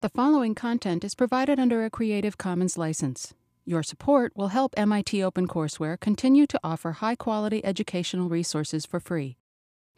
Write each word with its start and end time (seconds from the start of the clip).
The 0.00 0.10
following 0.10 0.54
content 0.54 1.02
is 1.02 1.16
provided 1.16 1.58
under 1.58 1.84
a 1.84 1.90
Creative 1.90 2.38
Commons 2.38 2.78
license. 2.78 3.34
Your 3.64 3.82
support 3.82 4.30
will 4.36 4.46
help 4.54 4.72
MIT 4.76 5.18
OpenCourseware 5.18 5.98
continue 5.98 6.46
to 6.46 6.60
offer 6.62 6.92
high 6.92 7.16
quality 7.16 7.64
educational 7.64 8.28
resources 8.28 8.86
for 8.86 9.00
free. 9.00 9.38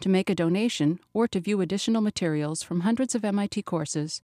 To 0.00 0.08
make 0.08 0.30
a 0.30 0.34
donation 0.34 1.00
or 1.12 1.28
to 1.28 1.38
view 1.38 1.60
additional 1.60 2.00
materials 2.00 2.62
from 2.62 2.80
hundreds 2.80 3.14
of 3.14 3.26
MIT 3.26 3.60
courses, 3.64 4.22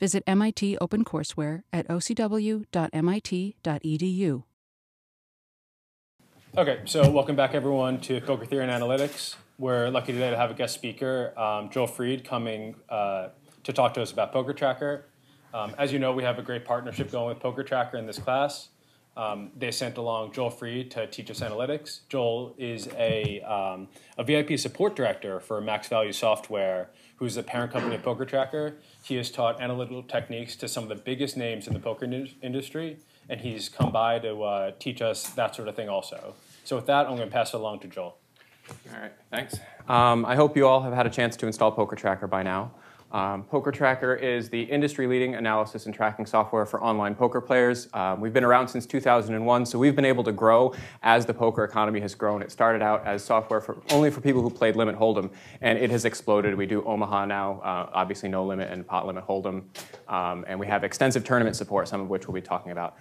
visit 0.00 0.24
MIT 0.26 0.78
OpenCourseware 0.82 1.62
at 1.72 1.86
ocw.mit.edu. 1.86 2.64
Okay, 6.58 6.80
so 6.86 7.08
welcome 7.08 7.36
back 7.36 7.54
everyone 7.54 8.00
to 8.00 8.20
Poker 8.20 8.46
Theory 8.46 8.64
and 8.64 8.82
Analytics. 8.82 9.36
We're 9.60 9.90
lucky 9.90 10.12
today 10.12 10.30
to 10.30 10.36
have 10.36 10.50
a 10.50 10.54
guest 10.54 10.74
speaker, 10.74 11.32
um, 11.38 11.70
Joel 11.70 11.86
Fried, 11.86 12.24
coming 12.24 12.74
uh, 12.88 13.28
to 13.64 13.72
talk 13.72 13.94
to 13.94 14.02
us 14.02 14.12
about 14.12 14.32
Poker 14.32 14.52
Tracker. 14.52 15.06
Um, 15.52 15.74
as 15.78 15.92
you 15.92 15.98
know, 15.98 16.12
we 16.12 16.22
have 16.22 16.38
a 16.38 16.42
great 16.42 16.64
partnership 16.64 17.10
going 17.10 17.28
with 17.28 17.40
Poker 17.40 17.62
Tracker 17.62 17.96
in 17.96 18.06
this 18.06 18.18
class. 18.18 18.68
Um, 19.16 19.52
they 19.56 19.70
sent 19.70 19.96
along 19.96 20.32
Joel 20.32 20.50
Fried 20.50 20.90
to 20.92 21.06
teach 21.06 21.30
us 21.30 21.40
analytics. 21.40 22.00
Joel 22.08 22.54
is 22.58 22.88
a, 22.96 23.40
um, 23.42 23.88
a 24.18 24.24
VIP 24.24 24.58
support 24.58 24.96
director 24.96 25.38
for 25.38 25.60
Max 25.60 25.86
Value 25.86 26.12
Software, 26.12 26.90
who's 27.16 27.36
the 27.36 27.42
parent 27.44 27.72
company 27.72 27.94
of 27.94 28.02
Poker 28.02 28.24
Tracker. 28.24 28.74
He 29.04 29.14
has 29.16 29.30
taught 29.30 29.60
analytical 29.60 30.02
techniques 30.02 30.56
to 30.56 30.68
some 30.68 30.82
of 30.82 30.88
the 30.88 30.96
biggest 30.96 31.36
names 31.36 31.68
in 31.68 31.74
the 31.74 31.78
poker 31.78 32.06
in- 32.06 32.30
industry, 32.42 32.96
and 33.28 33.40
he's 33.40 33.68
come 33.68 33.92
by 33.92 34.18
to 34.18 34.42
uh, 34.42 34.72
teach 34.80 35.00
us 35.00 35.28
that 35.30 35.54
sort 35.54 35.68
of 35.68 35.76
thing 35.76 35.88
also. 35.88 36.34
So 36.64 36.74
with 36.74 36.86
that, 36.86 37.06
I'm 37.06 37.14
going 37.14 37.28
to 37.28 37.32
pass 37.32 37.54
it 37.54 37.58
along 37.58 37.80
to 37.80 37.88
Joel. 37.88 38.16
All 38.92 39.00
right, 39.00 39.12
thanks. 39.30 39.58
Um, 39.88 40.24
I 40.24 40.34
hope 40.34 40.56
you 40.56 40.66
all 40.66 40.80
have 40.82 40.92
had 40.92 41.06
a 41.06 41.10
chance 41.10 41.36
to 41.36 41.46
install 41.46 41.70
Poker 41.70 41.94
Tracker 41.94 42.26
by 42.26 42.42
now. 42.42 42.72
Um, 43.14 43.44
poker 43.44 43.70
Tracker 43.70 44.16
is 44.16 44.48
the 44.48 44.62
industry-leading 44.62 45.36
analysis 45.36 45.86
and 45.86 45.94
tracking 45.94 46.26
software 46.26 46.66
for 46.66 46.82
online 46.82 47.14
poker 47.14 47.40
players. 47.40 47.88
Um, 47.94 48.20
we've 48.20 48.32
been 48.32 48.42
around 48.42 48.66
since 48.66 48.86
2001, 48.86 49.66
so 49.66 49.78
we've 49.78 49.94
been 49.94 50.04
able 50.04 50.24
to 50.24 50.32
grow 50.32 50.74
as 51.04 51.24
the 51.24 51.32
poker 51.32 51.62
economy 51.62 52.00
has 52.00 52.12
grown. 52.16 52.42
It 52.42 52.50
started 52.50 52.82
out 52.82 53.06
as 53.06 53.22
software 53.22 53.60
for, 53.60 53.80
only 53.90 54.10
for 54.10 54.20
people 54.20 54.42
who 54.42 54.50
played 54.50 54.74
Limit 54.74 54.98
Hold'em, 54.98 55.30
and 55.60 55.78
it 55.78 55.90
has 55.90 56.04
exploded. 56.04 56.56
We 56.56 56.66
do 56.66 56.82
Omaha 56.82 57.26
now, 57.26 57.60
uh, 57.60 57.88
obviously 57.92 58.28
No 58.28 58.44
Limit 58.44 58.68
and 58.68 58.84
Pot 58.84 59.06
Limit 59.06 59.24
Hold'em, 59.24 59.62
um, 60.08 60.44
and 60.48 60.58
we 60.58 60.66
have 60.66 60.82
extensive 60.82 61.22
tournament 61.22 61.54
support, 61.54 61.86
some 61.86 62.00
of 62.00 62.08
which 62.08 62.26
we'll 62.26 62.34
be 62.34 62.42
talking 62.42 62.72
about 62.72 62.96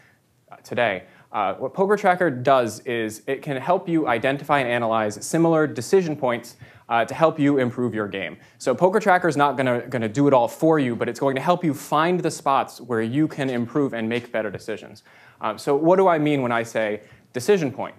uh, 0.52 0.58
today. 0.58 1.06
Uh, 1.32 1.56
what 1.56 1.74
Poker 1.74 1.98
Tracker 1.98 2.30
does 2.30 2.82
is 2.82 3.24
it 3.26 3.42
can 3.42 3.58
help 3.58 3.90
you 3.90 4.08
identify 4.08 4.60
and 4.60 4.70
analyze 4.70 5.26
similar 5.26 5.66
decision 5.66 6.16
points 6.16 6.58
uh, 6.90 7.06
to 7.06 7.14
help 7.14 7.40
you 7.40 7.60
improve 7.60 7.94
your 7.94 8.08
game. 8.08 8.38
So 8.58 8.76
Poker 8.76 9.00
Tracker 9.00 9.28
is 9.28 9.38
not 9.38 9.58
going 9.58 10.02
to 10.02 10.10
do 10.10 10.28
it 10.28 10.34
all 10.34 10.48
for 10.48 10.80
you, 10.80 10.96
but 10.96 11.10
it's 11.10 11.20
going 11.20 11.36
to 11.36 11.42
help 11.42 11.64
you 11.64 11.74
find 11.74 12.20
the 12.20 12.32
spots 12.32 12.82
where 12.82 13.02
you 13.02 13.28
can 13.28 13.50
improve 13.50 13.94
and 13.94 14.08
make 14.08 14.32
better 14.32 14.50
decisions. 14.50 15.04
Um, 15.42 15.58
so 15.58 15.76
what 15.76 15.98
do 15.98 16.08
I 16.08 16.18
mean 16.18 16.42
when 16.42 16.52
I 16.52 16.64
say 16.64 17.02
decision 17.34 17.72
point? 17.72 17.96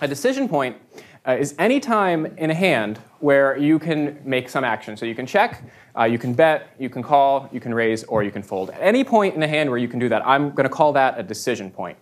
A 0.00 0.08
decision 0.08 0.48
point 0.48 0.76
uh, 1.26 1.32
is 1.32 1.54
any 1.58 1.80
time 1.80 2.26
in 2.38 2.50
a 2.50 2.54
hand 2.54 2.98
where 3.18 3.56
you 3.56 3.78
can 3.78 4.20
make 4.24 4.48
some 4.48 4.62
action. 4.62 4.96
So 4.96 5.06
you 5.06 5.14
can 5.14 5.26
check, 5.26 5.62
uh, 5.98 6.04
you 6.04 6.18
can 6.18 6.34
bet, 6.34 6.74
you 6.78 6.88
can 6.88 7.02
call, 7.02 7.48
you 7.52 7.60
can 7.60 7.74
raise, 7.74 8.04
or 8.04 8.22
you 8.22 8.30
can 8.30 8.42
fold. 8.42 8.70
At 8.70 8.80
any 8.80 9.02
point 9.02 9.34
in 9.34 9.40
the 9.40 9.48
hand 9.48 9.68
where 9.68 9.78
you 9.78 9.88
can 9.88 9.98
do 9.98 10.08
that, 10.08 10.26
I'm 10.26 10.50
going 10.50 10.68
to 10.68 10.74
call 10.74 10.92
that 10.92 11.18
a 11.18 11.22
decision 11.22 11.70
point. 11.70 11.98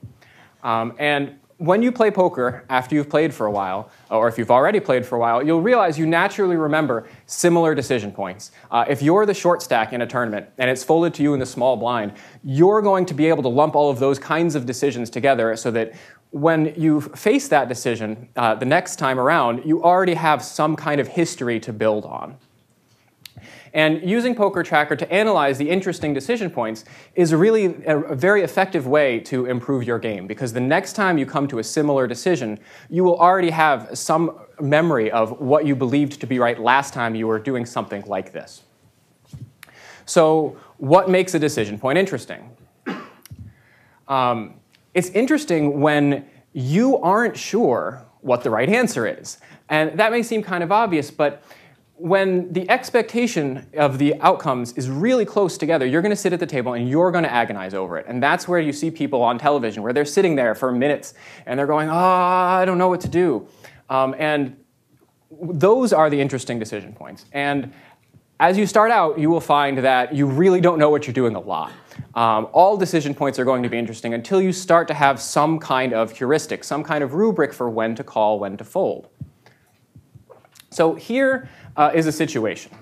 Um, 0.63 0.95
and 0.99 1.39
when 1.59 1.83
you 1.83 1.93
play 1.93 2.11
poker 2.11 2.65
after 2.69 2.95
you've 2.95 3.09
played 3.09 3.33
for 3.33 3.47
a 3.47 3.51
while, 3.51 3.91
or 4.11 4.29
if 4.29 4.39
you've 4.39 4.51
already 4.51 4.81
played 4.81 5.07
for 5.07 5.17
a 5.17 5.19
while, 5.19 5.45
you'll 5.45 5.63
realize 5.63 5.99
you 5.99 6.07
naturally 6.07 6.57
remember 6.57 7.07
similar 7.27 7.75
decision 7.75 8.11
points. 8.11 8.51
Uh, 8.71 8.85
if 8.89 9.03
you're 9.03 9.25
the 9.25 9.35
short 9.35 9.63
stack 9.63 9.93
in 9.93 10.03
a 10.03 10.07
tournament 10.07 10.47
and 10.59 10.69
it's 10.69 10.83
folded 10.83 11.15
to 11.15 11.23
you 11.23 11.33
in 11.33 11.41
the 11.41 11.47
small 11.47 11.77
blind, 11.77 12.13
you're 12.43 12.83
going 12.83 13.07
to 13.07 13.15
be 13.15 13.27
able 13.27 13.43
to 13.43 13.49
lump 13.49 13.75
all 13.75 13.91
of 13.91 13.99
those 13.99 14.19
kinds 14.19 14.55
of 14.55 14.67
decisions 14.67 15.11
together 15.11 15.55
so 15.57 15.71
that 15.71 15.95
when 16.31 16.75
you 16.77 17.01
face 17.01 17.47
that 17.49 17.69
decision 17.69 18.29
uh, 18.35 18.55
the 18.57 18.67
next 18.67 18.97
time 18.97 19.21
around, 19.21 19.65
you 19.65 19.83
already 19.83 20.15
have 20.15 20.43
some 20.43 20.75
kind 20.75 21.01
of 21.01 21.07
history 21.07 21.61
to 21.61 21.73
build 21.73 22.05
on. 22.05 22.37
And 23.75 24.09
using 24.09 24.37
Poker 24.37 24.63
Tracker 24.63 24.95
to 24.95 25.13
analyze 25.13 25.59
the 25.59 25.69
interesting 25.69 26.15
decision 26.15 26.49
points 26.49 26.85
is 27.17 27.35
really 27.35 27.83
a, 27.87 28.15
very 28.15 28.43
effective 28.43 28.87
way 28.87 29.19
to 29.21 29.47
improve 29.47 29.83
your 29.83 29.99
game 29.99 30.29
because 30.29 30.53
the 30.53 30.61
next 30.61 30.93
time 30.93 31.19
you 31.19 31.27
come 31.27 31.49
to 31.49 31.59
a 31.59 31.65
similar 31.65 32.07
decision, 32.07 32.61
you 32.89 33.03
will 33.03 33.19
already 33.19 33.51
have 33.51 33.99
some 33.99 34.39
memory 34.61 35.11
of 35.11 35.41
what 35.41 35.67
you 35.67 35.75
believed 35.75 36.21
to 36.21 36.27
be 36.27 36.39
right 36.39 36.61
last 36.61 36.95
time 36.95 37.17
you 37.17 37.27
were 37.27 37.41
doing 37.41 37.67
something 37.67 38.05
like 38.07 38.33
this. 38.33 38.63
So, 40.07 40.57
what 40.77 41.11
makes 41.11 41.35
a 41.35 41.39
decision 41.39 41.79
point 41.79 41.99
interesting? 41.99 42.51
Um, 44.07 44.55
it's 44.93 45.09
interesting 45.11 45.81
when 45.81 46.27
you 46.53 46.99
aren't 46.99 47.37
sure 47.37 48.07
what 48.21 48.43
the 48.43 48.51
right 48.51 48.69
answer 48.69 49.07
is. 49.07 49.39
And 49.69 49.99
that 49.99 50.13
may 50.13 50.23
seem 50.23 50.43
kind 50.43 50.63
of 50.63 50.71
obvious, 50.71 51.11
but 51.11 51.43
when 51.97 52.53
the 52.53 52.69
expectation 52.69 53.67
of 53.75 53.99
the 53.99 54.21
outcomes 54.21 54.73
is 54.73 54.91
really 54.91 55.25
close 55.25 55.57
together, 55.57 55.87
you're 55.87 56.03
going 56.03 56.11
to 56.11 56.17
sit 56.17 56.33
at 56.33 56.41
the 56.41 56.47
table 56.47 56.73
and 56.73 56.89
you're 56.89 57.13
going 57.13 57.25
to 57.25 57.33
agonize 57.33 57.73
over 57.73 57.97
it. 57.99 58.07
And 58.09 58.23
that's 58.23 58.49
where 58.49 58.59
you 58.59 58.73
see 58.73 58.91
people 58.91 59.23
on 59.23 59.39
television 59.39 59.83
where 59.83 59.93
they're 59.93 60.05
sitting 60.05 60.35
there 60.35 60.55
for 60.55 60.73
minutes 60.73 61.15
and 61.47 61.59
they're 61.59 61.69
going, 61.69 61.89
oh, 61.89 61.95
I 61.95 62.65
don't 62.65 62.79
know 62.79 62.89
what 62.89 63.01
to 63.03 63.09
do. 63.09 63.47
Um, 63.89 64.15
and 64.19 64.57
those 65.31 65.93
are 65.93 66.11
the 66.11 66.21
interesting 66.21 66.59
decision 66.59 66.93
points. 66.95 67.27
And 67.33 67.73
as 68.41 68.59
you 68.59 68.67
start 68.67 68.91
out, 68.91 69.19
you 69.19 69.31
will 69.31 69.41
find 69.41 69.79
that 69.79 70.15
you 70.15 70.27
really 70.27 70.61
don't 70.61 70.79
know 70.79 70.91
what 70.91 71.07
you're 71.07 71.15
doing 71.15 71.37
a 71.37 71.41
lot. 71.41 71.71
Um, 72.17 72.49
all 72.53 72.77
decision 72.77 73.15
points 73.15 73.39
are 73.39 73.45
going 73.45 73.63
to 73.63 73.69
be 73.69 73.79
interesting 73.79 74.15
until 74.15 74.43
you 74.43 74.53
start 74.53 74.89
to 74.89 74.95
have 74.95 75.21
some 75.21 75.61
kind 75.61 75.93
of 75.93 76.11
heuristic, 76.11 76.65
some 76.65 76.83
kind 76.83 77.05
of 77.05 77.15
rubric 77.15 77.53
for 77.53 77.71
when 77.71 77.95
to 77.95 78.03
call, 78.03 78.41
when 78.41 78.57
to 78.57 78.65
fold. 78.65 79.09
So 80.71 80.97
here 80.97 81.49
uh, 81.77 81.91
is 81.95 82.07
a 82.07 82.13
situation. 82.13 82.73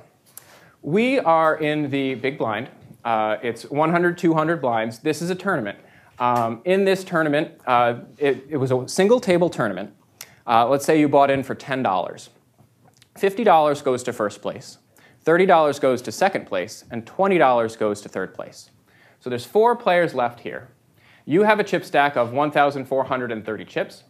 We 0.82 1.18
are 1.20 1.56
in 1.56 1.90
the 1.90 2.14
big 2.16 2.38
blind. 2.38 2.68
Uh, 3.04 3.36
it's 3.42 3.64
100, 3.64 4.18
200 4.18 4.60
blinds. 4.60 4.98
This 5.00 5.22
is 5.22 5.30
a 5.30 5.34
tournament. 5.34 5.78
Um, 6.18 6.60
in 6.64 6.84
this 6.84 7.04
tournament, 7.04 7.60
uh, 7.66 8.00
it, 8.18 8.46
it, 8.48 8.56
was 8.56 8.70
a 8.70 8.86
single 8.86 9.18
table 9.18 9.50
tournament. 9.50 9.92
Uh, 10.46 10.68
let's 10.68 10.84
say 10.84 10.98
you 11.00 11.08
bought 11.08 11.30
in 11.30 11.42
for 11.42 11.54
$10. 11.54 11.82
$50 13.18 13.84
goes 13.84 14.02
to 14.04 14.12
first 14.12 14.40
place, 14.40 14.78
$30 15.24 15.80
goes 15.80 16.00
to 16.02 16.12
second 16.12 16.46
place, 16.46 16.84
and 16.90 17.04
$20 17.04 17.78
goes 17.78 18.00
to 18.00 18.08
third 18.08 18.34
place. 18.34 18.70
So 19.20 19.30
there's 19.30 19.44
four 19.44 19.76
players 19.76 20.14
left 20.14 20.40
here. 20.40 20.68
You 21.24 21.42
have 21.42 21.60
a 21.60 21.64
chip 21.64 21.84
stack 21.84 22.16
of 22.16 22.32
1,430 22.32 23.64
chips, 23.64 24.04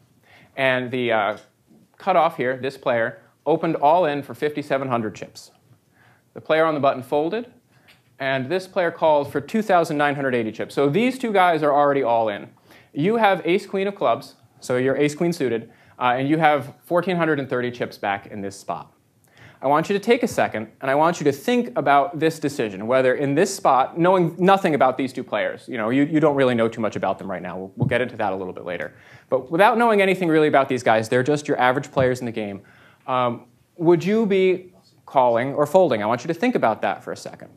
and 0.57 0.91
the 0.91 1.13
uh, 1.13 1.37
cutoff 1.99 2.37
here, 2.37 2.57
this 2.57 2.77
player, 2.77 3.22
opened 3.47 3.77
all 3.77 4.05
in 4.05 4.23
for 4.23 4.35
5,700 4.35 5.15
chips. 5.15 5.51
The 6.35 6.41
player 6.41 6.65
on 6.65 6.75
the 6.75 6.81
button 6.81 7.03
folded, 7.03 7.53
and 8.19 8.49
this 8.49 8.67
player 8.67 8.91
called 8.91 9.31
for 9.31 9.41
2,980 9.41 10.53
chips. 10.53 10.75
So 10.75 10.89
these 10.89 11.19
two 11.19 11.33
guys 11.33 11.63
are 11.63 11.73
already 11.73 12.03
all 12.03 12.29
in. 12.29 12.51
You 12.93 13.17
have 13.17 13.43
ace 13.45 13.67
queen 13.67 13.87
of 13.87 13.95
clubs, 13.95 14.37
so 14.61 14.77
you're 14.77 14.97
ace 14.97 15.15
queen 15.15 15.33
suited, 15.33 15.71
uh, 15.99 16.15
and 16.17 16.29
you 16.29 16.39
have 16.39 16.75
1,430 16.89 17.71
chips 17.71 17.99
back 17.99 18.27
in 18.27 18.41
this 18.41 18.59
spot. 18.59 18.93
I 19.63 19.69
want 19.69 19.89
you 19.89 19.93
to 19.93 20.01
take 20.01 20.25
a 20.25 20.29
second 20.29 20.73
and 20.81 20.91
I 20.91 20.97
want 20.97 21.21
you 21.21 21.25
to 21.25 21.31
think 21.31 21.79
about 21.79 22.19
this 22.19 22.41
decision, 22.41 22.89
whether 22.89 23.15
in 23.15 23.37
this 23.37 23.55
spot, 23.55 23.97
knowing 23.97 24.35
nothing 24.37 24.75
about 24.75 24.99
these 24.99 25.13
two 25.13 25.23
players, 25.23 25.69
you 25.69 25.77
know, 25.77 25.91
you, 25.91 26.03
you 26.03 26.19
don't 26.19 26.35
really 26.35 26.57
know 26.57 26.69
too 26.69 26.81
much 26.81 26.97
about 26.97 27.17
them 27.17 27.31
right 27.31 27.41
now. 27.41 27.57
We'll, 27.57 27.73
we'll 27.77 27.87
get 27.87 28.01
into 28.01 28.17
that 28.17 28.33
a 28.33 28.37
little 28.37 28.53
bit 28.53 28.65
later. 28.65 28.93
But 29.29 29.53
without 29.53 29.79
knowing 29.79 30.03
anything 30.03 30.29
really 30.29 30.49
about 30.49 30.69
these 30.69 30.83
guys, 30.83 31.09
they're 31.09 31.23
just 31.23 31.47
your 31.47 31.61
average 31.61 31.93
players 31.93 32.19
in 32.19 32.27
the 32.27 32.33
game 32.33 32.63
um, 33.07 33.45
would 33.77 34.05
you 34.05 34.27
be 34.27 34.73
calling 35.07 35.55
or 35.55 35.67
folding? 35.67 36.03
I 36.03 36.07
want 36.07 36.23
you 36.25 36.29
to 36.29 36.35
think 36.35 36.55
about 36.55 36.83
that 36.83 37.03
for 37.03 37.13
a 37.13 37.17
second. 37.17 37.49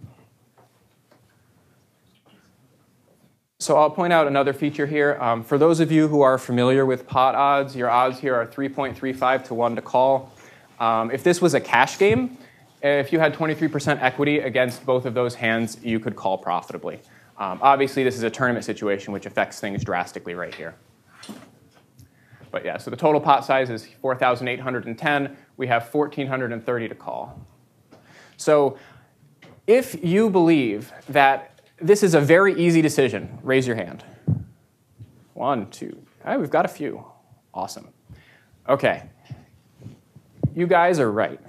So 3.60 3.78
I'll 3.78 3.90
point 3.90 4.14
out 4.14 4.28
another 4.28 4.54
feature 4.54 4.86
here. 4.86 5.18
Um, 5.20 5.44
for 5.44 5.58
those 5.58 5.80
of 5.80 5.92
you 5.92 6.08
who 6.08 6.22
are 6.22 6.38
familiar 6.38 6.86
with 6.86 7.08
pot 7.08 7.36
odds, 7.36 7.76
your 7.76 7.90
odds 7.90 8.20
here 8.20 8.36
are 8.36 8.46
3.35 8.46 9.46
to 9.46 9.54
1 9.54 9.76
to 9.78 9.82
call. 9.82 10.32
Um, 10.80 11.10
if 11.10 11.24
this 11.24 11.42
was 11.42 11.54
a 11.54 11.60
cash 11.60 11.98
game, 11.98 12.38
if 12.84 13.12
you 13.12 13.20
had 13.20 13.34
23% 13.34 14.02
equity 14.02 14.40
against 14.40 14.86
both 14.86 15.06
of 15.06 15.14
those 15.14 15.34
hands, 15.34 15.78
you 15.82 16.00
could 16.00 16.16
call 16.16 16.38
profitably. 16.38 17.00
Um, 17.38 17.60
obviously, 17.62 18.04
this 18.04 18.16
is 18.16 18.24
a 18.24 18.30
tournament 18.30 18.66
situation, 18.66 19.12
which 19.14 19.26
affects 19.26 19.60
things 19.60 19.84
drastically 19.84 20.36
right 20.36 20.54
here. 20.54 20.76
But 22.56 22.64
yeah, 22.64 22.78
so 22.78 22.90
the 22.90 22.96
total 22.96 23.20
pot 23.20 23.44
size 23.44 23.70
is 23.70 23.86
4,810. 24.00 25.38
We 25.58 25.68
have 25.68 25.94
1,430 25.94 26.88
to 26.88 26.96
call. 26.96 27.46
So 28.38 28.78
if 29.68 30.02
you 30.02 30.30
believe 30.30 30.90
that 31.10 31.60
this 31.82 32.02
is 32.02 32.14
a 32.14 32.22
very 32.22 32.58
easy 32.58 32.82
decision, 32.82 33.40
raise 33.44 33.68
your 33.68 33.76
hand. 33.76 34.06
One, 35.34 35.70
two. 35.70 36.02
Right, 36.24 36.40
we've 36.40 36.50
got 36.50 36.64
a 36.64 36.70
few. 36.70 37.04
Awesome. 37.54 37.90
Okay. 38.70 39.04
You 40.56 40.66
guys 40.66 40.98
are 40.98 41.12
right. 41.12 41.42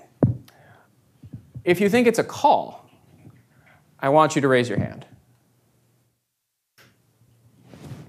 If 1.62 1.80
you 1.80 1.88
think 1.88 2.08
it's 2.08 2.18
a 2.18 2.24
call, 2.24 2.90
I 4.00 4.08
want 4.08 4.34
you 4.34 4.42
to 4.42 4.48
raise 4.48 4.68
your 4.68 4.80
hand. 4.80 5.06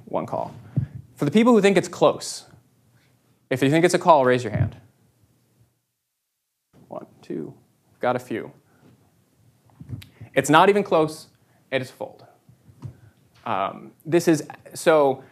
one 0.05 0.25
call. 0.25 0.51
For 1.15 1.25
the 1.25 1.31
people 1.31 1.53
who 1.53 1.61
think 1.61 1.77
it's 1.77 1.87
close, 1.87 2.46
if 3.49 3.61
you 3.61 3.69
think 3.69 3.85
it's 3.85 3.93
a 3.93 3.99
call, 3.99 4.25
raise 4.25 4.43
your 4.43 4.53
hand. 4.53 4.75
One, 6.87 7.05
two, 7.21 7.53
got 7.99 8.15
a 8.15 8.19
few. 8.19 8.51
It's 10.33 10.49
not 10.49 10.69
even 10.69 10.83
close, 10.83 11.27
it 11.71 11.81
is 11.81 11.89
fold. 11.89 12.25
Um, 13.45 13.91
this 14.05 14.27
is, 14.27 14.47
so 14.73 15.23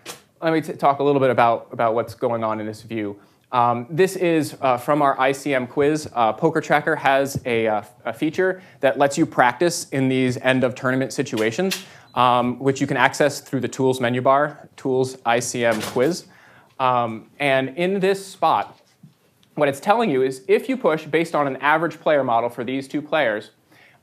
let 0.42 0.54
me 0.54 0.62
talk 0.62 1.00
a 1.00 1.04
little 1.04 1.20
bit 1.20 1.30
about, 1.30 1.68
about 1.72 1.96
what's 1.96 2.16
going 2.16 2.44
on 2.44 2.60
in 2.60 2.66
this 2.66 2.82
view. 2.82 3.20
Um, 3.52 3.88
this 3.90 4.16
is 4.16 4.58
uh, 4.62 4.78
from 4.78 5.02
our 5.02 5.16
ICM 5.18 5.70
quiz. 5.70 6.10
Uh, 6.14 6.34
Poker 6.34 6.60
Tracker 6.60 6.96
has 6.96 7.42
a, 7.46 7.68
uh, 7.68 7.84
a, 8.04 8.12
feature 8.12 8.62
that 8.80 8.98
lets 8.98 9.18
you 9.18 9.26
practice 9.26 9.88
in 9.90 10.10
these 10.10 10.38
end 10.38 10.64
of 10.64 10.76
tournament 10.76 11.14
situations, 11.14 11.86
um, 12.16 12.60
which 12.60 12.82
you 12.82 12.88
can 12.88 12.98
access 12.98 13.40
through 13.40 13.62
the 13.62 13.68
Tools 13.68 14.02
menu 14.02 14.22
bar, 14.22 14.68
Tools 14.76 15.18
ICM 15.18 15.82
quiz. 15.92 16.26
Um, 16.80 17.30
and 17.40 17.70
in 17.78 18.00
this 18.00 18.26
spot, 18.26 18.80
what 19.56 19.70
it's 19.70 19.80
telling 19.80 20.10
you 20.10 20.22
is 20.22 20.44
if 20.48 20.68
you 20.68 20.78
push 20.78 21.06
based 21.06 21.34
on 21.34 21.48
an 21.48 21.56
average 21.58 22.00
player 22.00 22.24
model 22.24 22.50
for 22.50 22.64
these 22.64 22.88
two 22.88 23.02
players, 23.02 23.52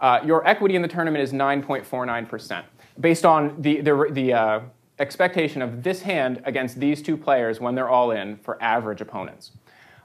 uh, 0.00 0.20
your 0.24 0.46
equity 0.46 0.74
in 0.74 0.82
the 0.82 0.88
tournament 0.88 1.22
is 1.22 1.32
9.49%, 1.32 2.64
based 3.00 3.24
on 3.24 3.60
the, 3.60 3.80
the, 3.80 4.08
the 4.10 4.32
uh, 4.32 4.60
expectation 4.98 5.62
of 5.62 5.82
this 5.82 6.02
hand 6.02 6.42
against 6.44 6.80
these 6.80 7.02
two 7.02 7.16
players 7.16 7.60
when 7.60 7.74
they're 7.74 7.88
all 7.88 8.10
in 8.10 8.36
for 8.38 8.60
average 8.62 9.00
opponents. 9.00 9.52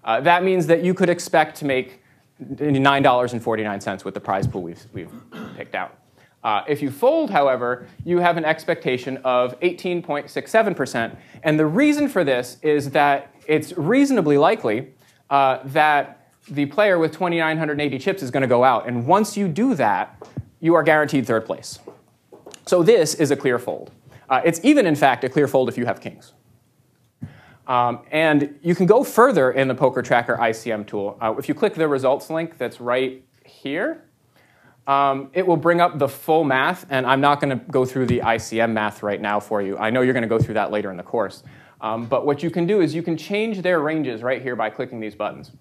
Uh, 0.04 0.22
that 0.22 0.44
means 0.44 0.68
that 0.68 0.84
you 0.84 0.94
could 0.94 1.10
expect 1.10 1.58
to 1.58 1.66
make 1.66 2.02
$9.49 2.42 4.06
with 4.06 4.14
the 4.14 4.20
prize 4.20 4.46
pool 4.48 4.62
we've, 4.62 4.86
we've 4.94 5.12
picked 5.56 5.76
out. 5.76 5.98
Uh, 6.48 6.64
if 6.66 6.82
you 6.82 6.90
fold, 6.90 7.30
however, 7.30 7.86
you 8.06 8.20
have 8.20 8.38
an 8.38 8.46
expectation 8.46 9.18
of 9.26 9.60
18.67%. 9.60 11.18
And 11.44 11.60
the 11.60 11.66
reason 11.66 12.08
for 12.08 12.24
this 12.24 12.56
is 12.62 12.92
that 12.92 13.36
it's 13.48 13.78
reasonably 13.78 14.38
likely 14.38 14.94
uh, 15.30 15.60
that 15.66 16.32
the 16.50 16.66
player 16.68 17.00
with 17.00 17.12
2,980 17.12 18.00
chips 18.00 18.24
is 18.24 18.32
going 18.32 18.44
to 18.44 18.48
go 18.48 18.64
out. 18.64 18.88
And 18.88 19.06
once 19.06 19.36
you 19.36 19.50
do 19.50 19.76
that, 19.76 20.26
you 20.62 20.74
are 20.74 20.84
guaranteed 20.84 21.28
third 21.28 21.46
place. 21.46 21.80
So 22.66 22.82
this 22.82 23.14
is 23.16 23.30
a 23.30 23.36
clear 23.36 23.60
fold. 23.60 23.92
Uh, 24.30 24.40
it's 24.46 24.62
even, 24.64 24.86
in 24.86 24.96
fact, 24.96 25.26
a 25.26 25.30
clear 25.30 25.50
fold 25.50 25.68
if 25.68 25.78
you 25.78 25.86
have 25.86 26.00
kings. 26.00 26.32
Um, 27.68 28.04
and 28.10 28.58
you 28.62 28.74
can 28.74 28.86
go 28.86 29.04
further 29.04 29.52
in 29.52 29.68
the 29.68 29.76
Poker 29.76 30.02
Tracker 30.02 30.38
ICM 30.38 30.88
tool. 30.88 31.18
Uh, 31.22 31.36
if 31.38 31.50
you 31.50 31.54
click 31.54 31.74
the 31.74 31.90
results 31.90 32.30
link 32.30 32.58
that's 32.58 32.80
right 32.80 33.22
here, 33.44 34.07
um, 34.88 35.30
it 35.34 35.46
will 35.46 35.58
bring 35.58 35.82
up 35.82 36.00
the 36.00 36.08
full 36.08 36.44
math, 36.46 36.86
and 36.90 37.06
I'm 37.06 37.22
not 37.22 37.42
going 37.42 37.58
to 37.58 37.64
go 37.70 37.86
through 37.86 38.08
the 38.08 38.20
ICM 38.20 38.72
math 38.72 39.04
right 39.04 39.22
now 39.22 39.40
for 39.40 39.62
you. 39.62 39.78
I 39.78 39.90
know 39.90 40.02
you're 40.02 40.14
going 40.14 40.24
to 40.24 40.30
go 40.30 40.40
through 40.40 40.56
that 40.56 40.72
later 40.72 40.90
in 40.90 40.98
the 40.98 41.04
course. 41.04 41.44
Um, 41.80 42.06
but 42.06 42.26
what 42.26 42.42
you 42.42 42.50
can 42.50 42.66
do 42.66 42.82
is 42.82 42.96
you 42.96 43.04
can 43.04 43.18
change 43.18 43.62
their 43.62 43.82
ranges 43.82 44.24
right 44.24 44.42
here 44.42 44.56
by 44.56 44.70
clicking 44.70 45.00
these 45.00 45.14
buttons. 45.14 45.52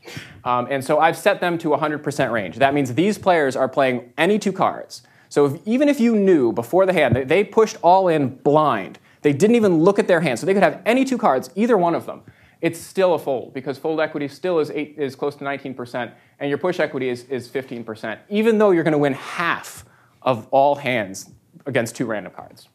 Um, 0.44 0.67
and 0.70 0.82
so 0.82 0.99
I've 0.99 1.17
set 1.17 1.40
them 1.40 1.58
to 1.58 1.69
100% 1.69 2.32
range. 2.32 2.56
That 2.56 2.73
means 2.73 2.94
these 2.94 3.19
players 3.19 3.55
are 3.55 3.69
playing 3.69 4.12
any 4.17 4.38
two 4.38 4.52
cards. 4.52 5.02
So 5.28 5.46
if, 5.46 5.61
even 5.67 5.88
if 5.88 6.00
you 6.00 6.17
knew 6.17 6.52
before 6.52 6.87
the 6.87 6.93
hand, 6.93 7.17
they, 7.17 7.25
they 7.25 7.44
pushed 7.44 7.76
all 7.82 8.08
in 8.08 8.28
blind, 8.28 8.99
they 9.23 9.32
didn't 9.32 9.56
even 9.56 9.78
look 9.78 9.99
at 9.99 10.06
their 10.06 10.20
hand, 10.20 10.38
so 10.38 10.46
they 10.46 10.55
could 10.55 10.62
have 10.62 10.81
any 10.87 11.05
two 11.05 11.19
cards, 11.19 11.50
either 11.55 11.76
one 11.76 11.94
of 11.94 12.06
them, 12.06 12.23
it's 12.60 12.80
still 12.80 13.14
a 13.14 13.18
fold 13.18 13.52
because 13.52 13.78
fold 13.78 14.00
equity 14.00 14.28
still 14.28 14.58
is, 14.58 14.70
eight, 14.70 14.94
is 14.96 15.14
close 15.14 15.36
to 15.36 15.44
19%, 15.44 16.12
and 16.40 16.48
your 16.48 16.58
push 16.58 16.80
equity 16.80 17.08
is, 17.08 17.24
is 17.24 17.48
15%, 17.48 18.18
even 18.28 18.58
though 18.58 18.70
you're 18.70 18.84
going 18.84 18.92
to 18.92 18.98
win 18.98 19.14
half 19.14 19.84
of 20.22 20.48
all 20.50 20.74
hands 20.74 21.30
against 21.66 21.96
two 21.96 22.06
random 22.06 22.32
cards. 22.32 22.68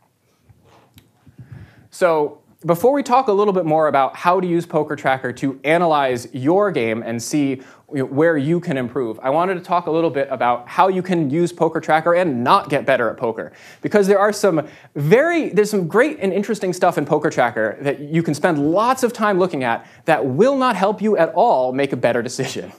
So 1.89 2.41
before 2.65 2.93
we 2.93 3.01
talk 3.03 3.27
a 3.27 3.33
little 3.33 3.53
bit 3.53 3.65
more 3.65 3.87
about 3.87 4.15
how 4.15 4.39
to 4.39 4.47
use 4.47 4.65
Poker 4.65 4.95
Tracker 4.95 5.33
to 5.33 5.59
analyze 5.63 6.27
your 6.33 6.71
game 6.71 7.01
and 7.01 7.21
see 7.21 7.61
where 7.91 8.37
you 8.37 8.59
can 8.59 8.77
improve, 8.77 9.19
I 9.21 9.29
wanted 9.29 9.55
to 9.55 9.61
talk 9.61 9.87
a 9.87 9.91
little 9.91 10.09
bit 10.09 10.27
about 10.31 10.67
how 10.67 10.87
you 10.87 11.01
can 11.01 11.29
use 11.29 11.51
Poker 11.51 11.79
Tracker 11.79 12.13
and 12.13 12.43
not 12.43 12.69
get 12.69 12.85
better 12.85 13.09
at 13.09 13.17
poker. 13.17 13.51
Because 13.81 14.07
there 14.07 14.19
are 14.19 14.33
some 14.33 14.67
very, 14.95 15.49
there's 15.49 15.69
some 15.69 15.87
great 15.87 16.19
and 16.19 16.33
interesting 16.33 16.73
stuff 16.73 16.97
in 16.97 17.05
Poker 17.05 17.29
Tracker 17.29 17.77
that 17.81 17.99
you 17.99 18.23
can 18.23 18.33
spend 18.33 18.71
lots 18.71 19.03
of 19.03 19.13
time 19.13 19.39
looking 19.39 19.63
at 19.63 19.85
that 20.05 20.25
will 20.25 20.57
not 20.57 20.75
help 20.75 21.01
you 21.01 21.17
at 21.17 21.33
all 21.33 21.73
make 21.73 21.93
a 21.93 21.97
better 21.97 22.21
decision. 22.21 22.71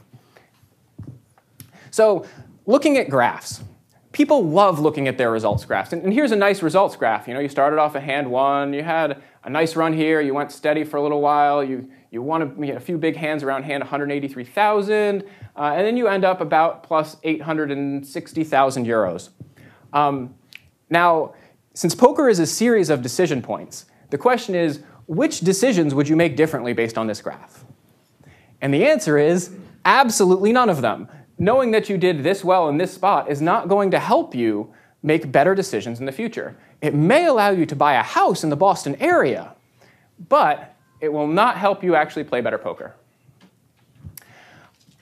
So, 1.91 2.27
looking 2.65 2.97
at 2.97 3.11
graphs 3.11 3.63
people 4.13 4.47
love 4.47 4.79
looking 4.79 5.09
at 5.09 5.19
their 5.19 5.31
results 5.31 5.65
graphs. 5.65 5.93
And, 5.93 6.03
and, 6.03 6.13
here's 6.13 6.33
a 6.33 6.37
nice 6.37 6.63
results 6.63 6.97
graph. 6.97 7.27
You 7.27 7.35
know, 7.35 7.41
you 7.41 7.49
started 7.49 7.79
off 7.79 7.97
at 7.97 8.03
hand 8.03 8.31
one, 8.31 8.73
you 8.73 8.83
had 8.83 9.23
a 9.43 9.51
nice 9.51 9.75
run 9.75 9.93
here, 9.93 10.21
you 10.21 10.35
went 10.35 10.53
steady 10.53 10.85
for 10.85 10.99
a 10.99 11.03
little 11.03 11.21
while, 11.21 11.65
you, 11.65 11.91
you 12.13 12.23
want 12.23 12.45
a, 12.45 12.67
you 12.67 12.75
a 12.77 12.81
few 12.81 12.97
big 12.97 13.17
hands 13.17 13.43
around 13.43 13.65
hand 13.65 13.83
183,000, 13.83 15.23
uh, 15.57 15.61
and 15.61 15.87
then 15.87 15.97
you 15.97 16.07
end 16.07 16.25
up 16.25 16.41
about 16.41 16.85
plus 16.85 17.17
860,000 17.25 18.87
euros. 18.87 19.31
Um, 19.93 20.35
now, 20.91 21.35
since 21.75 21.95
poker 21.95 22.29
is 22.29 22.39
a 22.39 22.47
series 22.47 22.91
of 22.91 23.03
decision 23.03 23.43
points, 23.43 23.87
the 24.11 24.19
question 24.19 24.55
is, 24.55 24.83
which 25.07 25.41
decisions 25.41 25.95
would 25.95 26.09
you 26.09 26.15
make 26.15 26.37
differently 26.37 26.73
based 26.73 26.97
on 26.97 27.09
this 27.09 27.21
graph? 27.21 27.65
And 28.61 28.73
the 28.73 28.87
answer 28.87 29.19
is 29.19 29.51
absolutely 29.85 30.53
none 30.53 30.71
of 30.71 30.83
them 30.83 31.09
knowing 31.43 31.73
that 31.73 31.89
you 31.89 31.99
did 31.99 32.23
this 32.23 32.45
well 32.45 32.69
in 32.69 32.79
this 32.79 32.95
spot 32.95 33.29
is 33.29 33.43
not 33.43 33.69
going 33.69 33.91
to 33.91 33.99
help 33.99 34.33
you 34.33 34.73
make 35.03 35.33
better 35.33 35.57
decisions 35.57 35.99
in 35.99 36.07
the 36.07 36.13
future. 36.13 36.57
It 36.81 36.95
may 36.95 37.27
allow 37.27 37.51
you 37.51 37.67
to 37.67 37.75
buy 37.75 37.95
a 37.95 38.03
house 38.03 38.45
in 38.45 38.51
the 38.51 38.57
Boston 38.57 38.95
area, 39.01 39.55
but 40.29 40.72
it 41.03 41.13
will 41.13 41.27
not 41.27 41.59
help 41.59 41.85
you 41.85 41.95
actually 41.95 42.25
play 42.25 42.41
better 42.41 42.57
poker. 42.57 42.95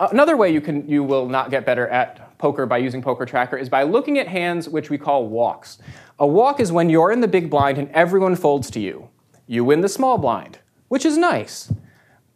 Another 0.00 0.37
way 0.37 0.50
you, 0.50 0.61
can, 0.61 0.88
you 0.88 1.05
will 1.05 1.29
not 1.29 1.50
get 1.50 1.64
better 1.64 1.87
at 1.87 2.37
poker 2.38 2.67
by 2.67 2.79
using 2.79 3.02
Poker 3.02 3.26
Tracker 3.26 3.56
is 3.58 3.69
by 3.69 3.82
looking 3.85 4.19
at 4.19 4.26
hands 4.26 4.69
which 4.69 4.91
we 4.91 4.99
call 4.99 5.29
walks. 5.29 5.79
A 6.19 6.26
walk 6.26 6.58
is 6.58 6.73
when 6.73 6.91
you're 6.91 7.12
in 7.12 7.20
the 7.20 7.29
big 7.29 7.50
blind 7.50 7.76
and 7.76 7.88
everyone 7.91 8.35
folds 8.35 8.70
to 8.70 8.81
you. 8.81 9.11
You 9.47 9.62
win 9.62 9.82
the 9.82 9.88
small 9.88 10.17
blind, 10.17 10.58
which 10.88 11.05
is 11.05 11.17
nice 11.17 11.70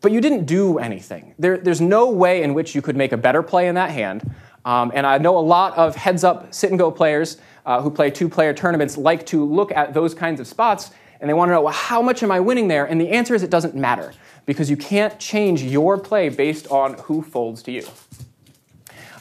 but 0.04 0.12
you 0.12 0.20
didn't 0.20 0.44
do 0.44 0.76
anything. 0.76 1.34
There, 1.38 1.56
there's 1.56 1.80
no 1.80 2.10
way 2.10 2.42
in 2.42 2.52
which 2.52 2.74
you 2.74 2.82
could 2.82 2.94
make 2.94 3.12
a 3.12 3.16
better 3.16 3.42
play 3.42 3.68
in 3.68 3.74
that 3.76 3.90
hand. 3.90 4.34
Um, 4.66 4.92
and 4.94 5.06
I 5.06 5.16
know 5.16 5.38
a 5.38 5.40
lot 5.40 5.78
of 5.78 5.96
heads 5.96 6.22
up 6.24 6.52
sit 6.52 6.68
and 6.68 6.78
go 6.78 6.90
players 6.90 7.38
uh, 7.64 7.80
who 7.80 7.90
play 7.90 8.10
two 8.10 8.28
player 8.28 8.52
tournaments 8.52 8.98
like 8.98 9.24
to 9.28 9.42
look 9.42 9.72
at 9.72 9.94
those 9.94 10.12
kinds 10.12 10.40
of 10.40 10.46
spots 10.46 10.90
and 11.20 11.28
they 11.28 11.34
want 11.34 11.48
to 11.48 11.52
know, 11.54 11.62
well, 11.62 11.72
how 11.72 12.02
much 12.02 12.22
am 12.22 12.30
I 12.30 12.40
winning 12.40 12.68
there? 12.68 12.84
And 12.84 13.00
the 13.00 13.10
answer 13.10 13.34
is 13.34 13.42
it 13.42 13.50
doesn't 13.50 13.74
matter 13.74 14.12
because 14.46 14.68
you 14.68 14.76
can't 14.76 15.18
change 15.18 15.62
your 15.62 15.98
play 15.98 16.28
based 16.28 16.66
on 16.68 16.94
who 16.94 17.22
folds 17.22 17.62
to 17.64 17.72
you. 17.72 17.86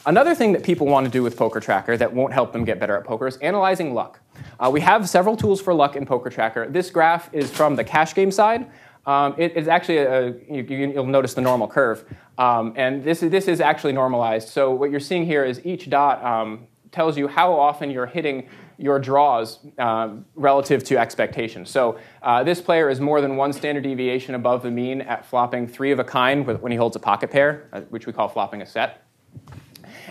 Another 0.06 0.34
thing 0.34 0.52
that 0.52 0.62
people 0.62 0.86
want 0.86 1.06
to 1.06 1.10
do 1.10 1.22
with 1.22 1.36
Poker 1.36 1.60
Tracker 1.60 1.96
that 1.96 2.12
won't 2.12 2.32
help 2.32 2.52
them 2.52 2.64
get 2.64 2.78
better 2.78 2.94
at 2.96 3.04
poker 3.04 3.26
is 3.26 3.38
analyzing 3.38 3.94
luck. 3.94 4.20
Uh, 4.60 4.70
we 4.70 4.82
have 4.82 5.08
several 5.08 5.34
tools 5.34 5.62
for 5.62 5.72
luck 5.72 5.96
in 5.96 6.04
Poker 6.04 6.28
Tracker. 6.28 6.68
This 6.68 6.90
graph 6.90 7.32
is 7.32 7.50
from 7.50 7.74
the 7.74 7.84
cash 7.84 8.14
game 8.14 8.30
side. 8.30 8.70
Um, 9.06 9.34
it, 9.38 9.52
it's 9.56 9.68
actually, 9.68 9.98
a, 9.98 10.34
you, 10.50 10.92
will 10.94 11.06
notice 11.06 11.34
the 11.34 11.40
normal 11.40 11.68
curve. 11.68 12.04
Um, 12.36 12.74
and 12.76 13.02
this 13.02 13.22
is, 13.22 13.30
this 13.30 13.48
is 13.48 13.60
actually 13.60 13.92
normalized. 13.92 14.48
So 14.48 14.72
what 14.72 14.90
you're 14.90 15.00
seeing 15.00 15.24
here 15.24 15.44
is 15.44 15.64
each 15.64 15.88
dot 15.88 16.22
um, 16.22 16.66
tells 16.94 17.18
you 17.18 17.28
how 17.28 17.52
often 17.52 17.90
you're 17.90 18.06
hitting 18.06 18.48
your 18.78 18.98
draws 18.98 19.58
um, 19.78 20.24
relative 20.34 20.82
to 20.84 20.96
expectations. 20.96 21.70
So 21.70 21.98
uh, 22.22 22.42
this 22.42 22.60
player 22.60 22.88
is 22.88 23.00
more 23.00 23.20
than 23.20 23.36
one 23.36 23.52
standard 23.52 23.84
deviation 23.84 24.34
above 24.34 24.62
the 24.62 24.70
mean 24.70 25.02
at 25.02 25.26
flopping 25.26 25.66
three 25.66 25.90
of 25.90 25.98
a 25.98 26.04
kind 26.04 26.46
when 26.46 26.72
he 26.72 26.78
holds 26.78 26.96
a 26.96 27.00
pocket 27.00 27.30
pair, 27.30 27.68
uh, 27.72 27.80
which 27.90 28.06
we 28.06 28.12
call 28.12 28.28
flopping 28.28 28.62
a 28.62 28.66
set. 28.66 29.04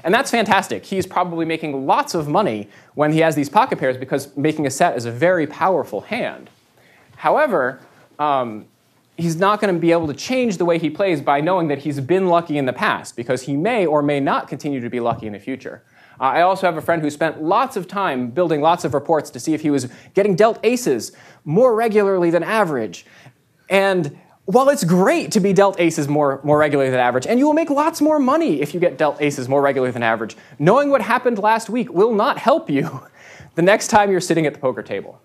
And 0.04 0.14
that's 0.14 0.30
fantastic. 0.30 0.86
He's 0.86 1.08
probably 1.08 1.46
making 1.46 1.86
lots 1.86 2.14
of 2.14 2.28
money 2.28 2.70
when 2.96 3.12
he 3.14 3.20
has 3.20 3.36
these 3.36 3.50
pocket 3.50 3.80
pairs 3.80 3.98
because 3.98 4.36
making 4.36 4.68
a 4.68 4.70
set 4.70 4.98
is 4.98 5.06
a 5.06 5.12
very 5.12 5.48
powerful 5.48 6.02
hand. 6.02 6.50
However, 7.16 7.80
um, 8.20 8.66
he's 9.18 9.36
not 9.36 9.62
going 9.62 9.74
to 9.74 9.80
be 9.80 9.92
able 9.92 10.08
to 10.08 10.14
change 10.14 10.58
the 10.58 10.66
way 10.66 10.78
he 10.78 10.90
plays 10.90 11.22
by 11.22 11.40
knowing 11.40 11.68
that 11.70 11.80
he's 11.80 12.00
been 12.00 12.28
lucky 12.28 12.58
in 12.58 12.66
the 12.66 12.74
past 12.74 13.16
because 13.16 13.44
he 13.44 13.56
may 13.56 13.86
or 13.86 14.02
may 14.02 14.20
not 14.20 14.48
continue 14.48 14.82
to 14.82 14.90
be 14.90 15.00
lucky 15.00 15.28
in 15.28 15.34
the 15.34 15.40
future. 15.40 15.84
Uh, 16.20 16.24
I 16.24 16.42
also 16.42 16.68
have 16.68 16.78
a 16.78 16.82
friend 16.82 17.02
who 17.02 17.10
spent 17.10 17.42
lots 17.42 17.76
of 17.76 17.88
time 17.88 18.30
building 18.30 18.62
lots 18.62 18.86
of 18.86 18.94
reports 18.94 19.30
to 19.32 19.40
see 19.40 19.54
if 19.54 19.62
he 19.62 19.70
was 19.70 19.88
getting 20.14 20.36
dealt 20.36 20.60
aces 20.64 21.12
more 21.44 21.76
regularly 21.76 22.30
than 22.30 22.44
average. 22.44 23.06
And 23.70 24.18
while 24.46 24.70
it's 24.70 24.84
great 24.84 25.32
to 25.32 25.40
be 25.40 25.54
dealt 25.54 25.80
aces 25.80 26.08
more, 26.08 26.42
more 26.44 26.58
regularly 26.58 26.92
than 26.92 27.00
average, 27.00 27.26
and 27.26 27.40
you 27.40 27.46
will 27.46 27.54
make 27.54 27.70
lots 27.70 28.02
more 28.02 28.20
money 28.20 28.62
if 28.62 28.74
you 28.74 28.80
get 28.80 28.98
dealt 28.98 29.22
aces 29.22 29.48
more 29.48 29.62
regularly 29.62 29.92
than 29.92 30.04
average, 30.04 30.36
knowing 30.60 30.90
what 30.90 31.02
happened 31.02 31.40
last 31.40 31.70
week 31.70 31.92
will 31.92 32.14
not 32.14 32.38
help 32.38 32.70
you 32.70 33.02
the 33.56 33.62
next 33.62 33.88
time 33.88 34.12
you're 34.12 34.22
sitting 34.22 34.46
at 34.46 34.54
the 34.54 34.60
poker 34.60 34.84
table. 34.84 35.20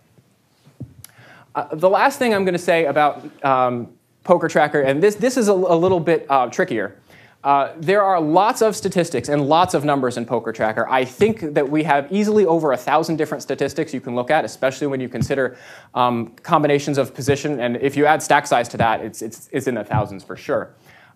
Uh, 1.55 1.75
the 1.75 1.91
last 1.91 2.19
thing 2.19 2.33
I'm 2.33 2.45
going 2.45 2.55
to 2.55 2.59
say 2.59 2.85
about 2.85 3.45
um, 3.45 3.93
Poker 4.23 4.47
Tracker, 4.47 4.83
and 4.83 5.03
this, 5.03 5.17
this 5.17 5.37
is 5.37 5.49
a, 5.49 5.53
a 5.53 5.77
little 5.77 5.99
bit 5.99 6.27
uh, 6.29 6.47
trickier. 6.47 6.97
Uh, 7.45 7.73
there 7.79 8.03
are 8.03 8.21
lots 8.21 8.63
of 8.63 8.75
statistics 8.75 9.29
and 9.29 9.49
lots 9.49 9.73
of 9.73 9.85
numbers 9.85 10.17
in 10.17 10.27
Poker 10.27 10.53
Tracker. 10.53 10.89
I 10.89 11.05
think 11.05 11.55
that 11.55 11.69
we 11.69 11.85
have 11.85 12.11
easily 12.11 12.45
over 12.45 12.73
a 12.73 12.77
thousand 12.77 13.17
different 13.17 13.43
statistics 13.43 13.95
you 13.95 14.01
can 14.01 14.17
look 14.17 14.31
at, 14.31 14.45
especially 14.45 14.89
when 14.89 15.01
you 15.01 15.09
consider 15.09 15.57
um, 15.95 16.35
combinations 16.43 16.99
of 16.99 17.15
position. 17.15 17.61
And 17.61 17.77
if 17.77 17.97
you 17.97 18.07
add 18.07 18.23
stack 18.23 18.47
size 18.47 18.69
to 18.71 18.77
that, 18.79 19.03
it's, 19.03 19.23
it's, 19.23 19.49
it's 19.53 19.69
in 19.69 19.77
the 19.77 19.85
thousands 19.85 20.25
for 20.25 20.37
sure. 20.37 20.75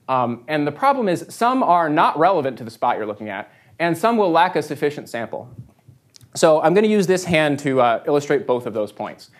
Um, 0.08 0.44
and 0.46 0.64
the 0.64 0.72
problem 0.72 1.08
is 1.08 1.26
some 1.28 1.62
are 1.62 1.88
not 1.88 2.16
relevant 2.16 2.56
to 2.58 2.64
the 2.64 2.70
spot 2.70 2.98
you're 2.98 3.06
looking 3.06 3.28
at, 3.28 3.52
and 3.80 3.98
some 3.98 4.16
will 4.16 4.30
lack 4.30 4.54
a 4.54 4.62
sufficient 4.62 5.08
sample. 5.08 5.50
So 6.34 6.62
I'm 6.62 6.72
going 6.72 6.84
to 6.84 6.90
use 6.90 7.08
this 7.08 7.24
hand 7.24 7.58
to 7.60 7.80
uh, 7.80 8.04
illustrate 8.06 8.46
both 8.46 8.66
of 8.66 8.74
those 8.74 8.92
points. 8.92 9.30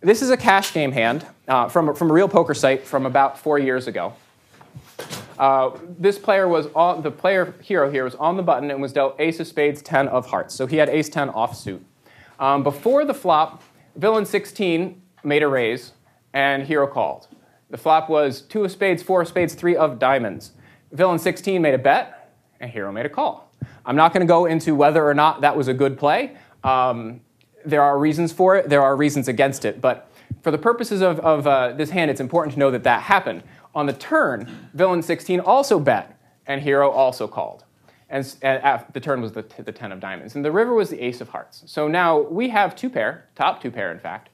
This 0.00 0.22
is 0.22 0.30
a 0.30 0.36
cash 0.36 0.72
game 0.72 0.92
hand 0.92 1.26
uh, 1.48 1.68
from, 1.68 1.94
from 1.96 2.10
a 2.10 2.12
real 2.12 2.28
poker 2.28 2.54
site 2.54 2.86
from 2.86 3.06
about 3.06 3.38
four 3.38 3.58
years 3.58 3.88
ago. 3.88 4.14
Uh, 5.38 5.70
this 5.98 6.18
player 6.18 6.48
was 6.48 6.66
on, 6.74 7.02
the 7.02 7.10
player 7.10 7.54
hero 7.62 7.90
here 7.90 8.04
was 8.04 8.16
on 8.16 8.36
the 8.36 8.42
button 8.42 8.70
and 8.70 8.82
was 8.82 8.92
dealt 8.92 9.14
ace 9.20 9.38
of 9.38 9.46
spades, 9.46 9.80
10 9.82 10.08
of 10.08 10.26
hearts. 10.26 10.54
So 10.54 10.66
he 10.66 10.76
had 10.76 10.88
ace 10.88 11.08
10 11.08 11.30
offsuit. 11.30 11.80
Um, 12.40 12.62
before 12.62 13.04
the 13.04 13.14
flop, 13.14 13.62
villain 13.96 14.26
16 14.26 15.00
made 15.22 15.42
a 15.42 15.48
raise 15.48 15.92
and 16.32 16.64
hero 16.64 16.86
called. 16.86 17.28
The 17.70 17.76
flop 17.76 18.08
was 18.08 18.40
two 18.40 18.64
of 18.64 18.72
spades, 18.72 19.02
four 19.02 19.22
of 19.22 19.28
spades, 19.28 19.54
three 19.54 19.76
of 19.76 19.98
diamonds. 19.98 20.52
Villain 20.92 21.18
16 21.18 21.60
made 21.60 21.74
a 21.74 21.78
bet 21.78 22.32
and 22.60 22.70
hero 22.70 22.90
made 22.90 23.06
a 23.06 23.10
call. 23.10 23.52
I'm 23.84 23.96
not 23.96 24.12
going 24.12 24.26
to 24.26 24.30
go 24.30 24.46
into 24.46 24.74
whether 24.74 25.06
or 25.06 25.14
not 25.14 25.42
that 25.42 25.56
was 25.56 25.68
a 25.68 25.74
good 25.74 25.98
play. 25.98 26.36
Um, 26.64 27.20
there 27.64 27.82
are 27.82 27.98
reasons 27.98 28.32
for 28.32 28.56
it, 28.56 28.68
there 28.68 28.82
are 28.82 28.96
reasons 28.96 29.28
against 29.28 29.64
it, 29.64 29.80
but 29.80 30.10
for 30.42 30.50
the 30.50 30.58
purposes 30.58 31.02
of, 31.02 31.20
of 31.20 31.46
uh, 31.46 31.72
this 31.72 31.90
hand, 31.90 32.10
it's 32.10 32.20
important 32.20 32.54
to 32.54 32.58
know 32.58 32.70
that 32.70 32.84
that 32.84 33.02
happened. 33.02 33.42
On 33.74 33.86
the 33.86 33.92
turn, 33.92 34.68
villain 34.74 35.02
16 35.02 35.40
also 35.40 35.78
bet, 35.78 36.18
and 36.46 36.60
hero 36.60 36.90
also 36.90 37.28
called. 37.28 37.64
And, 38.10 38.34
and 38.42 38.84
the 38.92 39.00
turn 39.00 39.20
was 39.20 39.32
the, 39.32 39.44
the 39.58 39.72
10 39.72 39.92
of 39.92 40.00
diamonds. 40.00 40.34
And 40.34 40.44
the 40.44 40.52
river 40.52 40.72
was 40.74 40.88
the 40.88 41.00
ace 41.00 41.20
of 41.20 41.28
hearts. 41.28 41.62
So 41.66 41.88
now 41.88 42.20
we 42.20 42.48
have 42.48 42.74
two 42.74 42.88
pair, 42.88 43.28
top 43.34 43.60
two 43.60 43.70
pair, 43.70 43.92
in 43.92 43.98
fact. 43.98 44.30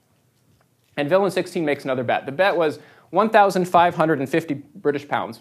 And 0.97 1.09
villain 1.09 1.31
16 1.31 1.65
makes 1.65 1.85
another 1.85 2.05
bet. 2.05 2.25
The 2.25 2.33
bet 2.33 2.57
was 2.57 2.79
1,550 3.11 4.55
British 4.77 5.09
pounds. 5.09 5.41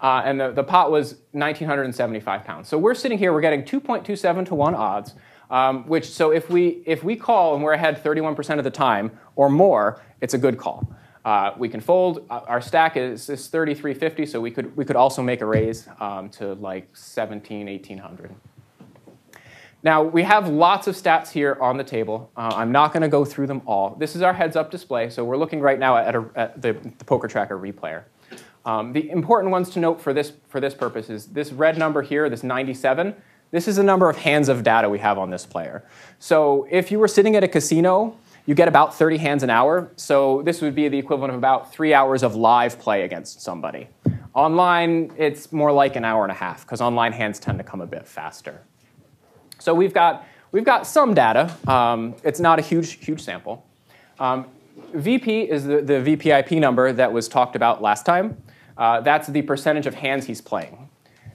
Uh, 0.00 0.22
and 0.24 0.40
the, 0.40 0.50
the 0.50 0.64
pot 0.64 0.90
was 0.90 1.16
1,975 1.32 2.44
pounds. 2.44 2.68
So 2.68 2.78
we're 2.78 2.94
sitting 2.94 3.18
here, 3.18 3.32
we're 3.32 3.40
getting 3.40 3.62
2.27 3.62 4.46
to 4.46 4.54
1 4.54 4.74
odds, 4.74 5.14
um, 5.50 5.86
which, 5.86 6.08
so 6.08 6.30
if 6.30 6.50
we, 6.50 6.82
if 6.84 7.02
we 7.02 7.16
call 7.16 7.54
and 7.54 7.62
we're 7.62 7.72
ahead 7.72 8.02
31% 8.02 8.58
of 8.58 8.64
the 8.64 8.70
time 8.70 9.10
or 9.34 9.48
more, 9.48 10.00
it's 10.20 10.34
a 10.34 10.38
good 10.38 10.58
call. 10.58 10.88
Uh, 11.28 11.52
we 11.58 11.68
can 11.68 11.78
fold. 11.78 12.24
Uh, 12.30 12.40
our 12.46 12.58
stack 12.58 12.96
is, 12.96 13.28
is 13.28 13.48
3350, 13.48 14.24
so 14.24 14.40
we 14.40 14.50
could, 14.50 14.74
we 14.78 14.82
could 14.82 14.96
also 14.96 15.22
make 15.22 15.42
a 15.42 15.44
raise 15.44 15.86
um, 16.00 16.30
to 16.30 16.54
like 16.54 16.88
17, 16.96 17.66
1800. 17.66 18.34
Now, 19.82 20.02
we 20.02 20.22
have 20.22 20.48
lots 20.48 20.86
of 20.86 20.94
stats 20.94 21.30
here 21.30 21.58
on 21.60 21.76
the 21.76 21.84
table. 21.84 22.30
Uh, 22.34 22.52
I'm 22.54 22.72
not 22.72 22.94
going 22.94 23.02
to 23.02 23.10
go 23.10 23.26
through 23.26 23.46
them 23.46 23.60
all. 23.66 23.94
This 23.96 24.16
is 24.16 24.22
our 24.22 24.32
heads-up 24.32 24.70
display, 24.70 25.10
so 25.10 25.22
we're 25.22 25.36
looking 25.36 25.60
right 25.60 25.78
now 25.78 25.98
at, 25.98 26.16
a, 26.16 26.24
at 26.34 26.62
the, 26.62 26.72
the, 26.72 27.04
Poker 27.04 27.28
Tracker 27.28 27.58
replayer. 27.58 28.04
Um, 28.64 28.94
the 28.94 29.10
important 29.10 29.52
ones 29.52 29.68
to 29.72 29.80
note 29.80 30.00
for 30.00 30.14
this, 30.14 30.32
for 30.48 30.60
this 30.60 30.72
purpose 30.72 31.10
is 31.10 31.26
this 31.26 31.52
red 31.52 31.76
number 31.76 32.00
here, 32.00 32.30
this 32.30 32.42
97, 32.42 33.14
this 33.50 33.68
is 33.68 33.76
the 33.76 33.82
number 33.82 34.08
of 34.08 34.16
hands 34.16 34.48
of 34.48 34.62
data 34.62 34.88
we 34.88 34.98
have 35.00 35.18
on 35.18 35.28
this 35.28 35.44
player. 35.44 35.84
So 36.18 36.66
if 36.70 36.90
you 36.90 36.98
were 36.98 37.08
sitting 37.08 37.36
at 37.36 37.44
a 37.44 37.48
casino 37.48 38.16
you 38.48 38.54
get 38.54 38.66
about 38.66 38.94
30 38.94 39.18
hands 39.18 39.42
an 39.42 39.50
hour. 39.50 39.92
So 39.96 40.40
this 40.40 40.62
would 40.62 40.74
be 40.74 40.88
the 40.88 40.96
equivalent 40.96 41.32
of 41.32 41.36
about 41.36 41.70
three 41.70 41.92
hours 41.92 42.22
of 42.22 42.34
live 42.34 42.78
play 42.78 43.02
against 43.02 43.42
somebody. 43.42 43.88
Online, 44.32 45.12
it's 45.18 45.52
more 45.52 45.70
like 45.70 45.96
an 45.96 46.04
hour 46.06 46.22
and 46.22 46.32
a 46.32 46.34
half 46.34 46.62
because 46.62 46.80
online 46.80 47.12
hands 47.12 47.38
tend 47.38 47.58
to 47.58 47.64
come 47.64 47.82
a 47.82 47.86
bit 47.86 48.08
faster. 48.08 48.62
So 49.58 49.74
we've 49.74 49.92
got, 49.92 50.26
we've 50.50 50.64
got 50.64 50.86
some 50.86 51.12
data. 51.12 51.54
Um, 51.66 52.14
it's 52.24 52.40
not 52.40 52.58
a 52.58 52.62
huge, 52.62 53.04
huge 53.04 53.20
sample. 53.20 53.66
Um, 54.18 54.46
VP 54.94 55.42
is 55.42 55.64
the, 55.66 55.82
the 55.82 56.16
VPIP 56.16 56.58
number 56.58 56.90
that 56.90 57.12
was 57.12 57.28
talked 57.28 57.54
about 57.54 57.82
last 57.82 58.06
time. 58.06 58.42
Uh, 58.78 59.02
that's 59.02 59.28
the 59.28 59.42
percentage 59.42 59.86
of 59.86 59.94
hands 59.94 60.24
he's 60.24 60.40
playing. 60.40 60.88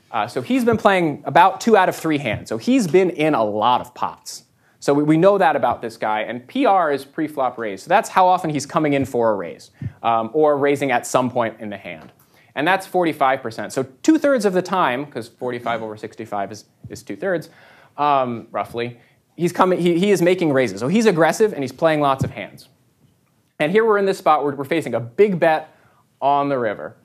Uh, 0.09 0.25
so 0.25 0.41
he's 0.41 0.65
been 0.65 0.77
playing 0.77 1.21
about 1.27 1.61
two 1.61 1.77
out 1.77 1.89
of 1.89 1.95
three 1.95 2.17
hands. 2.17 2.49
So 2.49 2.57
he's 2.57 2.87
been 2.87 3.11
in 3.11 3.35
a 3.35 3.43
lot 3.43 3.81
of 3.81 3.93
pots. 3.93 4.45
So 4.83 4.93
we, 4.93 5.03
we 5.03 5.15
know 5.15 5.37
that 5.37 5.55
about 5.55 5.81
this 5.81 5.95
guy. 5.95 6.23
And 6.23 6.45
PR 6.45 6.91
is 6.91 7.05
pre-flop 7.05 7.57
raise. 7.57 7.83
So 7.83 7.87
that's 7.87 8.09
how 8.09 8.27
often 8.27 8.49
he's 8.49 8.65
coming 8.65 8.91
in 8.91 9.05
for 9.05 9.31
a 9.31 9.33
raise 9.33 9.71
um, 10.01 10.29
or 10.33 10.57
raising 10.57 10.91
at 10.91 11.07
some 11.07 11.31
point 11.31 11.61
in 11.61 11.69
the 11.69 11.77
hand. 11.77 12.11
And 12.53 12.67
that's 12.67 12.85
45%. 12.85 13.71
So 13.71 13.83
two 14.01 14.17
thirds 14.17 14.43
of 14.43 14.51
the 14.51 14.61
time, 14.61 15.05
because 15.05 15.29
45 15.29 15.83
over 15.83 15.95
65 15.95 16.51
is, 16.51 16.65
is 16.89 17.01
two 17.01 17.15
thirds, 17.15 17.49
um, 17.97 18.49
roughly, 18.51 18.99
he's 19.37 19.53
coming, 19.53 19.79
he, 19.79 19.97
he 19.97 20.11
is 20.11 20.21
making 20.21 20.51
raises. 20.51 20.81
So 20.81 20.89
he's 20.89 21.05
aggressive 21.05 21.53
and 21.53 21.63
he's 21.63 21.71
playing 21.71 22.01
lots 22.01 22.25
of 22.25 22.31
hands. 22.31 22.67
And 23.59 23.71
here 23.71 23.85
we're 23.85 23.99
in 23.99 24.05
this 24.05 24.17
spot 24.17 24.43
where 24.43 24.53
we're 24.53 24.65
facing 24.65 24.95
a 24.95 24.99
big 24.99 25.39
bet 25.39 25.73
on 26.19 26.49
the 26.49 26.59
river. 26.59 26.97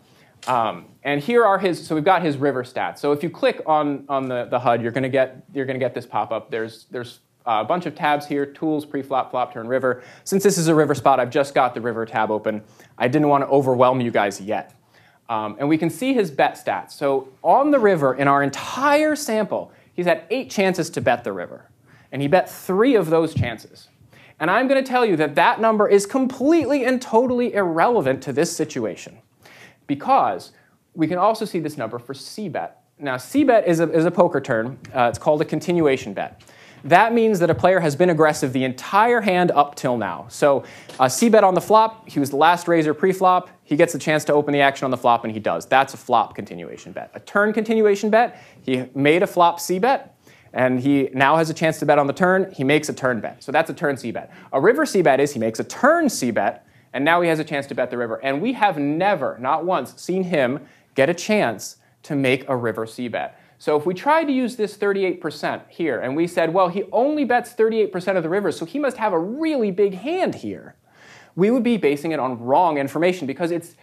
Um, 0.48 0.86
and 1.04 1.20
here 1.20 1.44
are 1.44 1.60
his, 1.60 1.86
so 1.86 1.94
we've 1.94 2.02
got 2.02 2.22
his 2.22 2.38
river 2.38 2.64
stats. 2.64 2.98
So 2.98 3.12
if 3.12 3.22
you 3.22 3.30
click 3.30 3.62
on, 3.66 4.04
on 4.08 4.28
the, 4.28 4.46
the 4.46 4.58
HUD, 4.58 4.82
you're 4.82 4.90
gonna 4.90 5.08
get, 5.08 5.44
you're 5.54 5.66
gonna 5.66 5.78
get 5.78 5.94
this 5.94 6.06
pop 6.06 6.32
up. 6.32 6.50
There's, 6.50 6.86
there's 6.90 7.20
a 7.48 7.64
bunch 7.64 7.86
of 7.86 7.94
tabs 7.94 8.26
here, 8.26 8.44
tools, 8.44 8.84
pre-flop, 8.84 9.30
flop, 9.30 9.54
turn, 9.54 9.66
river. 9.66 10.02
Since 10.24 10.44
this 10.44 10.58
is 10.58 10.68
a 10.68 10.74
river 10.74 10.94
spot, 10.94 11.18
I've 11.18 11.30
just 11.30 11.54
got 11.54 11.74
the 11.74 11.80
river 11.80 12.04
tab 12.04 12.30
open. 12.30 12.62
I 12.98 13.08
didn't 13.08 13.28
want 13.28 13.42
to 13.42 13.48
overwhelm 13.48 14.00
you 14.00 14.10
guys 14.10 14.40
yet. 14.40 14.74
Um, 15.30 15.56
and 15.58 15.68
we 15.68 15.78
can 15.78 15.90
see 15.90 16.12
his 16.14 16.30
bet 16.30 16.54
stats. 16.62 16.92
So 16.92 17.28
on 17.42 17.70
the 17.70 17.78
river, 17.78 18.14
in 18.14 18.28
our 18.28 18.42
entire 18.42 19.16
sample, 19.16 19.72
he's 19.94 20.06
had 20.06 20.24
eight 20.30 20.50
chances 20.50 20.90
to 20.90 21.00
bet 21.00 21.24
the 21.24 21.32
river. 21.32 21.70
And 22.12 22.22
he 22.22 22.28
bet 22.28 22.50
three 22.50 22.94
of 22.94 23.10
those 23.10 23.34
chances. 23.34 23.88
And 24.40 24.50
I'm 24.50 24.68
going 24.68 24.82
to 24.82 24.88
tell 24.88 25.04
you 25.04 25.16
that 25.16 25.34
that 25.34 25.60
number 25.60 25.88
is 25.88 26.06
completely 26.06 26.84
and 26.84 27.02
totally 27.02 27.54
irrelevant 27.54 28.22
to 28.22 28.32
this 28.32 28.54
situation. 28.54 29.18
Because 29.86 30.52
we 30.94 31.06
can 31.06 31.18
also 31.18 31.44
see 31.44 31.60
this 31.60 31.76
number 31.76 31.98
for 31.98 32.14
c-bet. 32.14 32.82
Now, 32.98 33.16
c-bet 33.16 33.66
is 33.66 33.80
a, 33.80 33.90
is 33.90 34.04
a 34.04 34.10
poker 34.10 34.40
term. 34.40 34.78
Uh, 34.94 35.08
it's 35.08 35.18
called 35.18 35.40
a 35.40 35.44
continuation 35.44 36.12
bet. 36.12 36.42
That 36.84 37.12
means 37.12 37.38
that 37.40 37.50
a 37.50 37.54
player 37.54 37.80
has 37.80 37.96
been 37.96 38.10
aggressive 38.10 38.52
the 38.52 38.64
entire 38.64 39.20
hand 39.20 39.50
up 39.50 39.74
till 39.74 39.96
now. 39.96 40.26
So 40.28 40.64
uh, 40.98 41.08
c-bet 41.08 41.44
on 41.44 41.54
the 41.54 41.60
flop, 41.60 42.08
he 42.08 42.20
was 42.20 42.30
the 42.30 42.36
last 42.36 42.68
raiser 42.68 42.94
pre-flop, 42.94 43.50
he 43.64 43.76
gets 43.76 43.92
the 43.92 43.98
chance 43.98 44.24
to 44.24 44.32
open 44.32 44.52
the 44.52 44.60
action 44.60 44.84
on 44.84 44.90
the 44.90 44.96
flop 44.96 45.24
and 45.24 45.32
he 45.32 45.40
does. 45.40 45.66
That's 45.66 45.94
a 45.94 45.96
flop 45.96 46.34
continuation 46.34 46.92
bet. 46.92 47.10
A 47.14 47.20
turn 47.20 47.52
continuation 47.52 48.10
bet, 48.10 48.42
he 48.62 48.86
made 48.94 49.22
a 49.22 49.26
flop 49.26 49.60
c-bet, 49.60 50.14
and 50.52 50.80
he 50.80 51.10
now 51.12 51.36
has 51.36 51.50
a 51.50 51.54
chance 51.54 51.78
to 51.80 51.86
bet 51.86 51.98
on 51.98 52.06
the 52.06 52.12
turn, 52.12 52.50
he 52.52 52.64
makes 52.64 52.88
a 52.88 52.94
turn 52.94 53.20
bet. 53.20 53.42
So 53.42 53.52
that's 53.52 53.68
a 53.68 53.74
turn 53.74 53.96
c-bet. 53.96 54.32
A 54.52 54.60
river 54.60 54.86
c-bet 54.86 55.20
is 55.20 55.32
he 55.32 55.38
makes 55.38 55.60
a 55.60 55.64
turn 55.64 56.08
c-bet, 56.08 56.66
and 56.94 57.04
now 57.04 57.20
he 57.20 57.28
has 57.28 57.38
a 57.38 57.44
chance 57.44 57.66
to 57.66 57.74
bet 57.74 57.90
the 57.90 57.98
river. 57.98 58.16
And 58.24 58.40
we 58.40 58.54
have 58.54 58.78
never, 58.78 59.36
not 59.38 59.66
once, 59.66 60.00
seen 60.00 60.24
him 60.24 60.66
get 60.94 61.10
a 61.10 61.14
chance 61.14 61.76
to 62.04 62.14
make 62.14 62.48
a 62.48 62.56
river 62.56 62.86
c-bet. 62.86 63.38
So 63.58 63.76
if 63.76 63.84
we 63.84 63.92
tried 63.92 64.24
to 64.24 64.32
use 64.32 64.54
this 64.54 64.76
38% 64.76 65.68
here, 65.68 66.00
and 66.00 66.14
we 66.14 66.28
said, 66.28 66.54
well, 66.54 66.68
he 66.68 66.84
only 66.92 67.24
bets 67.24 67.54
38% 67.54 68.16
of 68.16 68.22
the 68.22 68.28
rivers, 68.28 68.56
so 68.56 68.64
he 68.64 68.78
must 68.78 68.96
have 68.96 69.12
a 69.12 69.18
really 69.18 69.72
big 69.72 69.94
hand 69.94 70.36
here, 70.36 70.76
we 71.34 71.50
would 71.50 71.64
be 71.64 71.76
basing 71.76 72.12
it 72.12 72.20
on 72.20 72.38
wrong 72.40 72.78
information 72.78 73.26
because 73.26 73.50
it's, 73.50 73.74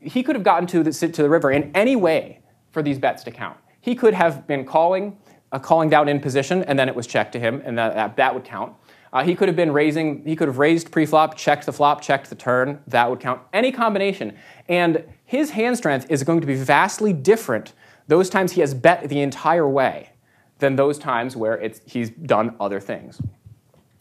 he 0.00 0.22
could 0.22 0.34
have 0.34 0.42
gotten 0.42 0.66
to 0.68 0.82
the, 0.82 0.92
to 0.92 1.22
the 1.22 1.28
river 1.28 1.50
in 1.50 1.70
any 1.74 1.94
way 1.94 2.40
for 2.70 2.82
these 2.82 2.98
bets 2.98 3.22
to 3.24 3.30
count. 3.30 3.58
He 3.82 3.94
could 3.94 4.14
have 4.14 4.46
been 4.46 4.64
calling, 4.64 5.18
uh, 5.52 5.58
calling 5.58 5.90
down 5.90 6.08
in 6.08 6.18
position, 6.18 6.62
and 6.64 6.78
then 6.78 6.88
it 6.88 6.94
was 6.94 7.06
checked 7.06 7.32
to 7.32 7.38
him, 7.38 7.60
and 7.64 7.76
that, 7.76 7.94
that, 7.94 8.16
that 8.16 8.34
would 8.34 8.44
count. 8.44 8.74
Uh, 9.12 9.22
he 9.22 9.34
could 9.34 9.46
have 9.46 9.56
been 9.56 9.72
raising, 9.72 10.24
he 10.24 10.34
could 10.34 10.48
have 10.48 10.56
raised 10.56 10.90
pre-flop, 10.90 11.36
checked 11.36 11.66
the 11.66 11.72
flop, 11.72 12.00
checked 12.00 12.30
the 12.30 12.34
turn, 12.34 12.80
that 12.86 13.10
would 13.10 13.20
count. 13.20 13.42
Any 13.52 13.70
combination. 13.70 14.34
And 14.68 15.04
his 15.26 15.50
hand 15.50 15.76
strength 15.76 16.06
is 16.08 16.22
going 16.22 16.40
to 16.40 16.46
be 16.46 16.54
vastly 16.54 17.12
different 17.12 17.74
those 18.12 18.28
times 18.28 18.52
he 18.52 18.60
has 18.60 18.74
bet 18.74 19.08
the 19.08 19.22
entire 19.22 19.66
way 19.66 20.10
than 20.58 20.76
those 20.76 20.98
times 20.98 21.34
where 21.34 21.58
he's 21.86 22.10
done 22.10 22.54
other 22.60 22.78
things. 22.78 23.18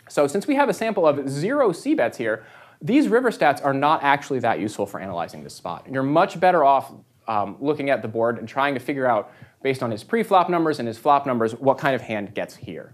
So 0.09 0.27
since 0.27 0.45
we 0.47 0.55
have 0.55 0.67
a 0.67 0.73
sample 0.73 1.07
of 1.07 1.29
zero 1.29 1.71
c-bets 1.71 2.17
here, 2.17 2.43
these 2.81 3.07
river 3.07 3.31
stats 3.31 3.63
are 3.63 3.73
not 3.73 4.03
actually 4.03 4.39
that 4.39 4.59
useful 4.59 4.85
for 4.85 4.99
analyzing 4.99 5.45
this 5.45 5.55
spot. 5.55 5.87
You're 5.89 6.03
much 6.03 6.41
better 6.41 6.65
off 6.65 6.91
um, 7.25 7.55
looking 7.61 7.89
at 7.89 8.01
the 8.01 8.09
board 8.09 8.37
and 8.37 8.49
trying 8.49 8.73
to 8.73 8.81
figure 8.81 9.07
out, 9.07 9.31
based 9.63 9.81
on 9.81 9.91
his 9.91 10.03
pre-flop 10.03 10.49
numbers 10.49 10.79
and 10.79 10.89
his 10.89 10.97
flop 10.97 11.25
numbers, 11.25 11.53
what 11.55 11.77
kind 11.77 11.95
of 11.95 12.01
hand 12.01 12.33
gets 12.33 12.53
here. 12.53 12.93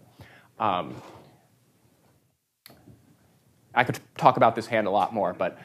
Um, 0.59 0.93
I 3.73 3.83
could 3.83 3.99
talk 4.17 4.37
about 4.37 4.53
this 4.53 4.67
hand 4.67 4.85
a 4.85 4.91
lot 4.91 5.15
more, 5.15 5.33
but 5.33 5.57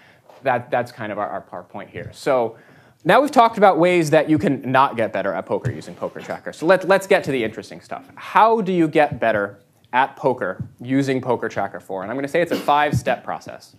that, 0.45 0.71
that's 0.71 0.93
kind 0.93 1.13
of 1.13 1.19
our, 1.19 1.45
our, 1.53 1.63
point 1.63 1.91
here. 1.91 2.11
So 2.15 2.57
now 3.05 3.21
we've 3.21 3.31
talked 3.31 3.59
about 3.59 3.79
ways 3.79 4.11
that 4.11 4.31
you 4.31 4.39
can 4.39 4.71
not 4.71 4.97
get 4.97 5.13
better 5.13 5.33
at 5.33 5.47
poker 5.47 5.71
using 5.71 5.95
Poker 5.95 6.21
Tracker. 6.21 6.53
So 6.53 6.67
let, 6.67 6.87
let's 6.87 7.07
get 7.07 7.25
to 7.25 7.33
the 7.33 7.43
interesting 7.43 7.81
stuff. 7.81 8.09
How 8.15 8.61
do 8.61 8.73
you 8.73 8.87
get 8.89 9.19
better 9.19 9.59
at 9.93 10.17
poker 10.17 10.63
using 10.81 11.21
Poker 11.21 11.49
Tracker 11.49 11.81
4? 11.81 12.03
And 12.03 12.11
I'm 12.11 12.17
going 12.17 12.25
to 12.25 12.31
say 12.31 12.41
it's 12.41 12.53
a 12.53 12.57
five-step 12.57 13.25
process. 13.25 13.77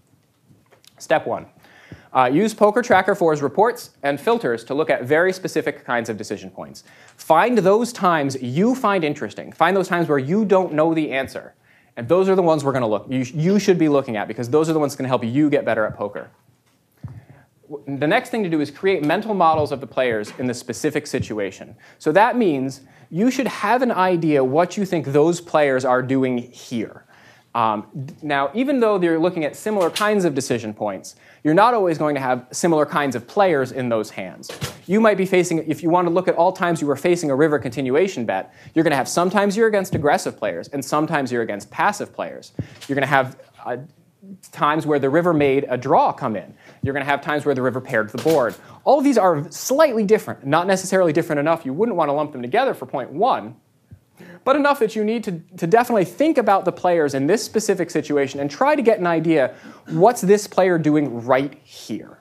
Step 0.98 1.26
one, 1.26 1.46
Uh, 2.14 2.30
use 2.32 2.54
Poker 2.54 2.82
Tracker 2.84 3.16
for 3.16 3.34
its 3.34 3.42
reports 3.42 3.92
and 4.04 4.20
filters 4.22 4.64
to 4.66 4.74
look 4.76 4.90
at 4.92 5.04
very 5.04 5.34
specific 5.34 5.84
kinds 5.84 6.10
of 6.10 6.18
decision 6.18 6.52
points. 6.52 6.84
Find 7.18 7.58
those 7.58 7.92
times 7.92 8.40
you 8.42 8.76
find 8.76 9.04
interesting. 9.04 9.52
Find 9.52 9.76
those 9.76 9.88
times 9.88 10.08
where 10.08 10.20
you 10.20 10.46
don't 10.46 10.74
know 10.74 10.94
the 10.94 11.12
answer. 11.12 11.56
And 11.98 12.08
those 12.08 12.30
are 12.30 12.36
the 12.36 12.44
ones 12.44 12.64
we're 12.64 12.72
going 12.72 12.82
to 12.84 12.88
look. 12.88 13.08
You, 13.10 13.22
you 13.34 13.60
should 13.60 13.80
be 13.80 13.90
looking 13.90 14.16
at 14.18 14.28
because 14.28 14.50
those 14.50 14.70
are 14.70 14.74
the 14.74 14.80
ones 14.80 14.96
going 14.96 15.06
to 15.06 15.10
help 15.10 15.24
you 15.24 15.50
get 15.50 15.66
better 15.66 15.86
at 15.86 15.96
poker. 15.96 16.30
The 17.88 18.08
next 18.08 18.30
thing 18.30 18.44
to 18.44 18.50
do 18.50 18.62
is 18.62 18.72
create 18.72 19.04
mental 19.04 19.34
models 19.34 19.72
of 19.72 19.82
the 19.82 19.88
players 19.88 20.34
in 20.38 20.48
the 20.48 20.54
specific 20.54 21.08
situation. 21.08 21.76
So 22.00 22.12
that 22.12 22.38
means 22.38 22.82
you 23.10 23.30
should 23.30 23.48
have 23.48 23.82
an 23.82 23.92
idea 23.92 24.44
what 24.44 24.76
you 24.78 24.86
think 24.86 25.08
those 25.08 25.40
players 25.40 25.86
are 25.86 26.02
doing 26.02 26.38
here. 26.38 27.06
Um, 27.56 27.86
now, 28.24 28.50
even 28.56 28.80
though 28.80 28.98
they're 28.98 29.20
looking 29.20 29.46
at 29.46 29.56
similar 29.56 29.92
kinds 29.92 30.26
of 30.26 30.34
decision 30.34 30.74
points, 30.74 31.16
you're 31.44 31.54
not 31.54 31.76
always 31.76 32.00
going 32.00 32.16
to 32.16 32.22
have 32.22 32.48
similar 32.52 32.86
kinds 32.86 33.16
of 33.16 33.28
players 33.28 33.72
in 33.72 33.90
those 33.90 34.10
hands. 34.10 34.50
You 34.88 35.00
might 35.00 35.18
be 35.18 35.26
facing, 35.26 35.60
if 35.70 35.84
you 35.84 35.90
want 35.90 36.08
to 36.08 36.14
look 36.14 36.28
at 36.28 36.36
all 36.36 36.52
times 36.52 36.82
you 36.82 36.88
were 36.88 36.96
facing 36.96 37.30
a 37.30 37.36
river 37.36 37.60
continuation 37.60 38.26
bet, 38.26 38.54
you're 38.74 38.84
going 38.84 38.92
to 38.92 38.98
have 38.98 39.08
sometimes 39.08 39.56
you're 39.56 39.68
against 39.68 39.94
aggressive 39.94 40.36
players 40.36 40.68
and 40.70 40.84
sometimes 40.84 41.32
you're 41.32 41.44
against 41.44 41.70
passive 41.70 42.12
players. 42.12 42.54
You're 42.88 42.96
going 42.96 43.04
to 43.04 43.08
have 43.08 43.40
uh, 43.64 43.78
times 44.52 44.86
where 44.86 45.00
the 45.00 45.10
river 45.10 45.34
made 45.34 45.66
a 45.70 45.78
draw 45.78 46.12
come 46.12 46.36
in. 46.36 46.54
You're 46.82 46.94
going 46.94 47.06
to 47.06 47.10
have 47.10 47.22
times 47.22 47.46
where 47.46 47.56
the 47.56 47.62
river 47.62 47.82
paired 47.82 48.10
the 48.10 48.22
board. 48.22 48.56
All 48.84 48.98
of 48.98 49.04
these 49.04 49.18
are 49.18 49.50
slightly 49.52 50.04
different, 50.06 50.46
not 50.46 50.68
necessarily 50.68 51.14
different 51.14 51.40
enough. 51.40 51.66
You 51.66 51.74
wouldn't 51.74 51.98
want 51.98 52.10
to 52.10 52.14
lump 52.14 52.32
them 52.32 52.42
together 52.42 52.74
for 52.74 52.86
point 52.86 53.12
one, 53.12 53.56
but 54.44 54.56
enough 54.56 54.80
that 54.80 54.96
you 54.96 55.04
need 55.04 55.24
to, 55.26 55.42
to 55.58 55.68
definitely 55.68 56.06
think 56.06 56.38
about 56.38 56.66
the 56.66 56.72
players 56.72 57.14
in 57.14 57.28
this 57.28 57.44
specific 57.44 57.90
situation 57.90 58.40
and 58.40 58.50
try 58.50 58.76
to 58.76 58.82
get 58.82 59.00
an 59.00 59.08
idea 59.08 59.56
what's 59.88 60.22
this 60.22 60.48
player 60.48 60.78
doing 60.78 61.26
right 61.26 61.54
here. 61.64 62.20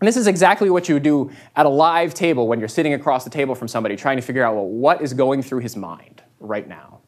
And 0.00 0.06
this 0.06 0.16
is 0.16 0.26
exactly 0.26 0.68
what 0.68 0.88
you 0.88 0.94
would 0.96 1.02
do 1.02 1.30
at 1.54 1.64
a 1.64 1.70
live 1.70 2.12
table 2.12 2.48
when 2.48 2.58
you're 2.58 2.68
sitting 2.68 2.92
across 2.92 3.24
the 3.24 3.30
table 3.30 3.54
from 3.54 3.68
somebody 3.68 3.96
trying 3.96 4.16
to 4.16 4.22
figure 4.22 4.42
out, 4.42 4.54
well, 4.54 4.66
what 4.66 5.00
is 5.00 5.14
going 5.14 5.42
through 5.42 5.60
his 5.60 5.74
mind 5.76 6.22
right 6.38 6.68
now. 6.68 7.00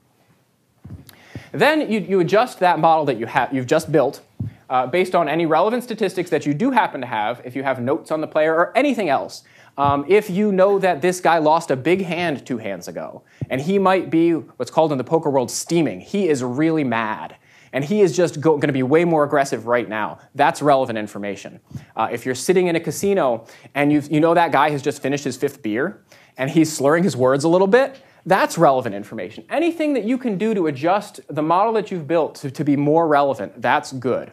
Then 1.53 1.91
you, 1.91 2.01
you 2.01 2.21
adjust 2.21 2.59
that 2.61 2.79
model 2.79 3.05
that 3.07 3.19
you 3.19 3.27
have, 3.27 3.53
you've 3.53 3.67
just 3.67 3.91
built 3.91 4.23
uh, 4.71 4.87
based 4.87 5.15
on 5.15 5.29
any 5.29 5.47
relevant 5.47 5.83
statistics 5.83 6.31
that 6.31 6.47
you 6.47 6.55
do 6.55 6.71
happen 6.71 7.01
to 7.01 7.07
have, 7.07 7.41
if 7.45 7.57
you 7.57 7.63
have 7.63 7.81
notes 7.81 8.11
on 8.11 8.21
the 8.21 8.27
player 8.27 8.55
or 8.55 8.77
anything 8.77 9.09
else. 9.09 9.45
Um, 9.77 10.05
if 10.09 10.29
you 10.29 10.51
know 10.51 10.79
that 10.81 11.03
this 11.03 11.21
guy 11.21 11.39
lost 11.39 11.71
a 11.71 11.77
big 11.77 12.03
hand 12.03 12.45
two 12.45 12.59
hands 12.59 12.89
ago, 12.89 13.23
and 13.49 13.61
he 13.61 13.79
might 13.79 14.11
be 14.11 14.33
what's 14.33 14.71
called 14.71 14.91
in 14.93 14.99
the 14.99 15.05
poker 15.05 15.31
world 15.31 15.51
steaming, 15.51 16.01
he 16.01 16.29
is 16.29 16.43
really 16.43 16.85
mad. 16.85 17.37
And 17.73 17.85
he 17.85 18.01
is 18.01 18.17
just 18.17 18.41
going 18.41 18.63
to 18.63 18.73
be 18.73 18.83
way 18.83 19.05
more 19.05 19.25
aggressive 19.25 19.67
right 19.67 19.89
now. 19.89 20.19
That's 20.35 20.63
relevant 20.63 20.99
information. 20.99 21.61
Uh, 21.95 22.09
if 22.11 22.25
you're 22.25 22.35
sitting 22.35 22.67
in 22.67 22.77
a 22.77 22.81
casino 22.81 23.47
and 23.75 23.93
you 23.93 24.03
you 24.11 24.21
know 24.21 24.33
that 24.33 24.53
guy 24.53 24.71
has 24.71 24.81
just 24.81 25.03
finished 25.03 25.25
his 25.25 25.37
fifth 25.37 25.63
beer 25.63 26.03
and 26.39 26.51
he's 26.51 26.75
slurring 26.75 27.05
his 27.05 27.15
words 27.15 27.45
a 27.45 27.49
little 27.49 27.67
bit, 27.67 28.01
that's 28.29 28.59
relevant 28.59 28.95
information. 28.95 29.45
Anything 29.49 29.95
that 29.95 30.05
you 30.05 30.19
can 30.19 30.37
do 30.37 30.55
to 30.55 30.67
adjust 30.67 31.21
the 31.29 31.43
model 31.43 31.73
that 31.73 31.91
you've 31.91 32.07
built 32.07 32.35
to, 32.37 32.51
to 32.51 32.65
be 32.65 32.77
more 32.77 33.09
relevant, 33.09 33.61
that's 33.61 33.93
good. 33.93 34.33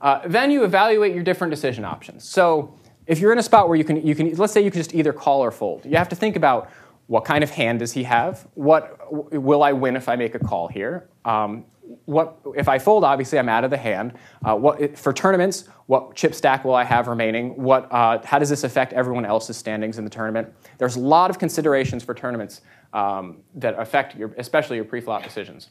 Uh, 0.00 0.20
then 0.26 0.50
you 0.50 0.62
evaluate 0.64 1.14
your 1.14 1.24
different 1.24 1.50
decision 1.50 1.84
options. 1.84 2.28
So 2.28 2.74
if 3.06 3.18
you're 3.18 3.32
in 3.32 3.38
a 3.38 3.42
spot 3.42 3.68
where 3.68 3.76
you 3.76 3.84
can, 3.84 4.06
you 4.06 4.14
can, 4.14 4.34
let's 4.36 4.52
say 4.52 4.62
you 4.62 4.70
can 4.70 4.80
just 4.80 4.94
either 4.94 5.12
call 5.12 5.42
or 5.42 5.50
fold. 5.50 5.84
You 5.84 5.96
have 5.96 6.10
to 6.10 6.16
think 6.16 6.36
about 6.36 6.70
what 7.06 7.24
kind 7.24 7.42
of 7.42 7.50
hand 7.50 7.78
does 7.78 7.92
he 7.92 8.04
have? 8.04 8.46
What 8.54 8.98
will 9.10 9.62
I 9.62 9.72
win 9.72 9.96
if 9.96 10.08
I 10.08 10.16
make 10.16 10.34
a 10.34 10.38
call 10.38 10.68
here? 10.68 11.08
Um, 11.24 11.64
what 12.04 12.40
if 12.56 12.68
I 12.68 12.78
fold? 12.78 13.04
Obviously, 13.04 13.38
I'm 13.38 13.48
out 13.48 13.64
of 13.64 13.70
the 13.70 13.76
hand. 13.76 14.12
Uh, 14.44 14.54
what 14.56 14.98
for 14.98 15.12
tournaments? 15.12 15.64
What 15.86 16.14
chip 16.14 16.34
stack 16.34 16.64
will 16.64 16.74
I 16.74 16.84
have 16.84 17.08
remaining? 17.08 17.62
What? 17.62 17.90
Uh, 17.90 18.18
how 18.24 18.38
does 18.38 18.48
this 18.48 18.64
affect 18.64 18.92
everyone 18.92 19.24
else's 19.24 19.56
standings 19.56 19.98
in 19.98 20.04
the 20.04 20.10
tournament? 20.10 20.52
There's 20.78 20.96
a 20.96 21.00
lot 21.00 21.30
of 21.30 21.38
considerations 21.38 22.04
for 22.04 22.14
tournaments 22.14 22.60
um, 22.92 23.38
that 23.54 23.78
affect 23.78 24.16
your, 24.16 24.34
especially 24.38 24.76
your 24.76 24.84
pre-flop 24.84 25.22
decisions. 25.22 25.68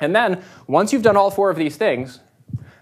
And 0.00 0.14
then 0.14 0.42
once 0.66 0.92
you've 0.92 1.02
done 1.02 1.16
all 1.16 1.30
four 1.30 1.50
of 1.50 1.56
these 1.56 1.76
things, 1.76 2.20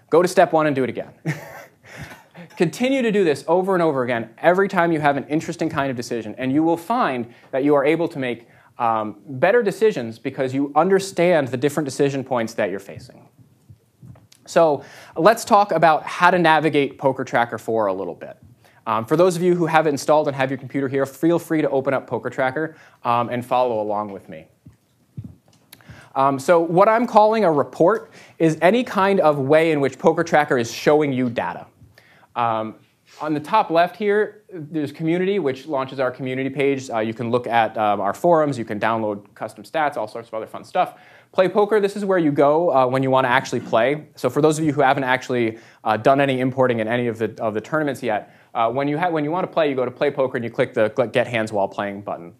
go 0.09 0.21
to 0.21 0.27
step 0.27 0.51
one 0.53 0.67
and 0.67 0.75
do 0.75 0.83
it 0.83 0.89
again. 0.89 1.13
Continue 2.57 3.01
to 3.01 3.11
do 3.11 3.23
this 3.23 3.43
over 3.47 3.73
and 3.73 3.81
over 3.81 4.03
again 4.03 4.29
every 4.37 4.67
time 4.67 4.91
you 4.91 4.99
have 4.99 5.17
an 5.17 5.25
interesting 5.27 5.69
kind 5.69 5.89
of 5.89 5.97
decision, 5.97 6.35
and 6.37 6.51
you 6.51 6.63
will 6.63 6.77
find 6.77 7.33
that 7.51 7.63
you 7.63 7.75
are 7.75 7.85
able 7.85 8.07
to 8.07 8.19
make 8.19 8.47
um, 8.77 9.17
better 9.25 9.63
decisions 9.63 10.19
because 10.19 10.53
you 10.53 10.71
understand 10.75 11.47
the 11.49 11.57
different 11.57 11.85
decision 11.85 12.23
points 12.23 12.53
that 12.55 12.69
you're 12.69 12.79
facing. 12.79 13.27
So 14.45 14.83
let's 15.15 15.43
talk 15.43 15.71
about 15.71 16.03
how 16.03 16.29
to 16.29 16.37
navigate 16.37 16.97
Poker 16.97 17.23
Tracker 17.23 17.57
4 17.57 17.87
a 17.87 17.93
little 17.93 18.13
bit. 18.13 18.37
Um, 18.87 19.05
for 19.05 19.17
those 19.17 19.35
of 19.35 19.41
you 19.41 19.55
who 19.55 19.65
have 19.65 19.87
it 19.87 19.89
installed 19.89 20.27
and 20.27 20.35
have 20.35 20.51
your 20.51 20.59
computer 20.59 20.87
here, 20.87 21.05
feel 21.05 21.39
free 21.39 21.61
to 21.61 21.69
open 21.69 21.93
up 21.93 22.05
Poker 22.05 22.29
Tracker 22.29 22.75
um, 23.03 23.29
and 23.29 23.43
follow 23.43 23.81
along 23.81 24.11
with 24.11 24.29
me. 24.29 24.47
Um, 26.13 26.39
so 26.39 26.59
what 26.59 26.87
I'm 26.87 27.07
calling 27.07 27.43
a 27.43 27.51
report 27.51 28.11
is 28.37 28.57
any 28.61 28.83
kind 28.83 29.19
of 29.19 29.39
way 29.39 29.71
in 29.71 29.79
which 29.79 29.97
Poker 29.97 30.23
Tracker 30.23 30.57
is 30.57 30.71
showing 30.71 31.11
you 31.11 31.29
data. 31.29 31.65
Um, 32.35 32.75
on 33.21 33.33
the 33.33 33.39
top 33.39 33.69
left 33.69 33.95
here, 33.95 34.43
there's 34.51 34.91
community, 34.91 35.39
which 35.39 35.67
launches 35.67 35.99
our 35.99 36.11
community 36.11 36.49
page. 36.49 36.89
Uh, 36.89 36.99
you 36.99 37.13
can 37.13 37.31
look 37.31 37.47
at 37.47 37.77
um, 37.77 38.01
our 38.01 38.13
forums, 38.13 38.57
you 38.57 38.65
can 38.65 38.79
download 38.79 39.25
custom 39.35 39.63
stats, 39.63 39.95
all 39.95 40.07
sorts 40.07 40.27
of 40.27 40.33
other 40.33 40.47
fun 40.47 40.63
stuff. 40.63 40.99
Play 41.31 41.49
Poker, 41.49 41.79
this 41.79 41.95
is 41.95 42.05
where 42.05 42.17
you 42.17 42.31
go 42.31 42.73
uh, 42.73 42.87
when 42.87 43.03
you 43.03 43.11
want 43.11 43.25
to 43.25 43.29
actually 43.29 43.59
play. 43.59 44.07
So 44.15 44.29
for 44.29 44.41
those 44.41 44.57
of 44.57 44.65
you 44.65 44.71
who 44.71 44.81
haven't 44.81 45.03
actually 45.03 45.59
uh, 45.83 45.97
done 45.97 46.21
any 46.21 46.39
importing 46.39 46.79
in 46.79 46.87
any 46.87 47.07
of 47.07 47.17
the, 47.17 47.35
of 47.41 47.53
the 47.53 47.61
tournaments 47.61 48.01
yet, 48.01 48.35
uh, 48.53 48.71
when, 48.71 48.87
you 48.87 48.97
when 48.97 49.23
you 49.23 49.31
want 49.31 49.45
to 49.45 49.51
play, 49.53 49.69
you 49.69 49.75
go 49.75 49.85
to 49.85 49.91
Play 49.91 50.11
Poker 50.11 50.37
and 50.37 50.43
you 50.43 50.49
click 50.49 50.73
the 50.73 50.89
Get 51.11 51.27
Hands 51.27 51.51
While 51.51 51.67
Playing 51.67 52.01
button. 52.01 52.33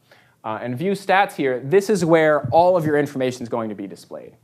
Uh, 0.46 0.60
and 0.62 0.78
view 0.78 0.92
stats 0.92 1.34
here, 1.34 1.60
this 1.60 1.90
is 1.90 2.06
where 2.06 2.48
all 2.50 2.78
of 2.78 2.86
your 2.86 2.98
information 2.98 3.44
is 3.44 3.50
going 3.50 3.68
to 3.68 3.76
be 3.76 3.88
displayed. 3.88 4.36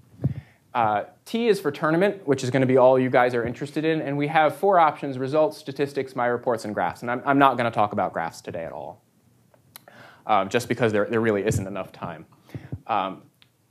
Uh, 0.74 1.04
T 1.26 1.48
is 1.48 1.60
for 1.60 1.72
tournament, 1.72 2.26
which 2.26 2.44
is 2.44 2.50
going 2.50 2.62
to 2.62 2.68
be 2.68 2.78
all 2.78 2.98
you 2.98 3.10
guys 3.10 3.36
are 3.36 3.46
interested 3.46 3.84
in. 3.84 4.02
And 4.02 4.18
we 4.18 4.28
have 4.28 4.56
four 4.56 4.80
options, 4.80 5.18
results, 5.18 5.58
statistics, 5.58 6.16
my 6.16 6.28
reports, 6.28 6.66
and 6.66 6.74
graphs. 6.74 7.02
And 7.02 7.12
I'm, 7.12 7.22
I'm 7.26 7.40
not 7.40 7.58
going 7.58 7.70
to 7.70 7.76
talk 7.76 7.92
about 7.92 8.14
graphs 8.14 8.42
today 8.42 8.64
at 8.64 8.72
all, 8.72 9.04
um, 10.26 10.48
just 10.50 10.70
because 10.70 10.94
there, 10.94 11.06
there 11.06 11.20
really 11.20 11.46
isn't 11.46 11.68
enough 11.68 11.92
time. 11.92 12.26
Um, 12.88 13.24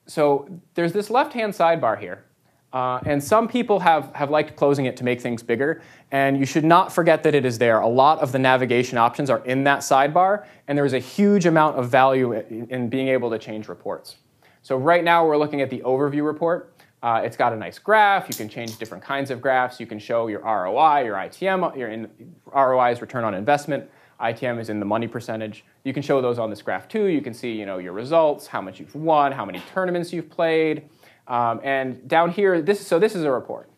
so 0.07 0.49
there's 0.75 0.93
this 0.93 1.09
left-hand 1.09 1.55
sidebar 1.55 1.99
here. 1.99 2.25
Uh, 2.73 3.01
and 3.05 3.23
some 3.23 3.49
people 3.49 3.81
have, 3.81 4.15
have 4.15 4.31
liked 4.31 4.55
closing 4.55 4.85
it 4.85 4.97
to 4.97 5.03
make 5.03 5.21
things 5.21 5.43
bigger. 5.43 5.83
And 6.13 6.39
you 6.39 6.47
should 6.47 6.65
not 6.65 6.93
forget 6.93 7.23
that 7.25 7.35
it 7.35 7.45
is 7.45 7.59
there. 7.59 7.81
A 7.81 7.89
lot 7.89 8.21
of 8.21 8.31
the 8.31 8.39
navigation 8.39 8.97
options 8.97 9.29
are 9.29 9.45
in 9.45 9.65
that 9.65 9.81
sidebar. 9.81 10.47
And 10.69 10.79
there 10.79 10.85
is 10.85 10.93
a 10.93 10.99
huge 10.99 11.47
amount 11.47 11.79
of 11.79 11.89
value 11.89 12.33
in, 12.33 12.69
in 12.71 12.89
being 12.89 13.09
able 13.09 13.31
to 13.31 13.39
change 13.39 13.69
reports. 13.69 14.17
So 14.63 14.77
right 14.77 15.03
now 15.03 15.27
we're 15.27 15.39
looking 15.39 15.63
at 15.63 15.71
the 15.71 15.81
overview 15.81 16.25
report. 16.25 16.75
Uh, 17.03 17.23
it's 17.25 17.37
got 17.37 17.53
a 17.53 17.57
nice 17.57 17.79
graph. 17.79 18.29
You 18.29 18.35
can 18.35 18.49
change 18.49 18.77
different 18.77 19.03
kinds 19.03 19.31
of 19.31 19.41
graphs. 19.41 19.81
You 19.81 19.87
can 19.87 19.99
show 19.99 20.27
your 20.27 20.41
ROI, 20.41 21.05
your 21.05 21.17
ITM, 21.17 21.77
your 21.77 21.89
in, 21.89 22.11
ROI 22.55 22.93
is 22.93 23.01
return 23.01 23.25
on 23.25 23.35
investment. 23.35 23.91
ITM 24.21 24.61
is 24.61 24.69
in 24.69 24.81
the 24.81 24.87
money 24.87 25.09
percentage. 25.09 25.65
You 25.85 25.95
can 25.95 26.03
show 26.03 26.21
those 26.21 26.39
on 26.39 26.51
this 26.51 26.61
graph 26.61 26.89
too. 26.89 27.07
You 27.07 27.23
can 27.23 27.33
see 27.33 27.53
you 27.53 27.65
know, 27.65 27.79
your 27.79 27.95
results, 27.95 28.47
how 28.47 28.61
much 28.61 28.79
you've 28.79 28.95
won, 28.95 29.33
how 29.33 29.47
many 29.47 29.63
tournaments 29.73 30.13
you've 30.13 30.29
played. 30.29 30.91
Um, 31.27 31.61
and 31.65 32.07
down 32.07 32.31
here, 32.31 32.61
this, 32.61 32.87
so 32.87 32.99
this 32.99 33.15
is 33.15 33.25
a 33.25 33.31
report. 33.31 33.71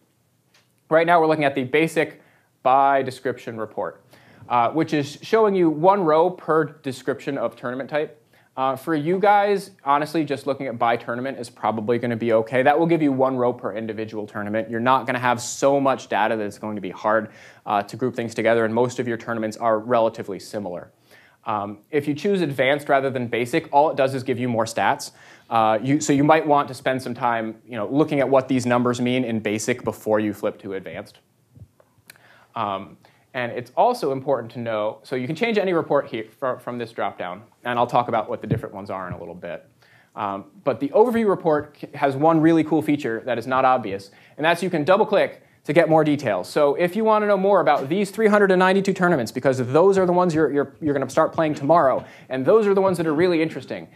Right 0.90 1.06
now 1.06 1.20
we're 1.20 1.28
looking 1.28 1.44
at 1.44 1.54
the 1.54 1.64
basic 1.64 2.20
by 2.62 3.02
description 3.02 3.56
report, 3.56 4.04
uh, 4.48 4.70
which 4.70 4.92
is 4.92 5.18
showing 5.22 5.54
you 5.54 5.70
one 5.70 6.02
row 6.02 6.28
per 6.28 6.64
description 6.64 7.38
of 7.38 7.54
tournament 7.54 7.88
type. 7.88 8.21
Uh, 8.54 8.76
for 8.76 8.94
you 8.94 9.18
guys, 9.18 9.70
honestly, 9.82 10.24
just 10.24 10.46
looking 10.46 10.66
at 10.66 10.78
by 10.78 10.94
tournament 10.94 11.38
is 11.38 11.48
probably 11.48 11.98
going 11.98 12.10
to 12.10 12.16
be 12.16 12.34
okay. 12.34 12.62
That 12.62 12.78
will 12.78 12.86
give 12.86 13.00
you 13.00 13.10
one 13.10 13.36
row 13.36 13.52
per 13.52 13.74
individual 13.74 14.26
tournament. 14.26 14.68
You're 14.68 14.80
not 14.80 15.06
going 15.06 15.14
to 15.14 15.20
have 15.20 15.40
so 15.40 15.80
much 15.80 16.08
data 16.08 16.36
that 16.36 16.44
it's 16.44 16.58
going 16.58 16.76
to 16.76 16.82
be 16.82 16.90
hard 16.90 17.30
uh, 17.64 17.82
to 17.84 17.96
group 17.96 18.14
things 18.14 18.34
together, 18.34 18.66
and 18.66 18.74
most 18.74 18.98
of 18.98 19.08
your 19.08 19.16
tournaments 19.16 19.56
are 19.56 19.78
relatively 19.78 20.38
similar. 20.38 20.92
Um, 21.44 21.78
if 21.90 22.06
you 22.06 22.14
choose 22.14 22.42
advanced 22.42 22.90
rather 22.90 23.08
than 23.08 23.26
basic, 23.26 23.72
all 23.72 23.90
it 23.90 23.96
does 23.96 24.14
is 24.14 24.22
give 24.22 24.38
you 24.38 24.48
more 24.48 24.66
stats. 24.66 25.12
Uh, 25.48 25.78
you, 25.82 26.00
so 26.00 26.12
you 26.12 26.22
might 26.22 26.46
want 26.46 26.68
to 26.68 26.74
spend 26.74 27.02
some 27.02 27.14
time 27.14 27.56
you 27.66 27.76
know, 27.76 27.88
looking 27.88 28.20
at 28.20 28.28
what 28.28 28.48
these 28.48 28.66
numbers 28.66 29.00
mean 29.00 29.24
in 29.24 29.40
basic 29.40 29.82
before 29.82 30.20
you 30.20 30.32
flip 30.32 30.60
to 30.60 30.74
advanced. 30.74 31.18
Um, 32.54 32.98
and 33.34 33.52
it's 33.52 33.72
also 33.76 34.12
important 34.12 34.52
to 34.52 34.58
know, 34.58 34.98
so 35.02 35.16
you 35.16 35.26
can 35.26 35.36
change 35.36 35.56
any 35.58 35.72
report 35.72 36.08
here 36.08 36.26
from 36.60 36.78
this 36.78 36.92
dropdown, 36.92 37.40
and 37.64 37.78
I'll 37.78 37.86
talk 37.86 38.08
about 38.08 38.28
what 38.28 38.40
the 38.40 38.46
different 38.46 38.74
ones 38.74 38.90
are 38.90 39.06
in 39.08 39.14
a 39.14 39.18
little 39.18 39.34
bit. 39.34 39.66
Um, 40.14 40.44
but 40.64 40.80
the 40.80 40.88
overview 40.90 41.26
report 41.26 41.78
has 41.94 42.14
one 42.14 42.40
really 42.40 42.62
cool 42.64 42.82
feature 42.82 43.22
that 43.24 43.38
is 43.38 43.46
not 43.46 43.64
obvious, 43.64 44.10
and 44.36 44.44
that's 44.44 44.62
you 44.62 44.68
can 44.68 44.84
double 44.84 45.06
click 45.06 45.42
to 45.64 45.72
get 45.72 45.88
more 45.88 46.04
details. 46.04 46.48
So 46.48 46.74
if 46.74 46.96
you 46.96 47.04
want 47.04 47.22
to 47.22 47.26
know 47.26 47.36
more 47.36 47.60
about 47.60 47.88
these 47.88 48.10
392 48.10 48.92
tournaments, 48.92 49.32
because 49.32 49.58
those 49.58 49.96
are 49.96 50.04
the 50.04 50.12
ones 50.12 50.34
you're, 50.34 50.52
you're, 50.52 50.74
you're 50.80 50.92
going 50.92 51.06
to 51.06 51.10
start 51.10 51.32
playing 51.32 51.54
tomorrow, 51.54 52.04
and 52.28 52.44
those 52.44 52.66
are 52.66 52.74
the 52.74 52.80
ones 52.80 52.98
that 52.98 53.06
are 53.06 53.14
really 53.14 53.40
interesting, 53.40 53.88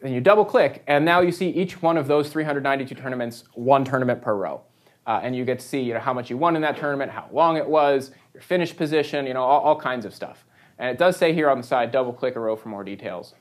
then 0.00 0.12
you 0.12 0.20
double 0.20 0.44
click, 0.44 0.82
and 0.86 1.04
now 1.04 1.20
you 1.20 1.32
see 1.32 1.48
each 1.50 1.82
one 1.82 1.96
of 1.96 2.06
those 2.06 2.30
392 2.30 2.94
tournaments, 2.94 3.44
one 3.54 3.84
tournament 3.84 4.22
per 4.22 4.34
row. 4.34 4.62
Uh, 5.06 5.20
and 5.22 5.36
you 5.36 5.44
get 5.44 5.58
to 5.60 5.66
see 5.66 5.80
you 5.80 5.94
know, 5.94 6.00
how 6.00 6.12
much 6.12 6.30
you 6.30 6.36
won 6.36 6.56
in 6.56 6.62
that 6.62 6.76
tournament, 6.76 7.10
how 7.10 7.28
long 7.32 7.56
it 7.56 7.66
was, 7.66 8.10
your 8.34 8.42
finish 8.42 8.76
position, 8.76 9.26
you 9.26 9.34
know, 9.34 9.42
all, 9.42 9.60
all 9.60 9.80
kinds 9.80 10.04
of 10.04 10.14
stuff. 10.14 10.44
And 10.78 10.90
it 10.90 10.98
does 10.98 11.16
say 11.16 11.32
here 11.32 11.48
on 11.48 11.58
the 11.58 11.66
side, 11.66 11.90
double 11.90 12.12
click 12.12 12.36
a 12.36 12.40
row 12.40 12.56
for 12.56 12.68
more 12.68 12.84
details. 12.84 13.34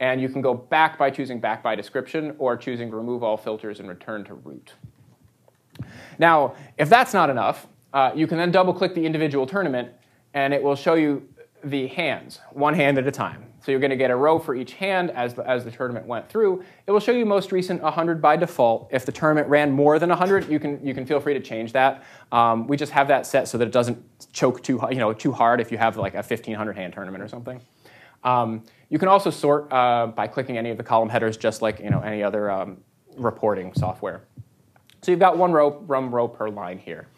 And 0.00 0.20
you 0.20 0.28
can 0.28 0.40
go 0.40 0.54
back 0.54 0.96
by 0.96 1.10
choosing 1.10 1.40
back 1.40 1.62
by 1.62 1.74
description 1.74 2.34
or 2.38 2.56
choosing 2.56 2.90
remove 2.90 3.22
all 3.22 3.36
filters 3.36 3.80
and 3.80 3.88
return 3.88 4.24
to 4.24 4.34
root. 4.34 4.74
Now, 6.18 6.54
if 6.78 6.88
that's 6.88 7.12
not 7.12 7.30
enough, 7.30 7.66
uh, 7.92 8.12
you 8.14 8.26
can 8.26 8.38
then 8.38 8.50
double 8.50 8.72
click 8.72 8.94
the 8.94 9.04
individual 9.04 9.46
tournament 9.46 9.90
and 10.34 10.54
it 10.54 10.62
will 10.62 10.76
show 10.76 10.94
you 10.94 11.28
the 11.64 11.88
hands, 11.88 12.40
one 12.52 12.74
hand 12.74 12.96
at 12.98 13.06
a 13.06 13.10
time. 13.10 13.47
So 13.68 13.72
you're 13.72 13.80
going 13.80 13.90
to 13.90 13.96
get 13.96 14.10
a 14.10 14.16
row 14.16 14.38
for 14.38 14.54
each 14.54 14.72
hand 14.72 15.10
as 15.10 15.34
the, 15.34 15.46
as 15.46 15.62
the 15.62 15.70
tournament 15.70 16.06
went 16.06 16.26
through. 16.26 16.64
It 16.86 16.90
will 16.90 17.00
show 17.00 17.12
you 17.12 17.26
most 17.26 17.52
recent 17.52 17.82
100 17.82 18.22
by 18.22 18.34
default. 18.34 18.88
If 18.90 19.04
the 19.04 19.12
tournament 19.12 19.46
ran 19.46 19.70
more 19.70 19.98
than 19.98 20.08
100, 20.08 20.48
you 20.48 20.58
can, 20.58 20.82
you 20.82 20.94
can 20.94 21.04
feel 21.04 21.20
free 21.20 21.34
to 21.34 21.40
change 21.40 21.74
that. 21.74 22.02
Um, 22.32 22.66
we 22.66 22.78
just 22.78 22.92
have 22.92 23.08
that 23.08 23.26
set 23.26 23.46
so 23.46 23.58
that 23.58 23.68
it 23.68 23.70
doesn't 23.70 24.02
choke 24.32 24.62
too, 24.62 24.80
you 24.88 24.96
know, 24.96 25.12
too 25.12 25.32
hard 25.32 25.60
if 25.60 25.70
you 25.70 25.76
have 25.76 25.98
like 25.98 26.14
a 26.14 26.22
1500 26.22 26.76
hand 26.78 26.94
tournament 26.94 27.22
or 27.22 27.28
something. 27.28 27.60
Um, 28.24 28.64
you 28.88 28.98
can 28.98 29.08
also 29.08 29.28
sort 29.28 29.70
uh, 29.70 30.06
by 30.06 30.28
clicking 30.28 30.56
any 30.56 30.70
of 30.70 30.78
the 30.78 30.82
column 30.82 31.10
headers 31.10 31.36
just 31.36 31.60
like 31.60 31.78
you 31.78 31.90
know, 31.90 32.00
any 32.00 32.22
other 32.22 32.50
um, 32.50 32.78
reporting 33.18 33.74
software. 33.74 34.22
So 35.02 35.10
you've 35.10 35.20
got 35.20 35.36
one 35.36 35.52
row, 35.52 35.78
row 35.80 36.26
per 36.26 36.48
line 36.48 36.78
here. 36.78 37.08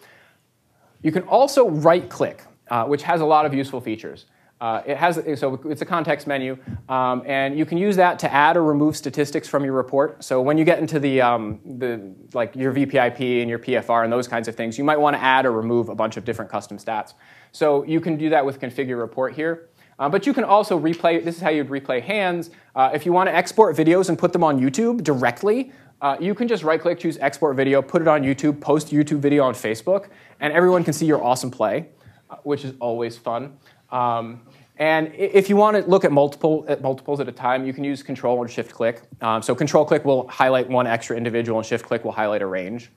You 1.01 1.13
can 1.13 1.23
also 1.29 1.69
right 1.69 2.09
click, 2.11 2.43
uh, 2.73 2.87
which 2.87 3.05
has 3.05 3.21
a 3.21 3.25
lot 3.25 3.47
of 3.47 3.55
useful 3.55 3.81
features. 3.81 4.27
Uh, 4.61 4.83
it 4.85 4.97
has 4.97 5.19
so 5.41 5.59
it's 5.65 5.81
a 5.81 5.87
context 5.87 6.27
menu, 6.27 6.59
um, 6.91 7.23
and 7.25 7.59
you 7.59 7.65
can 7.65 7.79
use 7.79 7.97
that 7.97 8.19
to 8.19 8.31
add 8.31 8.59
or 8.59 8.63
remove 8.63 8.95
statistics 8.95 9.49
from 9.49 9.65
your 9.65 9.73
report. 9.73 10.23
So 10.23 10.43
when 10.43 10.59
you 10.59 10.65
get 10.67 10.79
into 10.79 10.99
the 10.99 11.23
um, 11.23 11.61
the 11.65 12.15
like 12.35 12.55
your 12.55 12.73
VPIP 12.73 13.41
and 13.41 13.49
your 13.49 13.59
PFR 13.59 14.05
and 14.05 14.13
those 14.13 14.29
kinds 14.29 14.49
of 14.49 14.55
things, 14.55 14.77
you 14.77 14.85
might 14.85 15.01
want 15.01 15.17
to 15.17 15.23
add 15.23 15.47
or 15.47 15.53
remove 15.53 15.89
a 15.89 15.95
bunch 15.95 16.19
of 16.19 16.27
different 16.27 16.51
custom 16.51 16.77
stats. 16.77 17.15
So 17.53 17.85
you 17.85 18.01
can 18.01 18.19
do 18.19 18.29
that 18.31 18.45
with 18.45 18.61
configure 18.61 18.99
report 18.99 19.35
here. 19.35 19.71
Uh, 19.99 20.09
but 20.09 20.27
you 20.27 20.33
can 20.33 20.45
also 20.45 20.79
replay. 20.79 21.23
This 21.25 21.37
is 21.37 21.43
how 21.43 21.51
you'd 21.51 21.69
replay 21.69 22.03
hands. 22.03 22.51
Uh, 22.75 22.91
if 22.93 23.05
you 23.05 23.13
want 23.13 23.29
to 23.29 23.35
export 23.35 23.77
videos 23.77 24.09
and 24.09 24.19
put 24.19 24.33
them 24.33 24.43
on 24.43 24.59
YouTube 24.59 25.05
directly, 25.05 25.73
uh, 26.01 26.17
you 26.19 26.35
can 26.35 26.49
just 26.49 26.63
right-click, 26.63 26.99
choose 26.99 27.19
export 27.19 27.55
video, 27.55 27.83
put 27.83 28.01
it 28.01 28.09
on 28.09 28.23
YouTube, 28.23 28.61
post 28.61 28.89
YouTube 28.89 29.19
video 29.19 29.45
on 29.45 29.53
Facebook, 29.53 30.09
and 30.41 30.53
everyone 30.55 30.83
can 30.83 30.95
see 30.95 31.05
your 31.05 31.23
awesome 31.23 31.51
play, 31.51 31.89
uh, 32.31 32.37
which 32.45 32.65
is 32.65 32.73
always 32.81 33.19
fun. 33.19 33.59
Um, 33.91 34.41
and 34.81 35.13
if 35.15 35.51
you 35.51 35.57
want 35.57 35.77
to 35.77 35.89
look 35.89 36.07
at, 36.07 36.11
multiple, 36.11 36.65
at 36.67 36.81
multiples 36.81 37.21
at 37.21 37.29
a 37.29 37.33
time, 37.33 37.67
you 37.67 37.75
can 37.75 37.85
use 37.85 38.03
Control 38.03 38.41
and 38.41 38.51
Shift 38.51 38.73
Click. 38.73 39.03
Um, 39.21 39.43
so 39.43 39.55
Control 39.55 39.85
Click 39.85 40.07
will 40.07 40.27
highlight 40.27 40.71
one 40.71 40.87
extra 40.87 41.19
individual, 41.19 41.59
and 41.59 41.67
Shift 41.67 41.85
Click 41.85 42.03
will 42.03 42.13
highlight 42.13 42.41
a 42.41 42.47
range. 42.47 42.91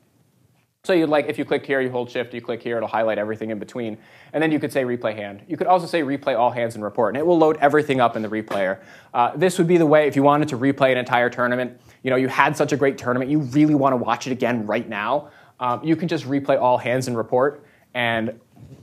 So 0.85 0.93
you'd 0.93 1.09
like, 1.09 1.27
if 1.27 1.37
you 1.37 1.43
click 1.43 1.65
here, 1.65 1.81
you 1.81 1.89
hold 1.89 2.09
Shift, 2.09 2.33
you 2.33 2.41
click 2.41 2.63
here, 2.63 2.77
it'll 2.77 2.87
highlight 2.87 3.17
everything 3.17 3.51
in 3.51 3.59
between. 3.59 3.97
And 4.31 4.41
then 4.41 4.49
you 4.49 4.59
could 4.59 4.71
say 4.71 4.83
replay 4.83 5.15
hand. 5.15 5.41
You 5.47 5.57
could 5.57 5.67
also 5.67 5.85
say 5.85 6.03
replay 6.03 6.37
all 6.37 6.51
hands 6.51 6.75
and 6.75 6.83
report, 6.83 7.15
and 7.15 7.21
it 7.21 7.25
will 7.25 7.37
load 7.37 7.57
everything 7.57 7.99
up 7.99 8.15
in 8.15 8.21
the 8.21 8.29
replayer. 8.29 8.79
Uh, 9.13 9.35
this 9.35 9.57
would 9.57 9.67
be 9.67 9.77
the 9.77 9.85
way 9.85 10.07
if 10.07 10.15
you 10.15 10.23
wanted 10.23 10.47
to 10.49 10.57
replay 10.57 10.91
an 10.93 10.97
entire 10.97 11.29
tournament. 11.29 11.79
You 12.01 12.11
know, 12.11 12.17
you 12.17 12.29
had 12.29 12.55
such 12.55 12.71
a 12.71 12.77
great 12.77 12.97
tournament, 12.97 13.29
you 13.29 13.39
really 13.39 13.75
want 13.75 13.91
to 13.91 13.97
watch 13.97 14.25
it 14.25 14.31
again 14.31 14.65
right 14.65 14.87
now. 14.87 15.31
Um, 15.59 15.83
you 15.83 15.97
can 15.97 16.07
just 16.07 16.25
replay 16.25 16.59
all 16.61 16.77
hands 16.77 17.07
and 17.07 17.15
report, 17.17 17.65
and 17.93 18.39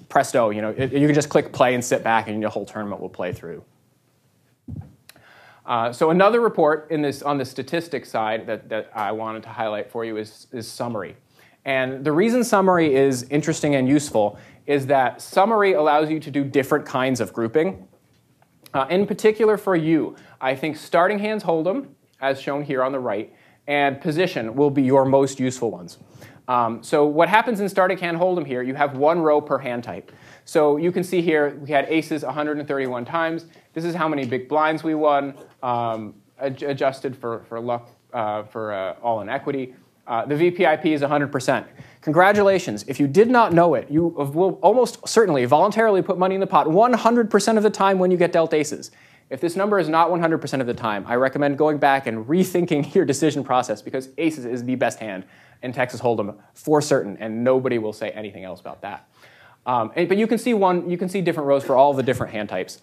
presto, 0.08 0.50
you 0.50 0.60
know, 0.60 0.70
it, 0.76 0.92
you 0.92 1.06
can 1.06 1.14
just 1.14 1.28
click 1.28 1.52
play 1.52 1.74
and 1.74 1.84
sit 1.84 2.02
back 2.02 2.28
and 2.28 2.40
your 2.40 2.50
whole 2.50 2.66
tournament 2.66 3.00
will 3.00 3.08
play 3.08 3.32
through. 3.32 3.64
Uh, 5.66 5.92
so 5.92 6.10
another 6.10 6.40
report 6.40 6.90
in 6.90 7.00
this, 7.00 7.22
on 7.22 7.38
the 7.38 7.44
statistics 7.44 8.10
side 8.10 8.46
that, 8.46 8.68
that 8.68 8.90
I 8.94 9.12
wanted 9.12 9.42
to 9.44 9.50
highlight 9.50 9.90
for 9.90 10.04
you 10.04 10.16
is, 10.16 10.48
is 10.52 10.66
summary. 10.66 11.16
And 11.64 12.04
the 12.04 12.12
reason 12.12 12.42
summary 12.42 12.94
is 12.94 13.24
interesting 13.24 13.74
and 13.74 13.88
useful 13.88 14.38
is 14.66 14.86
that 14.86 15.20
summary 15.20 15.74
allows 15.74 16.10
you 16.10 16.18
to 16.20 16.30
do 16.30 16.44
different 16.44 16.86
kinds 16.86 17.20
of 17.20 17.32
grouping. 17.32 17.86
Uh, 18.72 18.86
in 18.88 19.06
particular 19.06 19.56
for 19.56 19.76
you, 19.76 20.16
I 20.40 20.54
think 20.54 20.76
starting 20.76 21.18
hands 21.18 21.44
hold'em, 21.44 21.88
as 22.20 22.40
shown 22.40 22.62
here 22.62 22.82
on 22.82 22.92
the 22.92 22.98
right, 22.98 23.32
and 23.66 24.00
position 24.00 24.54
will 24.54 24.70
be 24.70 24.82
your 24.82 25.04
most 25.04 25.38
useful 25.38 25.70
ones. 25.70 25.98
Um, 26.50 26.82
so 26.82 27.06
what 27.06 27.28
happens 27.28 27.60
in 27.60 27.68
starting 27.68 27.96
hand 27.96 28.16
hold'em 28.16 28.44
here, 28.44 28.60
you 28.60 28.74
have 28.74 28.96
one 28.96 29.20
row 29.20 29.40
per 29.40 29.56
hand 29.56 29.84
type. 29.84 30.10
So 30.44 30.78
you 30.78 30.90
can 30.90 31.04
see 31.04 31.22
here 31.22 31.56
we 31.60 31.70
had 31.70 31.86
aces 31.88 32.24
131 32.24 33.04
times. 33.04 33.46
This 33.72 33.84
is 33.84 33.94
how 33.94 34.08
many 34.08 34.26
big 34.26 34.48
blinds 34.48 34.82
we 34.82 34.96
won, 34.96 35.34
um, 35.62 36.12
ad 36.40 36.60
adjusted 36.64 37.16
for, 37.16 37.44
for 37.48 37.60
luck, 37.60 37.88
uh, 38.12 38.42
for 38.42 38.72
uh, 38.72 38.96
all 39.00 39.20
in 39.20 39.28
equity. 39.28 39.76
Uh, 40.08 40.26
the 40.26 40.34
VPIP 40.34 40.86
is 40.86 41.02
100%. 41.02 41.66
Congratulations. 42.00 42.84
If 42.88 42.98
you 42.98 43.06
did 43.06 43.30
not 43.30 43.52
know 43.52 43.74
it, 43.74 43.88
you 43.88 44.08
will 44.08 44.58
almost 44.60 45.06
certainly 45.06 45.44
voluntarily 45.44 46.02
put 46.02 46.18
money 46.18 46.34
in 46.34 46.40
the 46.40 46.48
pot 46.48 46.66
100% 46.66 47.56
of 47.58 47.62
the 47.62 47.70
time 47.70 48.00
when 48.00 48.10
you 48.10 48.16
get 48.16 48.32
dealt 48.32 48.52
aces. 48.52 48.90
If 49.28 49.40
this 49.40 49.54
number 49.54 49.78
is 49.78 49.88
not 49.88 50.10
100% 50.10 50.60
of 50.60 50.66
the 50.66 50.74
time, 50.74 51.04
I 51.06 51.14
recommend 51.14 51.58
going 51.58 51.78
back 51.78 52.08
and 52.08 52.26
rethinking 52.26 52.92
your 52.96 53.04
decision 53.04 53.44
process 53.44 53.80
because 53.80 54.08
aces 54.18 54.44
is 54.44 54.64
the 54.64 54.74
best 54.74 54.98
hand 54.98 55.24
in 55.62 55.72
Texas 55.72 56.00
Hold'em 56.00 56.36
for 56.54 56.80
certain, 56.80 57.16
and 57.18 57.44
nobody 57.44 57.78
will 57.78 57.92
say 57.92 58.10
anything 58.10 58.44
else 58.44 58.60
about 58.60 58.82
that. 58.82 59.08
Um, 59.66 59.92
and, 59.94 60.08
but 60.08 60.16
you 60.16 60.26
can 60.26 60.38
see 60.38 60.54
one, 60.54 60.88
you 60.88 60.96
can 60.96 61.08
see 61.08 61.20
different 61.20 61.46
rows 61.46 61.62
for 61.62 61.76
all 61.76 61.92
the 61.92 62.02
different 62.02 62.32
hand 62.32 62.48
types, 62.48 62.80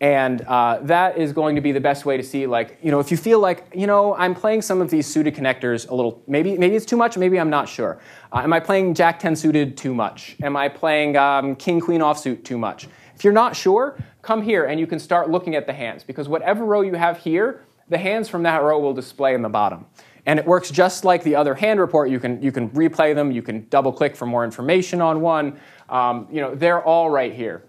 and 0.00 0.42
uh, 0.42 0.78
that 0.82 1.18
is 1.18 1.32
going 1.32 1.56
to 1.56 1.60
be 1.60 1.72
the 1.72 1.80
best 1.80 2.06
way 2.06 2.16
to 2.16 2.22
see, 2.22 2.46
like, 2.46 2.78
you 2.82 2.90
know, 2.90 3.00
if 3.00 3.10
you 3.10 3.16
feel 3.16 3.40
like, 3.40 3.66
you 3.74 3.86
know, 3.86 4.14
I'm 4.14 4.34
playing 4.34 4.62
some 4.62 4.80
of 4.80 4.90
these 4.90 5.06
suited 5.06 5.34
connectors 5.34 5.88
a 5.88 5.94
little, 5.94 6.22
maybe 6.26 6.56
maybe 6.56 6.76
it's 6.76 6.86
too 6.86 6.96
much, 6.96 7.18
maybe 7.18 7.38
I'm 7.38 7.50
not 7.50 7.68
sure. 7.68 8.00
Uh, 8.32 8.38
am 8.38 8.52
I 8.52 8.60
playing 8.60 8.94
Jack 8.94 9.18
10 9.18 9.34
suited 9.36 9.76
too 9.76 9.92
much? 9.92 10.36
Am 10.42 10.56
I 10.56 10.68
playing 10.68 11.16
um, 11.16 11.56
King 11.56 11.80
Queen 11.80 12.00
offsuit 12.00 12.44
too 12.44 12.56
much? 12.56 12.88
If 13.14 13.24
you're 13.24 13.34
not 13.34 13.54
sure, 13.54 13.98
come 14.22 14.40
here 14.40 14.64
and 14.64 14.80
you 14.80 14.86
can 14.86 14.98
start 14.98 15.28
looking 15.28 15.54
at 15.54 15.66
the 15.66 15.74
hands 15.74 16.04
because 16.04 16.28
whatever 16.28 16.64
row 16.64 16.80
you 16.80 16.94
have 16.94 17.18
here, 17.18 17.64
the 17.90 17.98
hands 17.98 18.28
from 18.28 18.44
that 18.44 18.62
row 18.62 18.78
will 18.78 18.94
display 18.94 19.34
in 19.34 19.42
the 19.42 19.48
bottom. 19.50 19.84
And 20.26 20.38
it 20.38 20.46
works 20.46 20.70
just 20.70 21.04
like 21.04 21.22
the 21.22 21.36
other 21.36 21.54
hand 21.54 21.80
report. 21.80 22.10
You 22.10 22.20
can, 22.20 22.42
you 22.42 22.52
can 22.52 22.70
replay 22.70 23.14
them, 23.14 23.30
you 23.30 23.42
can 23.42 23.66
double 23.68 23.92
click 23.92 24.16
for 24.16 24.26
more 24.26 24.44
information 24.44 25.00
on 25.00 25.20
one. 25.20 25.58
Um, 25.88 26.28
you 26.30 26.40
know, 26.40 26.54
they're 26.54 26.82
all 26.82 27.10
right 27.10 27.32
here. 27.32 27.64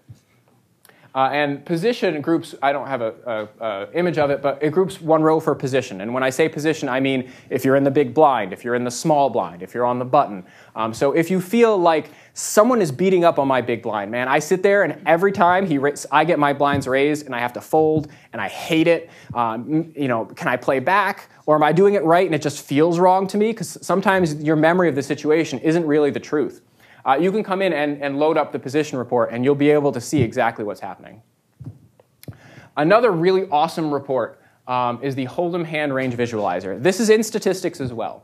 Uh, 1.14 1.30
and 1.34 1.66
position 1.66 2.22
groups, 2.22 2.56
I 2.62 2.72
don't 2.72 2.88
have 2.88 3.02
a, 3.02 3.90
image 3.94 4.18
of 4.18 4.30
it, 4.30 4.42
but 4.42 4.60
it 4.62 4.72
groups 4.72 5.02
one 5.02 5.22
row 5.22 5.42
for 5.42 5.54
position. 5.54 6.00
And 6.00 6.14
when 6.14 6.24
I 6.24 6.30
say 6.30 6.48
position, 6.48 6.88
I 6.88 7.02
mean 7.02 7.30
if 7.50 7.66
you're 7.66 7.76
in 7.76 7.84
the 7.84 7.92
big 7.92 8.14
blind, 8.14 8.54
if 8.54 8.64
you're 8.64 8.76
in 8.76 8.86
the 8.86 8.92
small 8.92 9.30
blind, 9.30 9.62
if 9.62 9.74
you're 9.74 9.86
on 9.86 10.00
the 10.00 10.06
button. 10.06 10.46
Um, 10.74 10.94
so 10.94 11.12
if 11.12 11.30
you 11.30 11.42
feel 11.42 11.78
like 11.78 12.12
someone 12.34 12.82
is 12.82 12.94
beating 12.94 13.26
up 13.26 13.40
on 13.40 13.48
my 13.48 13.60
big 13.60 13.82
blind, 13.84 14.10
man, 14.10 14.30
I 14.30 14.40
sit 14.40 14.64
there 14.64 14.84
and 14.84 15.02
every 15.06 15.34
time 15.34 15.66
he 15.66 15.80
I 16.12 16.24
get 16.24 16.40
my 16.40 16.54
blinds 16.54 16.88
raised 16.88 17.26
and 17.26 17.36
I 17.36 17.40
have 17.40 17.54
to 17.54 17.62
fold 17.62 18.10
and 18.32 18.42
I 18.42 18.48
hate 18.48 18.88
it. 18.88 19.10
Um, 19.34 19.92
you 19.98 20.08
know, 20.08 20.26
can 20.26 20.48
I 20.48 20.56
play 20.56 20.80
back 20.80 21.30
or 21.52 21.56
am 21.56 21.64
I 21.64 21.72
doing 21.72 21.96
it 21.96 22.04
right 22.04 22.26
and 22.26 22.34
it 22.34 22.42
just 22.42 22.64
feels 22.64 22.98
wrong 22.98 23.28
to 23.28 23.38
me? 23.38 23.52
Because 23.52 23.78
sometimes 23.82 24.36
your 24.36 24.56
memory 24.56 24.88
of 24.90 24.96
the 24.96 25.04
situation 25.04 25.60
isn't 25.60 25.86
really 25.86 26.10
the 26.10 26.20
truth 26.20 26.62
uh, 27.06 27.18
you 27.20 27.32
can 27.32 27.44
come 27.44 27.62
in 27.62 27.74
and, 27.74 28.02
and 28.02 28.18
load 28.20 28.38
up 28.38 28.52
the 28.52 28.60
position 28.60 28.98
report 28.98 29.30
and 29.32 29.44
you'll 29.44 29.56
be 29.56 29.70
able 29.70 29.92
to 29.92 30.02
see 30.02 30.22
exactly 30.22 30.64
what's 30.64 30.80
happening. 30.80 31.22
Another 32.78 33.12
really 33.12 33.48
awesome 33.50 33.92
report 33.94 34.42
um, 34.68 35.00
is 35.04 35.16
the 35.16 35.26
Hold'em 35.26 35.66
Hand 35.66 35.94
Range 35.94 36.16
Visualizer. 36.16 36.82
This 36.82 37.00
is 37.00 37.10
in 37.10 37.24
statistics 37.24 37.82
as 37.82 37.92
well. 37.92 38.24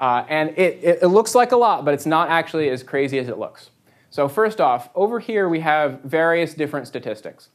Uh, 0.00 0.24
and 0.28 0.50
it, 0.50 0.78
it, 0.82 0.98
it 1.02 1.08
looks 1.08 1.34
like 1.34 1.52
a 1.52 1.56
lot, 1.56 1.84
but 1.84 1.94
it's 1.94 2.06
not 2.06 2.28
actually 2.28 2.68
as 2.70 2.82
crazy 2.82 3.18
as 3.18 3.28
it 3.28 3.38
looks. 3.38 3.70
So 4.10 4.28
first 4.28 4.60
off, 4.60 4.90
over 4.94 5.18
here 5.18 5.48
we 5.48 5.60
have 5.60 6.00
various 6.02 6.54
different 6.54 6.86
statistics. 6.86 7.48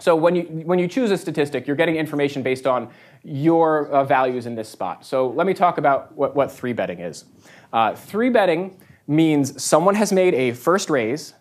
So 0.00 0.14
when 0.14 0.36
you, 0.36 0.42
when 0.42 0.78
you 0.78 0.88
choose 0.88 1.10
a 1.10 1.18
statistic, 1.18 1.66
you're 1.66 1.76
getting 1.76 1.96
information 1.96 2.42
based 2.42 2.66
on 2.66 2.90
your 3.24 3.88
uh, 3.88 4.04
values 4.04 4.46
in 4.46 4.54
this 4.54 4.68
spot. 4.68 5.04
So 5.04 5.28
let 5.28 5.46
me 5.46 5.54
talk 5.54 5.78
about 5.78 6.14
what, 6.16 6.34
what 6.34 6.50
three 6.50 6.72
betting 6.72 7.00
is. 7.00 7.24
Uh, 7.72 7.94
three 7.94 8.30
betting 8.30 8.80
means 9.06 9.62
someone 9.62 9.94
has 9.94 10.12
made 10.12 10.34
a 10.34 10.52
first 10.52 10.90
raise, 10.90 11.34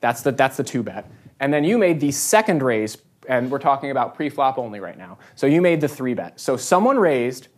that's 0.00 0.22
the, 0.22 0.32
that's 0.32 0.56
the 0.56 0.64
two 0.64 0.82
bet, 0.82 1.10
and 1.38 1.52
then 1.52 1.64
you 1.64 1.78
made 1.78 2.00
the 2.00 2.10
second 2.10 2.62
raise, 2.62 2.98
and 3.28 3.50
we're 3.50 3.58
talking 3.58 3.90
about 3.90 4.14
pre-flop 4.14 4.58
only 4.58 4.80
right 4.80 4.98
now. 4.98 5.18
So 5.34 5.46
you 5.46 5.60
made 5.60 5.80
the 5.80 5.88
three 5.88 6.14
bet. 6.14 6.40
So 6.40 6.56
someone 6.56 6.98
raised, 6.98 7.48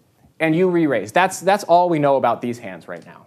and 0.40 0.54
you 0.54 0.68
re-raised. 0.68 1.14
That's, 1.14 1.40
that's 1.40 1.64
all 1.64 1.88
we 1.88 1.98
know 1.98 2.16
about 2.16 2.42
these 2.42 2.58
hands 2.58 2.88
right 2.88 3.04
now. 3.06 3.26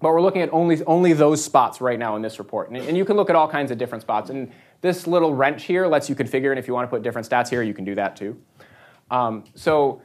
But 0.00 0.10
we're 0.10 0.20
looking 0.20 0.42
at 0.42 0.52
only, 0.52 0.82
only 0.84 1.12
those 1.12 1.42
spots 1.42 1.80
right 1.80 1.98
now 1.98 2.16
in 2.16 2.22
this 2.22 2.38
report. 2.38 2.68
And, 2.68 2.76
and 2.76 2.96
you 2.96 3.04
can 3.04 3.16
look 3.16 3.30
at 3.30 3.36
all 3.36 3.48
kinds 3.48 3.70
of 3.70 3.78
different 3.78 4.02
spots. 4.02 4.28
And 4.28 4.52
this 4.82 5.06
little 5.06 5.34
wrench 5.34 5.64
here 5.64 5.86
lets 5.86 6.08
you 6.08 6.14
configure, 6.14 6.50
and 6.50 6.58
if 6.58 6.68
you 6.68 6.74
want 6.74 6.88
to 6.88 6.90
put 6.90 7.02
different 7.02 7.28
stats 7.28 7.48
here, 7.48 7.62
you 7.62 7.72
can 7.72 7.84
do 7.84 7.94
that 7.94 8.14
too. 8.14 8.38
Um, 9.10 9.44
so 9.54 10.02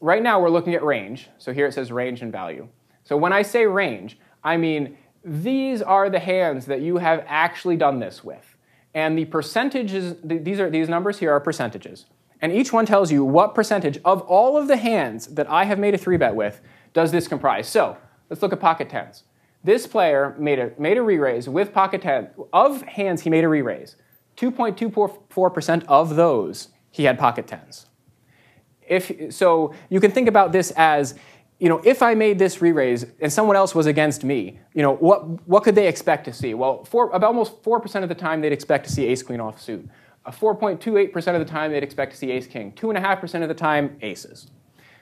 right 0.00 0.22
now 0.22 0.40
we're 0.40 0.50
looking 0.50 0.74
at 0.74 0.82
range. 0.82 1.28
So 1.38 1.52
here 1.52 1.66
it 1.66 1.74
says 1.74 1.92
range 1.92 2.22
and 2.22 2.32
value. 2.32 2.68
So 3.04 3.16
when 3.16 3.32
I 3.32 3.42
say 3.42 3.66
range, 3.66 4.18
I 4.42 4.56
mean, 4.56 4.96
these 5.24 5.82
are 5.82 6.08
the 6.08 6.18
hands 6.18 6.66
that 6.66 6.80
you 6.80 6.98
have 6.98 7.24
actually 7.26 7.76
done 7.76 7.98
this 7.98 8.24
with. 8.24 8.56
And 8.94 9.16
the 9.16 9.26
percentages, 9.26 10.16
these, 10.24 10.58
are, 10.58 10.70
these 10.70 10.88
numbers 10.88 11.18
here 11.18 11.32
are 11.32 11.40
percentages. 11.40 12.06
And 12.40 12.52
each 12.52 12.72
one 12.72 12.86
tells 12.86 13.12
you 13.12 13.24
what 13.24 13.54
percentage 13.54 13.98
of 14.04 14.22
all 14.22 14.56
of 14.56 14.66
the 14.66 14.76
hands 14.76 15.26
that 15.28 15.48
I 15.50 15.64
have 15.64 15.78
made 15.78 15.94
a 15.94 15.98
three 15.98 16.16
bet 16.16 16.34
with 16.34 16.60
does 16.92 17.12
this 17.12 17.28
comprise. 17.28 17.68
So 17.68 17.98
let's 18.28 18.42
look 18.42 18.52
at 18.52 18.60
pocket 18.60 18.88
tens. 18.88 19.24
This 19.62 19.86
player 19.86 20.34
made 20.38 20.58
a, 20.58 20.72
made 20.78 20.96
a 20.96 21.02
re-raise 21.02 21.48
with 21.48 21.72
pocket 21.72 22.00
10. 22.00 22.30
Of 22.52 22.82
hands 22.82 23.22
he 23.22 23.30
made 23.30 23.44
a 23.44 23.48
re-raise, 23.48 23.96
2.24% 24.38 25.84
of 25.86 26.16
those 26.16 26.68
he 26.90 27.04
had 27.04 27.18
pocket 27.18 27.46
10s. 27.46 27.84
If, 28.90 29.32
so 29.32 29.72
you 29.88 30.00
can 30.00 30.10
think 30.10 30.28
about 30.28 30.52
this 30.52 30.72
as, 30.76 31.14
you 31.58 31.68
know, 31.68 31.80
if 31.84 32.02
I 32.02 32.14
made 32.14 32.38
this 32.38 32.60
re-raise 32.60 33.06
and 33.20 33.32
someone 33.32 33.56
else 33.56 33.74
was 33.74 33.86
against 33.86 34.24
me, 34.24 34.58
you 34.74 34.82
know, 34.82 34.96
what, 34.96 35.46
what 35.48 35.62
could 35.62 35.76
they 35.76 35.86
expect 35.86 36.24
to 36.26 36.32
see? 36.32 36.52
Well, 36.54 36.86
about 36.92 37.24
almost 37.24 37.62
4% 37.62 38.02
of 38.02 38.08
the 38.08 38.14
time 38.14 38.40
they'd 38.40 38.52
expect 38.52 38.86
to 38.86 38.92
see 38.92 39.06
ace-queen 39.06 39.38
offsuit. 39.38 39.88
4.28% 40.26 41.16
of 41.34 41.38
the 41.38 41.44
time 41.44 41.72
they'd 41.72 41.82
expect 41.82 42.12
to 42.12 42.18
see 42.18 42.30
ace-king. 42.30 42.72
2.5% 42.72 43.42
of 43.42 43.48
the 43.48 43.54
time, 43.54 43.96
aces. 44.02 44.48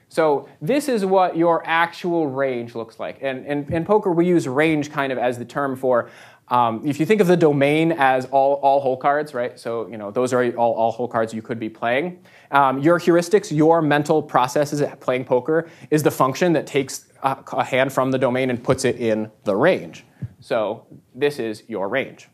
So 0.07 0.49
this 0.61 0.87
is 0.87 1.05
what 1.05 1.37
your 1.37 1.61
actual 1.65 2.27
range 2.27 2.73
looks 2.75 2.99
like. 2.99 3.19
And 3.21 3.45
in 3.45 3.85
poker, 3.85 4.11
we 4.11 4.25
use 4.25 4.47
range 4.47 4.91
kind 4.91 5.11
of 5.11 5.17
as 5.17 5.37
the 5.37 5.45
term 5.45 5.75
for, 5.75 6.09
um, 6.47 6.81
if 6.85 6.99
you 6.99 7.05
think 7.05 7.21
of 7.21 7.27
the 7.27 7.37
domain 7.37 7.91
as 7.91 8.25
all, 8.25 8.55
all 8.55 8.81
hole 8.81 8.97
cards, 8.97 9.35
right? 9.35 9.59
So 9.59 9.87
you 9.87 9.97
know 9.97 10.09
those 10.09 10.33
are 10.33 10.51
all, 10.55 10.73
all 10.73 10.91
hole 10.91 11.07
cards 11.07 11.31
you 11.33 11.43
could 11.43 11.59
be 11.59 11.69
playing. 11.69 12.23
Um, 12.51 12.79
your 12.79 12.99
heuristics, 12.99 13.55
your 13.55 13.81
mental 13.81 14.23
processes 14.23 14.81
at 14.81 14.99
playing 14.99 15.25
poker 15.25 15.69
is 15.91 16.03
the 16.03 16.11
function 16.11 16.53
that 16.53 16.65
takes 16.65 17.07
a, 17.21 17.37
a 17.53 17.63
hand 17.63 17.93
from 17.93 18.11
the 18.11 18.17
domain 18.17 18.49
and 18.49 18.63
puts 18.63 18.85
it 18.85 18.95
in 18.95 19.31
the 19.43 19.55
range. 19.55 20.05
So 20.39 20.87
this 21.13 21.37
is 21.37 21.63
your 21.67 21.89
range. 21.89 22.27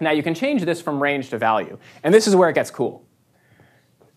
Now 0.00 0.10
you 0.10 0.22
can 0.22 0.34
change 0.34 0.62
this 0.62 0.80
from 0.80 1.02
range 1.02 1.28
to 1.30 1.38
value, 1.38 1.78
and 2.02 2.12
this 2.12 2.26
is 2.26 2.34
where 2.34 2.48
it 2.48 2.54
gets 2.54 2.70
cool 2.70 3.06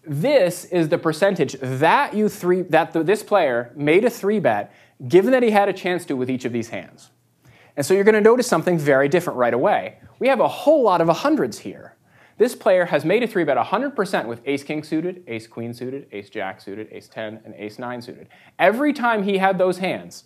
this 0.06 0.66
is 0.66 0.90
the 0.90 0.98
percentage 0.98 1.56
that 1.62 2.14
you 2.14 2.28
three 2.28 2.62
that 2.64 2.92
the, 2.92 3.04
this 3.04 3.24
player 3.24 3.72
made 3.76 4.04
a 4.04 4.10
three 4.10 4.40
bet 4.40 4.74
given 5.08 5.32
that 5.32 5.44
he 5.44 5.52
had 5.52 5.70
a 5.70 5.74
chance 5.74 6.06
to 6.06 6.16
with 6.16 6.30
each 6.30 6.46
of 6.46 6.52
these 6.52 6.70
hands. 6.70 7.10
And 7.76 7.86
so 7.86 7.94
you're 7.94 8.04
going 8.04 8.16
to 8.16 8.22
notice 8.22 8.48
something 8.48 8.78
very 8.78 9.10
different 9.10 9.38
right 9.38 9.54
away. 9.54 9.98
We 10.20 10.28
have 10.28 10.40
a 10.40 10.48
whole 10.48 10.84
lot 10.84 11.02
of 11.02 11.10
hundreds 11.10 11.60
here. 11.60 11.96
This 12.38 12.56
player 12.56 12.86
has 12.86 13.06
made 13.06 13.22
a 13.24 13.28
three 13.28 13.44
bet 13.44 13.58
100% 13.58 14.26
with 14.26 14.42
ace 14.46 14.64
king 14.64 14.84
suited, 14.84 15.24
ace 15.28 15.46
queen 15.46 15.74
suited, 15.74 16.08
ace 16.12 16.30
jack 16.30 16.62
suited, 16.62 16.88
ace 16.92 17.08
10, 17.08 17.42
and 17.46 17.54
ace 17.56 17.78
9 17.78 18.02
suited. 18.02 18.28
Every 18.58 18.92
time 18.92 19.24
he 19.24 19.38
had 19.38 19.58
those 19.58 19.78
hands 19.78 20.26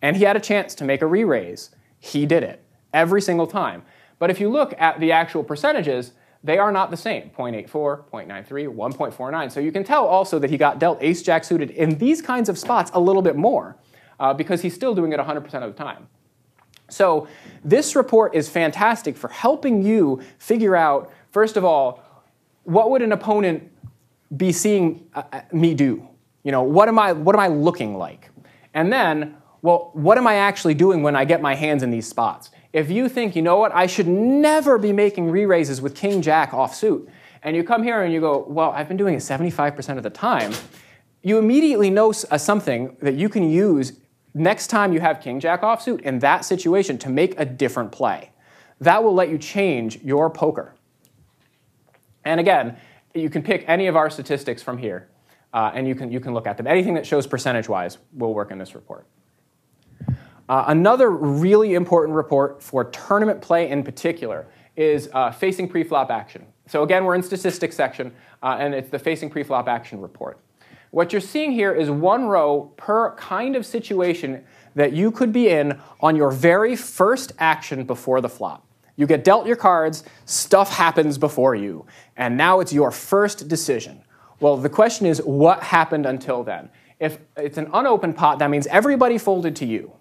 and 0.00 0.16
he 0.16 0.24
had 0.24 0.36
a 0.36 0.40
chance 0.40 0.74
to 0.76 0.84
make 0.84 1.02
a 1.02 1.06
re 1.06 1.24
raise, 1.24 1.70
he 1.98 2.26
did 2.26 2.44
it 2.44 2.62
every 2.92 3.20
single 3.20 3.46
time. 3.46 3.82
But 4.18 4.30
if 4.30 4.40
you 4.40 4.48
look 4.48 4.74
at 4.78 5.00
the 5.00 5.12
actual 5.12 5.42
percentages, 5.42 6.12
they 6.44 6.58
are 6.58 6.70
not 6.70 6.90
the 6.90 6.96
same 6.96 7.30
0.84, 7.30 7.68
0.93, 8.10 8.68
1.49. 8.68 9.52
So 9.52 9.58
you 9.58 9.72
can 9.72 9.82
tell 9.82 10.06
also 10.06 10.38
that 10.38 10.50
he 10.50 10.56
got 10.56 10.78
dealt 10.78 11.02
ace 11.02 11.22
jack 11.22 11.44
suited 11.44 11.70
in 11.70 11.98
these 11.98 12.22
kinds 12.22 12.48
of 12.48 12.56
spots 12.56 12.90
a 12.94 13.00
little 13.00 13.22
bit 13.22 13.36
more 13.36 13.76
uh, 14.20 14.32
because 14.32 14.62
he's 14.62 14.74
still 14.74 14.94
doing 14.94 15.12
it 15.12 15.18
100% 15.18 15.44
of 15.44 15.76
the 15.76 15.84
time. 15.84 16.08
So 16.90 17.28
this 17.64 17.94
report 17.94 18.34
is 18.34 18.48
fantastic 18.48 19.16
for 19.16 19.28
helping 19.28 19.82
you 19.82 20.22
figure 20.38 20.74
out, 20.74 21.12
first 21.30 21.56
of 21.56 21.64
all, 21.64 22.02
what 22.64 22.90
would 22.90 23.02
an 23.02 23.12
opponent 23.12 23.70
be 24.36 24.52
seeing 24.52 25.06
uh, 25.14 25.22
uh 25.32 25.40
me 25.52 25.74
do? 25.74 26.06
You 26.42 26.52
know, 26.52 26.62
what 26.62 26.88
am 26.88 26.98
I 26.98 27.12
what 27.12 27.34
am 27.34 27.40
I 27.40 27.48
looking 27.48 27.96
like? 27.96 28.30
And 28.74 28.92
then, 28.92 29.36
well, 29.62 29.90
what 29.94 30.18
am 30.18 30.26
I 30.26 30.34
actually 30.36 30.74
doing 30.74 31.02
when 31.02 31.16
I 31.16 31.24
get 31.24 31.40
my 31.42 31.54
hands 31.54 31.82
in 31.82 31.90
these 31.90 32.06
spots? 32.06 32.50
If 32.72 32.90
you 32.90 33.08
think, 33.08 33.34
you 33.34 33.42
know 33.42 33.56
what, 33.56 33.74
I 33.74 33.86
should 33.86 34.06
never 34.06 34.78
be 34.78 34.92
making 34.92 35.30
re-raises 35.30 35.80
with 35.80 35.94
king 35.94 36.20
jack 36.20 36.52
offsuit, 36.52 37.08
and 37.42 37.56
you 37.56 37.64
come 37.64 37.82
here 37.82 38.02
and 38.02 38.12
you 38.12 38.20
go, 38.20 38.44
well, 38.46 38.70
I've 38.70 38.88
been 38.88 38.96
doing 38.96 39.14
it 39.14 39.18
75% 39.18 39.96
of 39.96 40.02
the 40.02 40.10
time, 40.10 40.52
you 41.22 41.38
immediately 41.38 41.90
know 41.90 42.12
uh, 42.30 42.38
something 42.38 42.96
that 43.00 43.14
you 43.14 43.28
can 43.28 43.48
use 43.50 43.94
next 44.34 44.68
time 44.68 44.92
you 44.92 45.00
have 45.00 45.20
king 45.20 45.40
jack 45.40 45.62
offsuit 45.62 46.02
in 46.02 46.18
that 46.20 46.44
situation 46.44 46.98
to 46.98 47.08
make 47.08 47.38
a 47.40 47.44
different 47.44 47.90
play. 47.90 48.30
That 48.80 49.02
will 49.02 49.14
let 49.14 49.28
you 49.28 49.38
change 49.38 50.02
your 50.02 50.30
poker. 50.30 50.74
And 52.28 52.40
again, 52.40 52.76
you 53.14 53.30
can 53.30 53.42
pick 53.42 53.64
any 53.66 53.86
of 53.86 53.96
our 53.96 54.10
statistics 54.10 54.62
from 54.62 54.76
here, 54.76 55.08
uh, 55.54 55.72
and 55.74 55.88
you 55.88 55.94
can, 55.94 56.12
you 56.12 56.20
can 56.20 56.34
look 56.34 56.46
at 56.46 56.58
them. 56.58 56.66
Anything 56.66 56.92
that 56.94 57.06
shows 57.06 57.26
percentage-wise 57.26 57.96
will 58.12 58.34
work 58.34 58.50
in 58.50 58.58
this 58.58 58.74
report. 58.74 59.06
Uh, 60.48 60.64
another 60.68 61.10
really 61.10 61.74
important 61.74 62.14
report 62.14 62.62
for 62.62 62.84
tournament 62.84 63.40
play 63.40 63.70
in 63.70 63.82
particular 63.82 64.46
is 64.76 65.08
uh, 65.14 65.30
facing 65.30 65.68
preflop 65.68 66.10
action. 66.10 66.46
So 66.66 66.82
again, 66.82 67.04
we're 67.04 67.14
in 67.14 67.22
statistics 67.22 67.74
section, 67.74 68.12
uh, 68.42 68.56
and 68.60 68.74
it's 68.74 68.90
the 68.90 68.98
facing 68.98 69.30
preflop 69.30 69.66
action 69.66 70.00
report. 70.00 70.38
What 70.90 71.12
you're 71.12 71.20
seeing 71.20 71.52
here 71.52 71.72
is 71.72 71.90
one 71.90 72.26
row 72.26 72.72
per 72.76 73.14
kind 73.16 73.56
of 73.56 73.64
situation 73.64 74.44
that 74.74 74.92
you 74.92 75.10
could 75.10 75.32
be 75.32 75.48
in 75.48 75.80
on 76.00 76.14
your 76.14 76.30
very 76.30 76.76
first 76.76 77.32
action 77.38 77.84
before 77.84 78.20
the 78.20 78.28
flop. 78.28 78.67
You 78.98 79.06
get 79.06 79.22
dealt 79.22 79.46
your 79.46 79.56
cards, 79.56 80.02
stuff 80.26 80.72
happens 80.72 81.18
before 81.18 81.54
you, 81.54 81.86
and 82.16 82.36
now 82.36 82.58
it's 82.58 82.72
your 82.72 82.90
first 82.90 83.46
decision. 83.46 84.02
Well, 84.40 84.56
the 84.56 84.68
question 84.68 85.06
is, 85.06 85.22
what 85.22 85.62
happened 85.62 86.04
until 86.04 86.42
then? 86.42 86.68
If 86.98 87.18
it's 87.36 87.58
an 87.58 87.70
unopened 87.72 88.16
pot, 88.16 88.40
that 88.40 88.50
means 88.50 88.66
everybody 88.66 89.16
folded 89.16 89.54
to 89.56 89.66
you. 89.66 89.92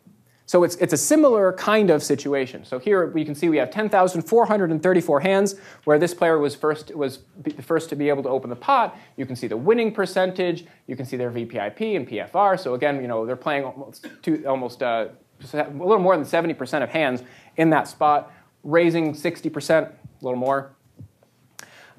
So 0.47 0.63
it's, 0.63 0.75
it's 0.77 0.93
a 0.93 0.97
similar 0.97 1.53
kind 1.53 1.91
of 1.91 2.01
situation. 2.01 2.65
So 2.65 2.79
here 2.79 3.05
we 3.11 3.23
can 3.23 3.35
see 3.35 3.49
we 3.49 3.57
have 3.57 3.69
10,434 3.69 5.19
hands 5.19 5.55
where 5.83 5.99
this 5.99 6.15
player 6.15 6.39
was 6.39 6.55
first, 6.55 6.95
was 6.95 7.19
the 7.43 7.51
first 7.61 7.89
to 7.89 7.95
be 7.95 8.09
able 8.09 8.23
to 8.23 8.29
open 8.29 8.49
the 8.49 8.55
pot. 8.55 8.97
You 9.15 9.27
can 9.27 9.35
see 9.35 9.47
the 9.47 9.57
winning 9.57 9.91
percentage. 9.91 10.65
You 10.87 10.95
can 10.95 11.05
see 11.05 11.17
their 11.17 11.29
VPIP 11.29 11.97
and 11.97 12.07
PFR. 12.07 12.59
So 12.59 12.73
again, 12.73 12.99
you 12.99 13.07
know, 13.07 13.27
they're 13.27 13.35
playing 13.35 13.65
almost, 13.65 14.07
two, 14.23 14.43
almost 14.47 14.81
uh, 14.81 15.09
a 15.53 15.69
little 15.69 15.99
more 15.99 16.15
than 16.15 16.25
70% 16.25 16.81
of 16.81 16.89
hands 16.89 17.23
in 17.57 17.69
that 17.71 17.87
spot, 17.87 18.31
raising 18.67 19.13
60%, 19.13 19.87
a 19.87 19.93
little 20.21 20.37
more. 20.37 20.71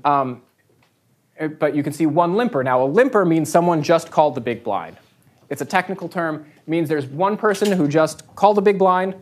Um, 0.04 0.42
but 1.58 1.74
you 1.74 1.82
can 1.82 1.92
see 1.92 2.06
one 2.06 2.34
limper. 2.34 2.62
Now, 2.62 2.82
a 2.82 2.86
limper 2.86 3.24
means 3.24 3.50
someone 3.50 3.82
just 3.82 4.10
called 4.10 4.34
the 4.34 4.40
big 4.40 4.62
blind. 4.62 4.96
It's 5.48 5.62
a 5.62 5.64
technical 5.64 6.08
term. 6.08 6.46
Means 6.66 6.88
there's 6.88 7.06
one 7.06 7.36
person 7.36 7.72
who 7.72 7.88
just 7.88 8.34
called 8.36 8.58
a 8.58 8.60
big 8.60 8.78
blind, 8.78 9.14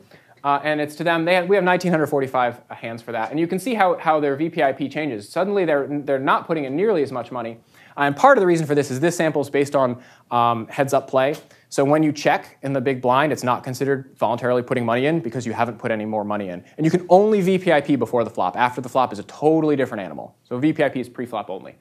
uh, 0.43 0.61
and 0.65 0.81
it's 0.81 0.97
to 0.97 1.05
them. 1.05 1.25
They 1.25 1.35
have, 1.35 1.49
we 1.49 1.55
have 1.55 1.65
1,945 1.65 2.63
hands 2.71 3.01
for 3.01 3.13
that. 3.13 3.31
And 3.31 3.39
you 3.39 3.47
can 3.47 3.61
see 3.61 3.75
how, 3.75 3.97
how 3.99 4.19
their 4.19 4.37
VPIP 4.37 4.91
changes. 4.91 5.29
Suddenly, 5.29 5.65
they're, 5.65 5.87
they're 5.87 6.19
not 6.19 6.47
putting 6.47 6.65
in 6.65 6.75
nearly 6.75 7.03
as 7.03 7.13
much 7.13 7.31
money. 7.31 7.59
And 7.97 8.15
part 8.15 8.37
of 8.37 8.43
the 8.43 8.47
reason 8.47 8.67
for 8.67 8.75
this 8.75 8.91
is 8.91 9.01
this 9.01 9.17
sample 9.17 9.41
is 9.41 9.51
based 9.51 9.75
on 9.75 10.03
um, 10.31 10.67
heads 10.69 10.93
up 10.93 11.09
play. 11.09 11.35
So 11.69 11.85
when 11.85 12.03
you 12.03 12.13
check 12.13 12.59
in 12.63 12.73
the 12.73 12.81
big 12.81 13.01
blind, 13.01 13.33
it's 13.33 13.43
not 13.43 13.65
considered 13.65 14.15
voluntarily 14.17 14.63
putting 14.63 14.85
money 14.85 15.07
in 15.07 15.21
because 15.21 15.47
you 15.47 15.53
haven't 15.53 15.79
put 15.79 15.91
any 15.91 16.05
more 16.05 16.25
money 16.25 16.49
in. 16.49 16.65
And 16.77 16.85
you 16.85 16.91
can 16.91 17.07
only 17.09 17.41
VPIP 17.41 17.99
before 17.99 18.23
the 18.25 18.31
flop. 18.31 18.57
After 18.57 18.81
the 18.81 18.89
flop 18.89 19.13
is 19.13 19.19
a 19.19 19.25
totally 19.25 19.77
different 19.77 20.03
animal. 20.03 20.37
So 20.45 20.61
VPIP 20.61 20.97
is 20.97 21.09
pre-flop 21.09 21.51
only. 21.51 21.77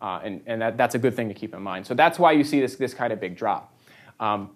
Uh, 0.00 0.20
and 0.24 0.42
and 0.46 0.62
that, 0.62 0.76
that's 0.76 0.94
a 0.94 0.98
good 0.98 1.14
thing 1.14 1.28
to 1.28 1.34
keep 1.34 1.54
in 1.54 1.62
mind. 1.62 1.86
So 1.86 1.94
that's 1.94 2.18
why 2.18 2.32
you 2.32 2.42
see 2.42 2.60
this, 2.60 2.76
this 2.76 2.94
kind 2.94 3.12
of 3.12 3.20
big 3.20 3.36
drop. 3.36 3.76
Um, 4.18 4.50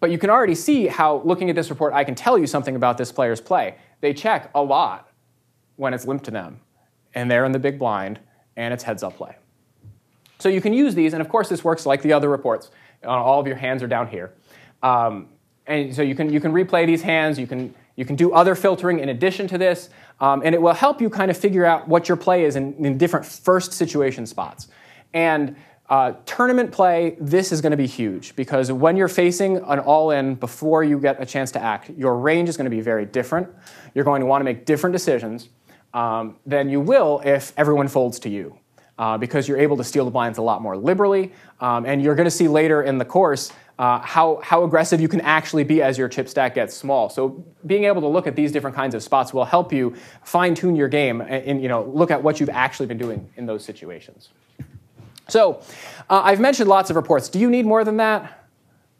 but 0.00 0.10
you 0.10 0.18
can 0.18 0.30
already 0.30 0.54
see 0.54 0.86
how, 0.86 1.22
looking 1.24 1.50
at 1.50 1.56
this 1.56 1.68
report, 1.68 1.92
I 1.92 2.04
can 2.04 2.14
tell 2.14 2.38
you 2.38 2.46
something 2.46 2.74
about 2.74 2.96
this 2.96 3.12
player's 3.12 3.40
play. 3.40 3.76
They 4.00 4.14
check 4.14 4.50
a 4.54 4.62
lot 4.62 5.10
when 5.76 5.92
it's 5.92 6.06
limped 6.06 6.24
to 6.24 6.30
them, 6.30 6.60
and 7.14 7.30
they're 7.30 7.44
in 7.44 7.52
the 7.52 7.58
big 7.58 7.78
blind, 7.78 8.18
and 8.56 8.72
it's 8.72 8.82
heads 8.82 9.02
up 9.02 9.16
play. 9.16 9.36
So 10.40 10.48
you 10.48 10.60
can 10.60 10.72
use 10.72 10.94
these, 10.94 11.12
and 11.12 11.20
of 11.20 11.28
course 11.28 11.48
this 11.48 11.62
works 11.62 11.86
like 11.86 12.02
the 12.02 12.12
other 12.12 12.28
reports. 12.28 12.70
Uh, 13.04 13.08
all 13.08 13.40
of 13.40 13.46
your 13.46 13.56
hands 13.56 13.82
are 13.82 13.86
down 13.86 14.08
here. 14.08 14.32
Um, 14.82 15.28
and 15.66 15.94
so 15.94 16.02
you 16.02 16.14
can, 16.14 16.32
you 16.32 16.40
can 16.40 16.52
replay 16.52 16.86
these 16.86 17.02
hands, 17.02 17.38
you 17.38 17.46
can, 17.46 17.74
you 17.96 18.04
can 18.04 18.16
do 18.16 18.32
other 18.32 18.54
filtering 18.54 19.00
in 19.00 19.10
addition 19.10 19.46
to 19.48 19.58
this, 19.58 19.90
um, 20.20 20.42
and 20.44 20.54
it 20.54 20.60
will 20.60 20.72
help 20.72 21.00
you 21.00 21.10
kind 21.10 21.30
of 21.30 21.36
figure 21.36 21.64
out 21.64 21.86
what 21.86 22.08
your 22.08 22.16
play 22.16 22.44
is 22.44 22.56
in, 22.56 22.74
in 22.84 22.98
different 22.98 23.26
first 23.26 23.72
situation 23.72 24.26
spots. 24.26 24.68
And 25.12 25.56
uh, 25.90 26.12
tournament 26.24 26.70
play, 26.70 27.16
this 27.20 27.50
is 27.50 27.60
going 27.60 27.72
to 27.72 27.76
be 27.76 27.86
huge 27.86 28.36
because 28.36 28.70
when 28.70 28.96
you're 28.96 29.08
facing 29.08 29.56
an 29.56 29.80
all 29.80 30.12
in 30.12 30.36
before 30.36 30.84
you 30.84 31.00
get 31.00 31.20
a 31.20 31.26
chance 31.26 31.50
to 31.50 31.60
act, 31.60 31.90
your 31.90 32.16
range 32.16 32.48
is 32.48 32.56
going 32.56 32.64
to 32.64 32.70
be 32.70 32.80
very 32.80 33.04
different. 33.04 33.48
You're 33.92 34.04
going 34.04 34.20
to 34.20 34.26
want 34.26 34.40
to 34.40 34.44
make 34.44 34.66
different 34.66 34.92
decisions 34.92 35.48
um, 35.92 36.36
than 36.46 36.70
you 36.70 36.80
will 36.80 37.20
if 37.24 37.52
everyone 37.56 37.88
folds 37.88 38.20
to 38.20 38.28
you. 38.28 38.59
Uh, 39.00 39.16
because 39.16 39.48
you're 39.48 39.58
able 39.58 39.78
to 39.78 39.82
steal 39.82 40.04
the 40.04 40.10
blinds 40.10 40.36
a 40.36 40.42
lot 40.42 40.60
more 40.60 40.76
liberally. 40.76 41.32
Um, 41.58 41.86
and 41.86 42.02
you're 42.02 42.14
going 42.14 42.26
to 42.26 42.30
see 42.30 42.48
later 42.48 42.82
in 42.82 42.98
the 42.98 43.04
course 43.06 43.50
uh, 43.78 43.98
how, 44.00 44.42
how 44.44 44.62
aggressive 44.62 45.00
you 45.00 45.08
can 45.08 45.22
actually 45.22 45.64
be 45.64 45.80
as 45.80 45.96
your 45.96 46.06
chip 46.06 46.28
stack 46.28 46.54
gets 46.54 46.76
small. 46.76 47.08
So 47.08 47.42
being 47.64 47.84
able 47.84 48.02
to 48.02 48.06
look 48.08 48.26
at 48.26 48.36
these 48.36 48.52
different 48.52 48.76
kinds 48.76 48.94
of 48.94 49.02
spots 49.02 49.32
will 49.32 49.46
help 49.46 49.72
you 49.72 49.96
fine 50.22 50.54
tune 50.54 50.76
your 50.76 50.88
game 50.88 51.22
and, 51.22 51.30
and 51.30 51.62
you 51.62 51.68
know, 51.68 51.84
look 51.84 52.10
at 52.10 52.22
what 52.22 52.40
you've 52.40 52.50
actually 52.50 52.88
been 52.88 52.98
doing 52.98 53.26
in 53.38 53.46
those 53.46 53.64
situations. 53.64 54.28
So 55.28 55.62
uh, 56.10 56.20
I've 56.22 56.40
mentioned 56.40 56.68
lots 56.68 56.90
of 56.90 56.96
reports. 56.96 57.30
Do 57.30 57.38
you 57.38 57.48
need 57.48 57.64
more 57.64 57.84
than 57.84 57.96
that? 57.96 58.44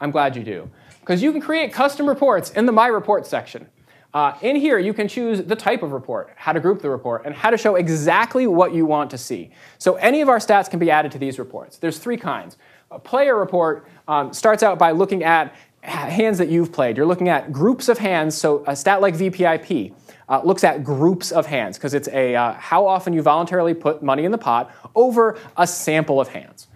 I'm 0.01 0.13
glad 0.13 0.35
you 0.35 0.43
do. 0.43 0.71
Because 1.01 1.23
you 1.23 1.31
can 1.31 1.43
create 1.43 1.75
custom 1.75 2.09
reports 2.09 2.51
in 2.53 2.65
the 2.65 2.73
My 2.73 2.87
Reports 2.87 3.29
section. 3.29 3.69
Uh, 4.12 4.37
in 4.42 4.57
here, 4.57 4.79
you 4.79 4.92
can 4.92 5.07
choose 5.07 5.42
the 5.42 5.55
type 5.55 5.83
of 5.83 5.92
report, 5.92 6.33
how 6.37 6.53
to 6.53 6.59
group 6.59 6.83
the 6.83 6.90
report, 6.90 7.23
and 7.25 7.35
how 7.35 7.51
to 7.51 7.57
show 7.57 7.77
exactly 7.77 8.46
what 8.46 8.75
you 8.75 8.85
want 8.85 9.11
to 9.11 9.18
see. 9.18 9.51
So 9.79 9.94
any 9.96 10.20
of 10.20 10.29
our 10.29 10.38
stats 10.38 10.68
can 10.68 10.81
be 10.81 10.90
added 10.90 11.12
to 11.12 11.18
these 11.18 11.38
reports. 11.38 11.79
There's 11.79 11.99
three 11.99 12.16
kinds. 12.16 12.57
A 12.90 12.99
player 12.99 13.38
report 13.38 13.87
um, 14.09 14.33
starts 14.33 14.64
out 14.64 14.79
by 14.79 14.90
looking 14.90 15.23
at 15.23 15.55
hands 15.83 16.38
that 16.38 16.49
you've 16.49 16.73
played. 16.73 16.96
You're 16.96 17.07
looking 17.07 17.29
at 17.29 17.53
groups 17.53 17.88
of 17.88 17.99
hands. 17.99 18.37
So 18.37 18.64
a 18.66 18.75
stat 18.75 19.01
like 19.01 19.14
VPIP 19.14 19.94
uh, 20.29 20.40
looks 20.44 20.64
at 20.64 20.85
groups 20.85 21.33
of 21.33 21.46
hands 21.46 21.79
because 21.79 21.94
it's 21.94 22.09
a 22.09 22.35
uh, 22.37 22.53
how 22.55 22.87
often 22.87 23.12
you 23.12 23.23
voluntarily 23.23 23.75
put 23.75 24.03
money 24.03 24.25
in 24.25 24.33
the 24.33 24.38
pot 24.38 24.75
over 24.94 25.38
a 25.57 25.66
sample 25.66 26.20
of 26.20 26.29
hands. 26.29 26.68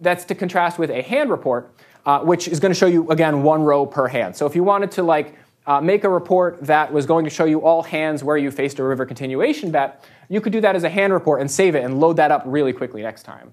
That's 0.00 0.24
to 0.26 0.34
contrast 0.34 0.78
with 0.78 0.90
a 0.90 1.02
hand 1.02 1.30
report, 1.30 1.72
uh, 2.04 2.20
which 2.20 2.48
is 2.48 2.60
going 2.60 2.72
to 2.72 2.78
show 2.78 2.86
you 2.86 3.10
again 3.10 3.42
one 3.42 3.62
row 3.62 3.86
per 3.86 4.08
hand. 4.08 4.36
So 4.36 4.46
if 4.46 4.54
you 4.54 4.62
wanted 4.64 4.90
to 4.92 5.02
like 5.02 5.34
uh, 5.66 5.80
make 5.80 6.04
a 6.04 6.08
report 6.08 6.60
that 6.62 6.92
was 6.92 7.06
going 7.06 7.24
to 7.24 7.30
show 7.30 7.44
you 7.44 7.60
all 7.60 7.82
hands 7.82 8.22
where 8.22 8.36
you 8.36 8.50
faced 8.50 8.78
a 8.78 8.84
river 8.84 9.04
continuation 9.04 9.70
bet, 9.70 10.04
you 10.28 10.40
could 10.40 10.52
do 10.52 10.60
that 10.60 10.76
as 10.76 10.84
a 10.84 10.88
hand 10.88 11.12
report 11.12 11.40
and 11.40 11.50
save 11.50 11.74
it 11.74 11.84
and 11.84 12.00
load 12.00 12.16
that 12.16 12.30
up 12.30 12.42
really 12.46 12.72
quickly 12.72 13.02
next 13.02 13.24
time. 13.24 13.52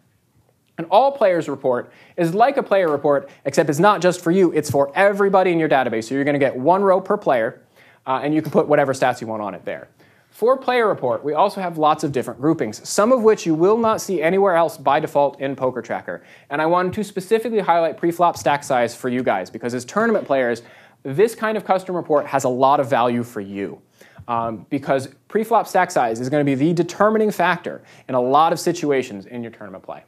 An 0.77 0.85
all 0.85 1.11
players 1.11 1.47
report 1.47 1.91
is 2.17 2.33
like 2.33 2.57
a 2.57 2.63
player 2.63 2.89
report, 2.89 3.29
except 3.45 3.69
it's 3.69 3.79
not 3.79 4.01
just 4.01 4.21
for 4.21 4.31
you, 4.31 4.51
it's 4.51 4.71
for 4.71 4.91
everybody 4.95 5.51
in 5.51 5.59
your 5.59 5.69
database. 5.69 6.05
So 6.05 6.15
you're 6.15 6.23
going 6.23 6.33
to 6.33 6.39
get 6.39 6.55
one 6.55 6.81
row 6.81 6.99
per 6.99 7.15
player, 7.15 7.61
uh, 8.07 8.21
and 8.23 8.33
you 8.33 8.41
can 8.41 8.51
put 8.51 8.67
whatever 8.67 8.93
stats 8.93 9.21
you 9.21 9.27
want 9.27 9.43
on 9.43 9.53
it 9.53 9.65
there. 9.65 9.87
For 10.31 10.57
player 10.57 10.87
report, 10.87 11.23
we 11.23 11.35
also 11.35 11.61
have 11.61 11.77
lots 11.77 12.03
of 12.03 12.11
different 12.11 12.41
groupings, 12.41 12.89
some 12.89 13.11
of 13.11 13.21
which 13.21 13.45
you 13.45 13.53
will 13.53 13.77
not 13.77 14.01
see 14.01 14.19
anywhere 14.19 14.55
else 14.55 14.79
by 14.79 14.99
default 14.99 15.39
in 15.39 15.55
PokerTracker. 15.55 16.21
And 16.49 16.59
I 16.59 16.65
wanted 16.65 16.93
to 16.93 17.03
specifically 17.03 17.59
highlight 17.59 17.99
preflop 17.99 18.35
stack 18.35 18.63
size 18.63 18.95
for 18.95 19.09
you 19.09 19.21
guys, 19.21 19.51
because 19.51 19.75
as 19.75 19.85
tournament 19.85 20.25
players, 20.25 20.63
this 21.03 21.35
kind 21.35 21.57
of 21.57 21.65
custom 21.65 21.95
report 21.95 22.25
has 22.27 22.43
a 22.43 22.49
lot 22.49 22.79
of 22.79 22.89
value 22.89 23.23
for 23.23 23.41
you. 23.41 23.81
Um, 24.25 24.65
because 24.69 25.09
preflop 25.27 25.67
stack 25.67 25.91
size 25.91 26.21
is 26.21 26.29
going 26.29 26.45
to 26.45 26.49
be 26.49 26.55
the 26.55 26.73
determining 26.73 27.29
factor 27.29 27.83
in 28.07 28.15
a 28.15 28.21
lot 28.21 28.53
of 28.53 28.59
situations 28.59 29.25
in 29.25 29.43
your 29.43 29.51
tournament 29.51 29.83
play. 29.83 30.03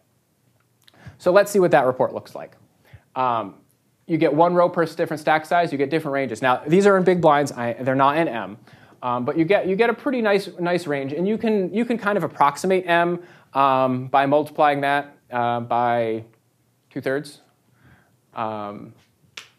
So 1.18 1.32
let's 1.32 1.52
see 1.52 1.60
what 1.60 1.72
that 1.72 1.86
report 1.86 2.14
looks 2.14 2.34
like. 2.34 2.56
Um, 3.16 3.56
you 4.08 4.18
get 4.18 4.34
one 4.34 4.54
row 4.54 4.70
per 4.70 4.86
different 4.86 5.20
stack 5.20 5.46
size, 5.46 5.72
you 5.72 5.78
get 5.78 5.90
different 5.90 6.14
ranges. 6.14 6.42
Now, 6.42 6.62
these 6.66 6.86
are 6.86 6.98
in 6.98 7.04
big 7.04 7.22
blinds, 7.22 7.52
I, 7.52 7.74
they're 7.74 7.96
not 7.96 8.18
in 8.18 8.28
M, 8.28 8.58
um, 9.02 9.26
but 9.26 9.38
you 9.38 9.46
get, 9.46 9.68
you 9.68 9.76
get 9.76 9.90
a 9.90 9.94
pretty 9.94 10.22
nice, 10.22 10.50
nice 10.60 10.88
range, 10.88 11.12
and 11.12 11.28
you 11.28 11.38
can, 11.38 11.74
you 11.74 11.86
can 11.86 11.98
kind 11.98 12.18
of 12.18 12.24
approximate 12.24 12.88
M 12.88 13.22
um, 13.54 14.08
by 14.08 14.26
multiplying 14.26 14.82
that 14.82 15.18
uh, 15.32 15.60
by 15.62 16.24
two 16.90 17.02
thirds, 17.02 17.42
um, 18.36 18.94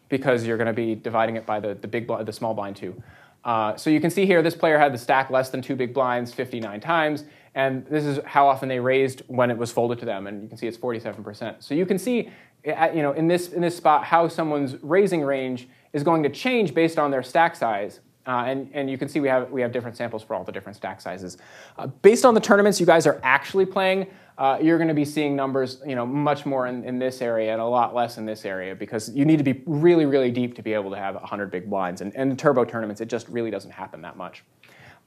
because 0.09 0.45
you're 0.45 0.57
going 0.57 0.67
to 0.67 0.73
be 0.73 0.95
dividing 0.95 1.35
it 1.35 1.45
by 1.45 1.59
the, 1.59 1.73
the, 1.75 1.87
big 1.87 2.07
the 2.07 2.31
small 2.31 2.53
blind 2.53 2.75
too. 2.75 3.01
Uh, 3.43 3.75
so 3.75 3.89
you 3.89 4.01
can 4.01 4.09
see 4.09 4.25
here, 4.25 4.41
this 4.41 4.55
player 4.55 4.77
had 4.77 4.93
the 4.93 4.97
stack 4.97 5.29
less 5.29 5.49
than 5.49 5.61
two 5.61 5.75
big 5.75 5.93
blinds 5.93 6.33
59 6.33 6.79
times, 6.81 7.23
and 7.55 7.85
this 7.87 8.03
is 8.03 8.19
how 8.25 8.47
often 8.47 8.67
they 8.67 8.79
raised 8.79 9.21
when 9.27 9.49
it 9.49 9.57
was 9.57 9.71
folded 9.71 9.99
to 9.99 10.05
them, 10.05 10.27
and 10.27 10.43
you 10.43 10.49
can 10.49 10.57
see 10.57 10.67
it's 10.67 10.77
47%. 10.77 11.63
So 11.63 11.73
you 11.73 11.85
can 11.85 11.97
see, 11.97 12.29
you 12.65 13.01
know, 13.01 13.13
in 13.13 13.27
this, 13.27 13.53
in 13.53 13.61
this 13.61 13.77
spot 13.77 14.03
how 14.03 14.27
someone's 14.27 14.75
raising 14.83 15.21
range 15.21 15.67
is 15.93 16.03
going 16.03 16.23
to 16.23 16.29
change 16.29 16.73
based 16.73 16.99
on 16.99 17.09
their 17.09 17.23
stack 17.23 17.55
size. 17.55 18.01
Uh, 18.27 18.43
and, 18.45 18.69
and 18.73 18.89
you 18.89 18.97
can 18.97 19.07
see 19.07 19.21
we 19.21 19.29
have, 19.29 19.49
we 19.49 19.61
have 19.61 19.71
different 19.71 19.95
samples 19.95 20.21
for 20.21 20.35
all 20.35 20.43
the 20.43 20.51
different 20.51 20.75
stack 20.75 20.99
sizes. 20.99 21.37
Uh, 21.77 21.87
based 21.87 22.25
on 22.25 22.33
the 22.33 22.41
tournaments 22.41 22.79
you 22.79 22.85
guys 22.85 23.07
are 23.07 23.21
actually 23.23 23.65
playing, 23.65 24.05
uh, 24.37 24.57
you're 24.61 24.77
going 24.77 24.87
to 24.87 24.93
be 24.93 25.05
seeing 25.05 25.35
numbers 25.35 25.81
you 25.85 25.95
know, 25.95 26.05
much 26.05 26.45
more 26.45 26.67
in, 26.67 26.83
in 26.83 26.99
this 26.99 27.21
area 27.21 27.51
and 27.51 27.59
a 27.59 27.65
lot 27.65 27.95
less 27.95 28.17
in 28.17 28.25
this 28.25 28.45
area 28.45 28.75
because 28.75 29.09
you 29.09 29.25
need 29.25 29.37
to 29.37 29.43
be 29.43 29.63
really, 29.65 30.05
really 30.05 30.29
deep 30.29 30.55
to 30.55 30.61
be 30.61 30.73
able 30.73 30.91
to 30.91 30.97
have 30.97 31.15
100 31.15 31.49
big 31.49 31.69
blinds. 31.69 32.01
And, 32.01 32.15
and 32.15 32.31
in 32.31 32.37
turbo 32.37 32.63
tournaments, 32.63 33.01
it 33.01 33.07
just 33.07 33.27
really 33.29 33.49
doesn't 33.49 33.71
happen 33.71 34.01
that 34.03 34.15
much. 34.15 34.43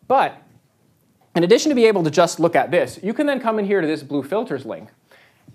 But 0.09 0.43
in 1.37 1.45
addition 1.45 1.69
to 1.69 1.77
be 1.77 1.87
able 1.87 2.03
to 2.03 2.11
just 2.11 2.41
look 2.41 2.57
at 2.57 2.73
this, 2.73 2.99
you 3.03 3.15
can 3.15 3.27
then 3.27 3.41
come 3.41 3.59
in 3.61 3.65
here 3.65 3.81
to 3.81 3.87
this 3.87 4.03
blue 4.03 4.25
filters 4.25 4.67
link. 4.67 4.89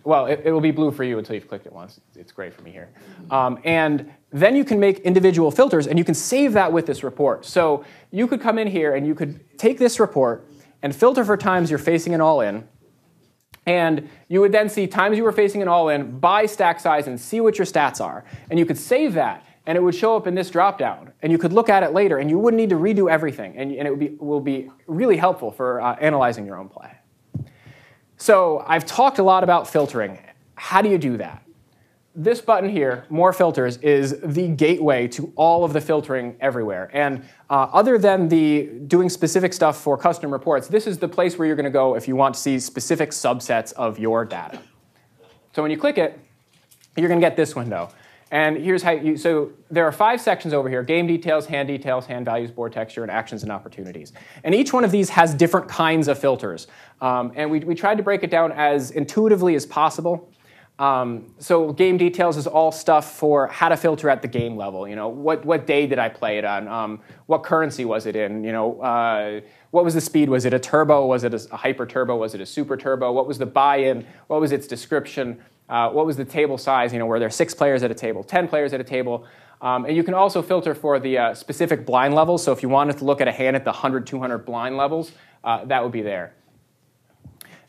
Well, 0.05 0.27
it, 0.27 0.43
it 0.45 0.51
will 0.51 0.61
be 0.61 0.71
blue 0.71 0.91
for 0.91 1.03
you 1.03 1.17
until 1.17 1.35
you've 1.35 1.47
clicked 1.47 1.65
it 1.65 1.73
once. 1.73 1.99
It's 2.15 2.31
gray 2.31 2.51
for 2.51 2.61
me 2.61 2.71
here. 2.71 2.89
Um, 3.31 3.59
and 3.65 4.13
then 4.31 4.55
you 4.55 4.63
can 4.63 4.79
make 4.79 4.99
individual 4.99 5.51
filters 5.51 5.87
and 5.87 5.97
you 5.97 6.05
can 6.05 6.13
save 6.13 6.53
that 6.53 6.71
with 6.71 6.85
this 6.85 7.03
report. 7.03 7.43
So 7.43 7.83
you 8.11 8.27
could 8.27 8.39
come 8.39 8.57
in 8.57 8.67
here 8.67 8.95
and 8.95 9.05
you 9.05 9.15
could 9.15 9.57
take 9.57 9.79
this 9.79 9.99
report 9.99 10.47
and 10.81 10.95
filter 10.95 11.25
for 11.25 11.35
times 11.35 11.69
you're 11.69 11.79
facing 11.79 12.13
an 12.13 12.21
all 12.21 12.41
in. 12.41 12.67
And 13.65 14.09
you 14.27 14.41
would 14.41 14.51
then 14.51 14.69
see 14.69 14.85
times 14.87 15.17
you 15.17 15.23
were 15.23 15.31
facing 15.31 15.61
an 15.61 15.67
all 15.67 15.89
in 15.89 16.19
by 16.19 16.45
stack 16.45 16.79
size 16.79 17.07
and 17.07 17.19
see 17.19 17.41
what 17.41 17.57
your 17.57 17.65
stats 17.65 17.99
are. 17.99 18.23
And 18.49 18.59
you 18.59 18.65
could 18.65 18.77
save 18.77 19.13
that 19.13 19.45
and 19.65 19.77
it 19.77 19.81
would 19.81 19.95
show 19.95 20.15
up 20.15 20.27
in 20.27 20.35
this 20.35 20.51
dropdown. 20.51 21.11
And 21.21 21.31
you 21.31 21.37
could 21.37 21.53
look 21.53 21.69
at 21.69 21.83
it 21.83 21.93
later, 21.93 22.19
and 22.19 22.29
you 22.29 22.37
wouldn't 22.37 22.59
need 22.59 22.69
to 22.69 22.75
redo 22.75 23.09
everything. 23.09 23.57
And, 23.57 23.71
and 23.71 23.87
it 23.87 23.91
would 23.91 23.99
be, 23.99 24.09
will 24.19 24.39
be 24.39 24.69
really 24.87 25.17
helpful 25.17 25.51
for 25.51 25.81
uh, 25.81 25.95
analyzing 25.95 26.45
your 26.45 26.57
own 26.57 26.69
play. 26.69 26.91
So 28.17 28.63
I've 28.67 28.85
talked 28.85 29.19
a 29.19 29.23
lot 29.23 29.43
about 29.43 29.67
filtering. 29.67 30.19
How 30.55 30.81
do 30.81 30.89
you 30.89 30.97
do 30.97 31.17
that? 31.17 31.44
This 32.17 32.39
button 32.39 32.69
here, 32.69 33.03
More 33.09 33.33
Filters, 33.33 33.75
is 33.77 34.17
the 34.21 34.47
gateway 34.47 35.05
to 35.09 35.33
all 35.35 35.65
of 35.65 35.73
the 35.73 35.81
filtering 35.81 36.37
everywhere. 36.39 36.89
And 36.93 37.25
uh, 37.49 37.67
other 37.73 37.97
than 37.97 38.29
the 38.29 38.67
doing 38.87 39.09
specific 39.09 39.51
stuff 39.51 39.81
for 39.81 39.97
custom 39.97 40.31
reports, 40.31 40.69
this 40.69 40.87
is 40.87 40.97
the 40.97 41.09
place 41.09 41.37
where 41.37 41.45
you're 41.45 41.57
going 41.57 41.65
to 41.65 41.69
go 41.69 41.95
if 41.95 42.07
you 42.07 42.15
want 42.15 42.35
to 42.35 42.39
see 42.39 42.57
specific 42.57 43.09
subsets 43.09 43.73
of 43.73 43.99
your 43.99 44.23
data. 44.23 44.61
So 45.53 45.61
when 45.61 45.71
you 45.71 45.77
click 45.77 45.97
it, 45.97 46.17
you're 46.95 47.09
going 47.09 47.19
to 47.19 47.25
get 47.25 47.35
this 47.35 47.53
window. 47.53 47.89
And 48.31 48.57
here's 48.57 48.81
how 48.81 48.91
you, 48.91 49.17
so 49.17 49.51
there 49.69 49.85
are 49.85 49.91
five 49.91 50.21
sections 50.21 50.53
over 50.53 50.69
here, 50.69 50.83
game 50.83 51.07
details, 51.07 51.45
hand 51.45 51.67
details, 51.67 52.05
hand 52.05 52.23
values, 52.23 52.49
board 52.49 52.71
texture, 52.71 53.03
and 53.03 53.11
actions 53.11 53.43
and 53.43 53.51
opportunities. 53.51 54.13
And 54.45 54.55
each 54.55 54.71
one 54.71 54.85
of 54.85 54.91
these 54.91 55.09
has 55.09 55.33
different 55.33 55.67
kinds 55.67 56.07
of 56.07 56.17
filters. 56.17 56.67
Um, 57.01 57.33
and 57.35 57.51
we, 57.51 57.59
we 57.59 57.75
tried 57.75 57.97
to 57.97 58.03
break 58.03 58.23
it 58.23 58.31
down 58.31 58.53
as 58.53 58.91
intuitively 58.91 59.55
as 59.55 59.65
possible. 59.65 60.31
Um, 60.77 61.33
so 61.39 61.71
game 61.71 61.97
details 61.97 62.35
is 62.35 62.47
all 62.47 62.71
stuff 62.71 63.13
for 63.17 63.47
how 63.47 63.69
to 63.69 63.77
filter 63.77 64.09
at 64.09 64.21
the 64.21 64.27
game 64.27 64.57
level. 64.57 64.87
You 64.87 64.95
know, 64.95 65.07
what, 65.07 65.45
what 65.45 65.65
day 65.65 65.87
did 65.87 65.99
I 65.99 66.09
play 66.09 66.37
it 66.37 66.43
on? 66.43 66.67
Um, 66.67 66.99
what 67.27 67.43
currency 67.43 67.85
was 67.85 68.05
it 68.05 68.15
in? 68.15 68.43
You 68.43 68.51
know, 68.51 68.81
uh, 68.81 69.39
what 69.71 69.85
was 69.85 69.93
the 69.93 70.01
speed? 70.01 70.27
Was 70.27 70.43
it 70.43 70.53
a 70.53 70.59
turbo? 70.59 71.05
Was 71.05 71.23
it 71.23 71.33
a, 71.33 71.47
a 71.51 71.57
hyper 71.57 71.85
turbo? 71.85 72.17
Was 72.17 72.35
it 72.35 72.41
a 72.41 72.45
super 72.45 72.75
turbo? 72.75 73.11
What 73.13 73.25
was 73.25 73.37
the 73.37 73.45
buy-in? 73.45 74.05
What 74.27 74.41
was 74.41 74.51
its 74.51 74.67
description? 74.67 75.41
Uh, 75.69 75.89
what 75.89 76.05
was 76.05 76.17
the 76.17 76.25
table 76.25 76.57
size? 76.57 76.91
You 76.91 76.99
know, 76.99 77.05
were 77.05 77.19
there 77.19 77.29
six 77.29 77.53
players 77.53 77.81
at 77.81 77.89
a 77.89 77.95
table, 77.95 78.23
10 78.23 78.47
players 78.47 78.73
at 78.73 78.81
a 78.81 78.83
table? 78.83 79.25
Um, 79.61 79.85
and 79.85 79.95
you 79.95 80.03
can 80.03 80.13
also 80.13 80.41
filter 80.41 80.75
for 80.75 80.99
the 80.99 81.17
uh, 81.17 81.33
specific 81.33 81.85
blind 81.85 82.13
levels. 82.13 82.43
So 82.43 82.51
if 82.51 82.61
you 82.61 82.69
wanted 82.69 82.97
to 82.97 83.05
look 83.05 83.21
at 83.21 83.27
a 83.27 83.31
hand 83.31 83.55
at 83.55 83.63
the 83.63 83.71
100, 83.71 84.05
200 84.05 84.39
blind 84.39 84.75
levels, 84.75 85.13
uh, 85.43 85.63
that 85.65 85.81
would 85.81 85.93
be 85.93 86.01
there. 86.01 86.33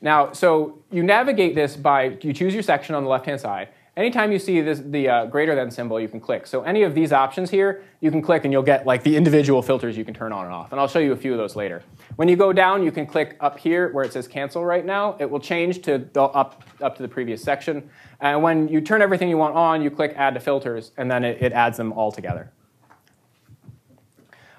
Now, 0.07 0.33
so 0.33 0.79
you 0.93 1.03
navigate 1.03 1.57
this 1.57 1.75
by, 1.75 2.17
you 2.21 2.33
choose 2.33 2.55
your 2.55 2.63
section 2.63 2.95
on 2.95 3.03
the 3.03 3.11
left-hand 3.11 3.41
side, 3.41 3.71
Anytime 3.97 4.31
you 4.31 4.39
see 4.39 4.61
this, 4.61 4.83
the 4.85 5.09
uh, 5.09 5.25
greater 5.25 5.55
than 5.55 5.71
symbol, 5.71 5.99
you 5.99 6.07
can 6.07 6.21
click. 6.21 6.47
So 6.47 6.63
any 6.65 6.83
of 6.83 6.95
these 6.95 7.15
options 7.15 7.49
here, 7.49 7.83
you 8.01 8.11
can 8.11 8.21
click 8.21 8.45
and 8.45 8.53
you'll 8.53 8.63
get 8.63 8.87
like 8.87 9.03
the 9.03 9.17
individual 9.17 9.63
filters 9.63 9.97
you 9.97 10.05
can 10.05 10.13
turn 10.13 10.33
on 10.33 10.45
and 10.45 10.53
off. 10.53 10.71
And 10.71 10.79
I'll 10.79 10.87
show 10.87 10.99
you 10.99 11.13
a 11.13 11.17
few 11.17 11.33
of 11.33 11.39
those 11.39 11.57
later. 11.57 11.83
When 12.17 12.29
you 12.29 12.37
go 12.37 12.53
down, 12.53 12.83
you 12.83 12.93
can 12.93 13.07
click 13.07 13.39
up 13.41 13.59
here 13.59 13.91
where 13.95 14.05
it 14.05 14.13
says 14.13 14.29
cancel 14.29 14.67
right 14.67 14.85
now. 14.85 15.17
It 15.19 15.31
will 15.31 15.41
change 15.41 15.81
to 15.85 16.07
the, 16.13 16.25
up, 16.25 16.63
up 16.83 16.95
to 16.97 17.03
the 17.03 17.09
previous 17.09 17.43
section. 17.43 17.89
And 18.21 18.43
when 18.43 18.69
you 18.69 18.83
turn 18.83 19.01
everything 19.01 19.31
you 19.31 19.39
want 19.39 19.55
on, 19.55 19.81
you 19.81 19.91
click 19.91 20.13
add 20.15 20.35
to 20.35 20.41
filters, 20.41 20.93
and 20.99 21.11
then 21.11 21.25
it, 21.25 21.41
it 21.41 21.55
adds 21.55 21.79
them 21.79 21.95
all 21.95 22.13
together. 22.13 22.53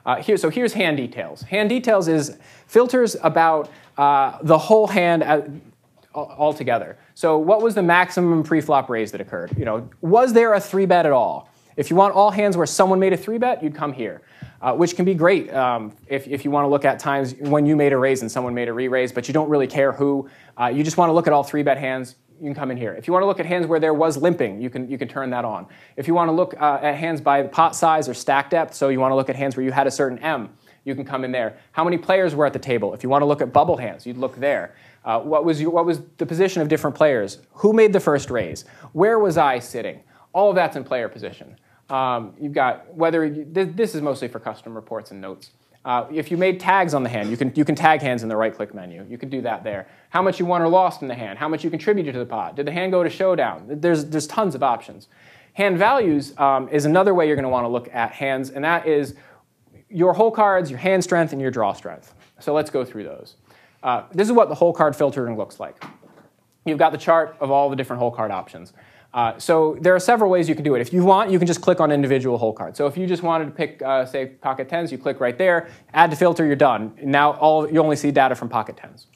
Uh, 0.04 0.16
here, 0.16 0.38
so 0.38 0.50
here's 0.50 0.74
hand 0.74 0.98
details. 0.98 1.44
Hand 1.44 1.70
details 1.70 2.08
is 2.08 2.40
filters 2.66 3.16
about 3.22 3.70
uh, 3.98 4.38
the 4.42 4.58
whole 4.58 4.88
hand 4.88 5.62
altogether. 6.14 6.98
So 7.14 7.38
what 7.38 7.62
was 7.62 7.76
the 7.76 7.84
maximum 7.84 8.44
pre-flop 8.44 8.90
raise 8.90 9.12
that 9.12 9.22
occurred? 9.22 9.56
You 9.58 9.66
know, 9.66 9.90
was 10.02 10.34
there 10.34 10.54
a 10.54 10.60
three 10.60 10.86
bet 10.86 11.06
at 11.06 11.12
all? 11.12 11.50
If 11.76 11.92
you 11.92 11.96
want 11.96 12.16
all 12.16 12.32
hands 12.32 12.58
where 12.58 12.66
someone 12.66 13.00
made 13.00 13.14
a 13.14 13.18
three 13.18 13.38
bet, 13.38 13.62
you'd 13.62 13.76
come 13.76 13.94
here, 13.94 14.24
uh, 14.62 14.74
which 14.74 14.96
can 14.96 15.06
be 15.06 15.14
great 15.14 15.54
um, 15.54 15.96
if, 16.08 16.28
if 16.28 16.44
you 16.44 16.50
want 16.50 16.66
to 16.66 16.70
look 16.70 16.86
at 16.86 16.98
times 16.98 17.36
when 17.36 17.68
you 17.68 17.76
made 17.76 17.94
a 17.94 17.98
raise 17.98 18.22
and 18.22 18.32
someone 18.32 18.56
made 18.56 18.68
a 18.68 18.74
re-raise, 18.74 19.12
but 19.12 19.28
you 19.28 19.34
don't 19.34 19.48
really 19.48 19.68
care 19.68 19.92
who. 19.92 20.28
Uh, 20.60 20.68
you 20.68 20.84
just 20.84 20.98
want 20.98 21.10
to 21.10 21.14
look 21.14 21.28
at 21.28 21.34
all 21.34 21.44
three 21.44 21.62
bet 21.62 21.78
hands. 21.78 22.16
You 22.40 22.46
can 22.46 22.56
come 22.56 22.72
in 22.72 22.78
here. 22.78 22.94
If 22.94 23.08
you 23.08 23.14
want 23.14 23.24
to 23.24 23.28
look 23.28 23.40
at 23.40 23.46
hands 23.46 23.68
where 23.68 23.80
there 23.80 23.94
was 23.94 24.18
limping, 24.18 24.60
you 24.62 24.70
can 24.70 24.90
you 24.90 24.98
can 24.98 25.08
turn 25.08 25.32
that 25.32 25.44
on. 25.44 25.66
If 25.96 26.08
you 26.08 26.14
want 26.14 26.30
to 26.30 26.34
look 26.34 26.54
uh, 26.60 26.80
at 26.82 26.96
hands 26.96 27.20
by 27.20 27.44
pot 27.44 27.76
size 27.76 28.08
or 28.08 28.14
stack 28.14 28.52
depth, 28.52 28.76
so 28.76 28.90
you 28.90 29.00
want 29.00 29.12
to 29.12 29.16
look 29.16 29.30
at 29.30 29.36
hands 29.36 29.56
where 29.56 29.64
you 29.64 29.72
had 29.72 29.88
a 29.88 29.92
certain 29.92 30.20
M, 30.20 30.50
you 30.88 30.96
can 30.96 31.04
come 31.04 31.26
in 31.26 31.32
there. 31.32 31.58
How 31.74 31.84
many 31.84 31.98
players 31.98 32.34
were 32.34 32.46
at 32.46 32.54
the 32.54 32.60
table? 32.60 32.94
If 32.94 33.04
you 33.04 33.10
want 33.10 33.22
to 33.22 33.26
look 33.26 33.42
at 33.42 33.52
bubble 33.52 33.76
hands, 33.76 34.06
you'd 34.06 34.18
look 34.18 34.38
there. 34.38 34.74
Uh, 35.04 35.20
what, 35.20 35.44
was 35.44 35.60
your, 35.62 35.70
what 35.70 35.86
was 35.86 36.02
the 36.18 36.26
position 36.26 36.62
of 36.62 36.70
different 36.70 36.96
players? 36.96 37.40
Who 37.56 37.74
made 37.74 37.92
the 37.92 38.00
first 38.00 38.30
raise? 38.30 38.64
Where 38.94 39.20
was 39.20 39.38
I 39.38 39.60
sitting? 39.60 40.00
All 40.32 40.50
of 40.50 40.56
that's 40.56 40.78
in 40.78 40.86
player 40.86 41.10
position. 41.10 41.58
Um, 41.90 42.34
you've 42.40 42.54
got 42.54 42.94
whether 42.94 43.26
you, 43.26 43.46
this 43.46 43.96
is 43.96 44.02
mostly 44.02 44.28
for 44.30 44.40
custom 44.40 44.74
reports 44.74 45.12
and 45.12 45.20
notes. 45.20 45.52
Uh, 45.84 46.06
if 46.12 46.32
you 46.32 46.38
made 46.38 46.60
tags 46.60 46.94
on 46.94 47.04
the 47.04 47.10
hand, 47.10 47.30
you 47.30 47.38
can, 47.38 47.52
you 47.56 47.64
can 47.64 47.76
tag 47.76 48.02
hands 48.02 48.24
in 48.24 48.30
the 48.30 48.36
right 48.36 48.54
click 48.54 48.74
menu. 48.74 49.06
You 49.10 49.18
can 49.18 49.30
do 49.30 49.42
that 49.42 49.64
there. 49.64 49.88
How 50.10 50.22
much 50.22 50.40
you 50.40 50.46
won 50.46 50.62
or 50.62 50.68
lost 50.68 51.02
in 51.02 51.08
the 51.08 51.16
hand, 51.16 51.40
how 51.40 51.48
much 51.48 51.64
you 51.64 51.70
contributed 51.70 52.14
to 52.14 52.20
the 52.20 52.26
pot. 52.26 52.56
Did 52.56 52.66
the 52.66 52.72
hand 52.72 52.92
go 52.92 53.04
to 53.04 53.10
showdown? 53.10 53.66
There's, 53.68 54.06
there's 54.06 54.28
tons 54.28 54.56
of 54.56 54.64
options. 54.64 55.08
Hand 55.54 55.78
values 55.78 56.38
um, 56.38 56.68
is 56.70 56.86
another 56.86 57.14
way 57.14 57.26
you're 57.26 57.36
going 57.36 57.44
to 57.44 57.50
want 57.50 57.64
to 57.64 57.70
look 57.70 57.90
at 57.94 58.12
hands, 58.12 58.50
and 58.50 58.64
that 58.64 58.86
is 58.86 59.16
your 59.90 60.14
hole 60.14 60.32
cards, 60.32 60.70
your 60.70 60.80
hand 60.80 61.04
strength, 61.04 61.34
and 61.34 61.42
your 61.42 61.52
draw 61.52 61.74
strength. 61.74 62.14
So 62.40 62.54
let's 62.54 62.70
go 62.70 62.86
through 62.86 63.04
those. 63.06 63.36
Uh, 63.84 64.04
this 64.14 64.28
is 64.28 64.34
what 64.34 64.50
the 64.50 64.56
hole 64.56 64.74
card 64.74 64.96
filtering 64.96 65.38
looks 65.38 65.60
like. 65.60 65.84
You've 66.66 66.78
got 66.78 66.92
the 66.92 66.98
chart 66.98 67.38
of 67.40 67.52
all 67.52 67.70
the 67.70 67.76
different 67.76 68.00
hole 68.00 68.12
card 68.12 68.32
options. 68.32 68.74
Uh, 69.14 69.38
so 69.40 69.78
there 69.82 69.96
are 69.96 70.00
several 70.00 70.30
ways 70.30 70.50
you 70.50 70.56
can 70.56 70.64
do 70.64 70.76
it. 70.76 70.82
If 70.82 70.92
you 70.92 71.04
want, 71.04 71.32
you 71.32 71.40
can 71.40 71.48
just 71.48 71.62
click 71.62 71.80
on 71.80 71.92
individual 71.92 72.38
hole 72.38 72.54
cards. 72.54 72.78
So 72.78 72.88
if 72.88 72.98
you 72.98 73.08
just 73.08 73.24
wanted 73.24 73.46
to 73.46 73.52
pick, 73.52 73.82
uh, 73.82 74.06
say, 74.06 74.26
pocket 74.26 74.68
tens, 74.68 74.92
you 74.92 74.98
click 74.98 75.20
right 75.20 75.38
there, 75.38 75.70
add 75.94 76.12
to 76.12 76.18
filter, 76.18 76.46
you're 76.46 76.56
done. 76.56 76.94
Now 77.02 77.34
all, 77.34 77.72
you 77.72 77.82
only 77.82 77.96
see 77.96 78.12
data 78.12 78.36
from 78.36 78.50
pocket 78.50 78.78
tens. 78.78 79.08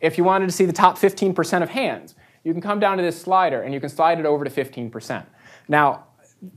If 0.00 0.16
you 0.16 0.24
wanted 0.24 0.46
to 0.46 0.52
see 0.52 0.64
the 0.64 0.72
top 0.72 0.98
15% 0.98 1.62
of 1.62 1.68
hands, 1.68 2.14
you 2.42 2.52
can 2.52 2.62
come 2.62 2.80
down 2.80 2.96
to 2.96 3.02
this 3.02 3.20
slider 3.20 3.62
and 3.62 3.74
you 3.74 3.80
can 3.80 3.90
slide 3.90 4.18
it 4.18 4.24
over 4.24 4.44
to 4.44 4.50
15%. 4.50 5.26
Now, 5.68 6.06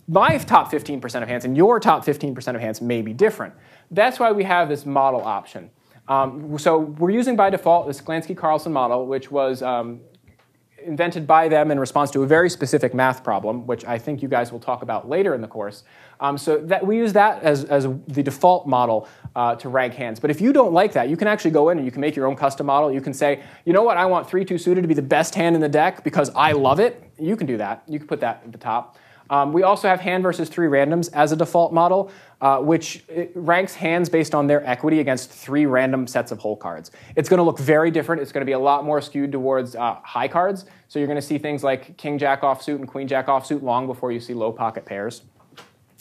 my 0.08 0.38
top 0.38 0.72
15% 0.72 1.22
of 1.22 1.28
hands 1.28 1.46
and 1.46 1.58
your 1.58 1.80
top 1.80 2.06
15% 2.06 2.56
of 2.56 2.62
hands 2.62 2.82
may 2.82 3.02
be 3.02 3.14
different. 3.14 3.54
That's 3.92 4.20
why 4.20 4.32
we 4.32 4.44
have 4.44 4.70
this 4.70 4.86
model 4.86 5.22
option. 5.22 5.70
Um, 6.08 6.58
so 6.58 6.80
we're 6.80 7.12
using 7.12 7.36
by 7.36 7.50
default 7.50 7.88
the 7.88 7.94
Sklansky-Karlson 7.94 8.72
model, 8.72 9.08
which 9.08 9.32
was 9.32 9.62
um, 9.62 10.02
invented 10.84 11.26
by 11.26 11.48
them 11.48 11.72
in 11.72 11.80
response 11.80 12.12
to 12.12 12.24
a 12.24 12.28
very 12.28 12.50
specific 12.50 12.94
math 12.94 13.24
problem, 13.24 13.66
which 13.66 13.86
I 13.86 13.98
think 13.98 14.22
you 14.22 14.28
guys 14.28 14.52
will 14.52 14.60
talk 14.60 14.82
about 14.82 15.08
later 15.08 15.34
in 15.34 15.42
the 15.42 15.48
course. 15.48 15.84
Um, 16.20 16.38
so 16.38 16.58
that 16.58 16.86
we 16.86 16.98
use 16.98 17.14
that 17.14 17.42
as, 17.44 17.64
as 17.66 17.88
the 18.08 18.24
default 18.24 18.68
model 18.68 19.08
uh, 19.36 19.56
to 19.56 19.70
rank 19.70 19.94
hands. 19.94 20.20
But 20.20 20.30
if 20.30 20.42
you 20.42 20.54
don't 20.54 20.74
like 20.74 20.94
that, 20.94 21.10
you 21.10 21.18
can 21.18 21.28
actually 21.28 21.52
go 21.52 21.70
in 21.70 21.78
and 21.78 21.86
you 21.86 21.92
can 21.92 22.02
make 22.02 22.16
your 22.16 22.28
own 22.28 22.36
custom 22.36 22.66
model. 22.66 22.92
You 22.92 23.02
can 23.02 23.14
say, 23.14 23.42
you 23.66 23.74
know 23.74 23.84
what, 23.84 23.98
I 23.98 24.06
want 24.06 24.28
3-2 24.28 24.60
suited 24.60 24.82
to 24.82 24.88
be 24.88 24.94
the 24.94 25.02
best 25.02 25.36
hand 25.36 25.56
in 25.56 25.62
the 25.62 25.70
deck 25.70 26.04
because 26.04 26.30
I 26.36 26.52
love 26.52 26.80
it. 26.80 27.12
You 27.18 27.36
can 27.36 27.48
do 27.48 27.58
that. 27.58 27.84
You 27.88 28.00
can 28.00 28.08
put 28.08 28.20
that 28.22 28.42
at 28.46 28.52
the 28.52 28.58
top. 28.58 28.98
Um, 29.30 29.54
we 29.54 29.64
also 29.64 29.88
have 29.88 30.00
hand 30.00 30.24
versus 30.24 30.50
three 30.50 30.68
randoms 30.68 31.10
as 31.14 31.32
a 31.32 31.36
default 31.36 31.74
model, 31.74 32.12
uh, 32.42 32.60
which 32.60 33.04
ranks 33.36 33.74
hands 33.74 34.10
based 34.10 34.36
on 34.36 34.48
their 34.48 34.66
equity 34.68 35.00
against 35.00 35.30
three 35.30 35.66
random 35.66 36.08
sets 36.08 36.32
of 36.32 36.40
hole 36.40 36.58
cards. 36.58 36.92
It's 37.16 37.30
going 37.30 37.38
to 37.38 37.44
look 37.44 37.60
very 37.60 37.90
different. 37.90 38.22
It's 38.22 38.32
going 38.32 38.42
to 38.42 38.46
be 38.46 38.52
a 38.52 38.60
lot 38.60 38.84
more 38.84 39.02
skewed 39.02 39.32
towards 39.32 39.76
uh, 39.76 39.96
high 40.04 40.28
cards. 40.28 40.66
So 40.88 41.00
you're 41.00 41.08
going 41.08 41.20
to 41.20 41.26
see 41.26 41.38
things 41.38 41.64
like 41.64 41.98
king 41.98 42.18
jack 42.18 42.42
offsuit 42.42 42.76
and 42.76 42.88
queen 42.88 43.08
jack 43.08 43.28
offsuit 43.28 43.62
long 43.62 43.88
before 43.88 44.12
you 44.12 44.20
see 44.20 44.34
low 44.34 44.52
pocket 44.52 44.86
pairs. 44.86 45.24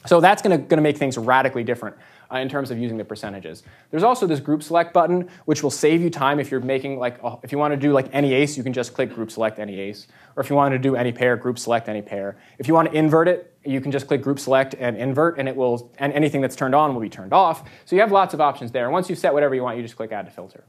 So 0.05 0.21
that's 0.21 0.43
going 0.43 0.67
to 0.69 0.81
make 0.81 0.99
things 0.99 1.17
radically 1.17 1.63
different 1.63 1.97
uh, 2.33 2.39
in 2.39 2.49
terms 2.49 2.71
of 2.71 2.79
using 2.79 2.97
the 2.97 3.05
percentages. 3.05 3.63
There's 3.91 4.03
also 4.03 4.27
this 4.27 4.41
group 4.41 4.63
select 4.63 4.93
button, 4.93 5.29
which 5.45 5.63
will 5.63 5.71
save 5.71 6.01
you 6.01 6.11
time 6.11 6.41
if 6.41 6.51
you're 6.51 6.61
making 6.61 6.99
like, 6.99 7.21
if 7.43 7.53
you 7.53 7.59
want 7.59 7.73
to 7.73 7.77
do 7.77 7.93
like 7.93 8.09
any 8.13 8.33
ace, 8.33 8.57
you 8.57 8.63
can 8.63 8.73
just 8.73 8.95
click 8.95 9.15
group 9.15 9.31
select 9.31 9.59
any 9.59 9.79
ace. 9.79 10.07
Or 10.37 10.43
if 10.43 10.49
you 10.49 10.57
want 10.57 10.73
to 10.73 10.79
do 10.79 10.97
any 10.97 11.13
pair, 11.13 11.37
group 11.37 11.59
select 11.59 11.89
any 11.89 12.03
pair. 12.03 12.39
If 12.59 12.69
you 12.69 12.75
want 12.75 12.91
to 12.91 12.97
invert 12.97 13.29
it, 13.29 13.55
you 13.65 13.81
can 13.81 13.93
just 13.93 14.07
click 14.07 14.23
group 14.23 14.39
select 14.39 14.75
and 14.79 14.97
invert, 14.97 15.39
and 15.39 15.49
it 15.49 15.55
will, 15.55 15.93
and 15.99 16.13
anything 16.13 16.41
that's 16.41 16.57
turned 16.57 16.75
on 16.75 16.95
will 16.95 17.01
be 17.01 17.09
turned 17.09 17.33
off. 17.33 17.69
So 17.85 17.95
you 17.95 18.01
have 18.01 18.13
lots 18.13 18.35
of 18.35 18.41
options 18.41 18.73
there. 18.73 18.85
And 18.85 18.93
once 18.93 19.09
you've 19.09 19.19
set 19.19 19.33
whatever 19.33 19.55
you 19.55 19.63
want, 19.63 19.77
you 19.77 19.83
just 19.83 19.97
click 19.97 20.13
add 20.13 20.27
to 20.27 20.33
filter. 20.33 20.65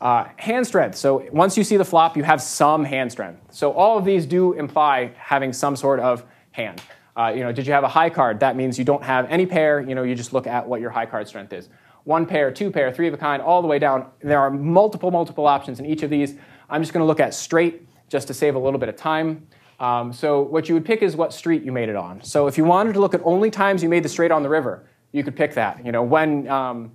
Uh, 0.00 0.28
hand 0.36 0.66
strength. 0.66 0.96
So 0.96 1.28
once 1.30 1.56
you 1.56 1.62
see 1.62 1.76
the 1.76 1.84
flop, 1.84 2.16
you 2.16 2.24
have 2.24 2.42
some 2.42 2.84
hand 2.84 3.12
strength. 3.12 3.40
So 3.50 3.72
all 3.72 3.98
of 3.98 4.04
these 4.04 4.26
do 4.26 4.52
imply 4.52 5.12
having 5.16 5.52
some 5.52 5.76
sort 5.76 6.00
of 6.00 6.24
hand. 6.52 6.82
Uh, 7.16 7.32
you 7.34 7.40
know, 7.40 7.52
did 7.52 7.66
you 7.66 7.72
have 7.72 7.84
a 7.84 7.88
high 7.88 8.08
card? 8.08 8.40
That 8.40 8.56
means 8.56 8.78
you 8.78 8.84
don't 8.84 9.02
have 9.02 9.30
any 9.30 9.46
pair. 9.46 9.80
You 9.80 9.94
know, 9.94 10.02
you 10.02 10.14
just 10.14 10.32
look 10.32 10.46
at 10.46 10.66
what 10.66 10.80
your 10.80 10.90
high 10.90 11.06
card 11.06 11.28
strength 11.28 11.52
is. 11.52 11.68
One 12.04 12.26
pair, 12.26 12.50
two 12.50 12.70
pair, 12.70 12.92
three 12.92 13.06
of 13.06 13.14
a 13.14 13.16
kind, 13.16 13.42
all 13.42 13.62
the 13.62 13.68
way 13.68 13.78
down. 13.78 14.06
There 14.20 14.40
are 14.40 14.50
multiple, 14.50 15.10
multiple 15.10 15.46
options 15.46 15.78
in 15.78 15.86
each 15.86 16.02
of 16.02 16.10
these. 16.10 16.34
I'm 16.68 16.82
just 16.82 16.92
going 16.92 17.02
to 17.02 17.06
look 17.06 17.20
at 17.20 17.34
straight 17.34 17.86
just 18.08 18.26
to 18.28 18.34
save 18.34 18.54
a 18.54 18.58
little 18.58 18.78
bit 18.80 18.88
of 18.88 18.96
time. 18.96 19.46
Um, 19.78 20.12
so 20.12 20.42
what 20.42 20.68
you 20.68 20.74
would 20.74 20.84
pick 20.84 21.02
is 21.02 21.16
what 21.16 21.32
street 21.32 21.62
you 21.62 21.72
made 21.72 21.88
it 21.88 21.96
on. 21.96 22.22
So 22.22 22.46
if 22.46 22.56
you 22.56 22.64
wanted 22.64 22.94
to 22.94 23.00
look 23.00 23.14
at 23.14 23.20
only 23.24 23.50
times 23.50 23.82
you 23.82 23.88
made 23.88 24.02
the 24.02 24.08
straight 24.08 24.30
on 24.30 24.42
the 24.42 24.48
river, 24.48 24.86
you 25.12 25.22
could 25.22 25.36
pick 25.36 25.54
that. 25.54 25.84
You 25.84 25.92
know, 25.92 26.02
when 26.02 26.48
um, 26.48 26.92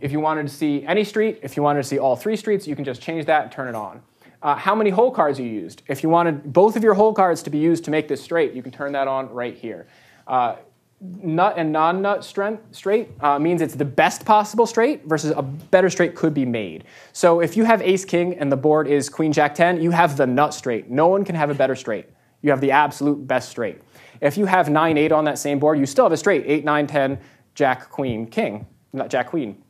if 0.00 0.12
you 0.12 0.20
wanted 0.20 0.46
to 0.46 0.52
see 0.52 0.84
any 0.84 1.04
street, 1.04 1.40
if 1.42 1.56
you 1.56 1.62
wanted 1.62 1.82
to 1.82 1.88
see 1.88 1.98
all 1.98 2.16
three 2.16 2.36
streets, 2.36 2.66
you 2.66 2.76
can 2.76 2.84
just 2.84 3.02
change 3.02 3.26
that 3.26 3.42
and 3.44 3.52
turn 3.52 3.68
it 3.68 3.74
on 3.74 4.02
uh, 4.42 4.56
how 4.56 4.74
many 4.74 4.90
hole 4.90 5.10
cards 5.10 5.38
you 5.38 5.46
used. 5.46 5.82
If 5.86 6.02
you 6.02 6.08
wanted 6.08 6.52
both 6.52 6.76
of 6.76 6.82
your 6.82 6.94
hole 6.94 7.14
cards 7.14 7.42
to 7.44 7.50
be 7.50 7.58
used 7.58 7.84
to 7.84 7.90
make 7.90 8.08
this 8.08 8.22
straight, 8.22 8.52
you 8.52 8.62
can 8.62 8.72
turn 8.72 8.92
that 8.92 9.08
on 9.08 9.30
right 9.30 9.56
here. 9.56 9.86
Uh, 10.26 10.56
nut 11.00 11.54
and 11.56 11.72
non-nut 11.72 12.24
straight 12.24 13.08
uh, 13.20 13.38
means 13.38 13.60
it's 13.60 13.74
the 13.74 13.84
best 13.84 14.24
possible 14.24 14.66
straight 14.66 15.04
versus 15.04 15.32
a 15.36 15.42
better 15.42 15.90
straight 15.90 16.14
could 16.14 16.32
be 16.34 16.44
made. 16.44 16.84
So 17.12 17.40
if 17.40 17.56
you 17.56 17.64
have 17.64 17.82
ace 17.82 18.04
king 18.04 18.38
and 18.38 18.50
the 18.50 18.56
board 18.56 18.86
is 18.86 19.08
queen 19.08 19.32
jack 19.32 19.54
10, 19.54 19.80
you 19.80 19.90
have 19.90 20.16
the 20.16 20.26
nut 20.26 20.54
straight. 20.54 20.90
No 20.90 21.08
one 21.08 21.24
can 21.24 21.34
have 21.34 21.50
a 21.50 21.54
better 21.54 21.74
straight. 21.74 22.06
You 22.42 22.50
have 22.50 22.60
the 22.60 22.70
absolute 22.72 23.26
best 23.26 23.48
straight. 23.48 23.80
If 24.20 24.36
you 24.36 24.46
have 24.46 24.68
9 24.68 24.98
8 24.98 25.12
on 25.12 25.24
that 25.24 25.38
same 25.38 25.58
board, 25.58 25.78
you 25.78 25.86
still 25.86 26.04
have 26.04 26.12
a 26.12 26.16
straight 26.16 26.44
8 26.46 26.64
9 26.64 26.86
10 26.86 27.18
jack 27.54 27.90
queen 27.90 28.26
king, 28.26 28.66
not 28.92 29.10
jack 29.10 29.28
queen. 29.28 29.62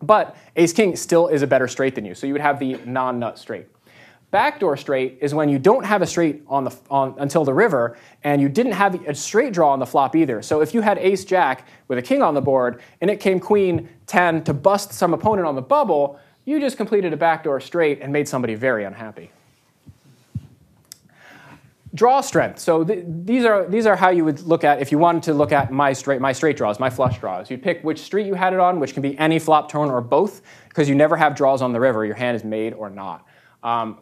But 0.00 0.36
ace 0.56 0.72
king 0.72 0.96
still 0.96 1.28
is 1.28 1.42
a 1.42 1.46
better 1.46 1.68
straight 1.68 1.94
than 1.94 2.04
you. 2.04 2.14
So 2.14 2.26
you 2.26 2.32
would 2.32 2.42
have 2.42 2.58
the 2.58 2.78
non-nut 2.84 3.38
straight. 3.38 3.68
Backdoor 4.32 4.78
straight 4.78 5.18
is 5.20 5.34
when 5.34 5.50
you 5.50 5.58
don't 5.58 5.84
have 5.84 6.00
a 6.00 6.06
straight 6.06 6.42
on 6.48 6.64
the, 6.64 6.74
on, 6.90 7.14
until 7.18 7.44
the 7.44 7.52
river, 7.52 7.98
and 8.24 8.40
you 8.40 8.48
didn't 8.48 8.72
have 8.72 8.94
a 9.06 9.14
straight 9.14 9.52
draw 9.52 9.70
on 9.70 9.78
the 9.78 9.84
flop 9.84 10.16
either. 10.16 10.40
So 10.40 10.62
if 10.62 10.72
you 10.72 10.80
had 10.80 10.96
ace 10.96 11.26
jack 11.26 11.68
with 11.86 11.98
a 11.98 12.02
king 12.02 12.22
on 12.22 12.32
the 12.32 12.40
board, 12.40 12.80
and 13.02 13.10
it 13.10 13.20
came 13.20 13.38
queen 13.38 13.90
10 14.06 14.44
to 14.44 14.54
bust 14.54 14.94
some 14.94 15.12
opponent 15.12 15.46
on 15.46 15.54
the 15.54 15.60
bubble, 15.60 16.18
you 16.46 16.58
just 16.60 16.78
completed 16.78 17.12
a 17.12 17.16
backdoor 17.16 17.60
straight 17.60 18.00
and 18.00 18.10
made 18.10 18.26
somebody 18.26 18.54
very 18.54 18.84
unhappy. 18.84 19.30
Draw 21.94 22.22
strength. 22.22 22.58
So 22.58 22.84
th 22.84 23.04
these, 23.06 23.44
are, 23.44 23.68
these 23.68 23.84
are 23.84 23.96
how 23.96 24.08
you 24.08 24.24
would 24.24 24.40
look 24.40 24.64
at 24.64 24.80
if 24.80 24.90
you 24.90 24.98
wanted 24.98 25.24
to 25.24 25.34
look 25.34 25.52
at 25.52 25.70
my 25.70 25.92
straight, 25.92 26.22
my 26.22 26.32
straight 26.32 26.56
draws, 26.56 26.80
my 26.80 26.88
flush 26.88 27.20
draws. 27.20 27.50
You'd 27.50 27.62
pick 27.62 27.84
which 27.84 28.00
street 28.00 28.26
you 28.26 28.32
had 28.32 28.54
it 28.54 28.60
on, 28.60 28.80
which 28.80 28.94
can 28.94 29.02
be 29.02 29.12
any 29.18 29.38
flop 29.38 29.70
turn 29.70 29.90
or 29.90 30.00
both, 30.00 30.40
because 30.70 30.88
you 30.88 30.94
never 30.94 31.18
have 31.18 31.34
draws 31.34 31.60
on 31.60 31.74
the 31.74 31.80
river. 31.80 32.06
Your 32.06 32.14
hand 32.14 32.34
is 32.34 32.44
made 32.44 32.72
or 32.72 32.88
not. 32.88 33.26
Um, 33.62 33.98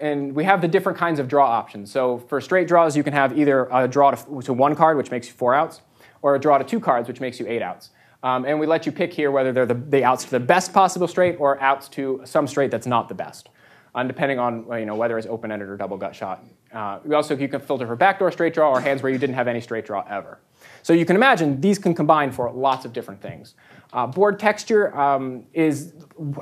and 0.00 0.34
we 0.34 0.44
have 0.44 0.60
the 0.60 0.68
different 0.68 0.98
kinds 0.98 1.18
of 1.18 1.28
draw 1.28 1.46
options. 1.46 1.90
So 1.90 2.18
for 2.18 2.40
straight 2.40 2.66
draws, 2.66 2.96
you 2.96 3.02
can 3.02 3.12
have 3.12 3.38
either 3.38 3.68
a 3.70 3.86
draw 3.86 4.12
to, 4.12 4.42
to 4.42 4.52
one 4.52 4.74
card, 4.74 4.96
which 4.96 5.10
makes 5.10 5.26
you 5.28 5.34
four 5.34 5.54
outs, 5.54 5.82
or 6.22 6.34
a 6.34 6.38
draw 6.38 6.58
to 6.58 6.64
two 6.64 6.80
cards, 6.80 7.08
which 7.08 7.20
makes 7.20 7.38
you 7.38 7.46
eight 7.46 7.62
outs. 7.62 7.90
Um, 8.22 8.44
and 8.44 8.60
we 8.60 8.66
let 8.66 8.84
you 8.84 8.92
pick 8.92 9.12
here 9.12 9.30
whether 9.30 9.52
they're 9.52 9.66
the, 9.66 9.74
the, 9.74 10.04
outs 10.04 10.24
to 10.24 10.30
the 10.30 10.40
best 10.40 10.74
possible 10.74 11.08
straight 11.08 11.36
or 11.38 11.60
outs 11.60 11.88
to 11.90 12.20
some 12.24 12.46
straight 12.46 12.70
that's 12.70 12.86
not 12.86 13.08
the 13.08 13.14
best, 13.14 13.48
uh, 13.94 14.02
depending 14.02 14.38
on 14.38 14.66
you 14.78 14.84
know, 14.84 14.94
whether 14.94 15.16
it's 15.16 15.26
open-ended 15.26 15.68
or 15.68 15.76
double 15.76 15.96
gut 15.96 16.14
shot. 16.14 16.44
Uh, 16.72 16.98
we 17.04 17.14
also 17.14 17.36
you 17.36 17.48
can 17.48 17.60
filter 17.60 17.86
for 17.86 17.96
backdoor 17.96 18.30
straight 18.30 18.52
draw 18.52 18.70
or 18.70 18.80
hands 18.80 19.02
where 19.02 19.10
you 19.10 19.18
didn't 19.18 19.36
have 19.36 19.48
any 19.48 19.60
straight 19.60 19.86
draw 19.86 20.04
ever. 20.08 20.38
So 20.82 20.92
you 20.92 21.06
can 21.06 21.16
imagine 21.16 21.60
these 21.60 21.78
can 21.78 21.94
combine 21.94 22.30
for 22.30 22.50
lots 22.50 22.84
of 22.84 22.92
different 22.92 23.22
things. 23.22 23.54
Uh, 23.92 24.06
board 24.06 24.38
texture 24.38 24.96
um, 24.96 25.44
is 25.52 25.92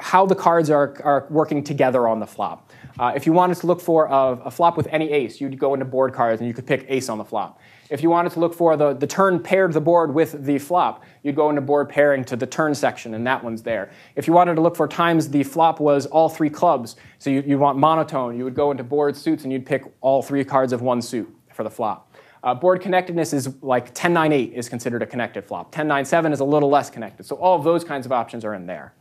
how 0.00 0.26
the 0.26 0.34
cards 0.34 0.68
are, 0.68 1.00
are 1.02 1.26
working 1.30 1.64
together 1.64 2.06
on 2.06 2.20
the 2.20 2.26
flop. 2.26 2.70
Uh, 2.98 3.12
if 3.14 3.26
you 3.26 3.32
wanted 3.32 3.56
to 3.56 3.66
look 3.66 3.80
for 3.80 4.06
a, 4.06 4.32
a, 4.44 4.50
flop 4.50 4.76
with 4.76 4.86
any 4.90 5.10
ace, 5.10 5.40
you'd 5.40 5.58
go 5.58 5.72
into 5.72 5.86
board 5.86 6.12
cards 6.12 6.40
and 6.40 6.48
you 6.48 6.52
could 6.52 6.66
pick 6.66 6.84
ace 6.88 7.08
on 7.08 7.16
the 7.16 7.24
flop. 7.24 7.60
If 7.90 8.02
you 8.02 8.10
wanted 8.10 8.32
to 8.32 8.40
look 8.40 8.52
for 8.52 8.76
the, 8.76 8.92
the 8.92 9.06
turn 9.06 9.42
paired 9.42 9.72
the 9.72 9.80
board 9.80 10.12
with 10.12 10.44
the 10.44 10.58
flop, 10.58 11.04
you'd 11.22 11.36
go 11.36 11.48
into 11.48 11.62
board 11.62 11.88
pairing 11.88 12.24
to 12.24 12.36
the 12.36 12.46
turn 12.46 12.74
section, 12.74 13.14
and 13.14 13.26
that 13.26 13.42
one's 13.42 13.62
there. 13.62 13.90
If 14.14 14.26
you 14.26 14.34
wanted 14.34 14.56
to 14.56 14.60
look 14.60 14.76
for 14.76 14.86
times 14.86 15.30
the 15.30 15.42
flop 15.42 15.80
was 15.80 16.04
all 16.06 16.28
three 16.28 16.50
clubs, 16.50 16.96
so 17.18 17.30
you, 17.30 17.42
you 17.46 17.58
want 17.58 17.78
monotone, 17.78 18.36
you 18.36 18.44
would 18.44 18.54
go 18.54 18.72
into 18.72 18.84
board 18.84 19.16
suits 19.16 19.44
and 19.44 19.52
you'd 19.52 19.64
pick 19.64 19.84
all 20.02 20.20
three 20.20 20.44
cards 20.44 20.74
of 20.74 20.82
one 20.82 21.00
suit 21.00 21.34
for 21.54 21.62
the 21.62 21.70
flop. 21.70 22.07
Uh, 22.42 22.54
board 22.54 22.80
connectedness 22.80 23.32
is 23.32 23.54
like 23.62 23.94
10-9-8 23.94 24.52
is 24.52 24.68
considered 24.68 25.02
a 25.02 25.06
connected 25.06 25.44
flop. 25.44 25.72
10-9-7 25.72 26.32
is 26.32 26.40
a 26.40 26.44
little 26.44 26.68
less 26.68 26.90
connected. 26.90 27.26
So 27.26 27.36
all 27.36 27.56
of 27.56 27.64
those 27.64 27.84
kinds 27.84 28.06
of 28.06 28.12
options 28.12 28.44
are 28.44 28.54
in 28.54 28.66
there. 28.66 28.94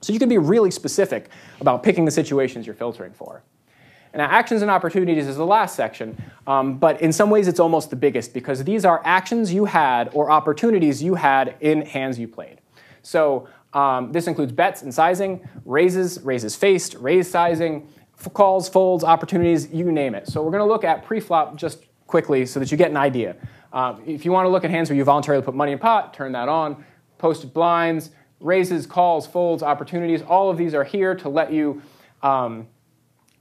So 0.00 0.12
you 0.12 0.18
can 0.18 0.28
be 0.28 0.38
really 0.38 0.70
specific 0.70 1.28
about 1.60 1.82
picking 1.82 2.04
the 2.04 2.10
situations 2.10 2.66
you're 2.66 2.74
filtering 2.74 3.12
for. 3.12 3.42
Now 4.14 4.26
actions 4.30 4.62
and 4.62 4.70
opportunities 4.70 5.26
is 5.26 5.36
the 5.36 5.46
last 5.46 5.74
section, 5.74 6.16
um, 6.46 6.78
but 6.78 7.00
in 7.00 7.12
some 7.12 7.30
ways 7.30 7.48
it's 7.48 7.58
almost 7.58 7.90
the 7.90 7.96
biggest 7.96 8.32
because 8.32 8.62
these 8.62 8.84
are 8.84 9.02
actions 9.04 9.52
you 9.52 9.64
had 9.64 10.08
or 10.12 10.30
opportunities 10.30 11.02
you 11.02 11.16
had 11.16 11.56
in 11.60 11.82
hands 11.82 12.18
you 12.18 12.28
played. 12.28 12.60
So 13.02 13.48
um, 13.72 14.12
this 14.12 14.28
includes 14.28 14.52
bets 14.52 14.82
and 14.82 14.94
sizing, 14.94 15.46
raises, 15.64 16.20
raises 16.22 16.54
faced, 16.54 16.94
raise 16.94 17.28
sizing, 17.28 17.88
calls, 18.34 18.68
folds, 18.68 19.02
opportunities, 19.02 19.72
you 19.72 19.90
name 19.90 20.14
it. 20.14 20.28
So 20.28 20.42
we're 20.42 20.52
going 20.52 20.62
to 20.62 20.72
look 20.72 20.84
at 20.84 21.04
pre-flop 21.04 21.56
just 21.56 21.78
quickly 22.06 22.46
so 22.46 22.60
that 22.60 22.70
you 22.70 22.76
get 22.76 22.90
an 22.90 22.96
idea. 22.96 23.36
Um, 23.72 24.02
if 24.06 24.24
you 24.24 24.32
want 24.32 24.46
to 24.46 24.50
look 24.50 24.64
at 24.64 24.70
hands 24.70 24.88
where 24.88 24.96
you 24.96 25.04
voluntarily 25.04 25.44
put 25.44 25.54
money 25.54 25.72
in 25.72 25.78
pot, 25.78 26.14
turn 26.14 26.32
that 26.32 26.48
on. 26.48 26.84
Posted 27.18 27.52
blinds, 27.52 28.10
raises, 28.40 28.86
calls, 28.86 29.26
folds, 29.26 29.62
opportunities, 29.62 30.22
all 30.22 30.50
of 30.50 30.56
these 30.56 30.74
are 30.74 30.84
here 30.84 31.14
to 31.14 31.28
let 31.28 31.52
you 31.52 31.82
um, 32.22 32.68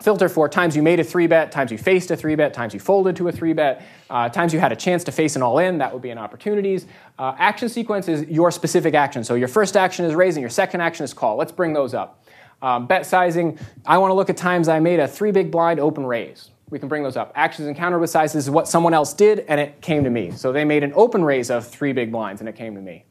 filter 0.02 0.28
for 0.28 0.50
times 0.50 0.76
you 0.76 0.84
made 0.84 1.00
a 1.00 1.04
three 1.04 1.28
bet, 1.28 1.52
times 1.52 1.72
you 1.72 1.78
faced 1.78 2.12
a 2.12 2.18
three 2.18 2.36
bet, 2.36 2.54
times 2.54 2.74
you 2.74 2.80
folded 2.80 3.16
to 3.16 3.28
a 3.30 3.32
three 3.32 3.54
bet, 3.54 3.86
uh, 4.10 4.28
times 4.28 4.54
you 4.54 4.60
had 4.60 4.72
a 4.72 4.76
chance 4.76 5.04
to 5.06 5.12
face 5.12 5.36
an 5.36 5.42
all 5.42 5.60
in, 5.60 5.78
that 5.78 5.94
would 5.94 6.02
be 6.02 6.10
an 6.10 6.18
opportunities. 6.18 6.86
Uh, 7.18 7.34
action 7.38 7.70
sequence 7.70 8.08
is 8.08 8.24
your 8.28 8.52
specific 8.52 8.94
action. 8.94 9.24
So 9.24 9.36
your 9.36 9.48
first 9.48 9.78
action 9.78 10.04
is 10.06 10.14
raising, 10.14 10.42
your 10.42 10.50
second 10.50 10.82
action 10.82 11.06
is 11.06 11.14
call. 11.14 11.38
Let's 11.38 11.54
bring 11.54 11.74
those 11.74 11.94
up. 11.94 12.26
Um, 12.62 12.88
bet 12.88 13.06
sizing, 13.06 13.58
I 13.86 13.98
want 13.98 14.12
to 14.12 14.16
look 14.16 14.30
at 14.30 14.38
times 14.38 14.68
I 14.68 14.80
made 14.80 15.00
a 15.00 15.08
three 15.08 15.32
big 15.32 15.52
blind 15.52 15.80
open 15.80 16.06
raise. 16.06 16.50
We 16.74 16.80
can 16.80 16.90
bring 16.90 17.04
those 17.04 17.18
up. 17.18 17.32
Actions 17.36 17.68
encountered 17.68 18.00
with 18.00 18.10
sizes 18.10 18.46
is 18.46 18.50
what 18.50 18.68
someone 18.68 18.96
else 18.96 19.14
did 19.14 19.46
and 19.48 19.62
it 19.62 19.80
came 19.82 20.04
to 20.06 20.10
me. 20.10 20.32
So 20.32 20.52
they 20.52 20.66
made 20.66 20.84
an 20.84 20.92
open 20.96 21.24
raise 21.24 21.52
of 21.52 21.68
three 21.68 21.94
big 21.94 22.12
blinds 22.12 22.42
and 22.42 22.50
it 22.50 22.56
came 22.56 22.74
to 22.74 22.82
me. 22.82 23.06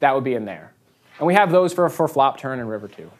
That 0.00 0.14
would 0.14 0.22
be 0.22 0.34
in 0.34 0.44
there. 0.44 0.74
And 1.16 1.26
we 1.26 1.32
have 1.32 1.50
those 1.50 1.72
for, 1.72 1.88
for 1.88 2.08
flop, 2.08 2.38
turn, 2.38 2.60
and 2.60 2.68
river 2.68 2.88
too. 2.88 3.10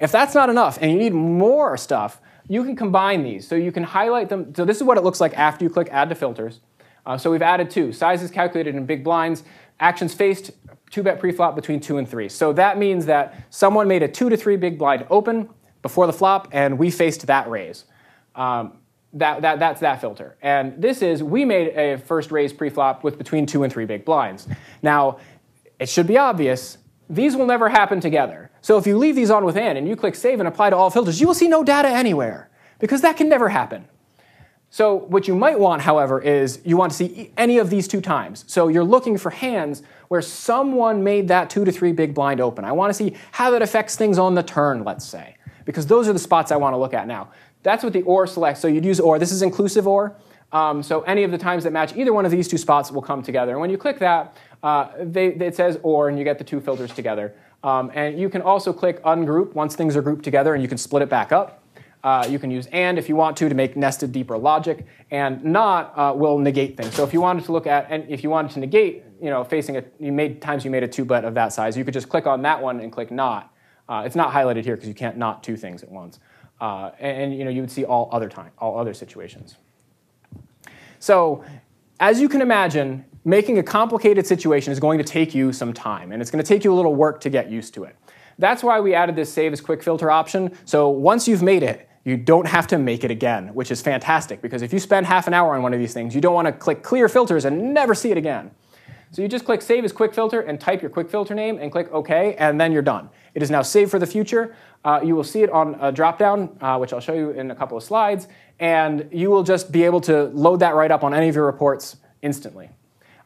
If 0.00 0.10
that's 0.10 0.34
not 0.34 0.50
enough 0.50 0.76
and 0.80 0.90
you 0.90 0.98
need 0.98 1.12
more 1.12 1.76
stuff, 1.76 2.20
you 2.48 2.64
can 2.64 2.74
combine 2.74 3.22
these. 3.22 3.46
So 3.46 3.54
you 3.54 3.70
can 3.70 3.84
highlight 3.84 4.28
them. 4.28 4.52
So 4.52 4.64
this 4.64 4.78
is 4.78 4.82
what 4.82 4.98
it 4.98 5.04
looks 5.04 5.20
like 5.20 5.38
after 5.38 5.64
you 5.64 5.70
click 5.70 5.86
Add 5.92 6.08
to 6.08 6.16
Filters. 6.16 6.58
Uh, 7.06 7.16
so 7.16 7.30
we've 7.30 7.42
added 7.42 7.70
two. 7.70 7.92
Sizes 7.92 8.28
calculated 8.28 8.74
in 8.74 8.86
big 8.86 9.04
blinds. 9.04 9.44
Actions 9.78 10.14
faced, 10.14 10.50
two 10.90 11.04
bet 11.04 11.20
preflop 11.20 11.54
between 11.54 11.78
two 11.78 11.96
and 11.98 12.08
three. 12.08 12.28
So 12.28 12.52
that 12.54 12.76
means 12.76 13.06
that 13.06 13.40
someone 13.50 13.86
made 13.86 14.02
a 14.02 14.08
two 14.08 14.28
to 14.28 14.36
three 14.36 14.56
big 14.56 14.80
blind 14.80 15.06
open 15.10 15.48
before 15.80 16.08
the 16.08 16.12
flop, 16.12 16.48
and 16.50 16.76
we 16.76 16.90
faced 16.90 17.24
that 17.28 17.48
raise. 17.48 17.84
Um, 18.38 18.78
that, 19.14 19.42
that, 19.42 19.58
that's 19.58 19.80
that 19.80 20.00
filter. 20.00 20.36
And 20.42 20.80
this 20.80 21.02
is, 21.02 21.22
we 21.22 21.44
made 21.44 21.68
a 21.68 21.98
first 21.98 22.30
raise 22.30 22.52
preflop 22.52 23.02
with 23.02 23.18
between 23.18 23.46
two 23.46 23.62
and 23.64 23.72
three 23.72 23.86
big 23.86 24.04
blinds. 24.04 24.46
Now, 24.82 25.18
it 25.78 25.88
should 25.88 26.06
be 26.06 26.18
obvious, 26.18 26.78
these 27.08 27.34
will 27.34 27.46
never 27.46 27.68
happen 27.68 28.00
together. 28.00 28.50
So 28.60 28.76
if 28.76 28.86
you 28.86 28.98
leave 28.98 29.16
these 29.16 29.30
on 29.30 29.44
within 29.44 29.76
and 29.76 29.88
you 29.88 29.96
click 29.96 30.14
save 30.14 30.40
and 30.40 30.48
apply 30.48 30.70
to 30.70 30.76
all 30.76 30.90
filters, 30.90 31.20
you 31.20 31.26
will 31.26 31.34
see 31.34 31.48
no 31.48 31.64
data 31.64 31.88
anywhere, 31.88 32.50
because 32.78 33.00
that 33.00 33.16
can 33.16 33.28
never 33.28 33.48
happen. 33.48 33.88
So 34.70 34.94
what 34.94 35.26
you 35.26 35.34
might 35.34 35.58
want, 35.58 35.80
however, 35.82 36.20
is 36.20 36.60
you 36.64 36.76
want 36.76 36.92
to 36.92 36.98
see 36.98 37.32
any 37.38 37.56
of 37.56 37.70
these 37.70 37.88
two 37.88 38.02
times. 38.02 38.44
So 38.46 38.68
you're 38.68 38.84
looking 38.84 39.16
for 39.16 39.30
hands 39.30 39.82
where 40.08 40.20
someone 40.20 41.02
made 41.02 41.28
that 41.28 41.48
two 41.48 41.64
to 41.64 41.72
three 41.72 41.92
big 41.92 42.12
blind 42.12 42.40
open. 42.40 42.66
I 42.66 42.72
want 42.72 42.90
to 42.90 42.94
see 42.94 43.16
how 43.32 43.50
that 43.52 43.62
affects 43.62 43.96
things 43.96 44.18
on 44.18 44.34
the 44.34 44.42
turn, 44.42 44.84
let's 44.84 45.06
say, 45.06 45.36
because 45.64 45.86
those 45.86 46.06
are 46.06 46.12
the 46.12 46.18
spots 46.18 46.52
I 46.52 46.56
want 46.56 46.74
to 46.74 46.78
look 46.78 46.92
at 46.92 47.06
now. 47.06 47.30
That's 47.62 47.84
what 47.84 47.92
the 47.92 48.02
OR 48.02 48.26
selects. 48.26 48.60
So 48.60 48.68
you'd 48.68 48.84
use 48.84 49.00
OR. 49.00 49.18
This 49.18 49.32
is 49.32 49.42
inclusive 49.42 49.86
OR. 49.86 50.16
Um, 50.52 50.82
so 50.82 51.02
any 51.02 51.24
of 51.24 51.30
the 51.30 51.38
times 51.38 51.64
that 51.64 51.72
match 51.72 51.94
either 51.94 52.12
one 52.12 52.24
of 52.24 52.30
these 52.30 52.48
two 52.48 52.58
spots 52.58 52.90
will 52.90 53.02
come 53.02 53.22
together. 53.22 53.52
And 53.52 53.60
when 53.60 53.70
you 53.70 53.76
click 53.76 53.98
that, 53.98 54.36
uh, 54.62 54.88
they, 55.00 55.28
it 55.28 55.54
says 55.54 55.78
OR, 55.82 56.08
and 56.08 56.18
you 56.18 56.24
get 56.24 56.38
the 56.38 56.44
two 56.44 56.60
filters 56.60 56.92
together. 56.92 57.34
Um, 57.62 57.90
and 57.94 58.18
you 58.18 58.28
can 58.28 58.42
also 58.42 58.72
click 58.72 59.02
ungroup 59.02 59.54
once 59.54 59.76
things 59.76 59.96
are 59.96 60.02
grouped 60.02 60.24
together, 60.24 60.54
and 60.54 60.62
you 60.62 60.68
can 60.68 60.78
split 60.78 61.02
it 61.02 61.08
back 61.08 61.32
up. 61.32 61.62
Uh, 62.04 62.24
you 62.30 62.38
can 62.38 62.48
use 62.48 62.68
and 62.68 62.96
if 62.96 63.08
you 63.08 63.16
want 63.16 63.36
to 63.36 63.48
to 63.48 63.54
make 63.56 63.76
nested 63.76 64.12
deeper 64.12 64.38
logic, 64.38 64.86
and 65.10 65.44
not 65.44 65.92
uh, 65.96 66.12
will 66.14 66.38
negate 66.38 66.76
things. 66.76 66.94
So 66.94 67.02
if 67.02 67.12
you 67.12 67.20
wanted 67.20 67.44
to 67.46 67.52
look 67.52 67.66
at 67.66 67.88
and 67.90 68.08
if 68.08 68.22
you 68.22 68.30
wanted 68.30 68.52
to 68.52 68.60
negate, 68.60 69.02
you 69.20 69.30
know, 69.30 69.42
facing 69.42 69.76
a 69.76 69.84
you 69.98 70.12
made 70.12 70.40
times 70.40 70.64
you 70.64 70.70
made 70.70 70.84
a 70.84 70.88
two 70.88 71.04
bet 71.04 71.24
of 71.24 71.34
that 71.34 71.52
size, 71.52 71.76
you 71.76 71.84
could 71.84 71.94
just 71.94 72.08
click 72.08 72.26
on 72.26 72.42
that 72.42 72.62
one 72.62 72.78
and 72.78 72.92
click 72.92 73.10
not. 73.10 73.52
Uh, 73.88 74.04
it's 74.06 74.14
not 74.14 74.32
highlighted 74.32 74.62
here 74.64 74.76
because 74.76 74.88
you 74.88 74.94
can't 74.94 75.16
not 75.16 75.42
two 75.42 75.56
things 75.56 75.82
at 75.82 75.90
once. 75.90 76.20
Uh, 76.60 76.90
and, 76.98 77.36
you 77.36 77.44
know 77.44 77.50
you 77.50 77.60
would 77.60 77.70
see 77.70 77.84
all 77.84 78.08
other 78.10 78.28
time, 78.28 78.50
all 78.58 78.78
other 78.78 78.92
situations. 78.92 79.56
So 80.98 81.44
as 82.00 82.20
you 82.20 82.28
can 82.28 82.42
imagine, 82.42 83.04
making 83.24 83.58
a 83.58 83.62
complicated 83.62 84.26
situation 84.26 84.72
is 84.72 84.80
going 84.80 84.98
to 84.98 85.04
take 85.04 85.34
you 85.34 85.52
some 85.52 85.72
time, 85.72 86.12
and 86.12 86.20
it's 86.20 86.30
going 86.30 86.42
to 86.42 86.48
take 86.48 86.64
you 86.64 86.72
a 86.72 86.76
little 86.76 86.94
work 86.94 87.20
to 87.20 87.30
get 87.30 87.50
used 87.50 87.74
to 87.74 87.84
it. 87.84 87.96
That's 88.38 88.62
why 88.62 88.80
we 88.80 88.94
added 88.94 89.16
this 89.16 89.32
save 89.32 89.52
as 89.52 89.60
quick 89.60 89.82
filter 89.82 90.10
option. 90.10 90.56
So 90.64 90.88
once 90.88 91.26
you've 91.26 91.42
made 91.42 91.62
it, 91.62 91.88
you 92.04 92.16
don't 92.16 92.46
have 92.46 92.66
to 92.68 92.78
make 92.78 93.04
it 93.04 93.10
again, 93.10 93.48
which 93.54 93.70
is 93.70 93.82
fantastic 93.82 94.40
because 94.40 94.62
if 94.62 94.72
you 94.72 94.78
spend 94.78 95.06
half 95.06 95.26
an 95.26 95.34
hour 95.34 95.54
on 95.54 95.62
one 95.62 95.74
of 95.74 95.80
these 95.80 95.92
things, 95.92 96.14
you 96.14 96.20
don't 96.20 96.34
want 96.34 96.46
to 96.46 96.52
click 96.52 96.82
clear 96.82 97.08
filters 97.08 97.44
and 97.44 97.74
never 97.74 97.94
see 97.94 98.10
it 98.10 98.16
again. 98.16 98.50
So 99.10 99.22
you 99.22 99.28
just 99.28 99.44
click 99.44 99.62
Save 99.62 99.84
as 99.84 99.92
Quick 99.92 100.12
Filter 100.12 100.40
and 100.40 100.60
type 100.60 100.82
your 100.82 100.90
quick 100.90 101.08
filter 101.08 101.34
name 101.34 101.58
and 101.58 101.72
click 101.72 101.88
OK, 101.92 102.34
and 102.34 102.60
then 102.60 102.72
you're 102.72 102.82
done. 102.82 103.08
It 103.34 103.42
is 103.42 103.50
now 103.50 103.62
saved 103.62 103.90
for 103.90 103.98
the 103.98 104.06
future. 104.06 104.54
Uh, 104.84 105.00
you 105.02 105.16
will 105.16 105.24
see 105.24 105.42
it 105.42 105.50
on 105.50 105.74
a 105.76 105.92
dropdown, 105.92 106.50
uh, 106.62 106.78
which 106.78 106.92
I'll 106.92 107.00
show 107.00 107.14
you 107.14 107.30
in 107.30 107.50
a 107.50 107.54
couple 107.54 107.76
of 107.76 107.82
slides, 107.82 108.28
and 108.60 109.08
you 109.10 109.30
will 109.30 109.42
just 109.42 109.72
be 109.72 109.84
able 109.84 110.00
to 110.02 110.24
load 110.26 110.60
that 110.60 110.74
right 110.74 110.90
up 110.90 111.04
on 111.04 111.14
any 111.14 111.28
of 111.28 111.34
your 111.34 111.46
reports 111.46 111.96
instantly. 112.22 112.70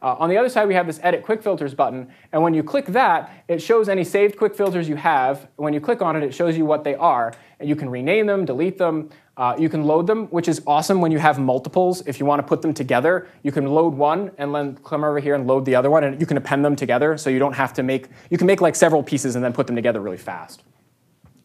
Uh, 0.03 0.17
on 0.19 0.27
the 0.27 0.37
other 0.37 0.49
side, 0.49 0.67
we 0.67 0.73
have 0.73 0.85
this 0.85 0.99
Edit 1.01 1.23
Quick 1.23 1.41
Filters 1.41 1.73
button, 1.73 2.09
and 2.33 2.43
when 2.43 2.53
you 2.53 2.61
click 2.61 2.87
that, 2.87 3.31
it 3.47 3.61
shows 3.61 3.87
any 3.87 4.03
saved 4.03 4.37
quick 4.37 4.53
filters 4.53 4.89
you 4.89 4.97
have. 4.97 5.47
When 5.55 5.73
you 5.73 5.79
click 5.79 6.01
on 6.01 6.17
it, 6.17 6.23
it 6.23 6.33
shows 6.33 6.57
you 6.57 6.65
what 6.65 6.83
they 6.83 6.93
are, 6.95 7.33
and 7.61 7.69
you 7.69 7.75
can 7.77 7.89
rename 7.89 8.27
them, 8.27 8.43
delete 8.43 8.77
them, 8.77 9.09
uh, 9.37 9.55
you 9.57 9.69
can 9.69 9.85
load 9.85 10.05
them, 10.05 10.27
which 10.27 10.49
is 10.49 10.61
awesome 10.67 10.99
when 10.99 11.13
you 11.13 11.19
have 11.19 11.39
multiples. 11.39 12.05
If 12.05 12.19
you 12.19 12.25
want 12.25 12.39
to 12.39 12.43
put 12.45 12.61
them 12.61 12.73
together, 12.73 13.29
you 13.43 13.53
can 13.53 13.65
load 13.65 13.93
one 13.93 14.31
and 14.37 14.53
then 14.53 14.77
come 14.83 15.05
over 15.05 15.19
here 15.19 15.35
and 15.35 15.47
load 15.47 15.63
the 15.63 15.75
other 15.75 15.89
one, 15.89 16.03
and 16.03 16.19
you 16.19 16.27
can 16.27 16.35
append 16.35 16.65
them 16.65 16.75
together, 16.75 17.17
so 17.17 17.29
you 17.29 17.39
don't 17.39 17.53
have 17.53 17.71
to 17.75 17.81
make, 17.81 18.09
you 18.29 18.37
can 18.37 18.45
make 18.45 18.59
like 18.59 18.75
several 18.75 19.03
pieces 19.03 19.35
and 19.35 19.43
then 19.43 19.53
put 19.53 19.67
them 19.67 19.75
together 19.77 20.01
really 20.01 20.17
fast. 20.17 20.63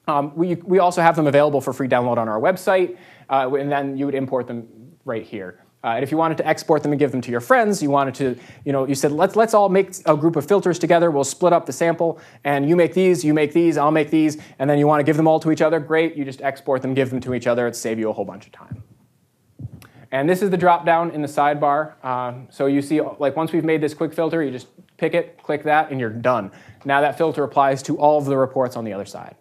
Um, 0.08 0.34
we, 0.34 0.56
we 0.56 0.80
also 0.80 1.00
have 1.00 1.14
them 1.14 1.28
available 1.28 1.60
for 1.60 1.72
free 1.72 1.88
download 1.88 2.18
on 2.18 2.28
our 2.28 2.40
website, 2.40 2.96
uh, 3.30 3.54
and 3.54 3.70
then 3.70 3.96
you 3.96 4.04
would 4.06 4.16
import 4.16 4.48
them 4.48 4.66
right 5.04 5.24
here. 5.24 5.62
Uh, 5.84 5.90
and 5.90 6.02
if 6.02 6.10
you 6.10 6.16
wanted 6.16 6.36
to 6.36 6.46
export 6.46 6.82
them 6.82 6.90
and 6.90 6.98
give 6.98 7.12
them 7.12 7.20
to 7.20 7.30
your 7.30 7.40
friends, 7.40 7.80
you 7.80 7.88
wanted 7.88 8.12
to, 8.12 8.36
you 8.64 8.72
know, 8.72 8.84
you 8.84 8.96
said, 8.96 9.12
let's, 9.12 9.36
let's 9.36 9.54
all 9.54 9.68
make 9.68 9.94
a 10.06 10.16
group 10.16 10.34
of 10.34 10.44
filters 10.44 10.76
together. 10.76 11.08
We'll 11.10 11.22
split 11.22 11.52
up 11.52 11.66
the 11.66 11.72
sample, 11.72 12.20
and 12.42 12.68
you 12.68 12.74
make 12.74 12.94
these, 12.94 13.24
you 13.24 13.32
make 13.32 13.52
these, 13.52 13.78
I'll 13.78 13.92
make 13.92 14.10
these, 14.10 14.38
and 14.58 14.68
then 14.68 14.78
you 14.78 14.88
want 14.88 14.98
to 14.98 15.04
give 15.04 15.16
them 15.16 15.28
all 15.28 15.38
to 15.38 15.52
each 15.52 15.62
other. 15.62 15.78
Great, 15.78 16.16
you 16.16 16.24
just 16.24 16.42
export 16.42 16.82
them, 16.82 16.94
give 16.94 17.10
them 17.10 17.20
to 17.20 17.32
each 17.32 17.46
other. 17.46 17.68
It 17.68 17.76
save 17.76 17.98
you 17.98 18.10
a 18.10 18.12
whole 18.12 18.24
bunch 18.24 18.46
of 18.46 18.52
time. 18.52 18.82
And 20.10 20.28
this 20.28 20.42
is 20.42 20.50
the 20.50 20.56
drop 20.56 20.84
down 20.84 21.12
in 21.12 21.22
the 21.22 21.28
sidebar. 21.28 22.02
Um, 22.04 22.48
so 22.50 22.66
you 22.66 22.82
see, 22.82 23.00
like 23.00 23.36
once 23.36 23.52
we've 23.52 23.64
made 23.64 23.80
this 23.80 23.94
quick 23.94 24.12
filter, 24.12 24.42
you 24.42 24.50
just 24.50 24.66
pick 24.96 25.14
it, 25.14 25.40
click 25.42 25.62
that, 25.62 25.90
and 25.92 26.00
you're 26.00 26.10
done. 26.10 26.50
Now 26.84 27.02
that 27.02 27.16
filter 27.16 27.44
applies 27.44 27.82
to 27.84 27.98
all 27.98 28.18
of 28.18 28.24
the 28.24 28.36
reports 28.36 28.74
on 28.74 28.84
the 28.84 28.92
other 28.92 29.04
side. 29.04 29.36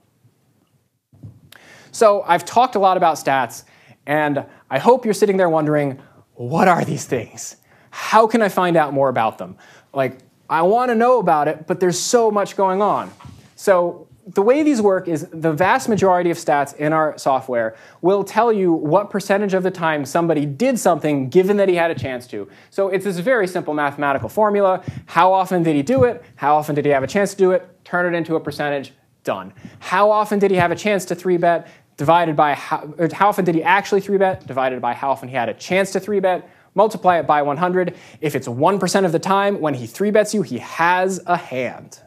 So 1.92 2.22
I've 2.28 2.46
talked 2.46 2.76
a 2.76 2.80
lot 2.80 2.96
about 2.98 3.16
stats, 3.16 3.64
and 4.06 4.46
I 4.70 4.78
hope 4.78 5.04
you're 5.04 5.16
sitting 5.16 5.38
there 5.38 5.50
wondering, 5.50 6.00
what 6.38 6.68
are 6.68 6.86
these 6.86 7.06
things? 7.06 7.58
How 7.90 8.28
can 8.28 8.42
I 8.42 8.50
find 8.50 8.78
out 8.78 8.94
more 8.94 9.10
about 9.10 9.40
them? 9.40 9.58
Like, 9.94 10.20
I 10.50 10.62
want 10.62 10.90
to 10.90 10.96
know 10.96 11.20
about 11.20 11.48
it, 11.48 11.68
but 11.68 11.80
there's 11.80 12.00
so 12.00 12.32
much 12.32 12.56
going 12.56 12.82
on. 12.82 13.12
So, 13.56 14.08
the 14.28 14.42
way 14.42 14.62
these 14.62 14.82
work 14.82 15.08
is 15.08 15.26
the 15.32 15.54
vast 15.54 15.88
majority 15.88 16.30
of 16.30 16.38
stats 16.38 16.76
in 16.76 16.92
our 16.92 17.18
software 17.18 17.78
will 18.02 18.26
tell 18.26 18.52
you 18.52 18.74
what 18.74 19.10
percentage 19.10 19.54
of 19.54 19.64
the 19.64 19.72
time 19.72 20.04
somebody 20.04 20.46
did 20.46 20.78
something 20.78 21.30
given 21.30 21.56
that 21.58 21.70
he 21.70 21.76
had 21.76 21.92
a 21.92 21.96
chance 21.96 22.28
to. 22.28 22.50
So 22.70 22.90
it's 22.90 23.06
this 23.06 23.20
very 23.20 23.48
simple 23.48 23.74
mathematical 23.74 24.28
formula. 24.28 24.84
How 25.06 25.32
often 25.32 25.64
did 25.64 25.78
he 25.78 25.82
do 25.82 26.04
it? 26.04 26.22
How 26.36 26.58
often 26.58 26.76
did 26.76 26.84
he 26.84 26.92
have 26.92 27.04
a 27.04 27.08
chance 27.08 27.32
to 27.32 27.38
do 27.38 27.52
it? 27.52 27.70
Turn 27.86 28.14
it 28.14 28.18
into 28.18 28.36
a 28.36 28.40
percentage, 28.40 28.92
done. 29.24 29.54
How 29.80 30.12
often 30.12 30.40
did 30.40 30.52
he 30.52 30.58
have 30.58 30.72
a 30.72 30.76
chance 30.76 31.06
to 31.06 31.16
three 31.16 31.38
bet? 31.38 31.70
Divided 31.98 32.36
by 32.36 32.54
how, 32.54 32.94
how 33.14 33.30
often 33.30 33.44
did 33.44 33.56
he 33.56 33.64
actually 33.64 34.02
3-bet, 34.02 34.48
divided 34.48 34.82
by 34.82 34.94
how 34.94 35.12
often 35.12 35.28
he 35.28 35.36
had 35.36 35.50
a 35.50 35.54
chance 35.54 35.92
to 35.92 36.00
3-bet, 36.00 36.50
multiply 36.76 37.18
it 37.18 37.26
by 37.26 37.42
100. 37.42 37.96
If 38.22 38.36
it's 38.36 38.48
1% 38.48 39.06
of 39.06 39.12
the 39.12 39.20
time 39.20 39.60
when 39.60 39.74
he 39.74 39.86
3-bets 39.86 40.34
you, 40.34 40.44
he 40.44 40.60
has 40.60 41.20
a 41.26 41.36
hand. 41.36 42.00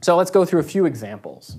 So 0.00 0.16
let's 0.16 0.30
go 0.30 0.44
through 0.44 0.60
a 0.60 0.64
few 0.64 0.86
examples. 0.86 1.56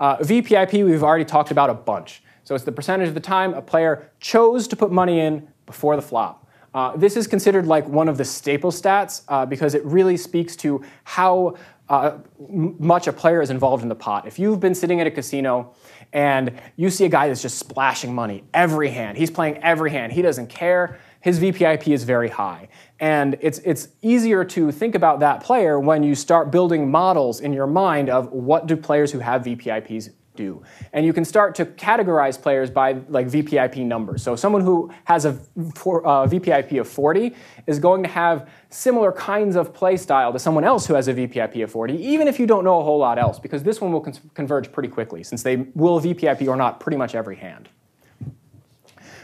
Uh, 0.00 0.16
VPIP, 0.18 0.84
we've 0.84 1.02
already 1.02 1.24
talked 1.24 1.50
about 1.50 1.68
a 1.68 1.74
bunch. 1.74 2.22
So 2.44 2.54
it's 2.54 2.64
the 2.64 2.72
percentage 2.72 3.08
of 3.08 3.14
the 3.14 3.20
time 3.20 3.52
a 3.52 3.60
player 3.60 4.10
chose 4.20 4.66
to 4.68 4.76
put 4.76 4.90
money 4.90 5.20
in 5.20 5.48
before 5.66 5.96
the 5.96 6.02
flop. 6.02 6.46
Uh, 6.72 6.96
this 6.96 7.16
is 7.16 7.26
considered 7.26 7.66
like 7.66 7.86
one 7.88 8.08
of 8.08 8.16
the 8.16 8.24
staple 8.24 8.70
stats 8.70 9.22
uh, 9.28 9.44
because 9.44 9.74
it 9.74 9.84
really 9.84 10.16
speaks 10.16 10.54
to 10.56 10.82
how 11.04 11.56
uh, 11.88 12.18
much 12.48 13.06
a 13.06 13.12
player 13.12 13.40
is 13.40 13.50
involved 13.50 13.82
in 13.82 13.88
the 13.88 13.94
pot. 13.94 14.26
If 14.26 14.38
you've 14.38 14.60
been 14.60 14.74
sitting 14.74 15.00
at 15.00 15.06
a 15.06 15.10
casino 15.10 15.74
and 16.12 16.60
you 16.76 16.90
see 16.90 17.04
a 17.04 17.08
guy 17.08 17.28
that's 17.28 17.42
just 17.42 17.58
splashing 17.58 18.14
money 18.14 18.44
every 18.52 18.90
hand, 18.90 19.16
he's 19.16 19.30
playing 19.30 19.58
every 19.58 19.90
hand, 19.90 20.12
he 20.12 20.22
doesn't 20.22 20.48
care, 20.48 20.98
his 21.20 21.40
VPIP 21.40 21.92
is 21.92 22.04
very 22.04 22.28
high. 22.28 22.68
And 23.00 23.36
it's, 23.40 23.58
it's 23.60 23.88
easier 24.02 24.44
to 24.44 24.70
think 24.70 24.94
about 24.94 25.20
that 25.20 25.42
player 25.42 25.80
when 25.80 26.02
you 26.02 26.14
start 26.14 26.50
building 26.50 26.90
models 26.90 27.40
in 27.40 27.52
your 27.52 27.66
mind 27.66 28.10
of 28.10 28.30
what 28.32 28.66
do 28.66 28.76
players 28.76 29.10
who 29.10 29.18
have 29.20 29.42
VPIPs 29.42 30.10
do. 30.38 30.62
And 30.92 31.04
you 31.04 31.12
can 31.12 31.24
start 31.24 31.54
to 31.56 31.66
categorize 31.66 32.40
players 32.40 32.70
by 32.70 32.92
like 33.08 33.26
VPIP 33.26 33.84
numbers. 33.84 34.22
So 34.22 34.36
someone 34.36 34.62
who 34.62 34.90
has 35.04 35.26
a 35.26 35.32
for, 35.74 36.06
uh, 36.06 36.26
VPIP 36.26 36.80
of 36.80 36.88
40 36.88 37.34
is 37.66 37.78
going 37.78 38.02
to 38.04 38.08
have 38.08 38.48
similar 38.70 39.12
kinds 39.12 39.56
of 39.56 39.74
play 39.74 39.96
style 39.96 40.32
to 40.32 40.38
someone 40.38 40.64
else 40.64 40.86
who 40.86 40.94
has 40.94 41.08
a 41.08 41.14
VPIP 41.14 41.62
of 41.64 41.70
40, 41.70 41.94
even 41.94 42.28
if 42.28 42.38
you 42.38 42.46
don't 42.46 42.64
know 42.64 42.80
a 42.80 42.84
whole 42.84 42.98
lot 42.98 43.18
else, 43.18 43.38
because 43.38 43.62
this 43.62 43.80
one 43.80 43.92
will 43.92 44.00
con 44.00 44.14
converge 44.34 44.72
pretty 44.72 44.88
quickly, 44.88 45.22
since 45.22 45.42
they 45.42 45.56
will 45.74 46.00
VPIP 46.00 46.46
or 46.48 46.56
not 46.56 46.80
pretty 46.80 46.96
much 46.96 47.14
every 47.14 47.36
hand. 47.36 47.68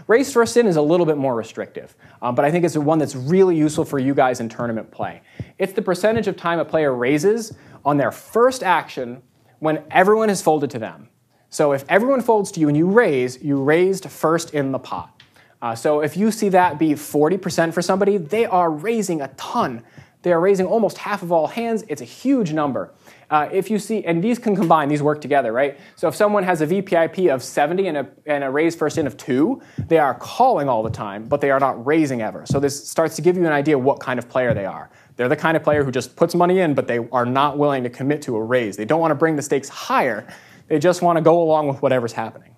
Raise 0.07 0.31
first 0.31 0.57
in 0.59 0.67
is 0.67 0.77
a 0.77 0.83
little 0.83 1.07
bit 1.07 1.17
more 1.17 1.35
restrictive, 1.35 1.95
um, 2.21 2.35
but 2.35 2.45
I 2.45 2.51
think 2.51 2.65
it's 2.65 2.77
one 2.77 2.99
that's 2.99 3.17
really 3.17 3.57
useful 3.57 3.87
for 3.87 3.99
you 3.99 4.15
guys 4.15 4.41
in 4.41 4.51
tournament 4.51 4.91
play. 4.91 5.23
It's 5.59 5.73
the 5.73 5.81
percentage 5.81 6.27
of 6.29 6.37
time 6.37 6.59
a 6.59 6.65
player 6.65 6.93
raises 6.95 7.55
on 7.85 7.97
their 7.97 8.11
first 8.11 8.62
action 8.62 9.23
when 9.65 9.83
everyone 9.91 10.29
has 10.29 10.43
folded 10.43 10.71
to 10.71 10.79
them. 10.79 11.09
So 11.49 11.73
if 11.73 11.87
everyone 11.89 12.21
folds 12.21 12.53
to 12.53 12.61
you 12.61 12.69
and 12.69 12.77
you 12.77 12.87
raise, 12.87 13.43
you 13.43 13.62
raised 13.62 14.11
first 14.11 14.53
in 14.53 14.73
the 14.73 14.79
pot. 14.79 15.23
Uh, 15.62 15.75
so 15.75 16.01
if 16.03 16.19
you 16.19 16.31
see 16.31 16.51
that 16.51 16.79
be 16.79 16.91
40% 16.91 17.73
for 17.73 17.81
somebody, 17.81 18.19
they 18.19 18.45
are 18.45 18.71
raising 18.71 19.23
a 19.23 19.29
ton. 19.39 19.83
They 20.21 20.35
are 20.35 20.41
raising 20.41 20.67
almost 20.67 20.99
half 20.99 21.23
of 21.23 21.33
all 21.33 21.47
hands. 21.47 21.83
It's 21.89 22.03
a 22.03 22.05
huge 22.05 22.53
number. 22.53 22.93
Uh, 23.31 23.49
if 23.51 23.71
you 23.71 23.79
see, 23.79 24.05
and 24.05 24.23
these 24.23 24.39
can 24.39 24.55
combine, 24.55 24.91
these 24.91 25.03
work 25.03 25.23
together, 25.23 25.51
right? 25.51 25.79
So 25.97 26.09
if 26.09 26.15
someone 26.15 26.43
has 26.45 26.61
a 26.61 26.67
VPIP 26.67 27.33
of 27.33 27.43
70 27.43 27.87
and 27.89 27.97
a, 27.97 28.09
and 28.27 28.45
a 28.45 28.51
raise 28.51 28.77
first 28.77 28.99
in 28.99 29.07
of 29.07 29.17
2, 29.17 29.62
they 29.89 29.99
are 29.99 30.15
calling 30.15 30.69
all 30.69 30.83
the 30.83 30.91
time, 30.91 31.25
but 31.25 31.41
they 31.41 31.51
are 31.51 31.61
not 31.61 31.87
raising 31.87 32.21
ever. 32.21 32.45
So 32.45 32.61
this 32.61 32.87
starts 32.87 33.17
to 33.17 33.23
give 33.23 33.37
you 33.37 33.47
an 33.47 33.53
idea 33.53 33.79
what 33.79 33.99
kind 34.01 34.19
of 34.19 34.29
player 34.29 34.53
they 34.53 34.67
are. 34.67 34.91
They're 35.17 35.29
the 35.29 35.37
kind 35.37 35.57
of 35.57 35.62
player 35.62 35.85
who 35.85 35.91
just 35.91 36.17
puts 36.17 36.35
money 36.35 36.61
in, 36.61 36.75
but 36.75 36.89
they 36.89 36.99
are 37.12 37.27
not 37.27 37.57
willing 37.57 37.85
to 37.85 37.91
commit 37.91 38.23
to 38.23 38.37
a 38.37 38.43
raise. 38.43 38.77
They 38.77 38.85
don't 38.85 39.01
want 39.01 39.12
to 39.12 39.17
bring 39.17 39.37
the 39.37 39.43
stakes 39.43 39.69
higher. 39.69 40.27
They 40.69 40.79
just 40.79 41.03
want 41.03 41.17
to 41.17 41.23
go 41.23 41.41
along 41.41 41.69
with 41.69 41.83
whatever's 41.83 42.12
happening. 42.12 42.55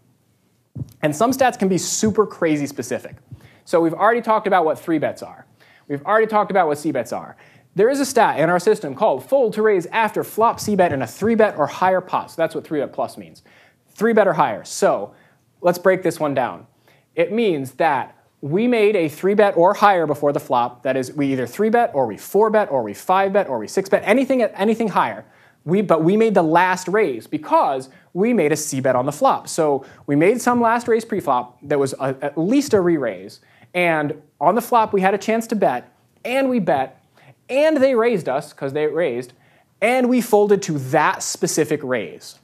And 1.02 1.14
some 1.14 1.32
stats 1.32 1.58
can 1.58 1.68
be 1.68 1.78
super 1.78 2.26
crazy 2.26 2.66
specific. 2.66 3.16
So 3.64 3.80
we've 3.80 3.94
already 3.94 4.22
talked 4.22 4.46
about 4.46 4.64
what 4.64 4.78
three 4.78 4.98
bets 4.98 5.22
are. 5.22 5.46
We've 5.88 6.04
already 6.04 6.26
talked 6.26 6.50
about 6.50 6.66
what 6.66 6.78
C 6.78 6.92
bets 6.92 7.12
are. 7.12 7.36
There 7.74 7.90
is 7.90 8.00
a 8.00 8.06
stat 8.06 8.40
in 8.40 8.48
our 8.48 8.58
system 8.58 8.94
called 8.94 9.28
fold 9.28 9.52
to 9.54 9.62
raise 9.62 9.86
after 9.86 10.24
flop 10.24 10.58
C 10.60 10.76
bet 10.76 10.92
in 10.92 11.02
a 11.02 11.06
three 11.06 11.34
bet 11.34 11.58
or 11.58 11.66
higher 11.66 12.00
pot. 12.00 12.30
So 12.30 12.36
that's 12.38 12.54
what 12.54 12.66
three 12.66 12.80
bet 12.80 12.92
plus 12.92 13.18
means. 13.18 13.42
Three 13.90 14.12
bet 14.12 14.26
or 14.26 14.32
higher. 14.32 14.64
So 14.64 15.14
let's 15.60 15.78
break 15.78 16.02
this 16.02 16.18
one 16.18 16.32
down. 16.32 16.66
It 17.14 17.32
means 17.32 17.72
that 17.72 18.15
we 18.50 18.68
made 18.68 18.96
a 18.96 19.08
three 19.08 19.34
bet 19.34 19.56
or 19.56 19.74
higher 19.74 20.06
before 20.06 20.32
the 20.32 20.40
flop. 20.40 20.82
That 20.84 20.96
is, 20.96 21.12
we 21.12 21.32
either 21.32 21.46
three 21.46 21.70
bet 21.70 21.90
or 21.94 22.06
we 22.06 22.16
four 22.16 22.50
bet 22.50 22.70
or 22.70 22.82
we 22.82 22.94
five 22.94 23.32
bet 23.32 23.48
or 23.48 23.58
we 23.58 23.68
six 23.68 23.88
bet, 23.88 24.02
anything, 24.04 24.42
at 24.42 24.52
anything 24.54 24.88
higher. 24.88 25.24
We, 25.64 25.82
but 25.82 26.04
we 26.04 26.16
made 26.16 26.34
the 26.34 26.42
last 26.42 26.86
raise 26.86 27.26
because 27.26 27.88
we 28.12 28.32
made 28.32 28.52
a 28.52 28.56
C 28.56 28.80
bet 28.80 28.94
on 28.94 29.04
the 29.04 29.12
flop. 29.12 29.48
So 29.48 29.84
we 30.06 30.14
made 30.14 30.40
some 30.40 30.60
last 30.60 30.86
raise 30.86 31.04
pre-flop 31.04 31.58
that 31.62 31.78
was 31.78 31.92
a, 31.94 32.16
at 32.22 32.38
least 32.38 32.72
a 32.72 32.80
re-raise. 32.80 33.40
And 33.74 34.22
on 34.40 34.54
the 34.54 34.62
flop, 34.62 34.92
we 34.92 35.00
had 35.00 35.12
a 35.12 35.18
chance 35.18 35.46
to 35.48 35.56
bet, 35.56 35.92
and 36.24 36.48
we 36.48 36.60
bet, 36.60 37.04
and 37.48 37.76
they 37.78 37.94
raised 37.94 38.28
us 38.28 38.52
because 38.52 38.72
they 38.74 38.86
raised, 38.86 39.32
and 39.80 40.08
we 40.08 40.20
folded 40.20 40.62
to 40.62 40.78
that 40.78 41.22
specific 41.22 41.80
raise. 41.82 42.38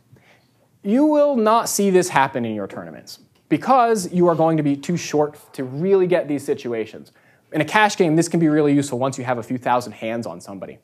You 0.83 1.07
will 1.07 1.37
not 1.37 1.69
see 1.69 1.91
this 1.91 2.09
happen 2.09 2.45
in 2.45 2.55
your 2.55 2.67
tournaments 2.67 3.21
because 3.53 4.11
you 4.11 4.29
are 4.29 4.35
going 4.35 4.57
to 4.57 4.63
be 4.63 4.75
too 4.75 4.97
short 4.97 5.39
to 5.53 5.63
really 5.63 6.07
get 6.07 6.27
these 6.27 6.43
situations. 6.43 7.13
In 7.53 7.61
a 7.61 7.67
cash 7.67 7.99
game, 7.99 8.17
this 8.17 8.27
can 8.27 8.41
be 8.41 8.49
really 8.49 8.73
useful 8.73 8.99
once 8.99 9.19
you 9.19 9.25
have 9.25 9.37
a 9.37 9.43
few 9.43 9.59
thousand 9.59 9.93
hands 9.93 10.27
on 10.27 10.41
somebody. 10.41 10.79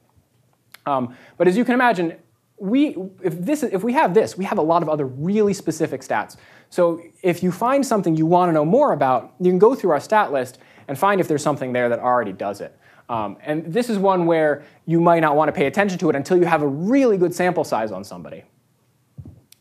Um, 0.85 1.17
but 1.39 1.49
as 1.49 1.57
you 1.57 1.65
can 1.65 1.73
imagine, 1.73 2.17
we, 2.59 2.95
if, 3.23 3.41
this, 3.41 3.63
if 3.63 3.83
we 3.83 3.95
have 3.95 4.13
this, 4.13 4.37
we 4.37 4.45
have 4.45 4.59
a 4.59 4.63
lot 4.63 4.83
of 4.83 4.91
other 4.91 5.07
really 5.07 5.55
specific 5.55 6.03
stats. 6.03 6.37
So 6.69 7.01
if 7.23 7.43
you 7.43 7.51
find 7.51 7.87
something 7.87 8.15
you 8.15 8.27
want 8.27 8.51
to 8.51 8.53
know 8.53 8.67
more 8.67 8.93
about, 8.93 9.33
you 9.41 9.51
can 9.51 9.59
go 9.59 9.75
through 9.75 9.93
our 9.93 10.01
stat 10.01 10.31
list 10.31 10.59
and 10.89 10.99
find 10.99 11.23
if 11.23 11.27
there's 11.27 11.43
something 11.43 11.73
there 11.73 11.89
that 11.89 12.01
already 12.01 12.35
does 12.35 12.61
it. 12.61 12.79
Um, 13.09 13.39
and 13.43 13.73
this 13.73 13.89
is 13.89 13.97
one 13.97 14.27
where 14.27 14.63
you 14.85 15.01
might 15.01 15.21
not 15.21 15.37
want 15.37 15.49
to 15.49 15.53
pay 15.53 15.69
attention 15.69 15.99
to 16.01 16.11
it 16.11 16.17
until 16.17 16.37
you 16.37 16.45
have 16.45 16.61
a 16.61 16.69
really 16.69 17.17
good 17.17 17.35
sample 17.35 17.65
size 17.65 17.93
on 17.93 18.05
somebody. 18.05 18.45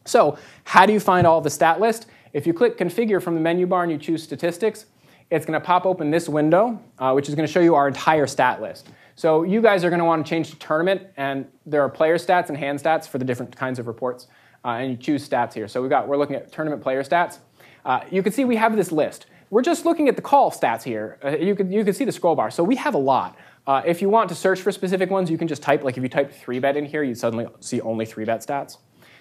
So 0.03 0.37
how 0.65 0.85
do 0.85 0.91
you 0.91 0.99
find 0.99 1.25
all 1.25 1.39
the 1.39 1.49
stat 1.49 1.79
list? 1.79 2.07
If 2.37 2.45
you 2.45 2.53
click 2.53 2.77
configure 2.77 3.19
from 3.19 3.33
the 3.33 3.41
menu 3.41 3.65
bar 3.65 3.81
and 3.81 3.91
you 3.91 3.97
choose 3.97 4.21
statistics, 4.21 4.85
it's 5.31 5.43
going 5.43 5.59
to 5.59 5.65
pop 5.65 5.87
open 5.87 6.11
this 6.11 6.29
window, 6.29 6.79
uh, 6.99 7.11
which 7.13 7.27
is 7.27 7.33
going 7.33 7.47
to 7.47 7.51
show 7.51 7.61
you 7.61 7.73
our 7.73 7.87
entire 7.87 8.27
stat 8.27 8.61
list. 8.61 8.89
So 9.15 9.41
you 9.41 9.59
guys 9.59 9.83
are 9.83 9.89
going 9.89 9.97
to 9.97 10.05
want 10.05 10.23
to 10.23 10.29
change 10.29 10.51
to 10.51 10.55
tournament, 10.59 11.01
and 11.17 11.47
there 11.65 11.81
are 11.81 11.89
player 11.89 12.19
stats 12.19 12.49
and 12.49 12.55
hand 12.55 12.77
stats 12.77 13.07
for 13.07 13.17
the 13.17 13.25
different 13.25 13.55
kinds 13.55 13.79
of 13.79 13.87
reports, 13.87 14.27
uh, 14.63 14.67
and 14.67 14.91
you 14.91 14.97
choose 14.97 15.27
stats 15.27 15.55
here. 15.55 15.67
So 15.67 15.81
we've 15.81 15.89
got 15.89 16.07
we're 16.07 16.17
looking 16.17 16.35
at 16.35 16.51
tournament 16.51 16.83
player 16.83 17.01
stats. 17.01 17.39
Uh, 17.83 18.01
you 18.11 18.21
can 18.21 18.31
see 18.31 18.45
we 18.45 18.57
have 18.57 18.75
this 18.75 18.91
list. 18.91 19.25
We're 19.49 19.63
just 19.63 19.83
looking 19.83 20.07
at 20.07 20.15
the 20.15 20.21
call 20.21 20.51
stats 20.51 20.83
here. 20.83 21.17
Uh, 21.23 21.37
you 21.37 21.55
can 21.55 21.71
you 21.71 21.83
can 21.83 21.95
see 21.95 22.05
the 22.05 22.11
scroll 22.11 22.35
bar. 22.35 22.51
So 22.51 22.63
we 22.63 22.75
have 22.75 22.93
a 22.93 22.99
lot. 22.99 23.35
Uh, 23.65 23.81
if 23.83 23.99
you 23.99 24.09
want 24.09 24.29
to 24.29 24.35
search 24.35 24.61
for 24.61 24.71
specific 24.71 25.09
ones, 25.09 25.31
you 25.31 25.39
can 25.39 25.47
just 25.47 25.63
type 25.63 25.83
like 25.83 25.97
if 25.97 26.03
you 26.03 26.09
type 26.09 26.31
three 26.31 26.59
bet 26.59 26.77
in 26.77 26.85
here, 26.85 27.01
you 27.01 27.15
suddenly 27.15 27.47
see 27.61 27.81
only 27.81 28.05
three 28.05 28.25
bet 28.25 28.45
stats. 28.45 28.77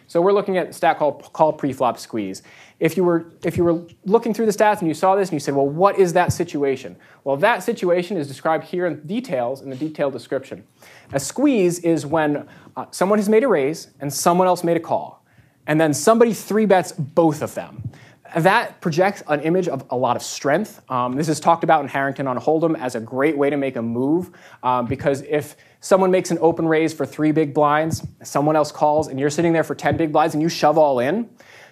So 0.09 0.20
we're 0.20 0.32
looking 0.32 0.57
at 0.57 0.68
a 0.68 0.72
stat 0.72 0.98
called 0.98 1.32
call 1.32 1.57
preflop 1.57 1.98
squeeze. 1.98 2.42
If 2.78 2.96
you 2.96 3.04
were 3.04 3.32
if 3.44 3.57
you 3.57 3.64
were 3.64 3.82
looking 4.04 4.32
through 4.32 4.46
the 4.46 4.52
stats 4.52 4.80
and 4.80 4.88
you 4.88 4.94
saw 4.94 5.16
this 5.16 5.28
and 5.30 5.34
you 5.34 5.40
said, 5.40 5.54
well, 5.54 5.68
what 5.68 5.98
is 5.98 6.12
that 6.12 6.32
situation? 6.32 6.96
Well, 7.24 7.36
that 7.38 7.62
situation 7.62 8.16
is 8.16 8.28
described 8.28 8.64
here 8.64 8.86
in 8.86 9.07
details 9.07 9.62
in 9.62 9.70
the 9.70 9.76
detailed 9.76 10.12
description. 10.12 10.64
A 11.12 11.20
squeeze 11.20 11.78
is 11.80 12.07
when 12.07 12.48
uh, 12.76 12.86
someone 12.90 13.18
has 13.18 13.28
made 13.28 13.44
a 13.44 13.48
raise 13.48 13.88
and 14.00 14.12
someone 14.12 14.46
else 14.46 14.62
made 14.62 14.76
a 14.76 14.80
call, 14.80 15.24
and 15.66 15.80
then 15.80 15.92
somebody 15.92 16.32
three 16.32 16.66
bets 16.66 16.92
both 16.92 17.42
of 17.42 17.54
them. 17.54 17.90
That 18.35 18.81
projects 18.81 19.22
an 19.29 19.41
image 19.41 19.68
of 19.68 19.85
a 19.91 19.97
lot 19.97 20.16
of 20.16 20.22
strength. 20.22 20.83
Um, 20.91 21.14
this 21.14 21.29
is 21.29 21.39
talked 21.39 21.64
about 21.64 21.83
in 21.83 21.89
Harrington 21.89 22.27
on 22.27 22.39
Hold'em 22.39 22.79
as 22.79 22.95
a 22.95 23.01
great 23.01 23.37
way 23.37 23.51
to 23.51 23.57
make 23.57 23.77
a 23.77 23.83
move 23.83 24.31
um, 24.62 24.87
because 24.87 25.22
if 25.22 25.57
someone 25.81 26.11
makes 26.11 26.31
an 26.31 26.39
open 26.41 26.66
raise 26.66 26.93
for 26.93 27.07
three 27.07 27.33
big 27.33 27.55
blinds, 27.55 28.07
someone 28.22 28.57
else 28.57 28.72
calls, 28.72 29.09
and 29.09 29.20
you're 29.20 29.31
sitting 29.31 29.53
there 29.53 29.64
for 29.64 29.74
10 29.74 29.97
big 29.97 30.12
blinds 30.12 30.35
and 30.35 30.43
you 30.43 30.49
shove 30.49 30.77
all 30.77 30.99
in, 30.99 31.29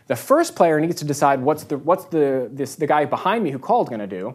the 0.07 0.17
first 0.17 0.55
player 0.55 0.81
needs 0.81 0.97
to 0.97 1.05
decide 1.05 1.41
what's 1.41 1.65
the, 1.65 1.79
what's 1.79 2.05
the, 2.07 2.49
this, 2.53 2.75
the 2.77 2.87
guy 2.87 3.05
behind 3.05 3.43
me 3.43 3.51
who 3.51 3.59
called 3.59 3.89
going 3.89 4.01
to 4.01 4.07
do. 4.07 4.35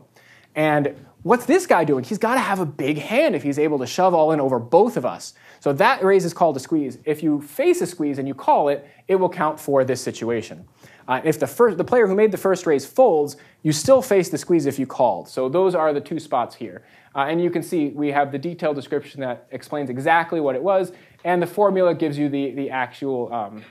And 0.56 0.96
what's 1.24 1.46
this 1.46 1.66
guy 1.66 1.84
doing? 1.84 2.04
He's 2.04 2.18
got 2.18 2.36
to 2.36 2.40
have 2.40 2.60
a 2.60 2.66
big 2.66 2.98
hand 2.98 3.36
if 3.36 3.44
he's 3.44 3.60
able 3.60 3.80
to 3.80 3.88
shove 3.88 4.14
all 4.14 4.32
in 4.32 4.40
over 4.40 4.60
both 4.60 4.98
of 4.98 5.06
us. 5.06 5.34
So 5.60 5.74
that 5.74 6.04
raise 6.04 6.26
is 6.26 6.34
called 6.34 6.56
a 6.58 6.60
squeeze. 6.60 6.98
If 7.06 7.22
you 7.22 7.42
face 7.42 7.82
a 7.82 7.86
squeeze 7.86 8.18
and 8.18 8.28
you 8.28 8.34
call 8.34 8.70
it, 8.70 8.88
it 9.08 9.16
will 9.16 9.30
count 9.30 9.60
for 9.60 9.84
this 9.84 10.02
situation. 10.02 10.66
Uh, 11.08 11.22
if 11.24 11.40
the, 11.40 11.48
first, 11.48 11.78
the 11.78 11.84
player 11.84 12.08
who 12.08 12.16
made 12.16 12.32
the 12.32 12.38
first 12.38 12.66
raise 12.68 12.86
folds, 12.86 13.36
you 13.64 13.72
still 13.72 14.02
face 14.02 14.30
the 14.30 14.38
squeeze 14.38 14.66
if 14.68 14.78
you 14.78 14.86
called. 14.86 15.28
So 15.28 15.50
those 15.50 15.74
are 15.74 15.92
the 15.92 16.02
two 16.02 16.20
spots 16.20 16.56
here. 16.56 16.84
Uh, 17.16 17.26
and 17.28 17.42
you 17.42 17.50
can 17.50 17.64
see 17.64 17.90
we 17.90 18.12
have 18.12 18.32
the 18.32 18.38
detailed 18.38 18.76
description 18.76 19.20
that 19.22 19.48
explains 19.52 19.90
exactly 19.90 20.40
what 20.40 20.56
it 20.56 20.62
was, 20.62 20.92
and 21.24 21.42
the 21.42 21.48
formula 21.48 21.96
gives 21.96 22.18
you 22.18 22.30
the, 22.30 22.52
the 22.52 22.70
actual 22.70 23.34
um, 23.34 23.64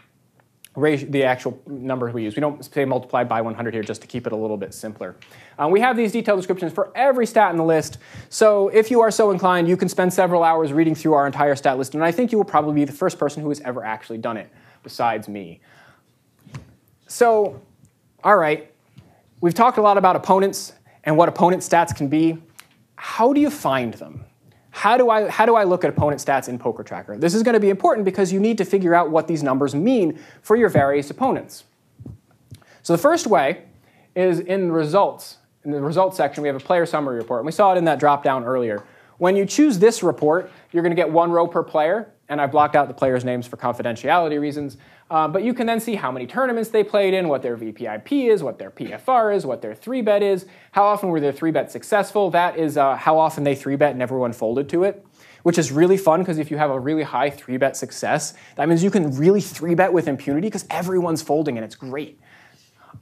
the 0.79 1.25
actual 1.25 1.61
number 1.67 2.11
we 2.11 2.25
use. 2.25 2.37
We 2.37 2.41
don't 2.41 2.65
say 2.65 2.85
multiply 2.85 3.25
by 3.25 3.41
100 3.41 3.75
here 3.75 3.83
just 3.83 4.01
to 4.03 4.07
keep 4.07 4.27
it 4.27 4.33
a 4.33 4.37
little 4.37 4.57
bit 4.57 4.75
simpler. 4.75 5.17
Uh, 5.59 5.69
we 5.69 5.81
have 5.81 5.97
these 5.97 6.13
detailed 6.13 6.39
descriptions 6.39 6.73
for 6.73 6.93
every 6.95 7.27
stat 7.27 7.51
in 7.51 7.57
the 7.57 7.65
list, 7.65 7.99
so 8.29 8.69
if 8.69 8.91
you 8.91 9.01
are 9.01 9.11
so 9.11 9.31
inclined, 9.31 9.69
you 9.69 9.77
can 9.77 9.89
spend 9.89 10.13
several 10.13 10.43
hours 10.43 10.73
reading 10.73 10.95
through 10.95 11.15
our 11.15 11.27
entire 11.27 11.57
stat 11.57 11.79
list, 11.79 11.95
and 11.95 12.05
I 12.05 12.13
think 12.13 12.33
you 12.33 12.39
will 12.39 12.45
probably 12.45 12.75
be 12.75 12.85
the 12.85 12.93
first 12.93 13.19
person 13.19 13.43
who 13.43 13.49
has 13.49 13.61
ever 13.61 13.85
actually 13.85 14.19
done 14.19 14.37
it, 14.37 14.51
besides 14.83 15.29
me. 15.29 15.61
So, 17.07 17.61
all 18.23 18.37
right, 18.37 18.73
we've 19.41 19.55
talked 19.55 19.79
a 19.79 19.83
lot 19.83 19.99
about 19.99 20.17
opponents 20.17 20.73
and 21.05 21.17
what 21.17 21.29
opponent 21.29 21.63
stats 21.63 21.95
can 21.97 22.09
be 22.09 22.39
how 22.99 23.33
do 23.33 23.41
you 23.41 23.49
find 23.49 23.95
them? 23.95 24.25
How 24.79 24.97
do, 24.97 25.11
I, 25.11 25.29
how 25.29 25.45
do 25.45 25.57
I 25.57 25.65
look 25.65 25.83
at 25.83 25.91
opponent 25.91 26.21
stats 26.21 26.49
in 26.49 26.57
PokerTracker? 26.57 27.21
This 27.21 27.35
is 27.35 27.43
going 27.43 27.55
to 27.55 27.61
be 27.61 27.69
important 27.69 28.05
because 28.05 28.33
you 28.33 28.39
need 28.39 28.59
to 28.59 28.65
figure 28.65 28.95
out 28.95 29.11
what 29.11 29.27
these 29.27 29.43
numbers 29.43 29.75
mean 29.75 30.21
for 30.41 30.55
your 30.55 30.69
various 30.69 31.11
opponents. 31.11 31.65
So 32.85 32.93
the 32.93 33.03
first 33.03 33.27
way 33.27 33.65
is 34.15 34.39
in 34.39 34.71
results. 34.71 35.39
In 35.65 35.73
the 35.73 35.81
results 35.81 36.17
section, 36.17 36.43
we 36.43 36.49
have 36.49 36.55
a 36.55 36.61
player 36.61 36.87
summary 36.87 37.17
report. 37.17 37.41
And 37.41 37.47
we 37.47 37.51
saw 37.51 37.73
it 37.73 37.79
in 37.79 37.87
that 37.87 37.99
drop 37.99 38.23
down 38.23 38.45
earlier. 38.45 38.85
When 39.17 39.35
you 39.35 39.47
choose 39.47 39.81
this 39.81 40.05
report, 40.05 40.49
you're 40.71 40.85
going 40.85 40.95
to 40.95 41.03
get 41.03 41.11
one 41.11 41.33
row 41.33 41.49
per 41.49 41.65
player. 41.65 42.13
And 42.29 42.41
I've 42.41 42.51
blocked 42.51 42.77
out 42.77 42.89
the 42.89 42.95
players' 42.95 43.25
names 43.25 43.47
for 43.47 43.57
confidentiality 43.57 44.39
reasons. 44.39 44.77
Um, 45.11 45.33
but 45.33 45.43
you 45.43 45.55
can 45.55 45.67
then 45.67 45.81
see 45.81 45.95
how 45.95 46.13
many 46.13 46.27
tournaments 46.27 46.69
they 46.69 46.85
played 46.85 47.15
in, 47.15 47.29
what 47.29 47.41
their 47.41 47.57
VPIP 47.57 48.29
is, 48.31 48.43
what 48.43 48.59
their 48.59 48.71
PFR 48.71 49.35
is, 49.35 49.47
what 49.47 49.63
their 49.63 49.75
three 49.75 50.03
bet 50.03 50.23
is, 50.23 50.45
how 50.73 50.85
often 50.85 51.09
were 51.09 51.21
their 51.21 51.33
three 51.33 51.51
bet 51.51 51.73
successful. 51.73 52.31
That 52.31 52.59
is 52.59 52.77
uh, 52.77 52.97
how 52.97 53.19
often 53.19 53.45
they 53.45 53.55
three 53.55 53.77
bet 53.77 53.93
and 53.93 54.03
everyone 54.03 54.35
folded 54.35 54.69
to 54.71 54.85
it, 54.85 55.07
which 55.45 55.57
is 55.57 55.73
really 55.73 55.97
fun 55.97 56.21
because 56.21 56.39
if 56.39 56.51
you 56.51 56.59
have 56.59 56.71
a 56.71 56.79
really 56.79 57.05
high 57.05 57.31
three 57.31 57.57
bet 57.57 57.77
success, 57.77 58.35
that 58.57 58.69
means 58.69 58.85
you 58.85 58.91
can 58.91 59.17
really 59.17 59.41
three 59.41 59.75
bet 59.75 59.93
with 59.93 60.09
impunity 60.09 60.49
because 60.49 60.67
everyone's 60.69 61.23
folding 61.23 61.57
and 61.57 61.65
it's 61.65 61.77
great. 61.77 62.21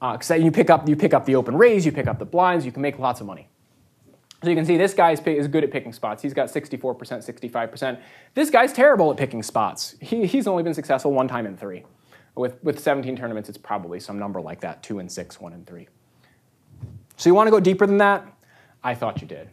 Because 0.00 0.30
uh, 0.30 0.34
you 0.34 0.52
pick 0.52 0.70
up 0.70 0.88
you 0.88 0.94
pick 0.94 1.14
up 1.14 1.24
the 1.24 1.34
open 1.34 1.56
raise, 1.56 1.84
you 1.84 1.90
pick 1.90 2.06
up 2.06 2.20
the 2.20 2.26
blinds, 2.26 2.64
you 2.64 2.70
can 2.70 2.82
make 2.82 2.98
lots 2.98 3.20
of 3.20 3.26
money. 3.26 3.48
So 4.42 4.50
you 4.50 4.56
can 4.56 4.66
see 4.66 4.76
this 4.76 4.92
guy 4.92 5.12
is, 5.12 5.20
good 5.20 5.64
at 5.64 5.70
picking 5.70 5.92
spots. 5.92 6.22
He's 6.22 6.34
got 6.34 6.48
64%, 6.48 6.96
65%. 6.98 8.00
This 8.34 8.50
guy's 8.50 8.72
terrible 8.72 9.10
at 9.10 9.16
picking 9.16 9.42
spots. 9.42 9.96
He, 10.00 10.26
he's 10.26 10.46
only 10.46 10.62
been 10.62 10.74
successful 10.74 11.12
one 11.12 11.26
time 11.26 11.46
in 11.46 11.56
three. 11.56 11.84
With, 12.34 12.62
with 12.62 12.78
17 12.78 13.16
tournaments, 13.16 13.48
it's 13.48 13.56
probably 13.56 13.98
some 13.98 14.18
number 14.18 14.42
like 14.42 14.60
that, 14.60 14.82
two 14.82 14.98
and 14.98 15.10
six, 15.10 15.40
one 15.40 15.54
and 15.54 15.66
three. 15.66 15.88
So 17.16 17.30
you 17.30 17.34
want 17.34 17.46
to 17.46 17.50
go 17.50 17.60
deeper 17.60 17.86
than 17.86 17.96
that? 17.98 18.26
I 18.84 18.94
thought 18.94 19.22
you 19.22 19.26
did. 19.26 19.48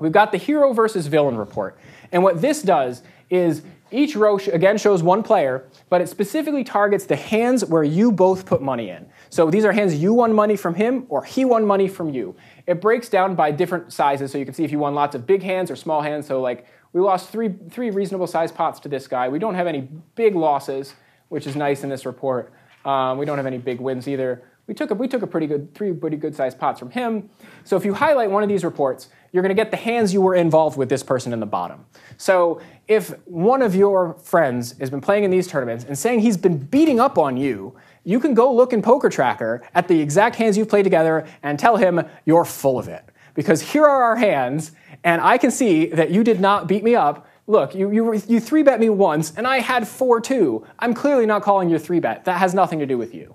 We've 0.00 0.10
got 0.10 0.32
the 0.32 0.38
hero 0.38 0.72
versus 0.72 1.06
villain 1.06 1.36
report. 1.36 1.78
And 2.10 2.24
what 2.24 2.40
this 2.40 2.62
does 2.62 3.02
is 3.28 3.62
each 3.92 4.16
row, 4.16 4.38
again, 4.52 4.78
shows 4.78 5.02
one 5.02 5.22
player, 5.22 5.68
but 5.88 6.00
it 6.00 6.08
specifically 6.08 6.64
targets 6.64 7.06
the 7.06 7.16
hands 7.16 7.64
where 7.64 7.82
you 7.82 8.12
both 8.12 8.46
put 8.46 8.62
money 8.62 8.90
in. 8.90 9.06
So 9.30 9.50
these 9.50 9.64
are 9.64 9.72
hands 9.72 9.94
you 9.94 10.14
won 10.14 10.32
money 10.32 10.56
from 10.56 10.74
him 10.74 11.06
or 11.08 11.24
he 11.24 11.44
won 11.44 11.66
money 11.66 11.88
from 11.88 12.10
you. 12.10 12.34
It 12.70 12.80
breaks 12.80 13.08
down 13.08 13.34
by 13.34 13.50
different 13.50 13.92
sizes, 13.92 14.30
so 14.30 14.38
you 14.38 14.44
can 14.44 14.54
see 14.54 14.62
if 14.62 14.70
you 14.70 14.78
won 14.78 14.94
lots 14.94 15.16
of 15.16 15.26
big 15.26 15.42
hands 15.42 15.72
or 15.72 15.76
small 15.76 16.02
hands. 16.02 16.28
So 16.28 16.40
like 16.40 16.66
we 16.92 17.00
lost 17.00 17.30
three, 17.30 17.52
three 17.68 17.90
reasonable 17.90 18.28
sized 18.28 18.54
pots 18.54 18.78
to 18.80 18.88
this 18.88 19.08
guy. 19.08 19.28
We 19.28 19.40
don't 19.40 19.56
have 19.56 19.66
any 19.66 19.88
big 20.14 20.36
losses 20.36 20.94
which 21.30 21.46
is 21.46 21.56
nice 21.56 21.82
in 21.82 21.88
this 21.88 22.04
report. 22.04 22.52
Um, 22.84 23.16
we 23.16 23.24
don't 23.24 23.38
have 23.38 23.46
any 23.46 23.58
big 23.58 23.80
wins 23.80 24.06
either. 24.06 24.42
We 24.66 24.74
took 24.74 24.90
a, 24.90 24.94
we 24.94 25.08
took 25.08 25.22
a 25.22 25.26
pretty 25.26 25.46
good, 25.46 25.74
three 25.74 25.92
pretty 25.92 26.16
good 26.16 26.34
sized 26.34 26.58
pots 26.58 26.78
from 26.78 26.90
him. 26.90 27.30
So 27.64 27.76
if 27.76 27.84
you 27.84 27.94
highlight 27.94 28.30
one 28.30 28.42
of 28.42 28.48
these 28.48 28.62
reports, 28.62 29.08
you're 29.32 29.42
going 29.42 29.56
to 29.56 29.60
get 29.60 29.70
the 29.70 29.76
hands 29.76 30.12
you 30.12 30.20
were 30.20 30.34
involved 30.34 30.76
with 30.76 30.88
this 30.88 31.02
person 31.02 31.32
in 31.32 31.40
the 31.40 31.46
bottom. 31.46 31.86
So 32.18 32.60
if 32.86 33.10
one 33.26 33.62
of 33.62 33.74
your 33.74 34.14
friends 34.14 34.78
has 34.78 34.90
been 34.90 35.00
playing 35.00 35.24
in 35.24 35.30
these 35.30 35.48
tournaments 35.48 35.84
and 35.84 35.98
saying 35.98 36.20
he's 36.20 36.36
been 36.36 36.58
beating 36.58 37.00
up 37.00 37.18
on 37.18 37.36
you, 37.36 37.76
you 38.04 38.20
can 38.20 38.34
go 38.34 38.52
look 38.52 38.72
in 38.72 38.82
PokerTracker 38.82 39.60
at 39.74 39.88
the 39.88 40.00
exact 40.00 40.36
hands 40.36 40.56
you've 40.56 40.68
played 40.68 40.84
together 40.84 41.26
and 41.42 41.58
tell 41.58 41.76
him 41.76 42.02
you're 42.24 42.44
full 42.44 42.78
of 42.78 42.88
it. 42.88 43.04
Because 43.34 43.60
here 43.60 43.84
are 43.84 44.02
our 44.02 44.16
hands, 44.16 44.72
and 45.04 45.20
I 45.20 45.38
can 45.38 45.50
see 45.50 45.86
that 45.86 46.10
you 46.10 46.24
did 46.24 46.40
not 46.40 46.66
beat 46.66 46.82
me 46.82 46.94
up, 46.94 47.26
look, 47.46 47.74
you, 47.74 47.90
you, 47.90 48.14
you 48.26 48.40
three 48.40 48.62
bet 48.62 48.80
me 48.80 48.88
once 48.88 49.32
and 49.36 49.46
I 49.46 49.58
had 49.58 49.86
four 49.86 50.20
two. 50.20 50.66
I'm 50.78 50.94
clearly 50.94 51.26
not 51.26 51.42
calling 51.42 51.68
your 51.68 51.78
three 51.78 52.00
bet. 52.00 52.24
That 52.24 52.38
has 52.38 52.54
nothing 52.54 52.78
to 52.78 52.86
do 52.86 52.96
with 52.96 53.14
you. 53.14 53.34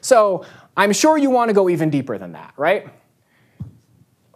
So 0.00 0.44
I'm 0.76 0.92
sure 0.92 1.16
you 1.16 1.30
want 1.30 1.48
to 1.50 1.54
go 1.54 1.68
even 1.68 1.90
deeper 1.90 2.18
than 2.18 2.32
that, 2.32 2.54
right? 2.56 2.88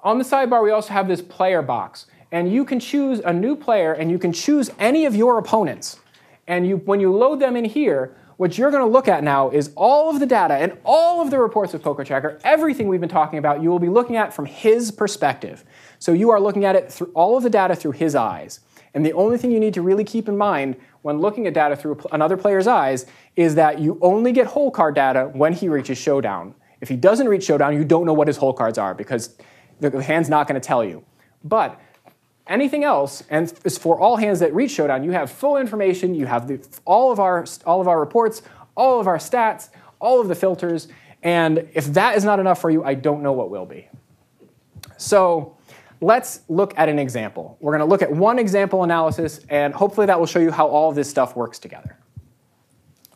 On 0.03 0.18
the 0.18 0.24
sidebar, 0.24 0.62
we 0.62 0.70
also 0.70 0.93
have 0.93 1.09
this 1.09 1.20
player 1.20 1.62
box. 1.62 2.07
And 2.30 2.53
you 2.53 2.64
can 2.64 2.78
choose 2.78 3.20
a 3.20 3.32
new 3.32 3.57
player 3.57 3.93
and 3.93 4.11
you 4.11 4.18
can 4.18 4.32
choose 4.32 4.70
any 4.78 5.07
of 5.07 5.14
your 5.16 5.39
opponents. 5.39 5.99
And 6.47 6.66
you, 6.66 6.76
when 6.76 7.01
you 7.01 7.14
load 7.14 7.41
them 7.41 7.57
in 7.57 7.64
here, 7.64 8.16
what 8.39 8.57
you're 8.57 8.70
going 8.70 8.84
to 8.84 8.89
look 8.89 9.09
at 9.09 9.24
now 9.24 9.51
is 9.51 9.72
all 9.74 10.11
of 10.11 10.20
the 10.20 10.26
data 10.26 10.55
and 10.55 10.78
all 10.84 11.20
of 11.20 11.30
the 11.30 11.39
reports 11.39 11.74
of 11.74 11.82
PokerTracker, 11.82 12.41
everything 12.45 12.86
we've 12.86 13.01
been 13.01 13.09
talking 13.09 13.36
about, 13.36 13.61
you 13.61 13.68
will 13.68 13.80
be 13.80 13.89
looking 13.89 14.16
at 14.16 14.32
from 14.32 14.47
his 14.47 14.93
perspective. 14.93 15.64
So 15.99 16.12
you 16.12 16.30
are 16.30 16.41
looking 16.41 16.64
at 16.64 16.76
it 16.76 16.91
through 16.91 17.11
all 17.14 17.36
of 17.36 17.43
the 17.43 17.51
data 17.51 17.74
through 17.74 17.93
his 17.93 18.14
eyes. 18.14 18.61
And 18.95 19.05
the 19.05 19.12
only 19.12 19.39
thing 19.39 19.51
you 19.51 19.59
need 19.59 19.74
to 19.74 19.82
really 19.82 20.05
keep 20.05 20.28
in 20.28 20.39
mind 20.39 20.76
when 21.03 21.18
looking 21.18 21.49
at 21.49 21.55
data 21.55 21.74
through 21.74 22.01
another 22.12 22.36
player's 22.36 22.68
eyes 22.68 23.07
is 23.34 23.57
that 23.57 23.80
you 23.80 23.99
only 24.01 24.30
get 24.30 24.47
hole 24.47 24.70
card 24.70 24.95
data 24.95 25.30
when 25.32 25.53
he 25.53 25.68
reaches 25.68 25.99
showdown. 25.99 26.55
If 26.80 26.89
he 26.89 26.97
doesn't 26.97 27.26
reach 27.26 27.43
showdown, 27.43 27.74
you 27.74 27.84
don't 27.84 28.07
know 28.07 28.12
what 28.12 28.28
his 28.28 28.36
hole 28.36 28.53
cards 28.53 28.78
are 28.78 28.95
because 28.95 29.36
the 29.80 30.01
hand's 30.01 30.28
not 30.28 30.47
going 30.47 30.61
to 30.61 30.64
tell 30.64 30.84
you. 30.84 31.05
But 31.43 31.80
anything 32.49 32.84
else, 32.84 33.22
and 33.30 33.53
it's 33.64 33.78
for 33.78 34.01
all 34.01 34.16
hands 34.16 34.40
that 34.40 34.55
reach 34.55 34.72
showdown, 34.72 35.05
you 35.05 35.12
have 35.12 35.30
full 35.30 35.57
information. 35.57 36.14
You 36.14 36.26
have 36.26 36.49
the, 36.49 36.66
all 36.84 37.12
of 37.12 37.20
our 37.20 37.44
all 37.66 37.80
of 37.80 37.88
our 37.88 38.01
reports, 38.01 38.42
all 38.76 39.01
of 39.01 39.07
our 39.07 39.18
stats, 39.18 39.68
all 40.01 40.20
of 40.20 40.28
the 40.28 40.34
filters. 40.34 40.88
And 41.22 41.68
if 41.74 41.86
that 41.94 42.16
is 42.16 42.24
not 42.24 42.38
enough 42.40 42.61
for 42.61 42.70
you, 42.70 42.84
I 42.84 42.94
don't 42.94 43.22
know 43.22 43.32
what 43.32 43.51
will 43.51 43.66
be. 43.66 43.88
So 44.96 45.57
let's 46.01 46.40
look 46.49 46.78
at 46.78 46.88
an 46.88 46.99
example. 46.99 47.57
We're 47.61 47.72
going 47.72 47.86
to 47.86 47.90
look 47.90 48.03
at 48.03 48.11
one 48.11 48.38
example 48.38 48.84
analysis, 48.84 49.40
and 49.49 49.74
hopefully 49.74 50.07
that 50.07 50.18
will 50.18 50.26
show 50.26 50.38
you 50.38 50.51
how 50.51 50.66
all 50.68 50.90
of 50.90 50.94
this 50.94 51.11
stuff 51.11 51.36
works 51.36 51.59
together. 51.59 51.96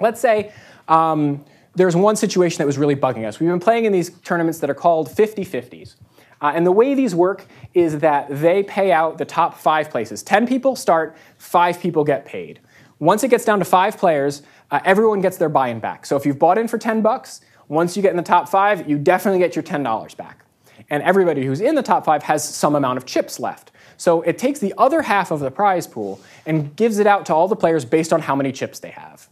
Let's 0.00 0.20
say 0.20 0.52
um, 0.88 1.44
there's 1.74 1.94
one 1.94 2.16
situation 2.16 2.58
that 2.58 2.66
was 2.66 2.78
really 2.78 2.96
bugging 2.96 3.26
us. 3.26 3.38
We've 3.38 3.48
been 3.48 3.60
playing 3.60 3.84
in 3.84 3.92
these 3.92 4.10
tournaments 4.20 4.58
that 4.60 4.70
are 4.70 4.74
called 4.74 5.08
50-50s. 5.08 5.94
Uh, 6.42 6.52
and 6.54 6.66
the 6.66 6.72
way 6.72 6.92
these 6.94 7.14
work 7.14 7.46
is 7.72 8.00
that 8.00 8.26
they 8.28 8.64
pay 8.64 8.90
out 8.90 9.16
the 9.16 9.24
top 9.24 9.56
five 9.56 9.88
places. 9.88 10.22
10 10.24 10.46
people 10.46 10.74
start, 10.74 11.16
five 11.38 11.80
people 11.80 12.02
get 12.02 12.26
paid. 12.26 12.58
Once 12.98 13.22
it 13.22 13.28
gets 13.28 13.44
down 13.44 13.60
to 13.60 13.64
five 13.64 13.96
players, 13.96 14.42
uh, 14.72 14.80
everyone 14.84 15.20
gets 15.20 15.36
their 15.36 15.48
buy-in 15.48 15.78
back. 15.78 16.04
So 16.04 16.16
if 16.16 16.26
you've 16.26 16.38
bought 16.38 16.58
in 16.58 16.66
for 16.66 16.78
10 16.78 17.00
bucks, 17.00 17.40
once 17.68 17.96
you 17.96 18.02
get 18.02 18.10
in 18.10 18.16
the 18.16 18.22
top 18.22 18.48
five, 18.48 18.88
you 18.88 18.98
definitely 18.98 19.38
get 19.38 19.54
your 19.54 19.62
$10 19.62 20.16
back. 20.16 20.44
And 20.90 21.02
everybody 21.04 21.46
who's 21.46 21.60
in 21.60 21.76
the 21.76 21.82
top 21.82 22.04
five 22.04 22.24
has 22.24 22.46
some 22.46 22.74
amount 22.74 22.98
of 22.98 23.06
chips 23.06 23.38
left. 23.38 23.70
So 23.96 24.22
it 24.22 24.36
takes 24.36 24.58
the 24.58 24.74
other 24.76 25.02
half 25.02 25.30
of 25.30 25.38
the 25.38 25.50
prize 25.50 25.86
pool 25.86 26.20
and 26.44 26.74
gives 26.74 26.98
it 26.98 27.06
out 27.06 27.24
to 27.26 27.34
all 27.34 27.46
the 27.46 27.56
players 27.56 27.84
based 27.84 28.12
on 28.12 28.20
how 28.20 28.34
many 28.34 28.50
chips 28.50 28.80
they 28.80 28.90
have. 28.90 29.28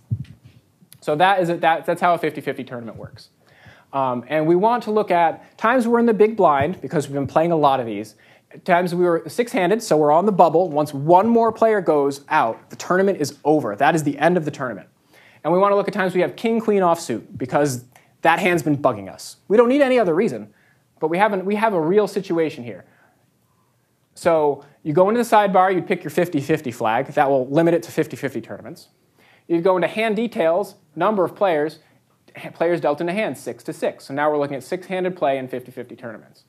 So 1.00 1.16
that 1.16 1.40
is 1.40 1.48
a, 1.48 1.56
that, 1.56 1.86
that's 1.86 2.00
how 2.00 2.14
a 2.14 2.18
50-50 2.18 2.66
tournament 2.66 2.96
works. 2.96 3.30
Um, 3.92 4.24
and 4.28 4.46
we 4.46 4.56
want 4.56 4.84
to 4.84 4.90
look 4.90 5.10
at 5.10 5.58
times 5.58 5.86
we're 5.86 5.98
in 5.98 6.06
the 6.06 6.14
big 6.14 6.36
blind 6.36 6.80
because 6.80 7.08
we've 7.08 7.14
been 7.14 7.26
playing 7.26 7.52
a 7.52 7.56
lot 7.56 7.80
of 7.80 7.86
these. 7.86 8.14
Times 8.64 8.94
we 8.94 9.04
were 9.04 9.22
six-handed, 9.26 9.82
so 9.82 9.96
we're 9.96 10.12
on 10.12 10.26
the 10.26 10.32
bubble. 10.32 10.68
Once 10.68 10.92
one 10.92 11.28
more 11.28 11.52
player 11.52 11.80
goes 11.80 12.24
out, 12.28 12.70
the 12.70 12.76
tournament 12.76 13.20
is 13.20 13.38
over. 13.44 13.76
That 13.76 13.94
is 13.94 14.02
the 14.02 14.18
end 14.18 14.36
of 14.36 14.44
the 14.44 14.50
tournament. 14.50 14.88
And 15.42 15.52
we 15.52 15.58
want 15.58 15.72
to 15.72 15.76
look 15.76 15.88
at 15.88 15.94
times 15.94 16.14
we 16.14 16.20
have 16.20 16.36
king, 16.36 16.60
queen 16.60 16.82
offsuit 16.82 17.26
because 17.36 17.84
that 18.22 18.38
hand's 18.38 18.62
been 18.62 18.76
bugging 18.76 19.10
us. 19.10 19.36
We 19.48 19.56
don't 19.56 19.68
need 19.68 19.82
any 19.82 19.98
other 19.98 20.14
reason, 20.14 20.52
but 21.00 21.08
we 21.08 21.18
have, 21.18 21.32
an, 21.32 21.44
we 21.44 21.54
have 21.56 21.74
a 21.74 21.80
real 21.80 22.06
situation 22.06 22.64
here. 22.64 22.84
So 24.14 24.64
you 24.82 24.92
go 24.92 25.08
into 25.08 25.22
the 25.22 25.28
sidebar, 25.28 25.74
you 25.74 25.80
pick 25.82 26.04
your 26.04 26.10
50-50 26.10 26.74
flag. 26.74 27.06
That 27.06 27.30
will 27.30 27.48
limit 27.48 27.74
it 27.74 27.82
to 27.84 27.90
50-50 27.90 28.42
tournaments. 28.42 28.88
You 29.48 29.60
go 29.60 29.76
into 29.76 29.88
hand 29.88 30.16
details, 30.16 30.74
number 30.94 31.24
of 31.24 31.34
players, 31.34 31.78
players 32.54 32.80
dealt 32.80 33.00
into 33.00 33.12
hands, 33.12 33.40
six 33.40 33.62
to 33.64 33.72
six. 33.72 34.06
So 34.06 34.14
now 34.14 34.30
we're 34.30 34.38
looking 34.38 34.56
at 34.56 34.62
six-handed 34.62 35.16
play 35.16 35.38
in 35.38 35.48
50-50 35.48 35.98
tournaments. 35.98 36.44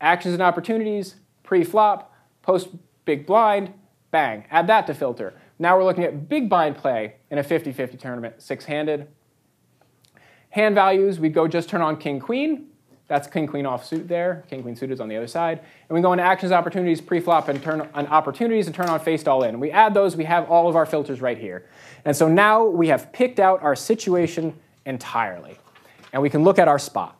Actions 0.00 0.34
and 0.34 0.42
opportunities, 0.42 1.16
pre-flop, 1.42 2.14
post-big 2.42 3.26
blind, 3.26 3.72
bang. 4.10 4.44
Add 4.50 4.66
that 4.68 4.86
to 4.86 4.94
filter. 4.94 5.34
Now 5.58 5.76
we're 5.76 5.84
looking 5.84 6.04
at 6.04 6.28
big 6.28 6.48
blind 6.48 6.76
play 6.76 7.16
in 7.30 7.38
a 7.38 7.44
50-50 7.44 7.98
tournament, 7.98 8.40
six-handed. 8.40 9.08
Hand 10.50 10.74
values, 10.74 11.18
we 11.18 11.28
go 11.28 11.46
just 11.48 11.68
turn 11.68 11.82
on 11.82 11.96
king-queen. 11.96 12.68
That's 13.08 13.26
king-queen 13.26 13.64
offsuit 13.64 14.06
there. 14.06 14.44
King-queen 14.50 14.76
suited 14.76 14.92
is 14.92 15.00
on 15.00 15.08
the 15.08 15.16
other 15.16 15.26
side. 15.26 15.60
And 15.88 15.96
we 15.96 16.02
go 16.02 16.12
into 16.12 16.24
actions, 16.24 16.52
opportunities, 16.52 17.00
pre-flop, 17.00 17.48
and 17.48 17.62
turn 17.62 17.88
on 17.94 18.06
opportunities 18.06 18.66
and 18.66 18.74
turn 18.74 18.88
on 18.88 19.00
faced 19.00 19.26
all 19.26 19.42
in. 19.44 19.58
We 19.60 19.70
add 19.70 19.94
those, 19.94 20.14
we 20.14 20.24
have 20.24 20.48
all 20.50 20.68
of 20.68 20.76
our 20.76 20.84
filters 20.84 21.22
right 21.22 21.38
here. 21.38 21.66
And 22.04 22.14
so 22.14 22.28
now 22.28 22.64
we 22.66 22.88
have 22.88 23.10
picked 23.12 23.40
out 23.40 23.62
our 23.62 23.74
situation 23.74 24.58
entirely. 24.88 25.58
And 26.12 26.22
we 26.22 26.30
can 26.30 26.42
look 26.42 26.58
at 26.58 26.66
our 26.66 26.78
spot. 26.78 27.14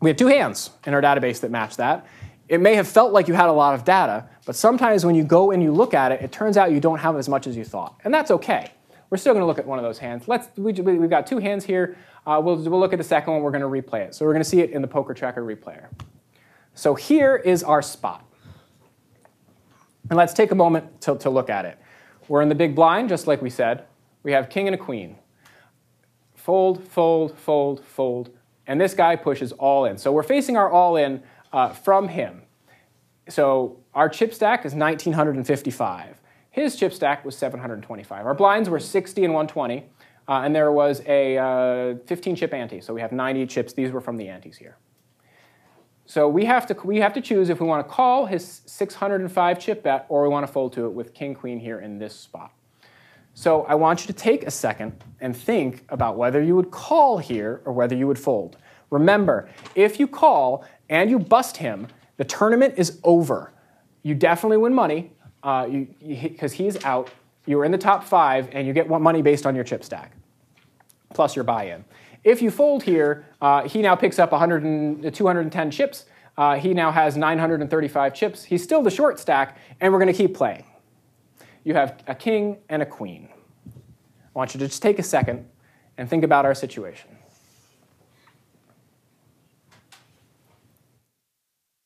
We 0.00 0.10
have 0.10 0.16
two 0.16 0.28
hands 0.28 0.70
in 0.86 0.94
our 0.94 1.02
database 1.02 1.40
that 1.40 1.50
match 1.50 1.76
that. 1.76 2.06
It 2.48 2.60
may 2.60 2.74
have 2.76 2.88
felt 2.88 3.12
like 3.12 3.28
you 3.28 3.34
had 3.34 3.48
a 3.48 3.52
lot 3.52 3.74
of 3.74 3.84
data, 3.84 4.26
but 4.46 4.56
sometimes 4.56 5.04
when 5.04 5.14
you 5.14 5.22
go 5.22 5.50
and 5.50 5.62
you 5.62 5.70
look 5.70 5.92
at 5.92 6.12
it, 6.12 6.22
it 6.22 6.32
turns 6.32 6.56
out 6.56 6.72
you 6.72 6.80
don't 6.80 6.98
have 6.98 7.16
as 7.16 7.28
much 7.28 7.46
as 7.46 7.56
you 7.56 7.64
thought. 7.64 8.00
And 8.04 8.14
that's 8.14 8.30
okay. 8.30 8.72
We're 9.10 9.18
still 9.18 9.34
going 9.34 9.42
to 9.42 9.46
look 9.46 9.58
at 9.58 9.66
one 9.66 9.78
of 9.78 9.84
those 9.84 9.98
hands. 9.98 10.26
Let's, 10.26 10.48
we, 10.56 10.72
have 10.74 11.10
got 11.10 11.26
two 11.26 11.38
hands 11.38 11.64
here. 11.64 11.98
Uh, 12.26 12.40
we'll, 12.42 12.56
we'll 12.56 12.80
look 12.80 12.92
at 12.92 12.98
the 12.98 13.04
second 13.04 13.34
one. 13.34 13.42
We're 13.42 13.50
going 13.50 13.60
to 13.62 13.90
replay 13.90 14.00
it. 14.00 14.14
So 14.14 14.24
we're 14.24 14.32
going 14.32 14.42
to 14.42 14.48
see 14.48 14.60
it 14.60 14.70
in 14.70 14.80
the 14.80 14.88
PokerTracker 14.88 15.36
replayer. 15.36 15.88
So 16.74 16.94
here 16.94 17.36
is 17.36 17.62
our 17.62 17.82
spot. 17.82 18.24
And 20.08 20.16
let's 20.16 20.32
take 20.32 20.50
a 20.50 20.54
moment 20.54 21.02
to, 21.02 21.16
to 21.18 21.28
look 21.28 21.50
at 21.50 21.66
it. 21.66 21.78
We're 22.28 22.40
in 22.40 22.48
the 22.48 22.54
big 22.54 22.74
blind, 22.74 23.10
just 23.10 23.26
like 23.26 23.42
we 23.42 23.50
said. 23.50 23.84
We 24.22 24.32
have 24.32 24.48
king 24.48 24.68
and 24.68 24.74
a 24.74 24.78
queen 24.78 25.16
fold, 26.48 26.82
fold, 26.82 27.36
fold, 27.36 27.84
fold, 27.84 28.30
and 28.66 28.80
this 28.80 28.94
guy 28.94 29.14
pushes 29.14 29.52
all 29.52 29.84
in. 29.84 29.98
So 29.98 30.10
we're 30.10 30.22
facing 30.22 30.56
our 30.56 30.70
all 30.70 30.96
in 30.96 31.22
uh, 31.52 31.74
from 31.74 32.08
him. 32.08 32.40
So 33.28 33.80
our 33.92 34.08
chip 34.08 34.32
stack 34.32 34.60
is 34.60 34.74
1955. 34.74 36.18
His 36.48 36.74
chip 36.74 36.94
stack 36.94 37.22
was 37.22 37.36
725. 37.36 38.24
Our 38.24 38.32
blinds 38.32 38.70
were 38.70 38.80
60 38.80 39.24
and 39.24 39.34
120, 39.34 39.84
uh, 40.26 40.40
and 40.42 40.54
there 40.54 40.72
was 40.72 41.02
a 41.06 41.36
uh, 41.36 41.96
15 42.06 42.36
chip 42.36 42.54
ante. 42.54 42.80
So 42.80 42.94
we 42.94 43.02
have 43.02 43.12
90 43.12 43.46
chips. 43.46 43.74
These 43.74 43.92
were 43.92 44.00
from 44.00 44.16
the 44.16 44.30
antes 44.30 44.56
here. 44.56 44.78
So 46.06 46.30
we 46.30 46.46
have 46.46 46.66
to 46.68 46.76
we 46.82 46.96
have 47.00 47.12
to 47.12 47.20
choose 47.20 47.50
if 47.50 47.60
we 47.60 47.66
want 47.66 47.86
to 47.86 47.92
call 47.92 48.24
his 48.24 48.62
605 48.64 49.58
chip 49.58 49.82
bet 49.82 50.06
or 50.08 50.22
we 50.22 50.30
want 50.30 50.46
to 50.46 50.50
fold 50.50 50.72
to 50.72 50.86
it 50.86 50.94
with 50.94 51.12
king 51.12 51.34
queen 51.34 51.60
here 51.60 51.78
in 51.78 51.98
this 51.98 52.14
spot. 52.14 52.52
So 53.38 53.62
I 53.66 53.76
want 53.76 54.00
you 54.00 54.08
to 54.08 54.12
take 54.12 54.44
a 54.48 54.50
second 54.50 55.04
and 55.20 55.36
think 55.36 55.84
about 55.90 56.16
whether 56.16 56.42
you 56.42 56.56
would 56.56 56.72
call 56.72 57.18
here 57.18 57.62
or 57.64 57.72
whether 57.72 57.94
you 57.94 58.08
would 58.08 58.18
fold. 58.18 58.56
Remember, 58.90 59.48
if 59.76 60.00
you 60.00 60.08
call 60.08 60.64
and 60.88 61.08
you 61.08 61.20
bust 61.20 61.58
him, 61.58 61.86
the 62.16 62.24
tournament 62.24 62.74
is 62.76 62.98
over. 63.04 63.52
You 64.02 64.16
definitely 64.16 64.56
win 64.56 64.74
money 64.74 65.12
because 65.40 66.52
uh, 66.52 66.56
he's 66.56 66.84
out. 66.84 67.10
You're 67.46 67.64
in 67.64 67.70
the 67.70 67.78
top 67.78 68.02
five, 68.02 68.48
and 68.50 68.66
you 68.66 68.72
get 68.72 68.88
money 68.88 69.22
based 69.22 69.46
on 69.46 69.54
your 69.54 69.62
chip 69.62 69.84
stack, 69.84 70.16
plus 71.14 71.36
your 71.36 71.44
buy-in. 71.44 71.84
If 72.24 72.42
you 72.42 72.50
fold 72.50 72.82
here, 72.82 73.24
uh, 73.40 73.68
he 73.68 73.82
now 73.82 73.94
picks 73.94 74.18
up 74.18 74.32
100 74.32 74.64
and, 74.64 75.14
210 75.14 75.70
chips. 75.70 76.06
Uh, 76.36 76.56
he 76.56 76.74
now 76.74 76.90
has 76.90 77.16
935 77.16 78.14
chips. 78.14 78.42
He's 78.42 78.64
still 78.64 78.82
the 78.82 78.90
short 78.90 79.20
stack, 79.20 79.58
and 79.80 79.92
we're 79.92 80.00
going 80.00 80.12
to 80.12 80.18
keep 80.18 80.34
playing 80.34 80.64
you 81.64 81.74
have 81.74 82.02
a 82.06 82.14
king 82.14 82.58
and 82.68 82.82
a 82.82 82.86
queen. 82.86 83.28
I 83.68 84.38
want 84.38 84.54
you 84.54 84.60
to 84.60 84.66
just 84.66 84.82
take 84.82 84.98
a 84.98 85.02
second 85.02 85.46
and 85.96 86.08
think 86.08 86.24
about 86.24 86.44
our 86.44 86.54
situation. 86.54 87.10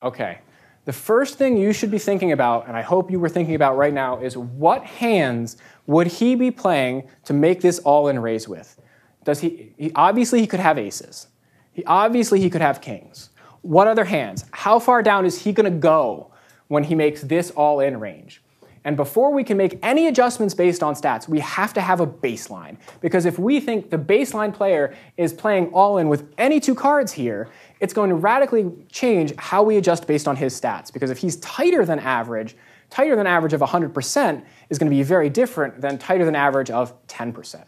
Okay, 0.01 0.39
the 0.85 0.93
first 0.93 1.37
thing 1.37 1.55
you 1.55 1.71
should 1.71 1.91
be 1.91 1.97
thinking 1.97 2.33
about, 2.33 2.67
and 2.67 2.75
I 2.75 2.81
hope 2.81 3.09
you 3.09 3.19
were 3.19 3.29
thinking 3.29 3.55
about 3.55 3.77
right 3.77 3.93
now, 3.93 4.19
is 4.19 4.37
what 4.37 4.83
hands 4.83 5.57
would 5.87 6.07
he 6.07 6.35
be 6.35 6.51
playing 6.51 7.07
to 7.23 7.33
make 7.33 7.61
this 7.61 7.79
all 7.79 8.09
in 8.09 8.19
raise 8.19 8.47
with? 8.47 8.79
Does 9.23 9.39
he, 9.39 9.73
he 9.77 9.91
obviously 9.95 10.41
he 10.41 10.47
could 10.47 10.59
have 10.59 10.77
aces. 10.77 11.27
He 11.71 11.85
obviously 11.85 12.41
he 12.41 12.49
could 12.49 12.61
have 12.61 12.81
kings. 12.81 13.29
What 13.61 13.87
other 13.87 14.03
hands? 14.03 14.43
How 14.51 14.77
far 14.77 15.01
down 15.01 15.25
is 15.25 15.43
he 15.43 15.53
going 15.53 15.71
to 15.71 15.79
go 15.79 16.31
when 16.67 16.83
he 16.83 16.95
makes 16.95 17.21
this 17.21 17.49
all 17.51 17.79
in 17.79 17.99
range? 17.99 18.42
And 18.85 18.97
before 18.97 19.31
we 19.31 19.43
can 19.43 19.55
make 19.55 19.79
any 19.81 20.07
adjustments 20.07 20.53
based 20.53 20.83
on 20.83 20.93
stats, 20.93 21.27
we 21.27 21.39
have 21.39 21.73
to 21.73 21.81
have 21.81 22.01
a 22.01 22.07
baseline. 22.07 22.77
Because 22.99 23.25
if 23.25 23.39
we 23.39 23.59
think 23.59 23.89
the 23.89 23.97
baseline 23.97 24.53
player 24.53 24.93
is 25.15 25.31
playing 25.31 25.67
all 25.67 25.97
in 25.97 26.09
with 26.09 26.33
any 26.37 26.59
two 26.59 26.75
cards 26.75 27.13
here, 27.13 27.49
it's 27.79 27.93
going 27.93 28.09
to 28.09 28.15
radically 28.15 28.71
change 28.91 29.33
how 29.37 29.63
we 29.63 29.77
adjust 29.77 30.05
based 30.05 30.27
on 30.27 30.35
his 30.35 30.59
stats. 30.59 30.91
Because 30.91 31.11
if 31.11 31.17
he's 31.17 31.37
tighter 31.37 31.85
than 31.85 31.99
average, 31.99 32.57
tighter 32.89 33.15
than 33.15 33.25
average 33.25 33.53
of 33.53 33.61
100% 33.61 34.43
is 34.69 34.77
going 34.77 34.91
to 34.91 34.95
be 34.95 35.03
very 35.03 35.29
different 35.29 35.79
than 35.79 35.97
tighter 35.97 36.25
than 36.25 36.35
average 36.35 36.69
of 36.69 36.93
10%. 37.07 37.63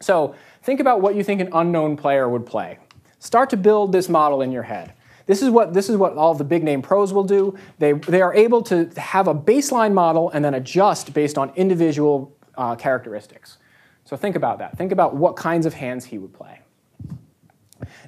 So 0.00 0.34
think 0.62 0.80
about 0.80 1.00
what 1.00 1.14
you 1.14 1.24
think 1.24 1.40
an 1.40 1.48
unknown 1.52 1.96
player 1.96 2.28
would 2.28 2.44
play. 2.46 2.78
Start 3.18 3.50
to 3.50 3.56
build 3.56 3.92
this 3.92 4.08
model 4.08 4.42
in 4.42 4.52
your 4.52 4.62
head. 4.62 4.94
This 5.30 5.42
is 5.42 5.50
what, 5.50 5.72
this 5.72 5.88
is 5.88 5.96
what 5.96 6.14
all 6.14 6.34
the 6.34 6.42
big 6.42 6.64
name 6.64 6.82
pros 6.82 7.12
will 7.12 7.22
do. 7.22 7.56
They, 7.78 7.92
they 7.92 8.20
are 8.20 8.34
able 8.34 8.62
to 8.62 8.90
have 8.96 9.28
a 9.28 9.34
baseline 9.34 9.92
model 9.92 10.28
and 10.30 10.44
then 10.44 10.54
adjust 10.54 11.14
based 11.14 11.38
on 11.38 11.52
individual 11.54 12.36
uh, 12.56 12.74
characteristics. 12.74 13.58
So 14.04 14.16
think 14.16 14.34
about 14.34 14.58
that. 14.58 14.76
Think 14.76 14.90
about 14.90 15.14
what 15.14 15.36
kinds 15.36 15.66
of 15.66 15.74
hands 15.74 16.06
he 16.06 16.18
would 16.18 16.32
play. 16.32 16.62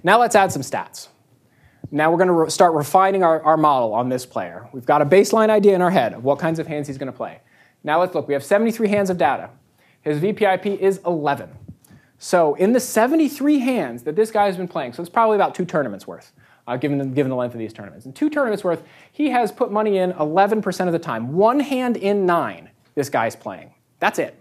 Now 0.02 0.18
let's 0.18 0.34
add 0.34 0.50
some 0.50 0.62
stats. 0.62 1.10
Now 1.92 2.10
we're 2.10 2.16
going 2.16 2.26
to 2.26 2.32
re- 2.32 2.50
start 2.50 2.74
refining 2.74 3.22
our, 3.22 3.40
our 3.44 3.56
model 3.56 3.94
on 3.94 4.08
this 4.08 4.26
player. 4.26 4.68
We've 4.72 4.84
got 4.84 5.00
a 5.00 5.06
baseline 5.06 5.48
idea 5.48 5.76
in 5.76 5.80
our 5.80 5.92
head 5.92 6.14
of 6.14 6.24
what 6.24 6.40
kinds 6.40 6.58
of 6.58 6.66
hands 6.66 6.88
he's 6.88 6.98
going 6.98 7.12
to 7.12 7.16
play. 7.16 7.40
Now 7.84 8.00
let's 8.00 8.16
look. 8.16 8.26
We 8.26 8.34
have 8.34 8.42
73 8.42 8.88
hands 8.88 9.10
of 9.10 9.16
data. 9.16 9.50
His 10.00 10.18
VPIP 10.18 10.76
is 10.76 10.98
11. 11.06 11.50
So 12.18 12.54
in 12.56 12.72
the 12.72 12.80
73 12.80 13.60
hands 13.60 14.02
that 14.02 14.16
this 14.16 14.32
guy 14.32 14.46
has 14.46 14.56
been 14.56 14.66
playing, 14.66 14.94
so 14.94 15.02
it's 15.02 15.10
probably 15.10 15.36
about 15.36 15.54
two 15.54 15.64
tournaments 15.64 16.04
worth, 16.04 16.32
uh, 16.66 16.76
given, 16.76 16.98
the, 16.98 17.04
given 17.04 17.30
the 17.30 17.36
length 17.36 17.54
of 17.54 17.58
these 17.58 17.72
tournaments. 17.72 18.06
In 18.06 18.12
two 18.12 18.30
tournaments 18.30 18.64
worth, 18.64 18.82
he 19.10 19.30
has 19.30 19.50
put 19.50 19.72
money 19.72 19.98
in 19.98 20.12
11% 20.12 20.86
of 20.86 20.92
the 20.92 20.98
time. 20.98 21.32
One 21.32 21.60
hand 21.60 21.96
in 21.96 22.26
nine, 22.26 22.70
this 22.94 23.08
guy's 23.08 23.36
playing. 23.36 23.74
That's 23.98 24.18
it. 24.18 24.38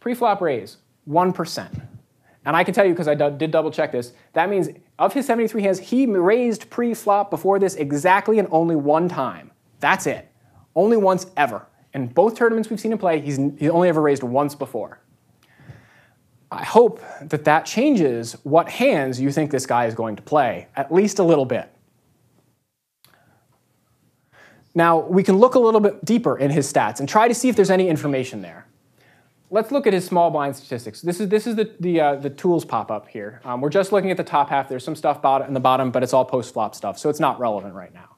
Pre-flop 0.00 0.40
raise, 0.40 0.78
1%. 1.08 1.86
And 2.46 2.56
I 2.56 2.64
can 2.64 2.72
tell 2.72 2.86
you, 2.86 2.92
because 2.92 3.08
I 3.08 3.14
did 3.14 3.50
double 3.50 3.70
check 3.70 3.92
this, 3.92 4.12
that 4.32 4.48
means 4.48 4.68
of 4.98 5.12
his 5.12 5.26
73 5.26 5.62
hands, 5.62 5.78
he 5.78 6.06
raised 6.06 6.70
pre-flop 6.70 7.30
before 7.30 7.58
this 7.58 7.74
exactly 7.74 8.38
and 8.38 8.48
only 8.50 8.76
one 8.76 9.08
time. 9.08 9.50
That's 9.78 10.06
it. 10.06 10.30
Only 10.74 10.96
once 10.96 11.26
ever. 11.36 11.66
In 11.92 12.06
both 12.06 12.36
tournaments 12.36 12.70
we've 12.70 12.80
seen 12.80 12.92
him 12.92 12.98
play, 12.98 13.20
he's, 13.20 13.36
he's 13.58 13.70
only 13.70 13.88
ever 13.88 14.00
raised 14.00 14.22
once 14.22 14.54
before. 14.54 15.00
I 16.50 16.64
hope 16.64 17.00
that 17.22 17.44
that 17.44 17.64
changes 17.64 18.32
what 18.42 18.68
hands 18.68 19.20
you 19.20 19.30
think 19.30 19.50
this 19.50 19.66
guy 19.66 19.86
is 19.86 19.94
going 19.94 20.16
to 20.16 20.22
play, 20.22 20.66
at 20.76 20.92
least 20.92 21.18
a 21.18 21.22
little 21.22 21.44
bit. 21.44 21.72
Now, 24.74 25.00
we 25.00 25.22
can 25.22 25.36
look 25.36 25.54
a 25.54 25.58
little 25.58 25.80
bit 25.80 26.04
deeper 26.04 26.36
in 26.38 26.50
his 26.50 26.72
stats 26.72 27.00
and 27.00 27.08
try 27.08 27.28
to 27.28 27.34
see 27.34 27.48
if 27.48 27.56
there's 27.56 27.70
any 27.70 27.88
information 27.88 28.42
there 28.42 28.66
let's 29.50 29.72
look 29.72 29.86
at 29.86 29.92
his 29.92 30.04
small 30.04 30.30
blind 30.30 30.56
statistics. 30.56 31.00
This 31.00 31.20
is, 31.20 31.28
this 31.28 31.46
is 31.46 31.56
the, 31.56 31.70
the, 31.80 32.00
uh, 32.00 32.14
the 32.16 32.30
tools 32.30 32.64
pop-up 32.64 33.08
here. 33.08 33.40
Um, 33.44 33.60
we're 33.60 33.70
just 33.70 33.92
looking 33.92 34.10
at 34.10 34.16
the 34.16 34.24
top 34.24 34.48
half. 34.48 34.68
There's 34.68 34.84
some 34.84 34.96
stuff 34.96 35.20
in 35.46 35.54
the 35.54 35.60
bottom, 35.60 35.90
but 35.90 36.02
it's 36.02 36.12
all 36.12 36.24
post-flop 36.24 36.74
stuff, 36.74 36.98
so 36.98 37.10
it's 37.10 37.20
not 37.20 37.38
relevant 37.38 37.74
right 37.74 37.92
now. 37.92 38.16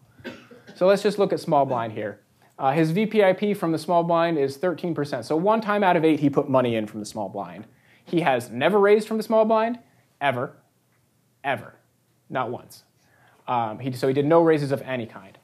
So 0.75 0.87
let's 0.87 1.03
just 1.03 1.19
look 1.19 1.33
at 1.33 1.41
small 1.41 1.65
blind 1.65 1.93
here. 1.93 2.21
Uh, 2.59 2.73
his 2.73 2.93
VPIP 2.93 3.57
from 3.57 3.73
the 3.73 3.79
small 3.79 4.05
blind 4.05 4.39
is 4.39 4.59
13%. 4.59 5.25
So 5.25 5.37
one 5.37 5.61
time 5.61 5.83
out 5.83 5.97
of 5.97 6.05
eight, 6.05 6.21
he 6.21 6.31
put 6.31 6.49
money 6.49 6.77
in 6.77 6.87
from 6.87 7.01
the 7.01 7.07
small 7.07 7.29
blind. 7.29 7.67
He 8.05 8.21
has 8.21 8.51
never 8.51 8.79
raised 8.79 9.09
from 9.09 9.17
the 9.17 9.23
small 9.23 9.45
blind, 9.45 9.79
ever, 10.21 10.57
ever, 11.45 11.75
not 12.29 12.51
once. 12.51 12.85
Um, 13.47 13.79
he, 13.79 13.93
so 13.93 14.09
he 14.09 14.15
did 14.15 14.27
no 14.27 14.43
raises 14.43 14.73
of 14.73 14.83
any 14.83 15.07
kind. 15.07 15.39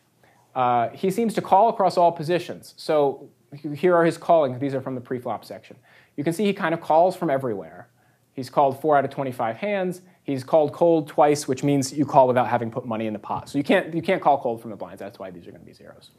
Uh, 0.54 0.88
he 0.90 1.10
seems 1.10 1.34
to 1.34 1.42
call 1.42 1.68
across 1.68 1.96
all 1.96 2.12
positions. 2.12 2.74
So 2.76 3.28
here 3.74 3.94
are 3.94 4.04
his 4.04 4.18
callings. 4.18 4.58
These 4.58 4.74
are 4.74 4.80
from 4.80 4.94
the 4.94 5.00
pre-flop 5.00 5.44
section. 5.44 5.76
You 6.16 6.24
can 6.24 6.32
see 6.32 6.44
he 6.44 6.52
kind 6.52 6.74
of 6.74 6.80
calls 6.80 7.16
from 7.16 7.30
everywhere. 7.30 7.88
He's 8.32 8.50
called 8.50 8.80
4 8.80 8.98
out 8.98 9.04
of 9.04 9.10
25 9.10 9.56
hands. 9.56 10.02
He's 10.22 10.44
called 10.44 10.72
cold 10.72 11.08
twice, 11.08 11.48
which 11.48 11.64
means 11.64 11.92
you 11.92 12.04
call 12.04 12.28
without 12.28 12.48
having 12.48 12.70
put 12.70 12.84
money 12.84 13.06
in 13.06 13.12
the 13.12 13.18
pot. 13.18 13.48
So 13.48 13.58
you 13.58 13.64
can't, 13.64 13.94
you 13.94 14.02
can't 14.02 14.22
call 14.22 14.40
cold 14.40 14.60
from 14.60 14.70
the 14.70 14.76
blinds. 14.76 15.00
That's 15.00 15.18
why 15.18 15.30
these 15.30 15.46
are 15.46 15.50
going 15.50 15.62
to 15.62 15.66
be 15.66 15.72
zeros. 15.72 16.10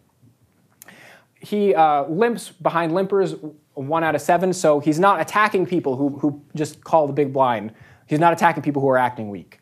He 1.39 1.73
uh, 1.73 2.03
limps 2.05 2.49
behind 2.49 2.91
limpers 2.91 3.39
1 3.73 4.03
out 4.03 4.15
of 4.15 4.21
7, 4.21 4.53
so 4.53 4.79
he's 4.79 4.99
not 4.99 5.21
attacking 5.21 5.65
people 5.65 5.95
who, 5.95 6.09
who 6.19 6.41
just 6.55 6.83
call 6.83 7.07
the 7.07 7.13
big 7.13 7.31
blind. 7.31 7.73
He's 8.07 8.19
not 8.19 8.33
attacking 8.33 8.63
people 8.63 8.81
who 8.81 8.89
are 8.89 8.97
acting 8.97 9.29
weak. 9.29 9.59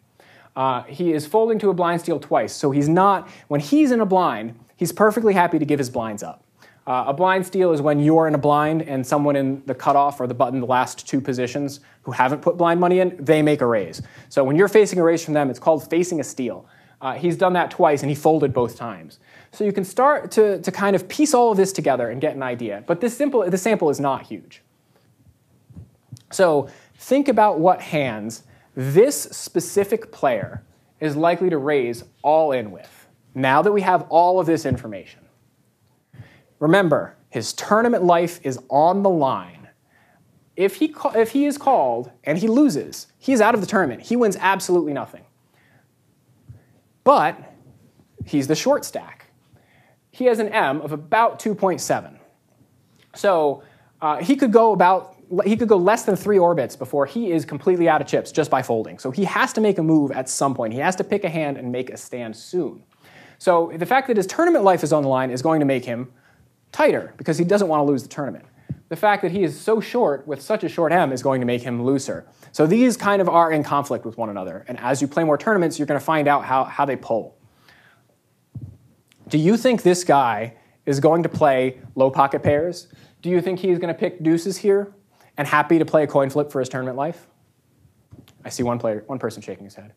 Uh, 0.56 0.84
he 0.84 1.14
is 1.14 1.28
folding 1.28 1.60
to 1.60 1.70
a 1.70 1.74
blind 1.74 2.02
steal 2.02 2.20
twice, 2.20 2.54
so 2.54 2.72
he's 2.72 2.90
not, 2.90 3.30
when 3.48 3.62
he's 3.62 3.92
in 3.92 4.02
a 4.02 4.06
blind, 4.06 4.58
he's 4.76 4.92
perfectly 4.92 5.34
happy 5.34 5.60
to 5.60 5.66
give 5.66 5.78
his 5.78 5.90
blinds 5.90 6.24
up. 6.24 6.44
Uh, 6.88 7.04
a 7.08 7.14
blind 7.14 7.46
steal 7.46 7.74
is 7.74 7.82
when 7.82 8.00
you're 8.00 8.28
in 8.28 8.34
a 8.34 8.38
blind 8.38 8.82
and 8.82 9.06
someone 9.06 9.36
in 9.36 9.62
the 9.66 9.76
cutoff 9.76 10.22
or 10.22 10.26
the 10.26 10.34
button, 10.34 10.62
the 10.62 10.66
last 10.66 11.06
two 11.06 11.20
positions, 11.20 11.82
who 12.04 12.12
haven't 12.12 12.42
put 12.42 12.58
blind 12.58 12.80
money 12.80 13.00
in, 13.00 13.16
they 13.20 13.42
make 13.42 13.60
a 13.60 13.66
raise. 13.68 14.02
So 14.30 14.44
when 14.44 14.56
you're 14.56 14.70
facing 14.70 14.98
a 14.98 15.04
raise 15.04 15.24
from 15.24 15.34
them, 15.34 15.50
it's 15.50 15.60
called 15.60 15.88
facing 15.90 16.22
a 16.22 16.24
steal. 16.24 16.66
Uh, 17.02 17.14
he's 17.14 17.36
done 17.36 17.54
that 17.54 17.70
twice 17.70 18.02
and 18.02 18.10
he 18.10 18.16
folded 18.16 18.54
both 18.54 18.78
times. 18.78 19.20
So 19.58 19.64
you 19.64 19.74
can 19.74 19.86
start 19.86 20.30
to, 20.34 20.62
to 20.62 20.72
kind 20.72 20.96
of 20.96 21.08
piece 21.08 21.34
all 21.34 21.50
of 21.50 21.58
this 21.58 21.74
together 21.74 22.12
and 22.12 22.22
get 22.22 22.36
an 22.36 22.44
idea. 22.44 22.84
But 22.86 23.02
this 23.02 23.18
simple, 23.18 23.50
the 23.50 23.58
sample 23.58 23.90
is 23.90 24.00
not 24.00 24.22
huge. 24.22 24.62
So 26.32 26.70
think 26.94 27.28
about 27.28 27.60
what 27.60 27.82
hands 27.82 28.44
this 28.76 29.20
specific 29.20 30.12
player 30.12 30.64
is 31.00 31.16
likely 31.16 31.50
to 31.50 31.58
raise 31.58 32.04
all 32.22 32.52
in 32.52 32.70
with 32.70 33.08
now 33.34 33.64
that 33.64 33.72
we 33.72 33.82
have 33.82 34.04
all 34.10 34.40
of 34.40 34.46
this 34.46 34.64
information. 34.64 35.22
Remember, 36.60 37.16
his 37.32 37.52
tournament 37.54 38.04
life 38.04 38.40
is 38.44 38.60
on 38.70 39.02
the 39.02 39.10
line. 39.10 39.70
If 40.56 40.76
he, 40.76 40.94
if 41.16 41.32
he 41.32 41.48
is 41.48 41.58
called 41.58 42.12
and 42.24 42.38
he 42.38 42.48
loses, 42.48 43.08
he's 43.18 43.42
out 43.42 43.56
of 43.56 43.62
the 43.62 43.68
tournament. 43.68 44.04
He 44.04 44.16
wins 44.16 44.38
absolutely 44.40 44.94
nothing. 44.94 45.26
But 47.04 47.56
he's 48.24 48.46
the 48.46 48.56
short 48.56 48.86
stack. 48.86 49.27
He 50.18 50.26
has 50.26 50.40
an 50.40 50.50
M 50.50 50.82
of 50.82 50.94
about 50.94 51.38
2.7. 51.38 52.18
So 53.14 53.62
uh, 54.02 54.18
he 54.18 54.36
could 54.36 54.52
go 54.52 54.74
about 54.74 55.14
he 55.46 55.56
could 55.56 55.68
go 55.68 55.78
less 55.78 56.06
than 56.06 56.16
three 56.16 56.40
orbits 56.40 56.76
before 56.76 57.06
he 57.06 57.32
is 57.32 57.46
completely 57.46 57.88
out 57.88 58.02
of 58.02 58.08
chips 58.08 58.32
just 58.32 58.50
by 58.50 58.64
folding. 58.64 58.98
So 58.98 59.12
he 59.12 59.26
has 59.26 59.54
to 59.54 59.62
make 59.62 59.78
a 59.78 59.84
move 59.84 60.10
at 60.12 60.28
some 60.28 60.56
point. 60.56 60.74
He 60.74 60.80
has 60.80 60.96
to 60.96 61.04
pick 61.04 61.24
a 61.24 61.30
hand 61.30 61.58
and 61.58 61.72
make 61.72 61.92
a 61.92 61.98
stand 61.98 62.36
soon. 62.36 62.82
So 63.38 63.72
the 63.76 63.86
fact 63.86 64.08
that 64.08 64.18
his 64.18 64.26
tournament 64.26 64.64
life 64.64 64.84
is 64.84 64.92
on 64.92 65.04
the 65.04 65.10
line 65.10 65.30
is 65.30 65.44
going 65.44 65.60
to 65.60 65.68
make 65.68 65.86
him 65.86 66.12
tighter 66.72 67.14
because 67.18 67.38
he 67.38 67.44
doesn't 67.44 67.68
want 67.68 67.82
to 67.82 67.84
lose 67.84 68.02
the 68.02 68.10
tournament. 68.10 68.46
The 68.90 68.96
fact 68.96 69.22
that 69.22 69.32
he 69.32 69.44
is 69.44 69.60
so 69.60 69.80
short 69.80 70.26
with 70.26 70.42
such 70.42 70.64
a 70.64 70.70
short 70.70 70.92
M 70.94 71.12
is 71.12 71.22
going 71.22 71.42
to 71.42 71.46
make 71.46 71.62
him 71.62 71.84
looser. 71.84 72.26
So 72.54 72.66
these 72.66 72.98
kind 72.98 73.22
of 73.22 73.30
are 73.30 73.52
in 73.52 73.64
conflict 73.64 74.04
with 74.04 74.18
one 74.18 74.30
another. 74.30 74.66
And 74.68 74.80
as 74.80 75.00
you 75.00 75.08
play 75.08 75.26
more 75.26 75.38
tournaments, 75.38 75.78
you're 75.78 75.86
going 75.86 76.00
to 76.00 76.06
find 76.06 76.28
out 76.28 76.46
how, 76.46 76.64
how 76.64 76.86
they 76.86 76.96
pull. 76.96 77.37
Do 79.28 79.38
you 79.38 79.58
think 79.58 79.84
this 79.84 80.04
guy 80.04 80.56
is 80.86 81.00
going 81.00 81.24
to 81.24 81.30
play 81.30 81.80
low 81.96 82.10
pocket 82.10 82.44
pairs? 82.44 82.88
Do 83.22 83.30
you 83.30 83.42
think 83.42 83.60
he's 83.60 83.80
going 83.80 83.94
to 83.94 84.00
pick 84.00 84.24
deuces 84.24 84.58
here 84.58 84.94
and 85.38 85.48
happy 85.48 85.80
to 85.80 85.86
play 85.86 86.04
a 86.04 86.08
coin 86.08 86.30
flip 86.30 86.52
for 86.52 86.60
his 86.60 86.70
tournament 86.70 86.98
life? 86.98 87.28
I 88.46 88.50
see 88.50 88.64
one 88.64 88.80
player, 88.80 89.04
one 89.08 89.20
person 89.20 89.42
shaking 89.42 89.66
his 89.66 89.76
head. 89.76 89.94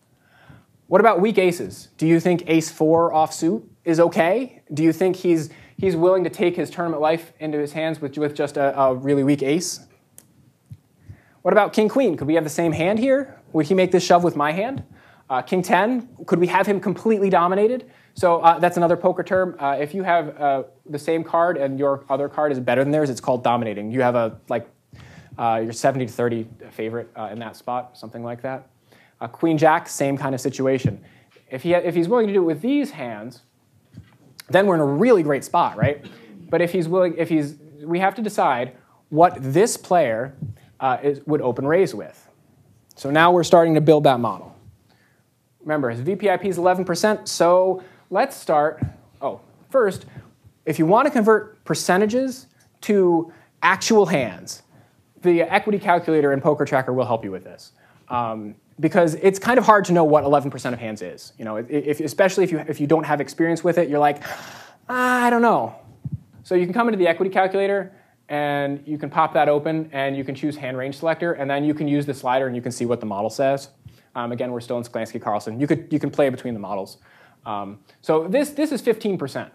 What 0.88 1.00
about 1.00 1.20
weak 1.20 1.38
aces? 1.38 1.88
Do 1.98 2.06
you 2.06 2.18
think 2.18 2.42
ace 2.48 2.70
four 2.70 3.12
offsuit 3.12 3.62
is 3.84 4.00
okay? 4.00 4.62
Do 4.74 4.82
you 4.82 4.92
think 4.92 5.16
he's 5.16 5.50
he's 5.80 5.96
willing 5.96 6.24
to 6.24 6.30
take 6.30 6.56
his 6.56 6.68
tournament 6.70 7.00
life 7.00 7.32
into 7.40 7.58
his 7.58 7.72
hands 7.72 8.00
with, 8.00 8.16
with 8.18 8.34
just 8.34 8.56
a, 8.58 8.78
a 8.78 8.94
really 8.94 9.24
weak 9.24 9.42
ace. 9.42 9.80
What 11.42 11.52
about 11.52 11.72
king 11.72 11.88
queen? 11.88 12.18
Could 12.18 12.26
we 12.26 12.34
have 12.34 12.44
the 12.44 12.50
same 12.50 12.72
hand 12.72 12.98
here? 12.98 13.40
Would 13.54 13.66
he 13.66 13.74
make 13.74 13.90
this 13.90 14.04
shove 14.04 14.22
with 14.22 14.36
my 14.36 14.52
hand? 14.52 14.84
Uh, 15.30 15.40
king 15.40 15.62
10, 15.62 16.08
could 16.26 16.38
we 16.38 16.48
have 16.48 16.66
him 16.66 16.80
completely 16.80 17.30
dominated? 17.30 17.90
So 18.14 18.40
uh, 18.40 18.58
that's 18.58 18.76
another 18.76 18.96
poker 18.96 19.22
term. 19.22 19.56
Uh, 19.58 19.76
if 19.80 19.94
you 19.94 20.02
have 20.02 20.40
uh, 20.40 20.62
the 20.86 20.98
same 20.98 21.24
card 21.24 21.56
and 21.56 21.78
your 21.78 22.04
other 22.08 22.28
card 22.28 22.52
is 22.52 22.60
better 22.60 22.82
than 22.82 22.92
theirs, 22.92 23.10
it's 23.10 23.20
called 23.20 23.42
dominating. 23.42 23.90
You 23.90 24.02
have 24.02 24.14
a 24.14 24.38
like 24.48 24.68
uh, 25.38 25.60
your 25.64 25.72
70 25.72 26.06
to 26.06 26.12
30 26.12 26.46
favorite 26.70 27.10
uh, 27.16 27.28
in 27.32 27.38
that 27.38 27.56
spot, 27.56 27.96
something 27.96 28.22
like 28.22 28.42
that. 28.42 28.68
queen 29.32 29.56
jack, 29.56 29.88
same 29.88 30.16
kind 30.16 30.34
of 30.34 30.40
situation. 30.40 31.02
If, 31.50 31.62
he, 31.62 31.74
if 31.74 31.94
he's 31.94 32.08
willing 32.08 32.26
to 32.26 32.32
do 32.32 32.42
it 32.42 32.46
with 32.46 32.60
these 32.60 32.90
hands, 32.90 33.42
then 34.50 34.66
we're 34.66 34.74
in 34.74 34.80
a 34.80 34.86
really 34.86 35.22
great 35.22 35.44
spot, 35.44 35.76
right? 35.76 36.04
But 36.48 36.60
if 36.60 36.72
he's 36.72 36.88
willing, 36.88 37.14
if 37.16 37.28
he's, 37.28 37.56
we 37.82 38.00
have 38.00 38.14
to 38.16 38.22
decide 38.22 38.76
what 39.08 39.36
this 39.40 39.76
player 39.76 40.36
uh, 40.80 40.98
is, 41.02 41.20
would 41.26 41.40
open 41.40 41.66
raise 41.66 41.94
with. 41.94 42.28
So 42.96 43.10
now 43.10 43.32
we're 43.32 43.44
starting 43.44 43.74
to 43.74 43.80
build 43.80 44.04
that 44.04 44.20
model. 44.20 44.54
Remember, 45.60 45.90
his 45.90 46.00
VPIP 46.00 46.44
is 46.44 46.58
11%, 46.58 47.28
so 47.28 47.82
let's 48.10 48.36
start. 48.36 48.82
Oh, 49.22 49.40
first, 49.70 50.06
if 50.66 50.78
you 50.78 50.86
want 50.86 51.06
to 51.06 51.10
convert 51.10 51.64
percentages 51.64 52.46
to 52.82 53.32
actual 53.62 54.06
hands, 54.06 54.62
the 55.22 55.42
equity 55.42 55.78
calculator 55.78 56.32
in 56.32 56.40
PokerTracker 56.40 56.94
will 56.94 57.06
help 57.06 57.24
you 57.24 57.30
with 57.30 57.44
this. 57.44 57.72
Um, 58.08 58.56
because 58.80 59.14
it's 59.16 59.38
kind 59.38 59.58
of 59.58 59.64
hard 59.64 59.84
to 59.84 59.92
know 59.92 60.04
what 60.04 60.24
11% 60.24 60.72
of 60.72 60.78
hands 60.78 61.02
is. 61.02 61.34
You 61.38 61.44
know, 61.44 61.56
if, 61.56 62.00
especially 62.00 62.44
if 62.44 62.50
you, 62.50 62.58
if 62.60 62.80
you 62.80 62.86
don't 62.86 63.04
have 63.04 63.20
experience 63.20 63.62
with 63.62 63.76
it, 63.78 63.88
you're 63.88 63.98
like, 63.98 64.22
ah, 64.88 65.24
I 65.24 65.30
don't 65.30 65.42
know. 65.42 65.74
So 66.42 66.54
you 66.54 66.64
can 66.64 66.72
come 66.72 66.88
into 66.88 66.98
the 66.98 67.06
equity 67.06 67.30
calculator 67.30 67.92
and 68.30 68.82
you 68.86 68.96
can 68.96 69.10
pop 69.10 69.34
that 69.34 69.48
open 69.48 69.90
and 69.92 70.16
you 70.16 70.24
can 70.24 70.34
choose 70.34 70.56
hand 70.56 70.78
range 70.78 70.98
selector 70.98 71.34
and 71.34 71.50
then 71.50 71.62
you 71.62 71.74
can 71.74 71.88
use 71.88 72.06
the 72.06 72.14
slider 72.14 72.46
and 72.46 72.56
you 72.56 72.62
can 72.62 72.72
see 72.72 72.86
what 72.86 73.00
the 73.00 73.06
model 73.06 73.28
says. 73.28 73.68
Um, 74.14 74.32
again, 74.32 74.50
we're 74.50 74.60
still 74.60 74.78
in 74.78 74.84
Sklansky 74.84 75.20
Karlson. 75.20 75.60
You 75.60 75.66
could, 75.66 75.92
you 75.92 75.98
can 75.98 76.10
play 76.10 76.30
between 76.30 76.54
the 76.54 76.60
models. 76.60 76.98
Um, 77.46 77.80
so 78.00 78.28
this, 78.28 78.50
this 78.50 78.72
is 78.72 78.82
15%. 78.82 79.50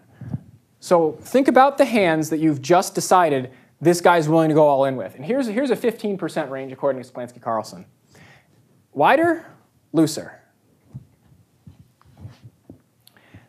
So 0.80 1.12
think 1.20 1.48
about 1.48 1.78
the 1.78 1.84
hands 1.84 2.30
that 2.30 2.38
you've 2.38 2.62
just 2.62 2.94
decided 2.94 3.50
this 3.80 4.00
guy's 4.00 4.28
willing 4.28 4.48
to 4.48 4.54
go 4.54 4.66
all 4.66 4.84
in 4.84 4.96
with. 4.96 5.14
And 5.14 5.24
here's, 5.24 5.46
here's 5.46 5.70
a 5.70 5.76
15% 5.76 6.50
range 6.50 6.72
according 6.72 7.02
to 7.02 7.08
Sklansky 7.10 7.40
Karlson. 7.40 7.84
Wider, 8.92 9.46
looser. 9.92 10.40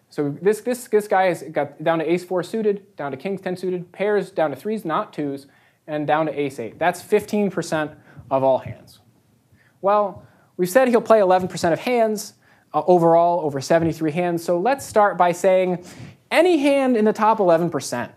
So 0.10 0.36
this, 0.42 0.62
this, 0.62 0.88
this 0.88 1.08
guy 1.08 1.26
has 1.26 1.44
got 1.44 1.84
down 1.84 2.00
to 2.00 2.12
ace 2.12 2.26
4 2.26 2.44
suited, 2.44 2.96
down 2.96 3.12
to 3.12 3.18
king 3.18 3.38
10 3.38 3.56
suited, 3.56 3.92
pairs 3.92 4.32
down 4.32 4.50
to 4.50 4.58
3s, 4.58 4.84
not 4.84 5.14
2s, 5.14 5.46
and 5.86 6.08
down 6.08 6.26
to 6.26 6.38
ace 6.38 6.60
8. 6.60 6.80
That's 6.80 7.02
15% 7.02 7.96
of 8.32 8.44
all 8.44 8.58
hands. 8.58 9.00
Well, 9.82 10.28
We've 10.58 10.70
said 10.70 10.88
he'll 10.88 11.02
play 11.02 11.20
11% 11.20 11.72
of 11.72 11.80
hands 11.80 12.34
uh, 12.78 12.84
overall 12.86 13.42
over 13.42 13.60
73 13.60 14.12
hands. 14.12 14.44
So 14.44 14.60
let's 14.60 14.86
start 14.86 15.18
by 15.18 15.32
saying 15.32 15.84
any 16.30 16.58
hand 16.58 16.96
in 16.96 17.06
the 17.06 17.14
top 17.14 17.40
11%, 17.40 18.12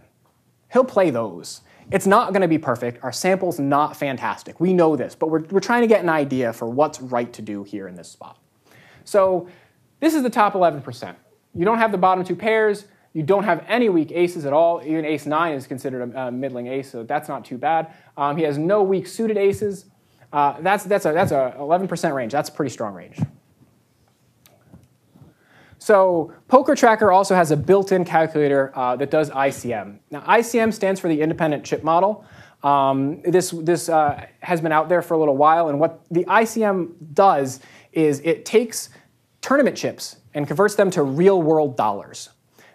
he'll 0.73 0.85
play 0.85 1.11
those. 1.11 1.63
It's 1.91 2.07
not 2.07 2.33
going 2.33 2.43
to 2.43 2.49
be 2.49 2.59
perfect. 2.59 3.03
Our 3.03 3.13
sample's 3.13 3.59
not 3.59 3.97
fantastic. 3.97 4.61
We 4.61 4.73
know 4.75 4.97
this, 4.97 5.15
but 5.15 5.29
we're, 5.31 5.45
we're 5.51 5.61
trying 5.61 5.81
to 5.81 5.89
get 5.89 6.03
an 6.03 6.09
idea 6.09 6.53
for 6.53 6.69
what's 6.69 7.01
right 7.01 7.33
to 7.33 7.43
do 7.43 7.65
here 7.65 7.89
in 7.89 7.95
this 7.95 8.09
spot. 8.09 8.39
So 9.05 9.49
this 9.99 10.15
is 10.15 10.23
the 10.23 10.31
top 10.31 10.53
11%. 10.53 11.17
You 11.55 11.65
don't 11.65 11.79
have 11.79 11.91
the 11.91 11.99
bottom 11.99 12.23
two 12.23 12.37
pairs. 12.37 12.85
You 13.13 13.23
don't 13.23 13.45
have 13.45 13.65
any 13.67 13.89
weak 13.89 14.13
aces 14.13 14.45
at 14.45 14.53
all. 14.53 14.83
Even 14.85 15.05
ace 15.05 15.27
9 15.27 15.55
is 15.55 15.67
considered 15.67 16.15
a, 16.15 16.27
a 16.27 16.31
middling 16.31 16.69
ace, 16.69 16.91
so 16.91 17.03
that's 17.03 17.29
not 17.29 17.45
too 17.45 17.59
bad. 17.59 17.93
Um, 18.17 18.37
he 18.37 18.45
has 18.45 18.57
no 18.57 18.83
weak 18.83 19.09
suited 19.09 19.37
aces. 19.37 19.87
Uh, 20.33 20.61
that's, 20.61 20.85
that's, 20.85 21.07
a, 21.07 21.13
that's 21.13 21.33
a 21.33 21.57
11% 21.59 22.15
range. 22.15 22.31
That's 22.31 22.51
a 22.51 22.53
pretty 22.53 22.71
strong 22.71 22.95
range. 22.95 23.19
So 25.81 26.31
PokerTracker 26.51 27.13
also 27.13 27.35
has 27.35 27.51
a 27.51 27.57
built-in 27.57 28.05
calculator 28.05 28.71
uh, 28.75 28.97
that 28.97 29.11
does 29.11 29.31
ICM. 29.31 29.99
Now 30.11 30.21
ICM 30.21 30.75
stands 30.75 31.01
for 31.01 31.09
the 31.09 31.23
Independent 31.23 31.65
Chip 31.65 31.83
Model. 31.83 32.25
Um, 32.63 33.23
this 33.23 33.51
this 33.51 33.89
uh, 33.89 34.27
has 34.41 34.61
been 34.61 34.73
out 34.73 34.91
there 34.91 35.01
for 35.01 35.15
a 35.15 35.19
little 35.19 35.39
while, 35.39 35.71
and 35.71 35.81
what 35.81 36.05
the 36.11 36.25
ICM 36.25 37.15
does 37.15 37.61
is 37.93 38.21
it 38.21 38.45
takes 38.45 38.91
tournament 39.41 39.75
chips 39.75 40.17
and 40.35 40.47
converts 40.47 40.75
them 40.75 40.91
to 40.91 41.03
real-world 41.03 41.79
dollars. 41.79 42.29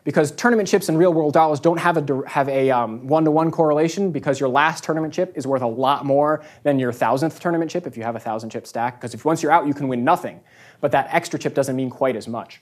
Because 0.03 0.31
tournament 0.31 0.67
chips 0.67 0.89
and 0.89 0.97
real-world 0.97 1.33
dollars 1.33 1.59
don't 1.59 1.77
have 1.77 1.97
a 1.97 2.23
have 2.27 2.49
a 2.49 2.71
um, 2.71 3.05
one-to-one 3.07 3.51
correlation 3.51 4.11
because 4.11 4.39
your 4.39 4.49
last 4.49 4.83
tournament 4.83 5.13
chip 5.13 5.31
is 5.35 5.45
worth 5.45 5.61
a 5.61 5.67
lot 5.67 6.05
more 6.05 6.43
than 6.63 6.79
your 6.79 6.91
thousandth 6.91 7.39
tournament 7.39 7.69
chip 7.69 7.85
if 7.85 7.95
you 7.97 8.01
have 8.01 8.15
a 8.15 8.19
thousand 8.19 8.49
chip 8.49 8.65
stack. 8.65 8.99
Because 8.99 9.13
if 9.13 9.25
once 9.25 9.43
you're 9.43 9.51
out, 9.51 9.67
you 9.67 9.75
can 9.75 9.87
win 9.87 10.03
nothing, 10.03 10.41
but 10.81 10.91
that 10.91 11.07
extra 11.11 11.37
chip 11.37 11.53
doesn't 11.53 11.75
mean 11.75 11.91
quite 11.91 12.15
as 12.15 12.27
much. 12.27 12.61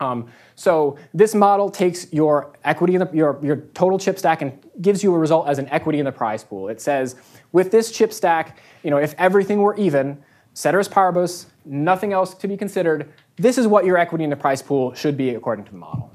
Um, 0.00 0.28
so 0.54 0.98
this 1.14 1.34
model 1.34 1.70
takes 1.70 2.12
your 2.12 2.54
equity 2.64 2.94
in 2.94 3.00
the, 3.00 3.10
your, 3.12 3.38
your 3.42 3.56
total 3.74 3.98
chip 3.98 4.18
stack 4.18 4.42
and 4.42 4.52
gives 4.80 5.02
you 5.02 5.14
a 5.14 5.18
result 5.18 5.48
as 5.48 5.58
an 5.58 5.68
equity 5.70 5.98
in 5.98 6.04
the 6.04 6.12
prize 6.12 6.44
pool. 6.44 6.68
It 6.68 6.80
says, 6.80 7.16
with 7.52 7.70
this 7.70 7.90
chip 7.90 8.12
stack, 8.12 8.58
you 8.82 8.90
know, 8.90 8.98
if 8.98 9.14
everything 9.16 9.60
were 9.60 9.76
even, 9.76 10.22
ceteris 10.52 10.88
paribus, 10.88 11.46
nothing 11.64 12.12
else 12.12 12.34
to 12.34 12.48
be 12.48 12.56
considered, 12.56 13.12
this 13.36 13.58
is 13.58 13.66
what 13.66 13.84
your 13.84 13.96
equity 13.96 14.24
in 14.24 14.30
the 14.30 14.36
prize 14.36 14.62
pool 14.62 14.94
should 14.94 15.16
be 15.16 15.30
according 15.30 15.64
to 15.64 15.70
the 15.70 15.78
model. 15.78 16.10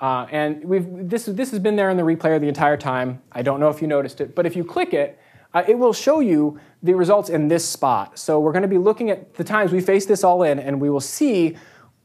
Uh, 0.00 0.26
and 0.30 0.64
we've, 0.64 0.86
this, 1.08 1.26
this 1.26 1.50
has 1.50 1.58
been 1.58 1.76
there 1.76 1.90
in 1.90 1.96
the 1.96 2.02
replayer 2.02 2.40
the 2.40 2.48
entire 2.48 2.76
time. 2.76 3.20
I 3.32 3.42
don't 3.42 3.60
know 3.60 3.68
if 3.68 3.82
you 3.82 3.88
noticed 3.88 4.20
it, 4.20 4.34
but 4.34 4.46
if 4.46 4.56
you 4.56 4.64
click 4.64 4.94
it, 4.94 5.18
uh, 5.52 5.64
it 5.66 5.76
will 5.76 5.92
show 5.92 6.20
you 6.20 6.58
the 6.82 6.94
results 6.94 7.28
in 7.28 7.48
this 7.48 7.68
spot. 7.68 8.18
So 8.18 8.40
we're 8.40 8.52
going 8.52 8.62
to 8.62 8.68
be 8.68 8.78
looking 8.78 9.10
at 9.10 9.34
the 9.34 9.44
times 9.44 9.72
we 9.72 9.80
face 9.80 10.06
this 10.06 10.24
all 10.24 10.42
in, 10.42 10.58
and 10.58 10.80
we 10.80 10.88
will 10.88 11.00
see 11.00 11.56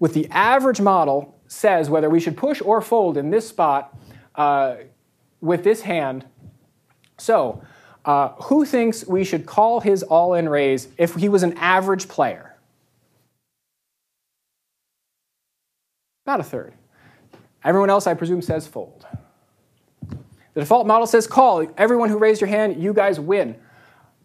with 0.06 0.14
the 0.14 0.30
average 0.30 0.80
model 0.80 1.36
says 1.48 1.90
whether 1.90 2.12
we 2.12 2.20
should 2.20 2.38
push 2.38 2.62
or 2.62 2.80
fold 2.80 3.18
in 3.18 3.32
this 3.32 3.50
spot 3.50 3.98
uh, 4.36 4.76
with 5.42 5.64
this 5.64 5.82
hand. 5.82 6.24
So, 7.18 7.64
uh, 8.06 8.28
who 8.44 8.66
thinks 8.66 9.04
we 9.08 9.24
should 9.24 9.48
call 9.48 9.80
his 9.80 10.04
all 10.04 10.36
in 10.36 10.48
raise 10.48 10.90
if 11.00 11.16
he 11.16 11.28
was 11.28 11.42
an 11.42 11.54
average 11.54 12.08
player? 12.08 12.56
About 16.28 16.40
a 16.40 16.44
third. 16.44 16.76
Everyone 17.64 17.90
else, 17.90 18.06
I 18.06 18.14
presume, 18.14 18.44
says 18.44 18.68
fold. 18.68 19.08
The 20.54 20.60
default 20.60 20.86
model 20.86 21.08
says 21.08 21.26
call. 21.26 21.66
Everyone 21.80 22.10
who 22.10 22.20
raised 22.20 22.42
your 22.42 22.48
hand, 22.48 22.80
you 22.80 22.94
guys 22.94 23.20
win. 23.20 23.56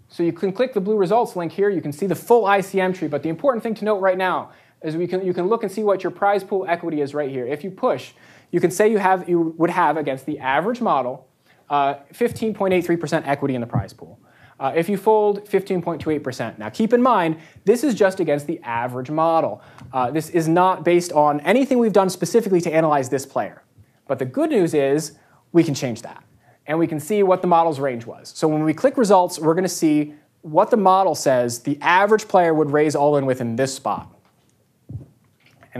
So 0.09 0.23
you 0.25 0.35
can 0.35 0.53
click 0.53 0.75
the 0.75 0.81
blue 0.83 0.99
results 0.99 1.37
link 1.37 1.53
here. 1.53 1.71
You 1.71 1.81
can 1.81 1.93
see 1.93 2.07
the 2.07 2.15
full 2.15 2.45
ICM 2.45 2.95
tree. 2.95 3.09
But 3.09 3.23
the 3.23 3.31
important 3.31 3.63
thing 3.63 3.75
to 3.77 3.87
note 3.87 4.01
right 4.01 4.19
now 4.19 4.51
is 4.83 4.97
we 4.97 5.07
can, 5.07 5.25
you 5.25 5.35
can 5.35 5.49
look 5.49 5.63
and 5.63 5.71
see 5.71 5.83
what 5.83 6.03
your 6.03 6.11
prize 6.11 6.43
pool 6.43 6.65
equity 6.69 7.01
is 7.01 7.15
right 7.15 7.31
here. 7.31 7.47
If 7.47 7.65
you 7.65 7.71
push, 7.71 8.13
you 8.51 8.61
can 8.61 8.71
say 8.71 8.91
you, 8.91 8.99
have, 8.99 9.29
you 9.29 9.55
would 9.59 9.71
have 9.71 9.97
against 9.97 10.27
the 10.27 10.39
average 10.39 10.81
model 10.81 11.27
15.83% 11.71 13.13
uh, 13.13 13.23
equity 13.27 13.55
in 13.55 13.61
the 13.61 13.67
prize 13.67 13.93
pool. 13.93 14.19
Uh, 14.59 14.73
if 14.77 14.89
you 14.89 14.97
fold, 14.99 15.47
15.28%. 15.47 16.59
Now 16.59 16.69
keep 16.69 16.93
in 16.93 17.01
mind, 17.01 17.39
this 17.65 17.83
is 17.83 17.95
just 17.95 18.21
against 18.21 18.47
the 18.47 18.61
average 18.63 19.11
model. 19.11 19.63
Uh, 19.93 20.11
this 20.11 20.29
is 20.31 20.49
not 20.49 20.85
based 20.85 21.13
on 21.13 21.41
anything 21.41 21.79
we've 21.79 21.93
done 21.93 22.11
specifically 22.11 22.61
to 22.61 22.73
analyze 22.73 23.09
this 23.09 23.25
player. 23.25 23.63
But 24.07 24.19
the 24.19 24.27
good 24.27 24.51
news 24.51 24.75
is 24.75 25.13
we 25.53 25.65
can 25.65 25.75
change 25.75 26.03
that. 26.03 26.23
And 26.67 26.79
we 26.79 26.87
can 26.87 27.01
see 27.01 27.23
what 27.23 27.41
the 27.41 27.49
model's 27.49 27.81
range 27.81 28.05
was. 28.05 28.33
So 28.37 28.47
when 28.47 28.63
we 28.63 28.75
click 28.75 28.99
results, 28.99 29.39
we're 29.39 29.55
going 29.55 29.65
to 29.65 29.69
see 29.69 30.15
what 30.43 30.71
the 30.71 30.77
model 30.77 31.15
says 31.15 31.61
the 31.61 31.79
average 31.81 32.29
player 32.29 32.53
would 32.53 32.71
raise 32.71 32.95
all 32.95 33.17
in 33.17 33.27
with 33.27 33.41
in 33.41 33.57
this 33.57 33.75
spot. 33.75 34.15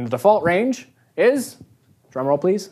And 0.01 0.07
the 0.07 0.17
default 0.17 0.43
range 0.45 0.89
is, 1.15 1.59
drum 2.11 2.27
roll 2.27 2.39
please, 2.39 2.71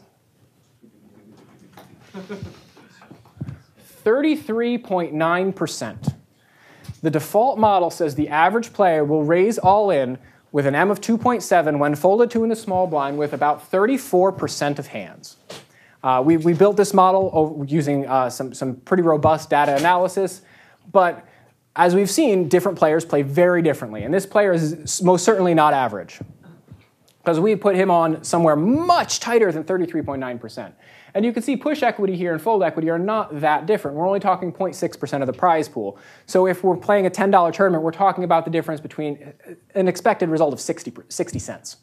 33.9%. 4.02 6.14
The 7.02 7.10
default 7.10 7.58
model 7.58 7.90
says 7.90 8.14
the 8.14 8.30
average 8.30 8.72
player 8.72 9.04
will 9.04 9.24
raise 9.24 9.58
all 9.58 9.90
in 9.90 10.16
with 10.52 10.64
an 10.64 10.74
M 10.74 10.90
of 10.90 11.02
2.7 11.02 11.78
when 11.78 11.94
folded 11.94 12.30
to 12.30 12.42
in 12.44 12.48
the 12.48 12.56
small 12.56 12.86
blind 12.86 13.18
with 13.18 13.34
about 13.34 13.70
34% 13.70 14.78
of 14.78 14.86
hands. 14.86 15.36
Uh, 16.02 16.22
we, 16.24 16.38
we 16.38 16.54
built 16.54 16.78
this 16.78 16.94
model 16.94 17.62
using 17.68 18.06
uh, 18.06 18.30
some, 18.30 18.54
some 18.54 18.76
pretty 18.76 19.02
robust 19.02 19.50
data 19.50 19.76
analysis, 19.76 20.40
but 20.90 21.28
as 21.76 21.94
we've 21.94 22.08
seen, 22.08 22.48
different 22.48 22.78
players 22.78 23.04
play 23.04 23.20
very 23.20 23.60
differently, 23.60 24.04
and 24.04 24.14
this 24.14 24.24
player 24.24 24.54
is 24.54 25.02
most 25.02 25.26
certainly 25.26 25.52
not 25.52 25.74
average 25.74 26.20
because 27.28 27.40
we 27.40 27.54
put 27.54 27.76
him 27.76 27.90
on 27.90 28.24
somewhere 28.24 28.56
much 28.56 29.20
tighter 29.20 29.52
than 29.52 29.62
33.9%. 29.62 30.72
And 31.12 31.26
you 31.26 31.32
can 31.34 31.42
see 31.42 31.58
push 31.58 31.82
equity 31.82 32.16
here 32.16 32.32
and 32.32 32.40
fold 32.40 32.62
equity 32.62 32.88
are 32.88 32.98
not 32.98 33.42
that 33.42 33.66
different. 33.66 33.98
We're 33.98 34.06
only 34.06 34.18
talking 34.18 34.50
0.6% 34.50 35.20
of 35.20 35.26
the 35.26 35.34
prize 35.34 35.68
pool. 35.68 35.98
So 36.24 36.46
if 36.46 36.64
we're 36.64 36.78
playing 36.78 37.04
a 37.04 37.10
$10 37.10 37.52
tournament, 37.52 37.84
we're 37.84 37.90
talking 37.90 38.24
about 38.24 38.46
the 38.46 38.50
difference 38.50 38.80
between 38.80 39.34
an 39.74 39.88
expected 39.88 40.30
result 40.30 40.54
of 40.54 40.60
60, 40.60 40.90
60 41.10 41.38
cents. 41.38 41.76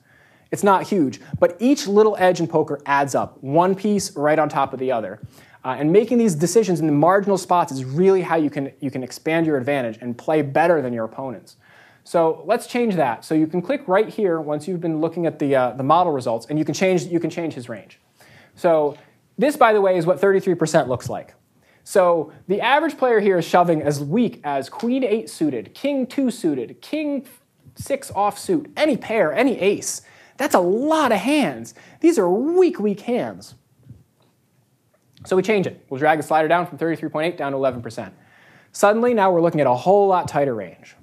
It's 0.50 0.64
not 0.64 0.88
huge, 0.88 1.22
but 1.40 1.56
each 1.60 1.86
little 1.86 2.16
edge 2.18 2.40
in 2.40 2.48
poker 2.48 2.82
adds 2.88 3.14
up, 3.14 3.38
one 3.44 3.76
piece 3.76 4.16
right 4.16 4.40
on 4.40 4.50
top 4.50 4.74
of 4.74 4.80
the 4.80 4.92
other. 4.92 5.22
Uh, 5.64 5.76
and 5.78 5.94
making 5.94 6.18
these 6.18 6.34
decisions 6.34 6.80
in 6.80 6.88
the 6.88 6.92
marginal 6.92 7.38
spots 7.38 7.72
is 7.72 7.86
really 7.86 8.24
how 8.24 8.36
you 8.36 8.50
can, 8.50 8.72
you 8.80 8.90
can 8.90 9.04
expand 9.04 9.46
your 9.46 9.58
advantage 9.58 10.00
and 10.02 10.18
play 10.18 10.42
better 10.42 10.82
than 10.82 10.92
your 10.92 11.06
opponents. 11.06 11.58
So 12.06 12.44
let's 12.46 12.68
change 12.68 12.96
that. 12.96 13.26
So 13.26 13.34
you 13.34 13.48
can 13.48 13.64
click 13.64 13.88
right 13.88 14.08
here 14.08 14.40
once 14.40 14.68
you've 14.68 14.80
been 14.80 15.02
looking 15.02 15.26
at 15.26 15.40
the, 15.40 15.56
uh, 15.56 15.72
the 15.72 15.84
model 15.84 16.14
results, 16.14 16.46
and 16.50 16.60
you 16.60 16.64
can, 16.64 16.76
change, 16.76 17.04
you 17.06 17.20
can 17.20 17.32
change 17.32 17.56
his 17.56 17.68
range. 17.68 18.00
So 18.54 18.96
this, 19.40 19.58
by 19.58 19.74
the 19.74 19.82
way, 19.82 19.98
is 19.98 20.06
what 20.06 20.22
33% 20.22 20.88
looks 20.88 21.10
like. 21.10 21.34
So 21.84 22.32
the 22.48 22.62
average 22.62 22.98
player 22.98 23.20
here 23.20 23.40
is 23.40 23.46
shoving 23.46 23.82
as 23.82 24.04
weak 24.04 24.40
as 24.44 24.70
queen 24.70 25.04
8 25.04 25.28
suited, 25.30 25.74
king 25.74 26.06
2 26.06 26.30
suited, 26.30 26.80
king 26.80 27.26
6 27.76 28.12
offsuit, 28.12 28.72
any 28.78 28.98
pair, 28.98 29.34
any 29.34 29.60
ace. 29.60 30.04
That's 30.38 30.54
a 30.54 30.60
lot 30.60 31.12
of 31.12 31.18
hands. 31.18 31.74
These 32.02 32.20
are 32.20 32.30
weak, 32.30 32.80
weak 32.80 33.02
hands. 33.02 33.56
So 35.26 35.36
we 35.36 35.42
change 35.42 35.66
it. 35.66 35.84
We'll 35.90 36.00
drag 36.00 36.20
the 36.20 36.24
slider 36.24 36.48
down 36.48 36.68
from 36.68 36.78
33.8 36.78 37.36
down 37.36 37.52
to 37.52 37.58
11%. 37.58 38.12
Suddenly, 38.72 39.16
now 39.16 39.32
we're 39.32 39.42
looking 39.42 39.62
at 39.62 39.68
a 39.68 39.74
whole 39.74 40.08
lot 40.08 40.28
tighter 40.28 40.54
range. 40.54 40.96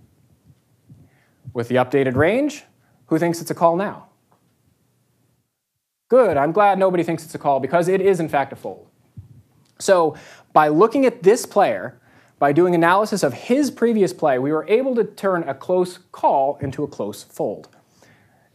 With 1.53 1.69
the 1.69 1.77
updated 1.77 2.17
range, 2.17 2.65
who 3.07 3.19
thinks 3.19 3.41
it's 3.41 3.51
a 3.51 3.55
call 3.55 3.77
now? 3.77 4.09
Good, 6.09 6.37
I'm 6.37 6.53
glad 6.53 6.79
nobody 6.79 7.03
thinks 7.03 7.25
it's 7.25 7.35
a 7.35 7.39
call 7.39 7.61
because 7.61 7.89
it 7.89 8.01
is 8.01 8.21
in 8.21 8.29
fact 8.29 8.53
a 8.53 8.57
fold. 8.57 8.89
So 9.79 10.17
by 10.53 10.69
looking 10.69 11.07
at 11.07 11.23
this 11.23 11.47
player, 11.47 12.01
by 12.39 12.53
doing 12.53 12.75
analysis 12.75 13.23
of 13.23 13.33
his 13.33 13.71
previous 13.71 14.13
play, 14.13 14.39
we 14.39 14.53
were 14.53 14.67
able 14.69 14.95
to 14.97 15.05
turn 15.05 15.49
a 15.49 15.55
close 15.55 15.99
call 16.11 16.59
into 16.61 16.83
a 16.83 16.89
close 16.89 17.23
fold. 17.23 17.69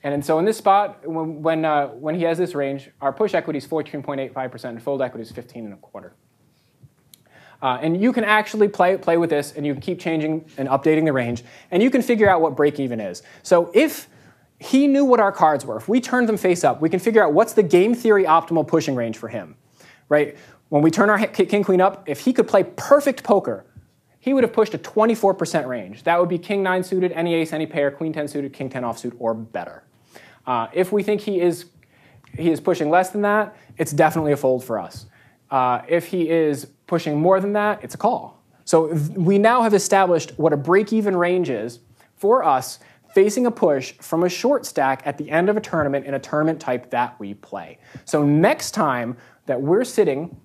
And 0.03 0.23
so 0.23 0.39
in 0.39 0.45
this 0.45 0.57
spot, 0.57 1.07
when, 1.07 1.41
when, 1.41 1.65
uh, 1.65 1.87
when 1.87 2.15
he 2.15 2.23
has 2.23 2.37
this 2.37 2.53
range, 2.53 2.89
our 3.01 3.11
push 3.11 3.33
equity 3.33 3.57
is 3.57 3.67
14.85% 3.67 4.65
and 4.65 4.83
fold 4.83 5.01
equity 5.01 5.23
is 5.23 5.31
15 5.31 5.65
and 5.65 5.73
a 5.73 5.77
quarter. 5.77 6.13
Uh, 7.61 7.79
and 7.81 8.01
you 8.01 8.13
can 8.13 8.23
actually 8.23 8.67
play, 8.67 8.97
play 8.97 9.17
with 9.17 9.29
this 9.29 9.53
and 9.53 9.65
you 9.65 9.73
can 9.73 9.81
keep 9.81 9.99
changing 9.99 10.45
and 10.57 10.69
updating 10.69 11.05
the 11.05 11.13
range 11.13 11.43
and 11.71 11.81
you 11.81 11.89
can 11.89 12.01
figure 12.01 12.29
out 12.29 12.41
what 12.41 12.55
break 12.55 12.79
even 12.79 12.99
is. 12.99 13.23
So 13.43 13.71
if 13.73 14.07
he 14.59 14.87
knew 14.87 15.05
what 15.05 15.19
our 15.19 15.31
cards 15.31 15.65
were, 15.65 15.77
if 15.77 15.87
we 15.87 15.99
turned 15.99 16.29
them 16.29 16.37
face 16.37 16.63
up, 16.63 16.81
we 16.81 16.89
can 16.89 16.99
figure 16.99 17.23
out 17.23 17.33
what's 17.33 17.53
the 17.53 17.63
game 17.63 17.95
theory 17.95 18.25
optimal 18.25 18.67
pushing 18.67 18.95
range 18.95 19.17
for 19.17 19.27
him, 19.27 19.55
right? 20.09 20.37
When 20.69 20.81
we 20.81 20.91
turn 20.91 21.09
our 21.09 21.25
king 21.27 21.63
queen 21.63 21.81
up, 21.81 22.07
if 22.07 22.21
he 22.21 22.33
could 22.33 22.47
play 22.47 22.63
perfect 22.63 23.23
poker, 23.23 23.65
he 24.19 24.33
would 24.33 24.43
have 24.43 24.53
pushed 24.53 24.73
a 24.73 24.77
24% 24.77 25.67
range. 25.67 26.03
That 26.03 26.19
would 26.19 26.29
be 26.29 26.37
king 26.37 26.61
9 26.61 26.83
suited, 26.83 27.11
any 27.13 27.33
ace, 27.33 27.53
any 27.53 27.65
pair, 27.65 27.89
queen 27.91 28.11
10 28.11 28.27
suited, 28.27 28.51
king 28.51 28.69
10 28.69 28.83
offsuit, 28.83 29.15
or 29.19 29.33
better. 29.33 29.83
Uh, 30.45 30.67
if 30.73 30.91
we 30.91 31.03
think 31.03 31.21
he 31.21 31.39
is, 31.39 31.65
he 32.37 32.51
is 32.51 32.59
pushing 32.59 32.89
less 32.89 33.11
than 33.11 33.21
that, 33.21 33.55
it's 33.77 33.91
definitely 33.91 34.33
a 34.33 34.37
fold 34.37 34.63
for 34.63 34.79
us. 34.79 35.05
Uh, 35.49 35.81
if 35.87 36.07
he 36.07 36.29
is 36.29 36.67
pushing 36.87 37.19
more 37.19 37.39
than 37.39 37.53
that, 37.53 37.83
it's 37.83 37.95
a 37.95 37.97
call. 37.97 38.41
So 38.65 38.93
we 39.15 39.37
now 39.37 39.61
have 39.61 39.73
established 39.73 40.33
what 40.37 40.51
a 40.51 40.57
break 40.57 40.91
even 40.91 41.15
range 41.15 41.49
is 41.49 41.79
for 42.15 42.43
us 42.43 42.79
facing 43.13 43.45
a 43.45 43.51
push 43.51 43.93
from 43.93 44.23
a 44.23 44.29
short 44.29 44.65
stack 44.65 45.01
at 45.05 45.17
the 45.17 45.29
end 45.29 45.49
of 45.49 45.57
a 45.57 45.61
tournament 45.61 46.05
in 46.05 46.13
a 46.13 46.19
tournament 46.19 46.59
type 46.59 46.89
that 46.91 47.17
we 47.19 47.33
play. 47.33 47.79
So 48.05 48.23
next 48.23 48.71
time 48.71 49.17
that 49.45 49.61
we're 49.61 49.85
sitting 49.85 50.35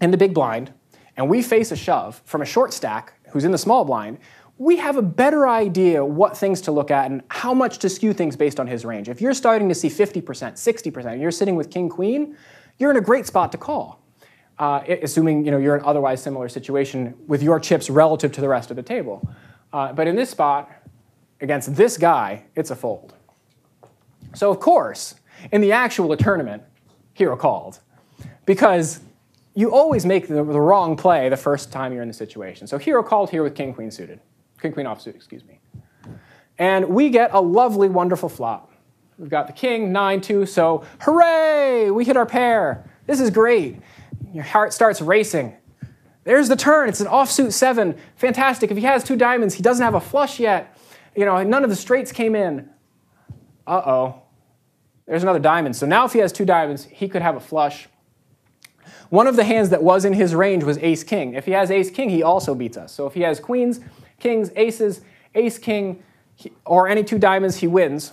in 0.00 0.10
the 0.10 0.16
big 0.16 0.34
blind 0.34 0.72
and 1.16 1.30
we 1.30 1.42
face 1.42 1.70
a 1.70 1.76
shove 1.76 2.20
from 2.24 2.42
a 2.42 2.44
short 2.44 2.72
stack 2.72 3.14
who's 3.30 3.44
in 3.44 3.52
the 3.52 3.58
small 3.58 3.84
blind, 3.84 4.18
we 4.58 4.76
have 4.76 4.96
a 4.96 5.02
better 5.02 5.48
idea 5.48 6.04
what 6.04 6.36
things 6.36 6.60
to 6.62 6.72
look 6.72 6.90
at 6.90 7.10
and 7.10 7.22
how 7.28 7.54
much 7.54 7.78
to 7.78 7.88
skew 7.88 8.12
things 8.12 8.36
based 8.36 8.60
on 8.60 8.66
his 8.66 8.84
range. 8.84 9.08
If 9.08 9.20
you're 9.20 9.34
starting 9.34 9.68
to 9.68 9.74
see 9.74 9.88
50%, 9.88 10.22
60%, 10.22 11.06
and 11.06 11.20
you're 11.20 11.30
sitting 11.30 11.56
with 11.56 11.70
king 11.70 11.88
queen, 11.88 12.36
you're 12.78 12.90
in 12.90 12.96
a 12.96 13.00
great 13.00 13.26
spot 13.26 13.50
to 13.52 13.58
call. 13.58 14.03
Uh, 14.58 14.82
assuming 15.02 15.44
you 15.44 15.50
know, 15.50 15.58
you're 15.58 15.74
in 15.74 15.80
an 15.80 15.86
otherwise 15.86 16.22
similar 16.22 16.48
situation 16.48 17.14
with 17.26 17.42
your 17.42 17.58
chips 17.58 17.90
relative 17.90 18.30
to 18.30 18.40
the 18.40 18.48
rest 18.48 18.70
of 18.70 18.76
the 18.76 18.82
table. 18.82 19.28
Uh, 19.72 19.92
but 19.92 20.06
in 20.06 20.14
this 20.14 20.30
spot, 20.30 20.70
against 21.40 21.74
this 21.74 21.98
guy, 21.98 22.44
it's 22.54 22.70
a 22.70 22.76
fold. 22.76 23.14
So 24.34 24.50
of 24.50 24.60
course, 24.60 25.16
in 25.50 25.60
the 25.60 25.72
actual 25.72 26.16
tournament, 26.16 26.62
hero 27.14 27.36
called. 27.36 27.80
Because 28.46 29.00
you 29.54 29.72
always 29.72 30.04
make 30.04 30.26
the, 30.28 30.34
the, 30.34 30.60
wrong 30.60 30.96
play 30.96 31.28
the 31.28 31.36
first 31.36 31.72
time 31.72 31.92
you're 31.92 32.02
in 32.02 32.08
the 32.08 32.14
situation. 32.14 32.66
So 32.66 32.76
hero 32.76 33.02
called 33.02 33.30
here 33.30 33.42
with 33.42 33.54
king 33.54 33.72
queen 33.72 33.90
suited, 33.90 34.20
king 34.60 34.72
queen 34.72 34.86
offsuit, 34.86 35.14
excuse 35.14 35.44
me. 35.44 35.60
And 36.58 36.88
we 36.88 37.08
get 37.10 37.30
a 37.32 37.40
lovely, 37.40 37.88
wonderful 37.88 38.28
flop. 38.28 38.72
We've 39.18 39.30
got 39.30 39.46
the 39.46 39.52
king, 39.52 39.92
9 39.92 40.20
2, 40.20 40.46
so 40.46 40.84
hooray, 41.00 41.90
we 41.90 42.04
hit 42.04 42.16
our 42.16 42.26
pair. 42.26 42.90
This 43.06 43.20
is 43.20 43.30
great. 43.30 43.80
Your 44.34 44.44
heart 44.44 44.72
starts 44.72 45.00
racing. 45.00 45.56
There's 46.24 46.48
the 46.48 46.56
turn, 46.56 46.88
it's 46.88 47.00
an 47.00 47.06
offsuit 47.06 47.52
7. 47.52 47.96
Fantastic. 48.16 48.70
If 48.70 48.76
he 48.76 48.82
has 48.82 49.04
two 49.04 49.14
diamonds, 49.14 49.54
he 49.54 49.62
doesn't 49.62 49.84
have 49.84 49.94
a 49.94 50.00
flush 50.00 50.40
yet. 50.40 50.76
You 51.14 51.24
know, 51.24 51.40
none 51.44 51.62
of 51.62 51.70
the 51.70 51.76
straights 51.76 52.10
came 52.10 52.34
in. 52.34 52.68
Uh 53.66 53.82
oh. 53.86 54.22
There's 55.06 55.22
another 55.22 55.38
diamond. 55.38 55.76
So 55.76 55.86
now 55.86 56.04
if 56.04 56.12
he 56.12 56.18
has 56.18 56.32
two 56.32 56.44
diamonds, 56.44 56.84
he 56.84 57.08
could 57.08 57.22
have 57.22 57.36
a 57.36 57.40
flush. 57.40 57.88
One 59.10 59.28
of 59.28 59.36
the 59.36 59.44
hands 59.44 59.70
that 59.70 59.84
was 59.84 60.04
in 60.04 60.14
his 60.14 60.34
range 60.34 60.64
was 60.64 60.78
ace 60.78 61.04
king. 61.04 61.34
If 61.34 61.44
he 61.44 61.52
has 61.52 61.70
ace 61.70 61.90
king, 61.90 62.08
he 62.10 62.24
also 62.24 62.56
beats 62.56 62.76
us. 62.76 62.92
So 62.92 63.06
if 63.06 63.14
he 63.14 63.20
has 63.20 63.38
queens, 63.38 63.78
kings, 64.18 64.50
aces, 64.56 65.02
ace 65.36 65.58
king, 65.58 66.02
or 66.66 66.88
any 66.88 67.04
two 67.04 67.18
diamonds, 67.18 67.56
he 67.58 67.68
wins. 67.68 68.12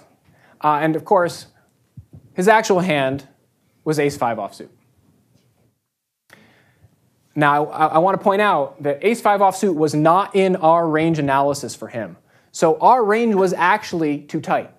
Uh, 0.64 0.80
and 0.82 0.96
of 0.96 1.04
course, 1.04 1.48
his 2.34 2.48
actual 2.48 2.82
hand 2.82 3.28
was 3.84 3.98
ace 3.98 4.16
five 4.16 4.38
offsuit. 4.38 4.70
Now, 7.36 7.66
I, 7.68 7.88
I 7.88 7.98
want 8.00 8.20
to 8.20 8.24
point 8.24 8.42
out 8.42 8.82
that 8.84 9.00
ace 9.02 9.22
five 9.22 9.40
offsuit 9.40 9.76
was 9.76 9.94
not 9.94 10.36
in 10.36 10.56
our 10.58 10.88
range 10.88 11.20
analysis 11.20 11.76
for 11.76 11.88
him. 11.88 12.18
So 12.52 12.78
our 12.80 13.04
range 13.04 13.36
was 13.36 13.54
actually 13.54 14.20
too 14.20 14.42
tight 14.42 14.72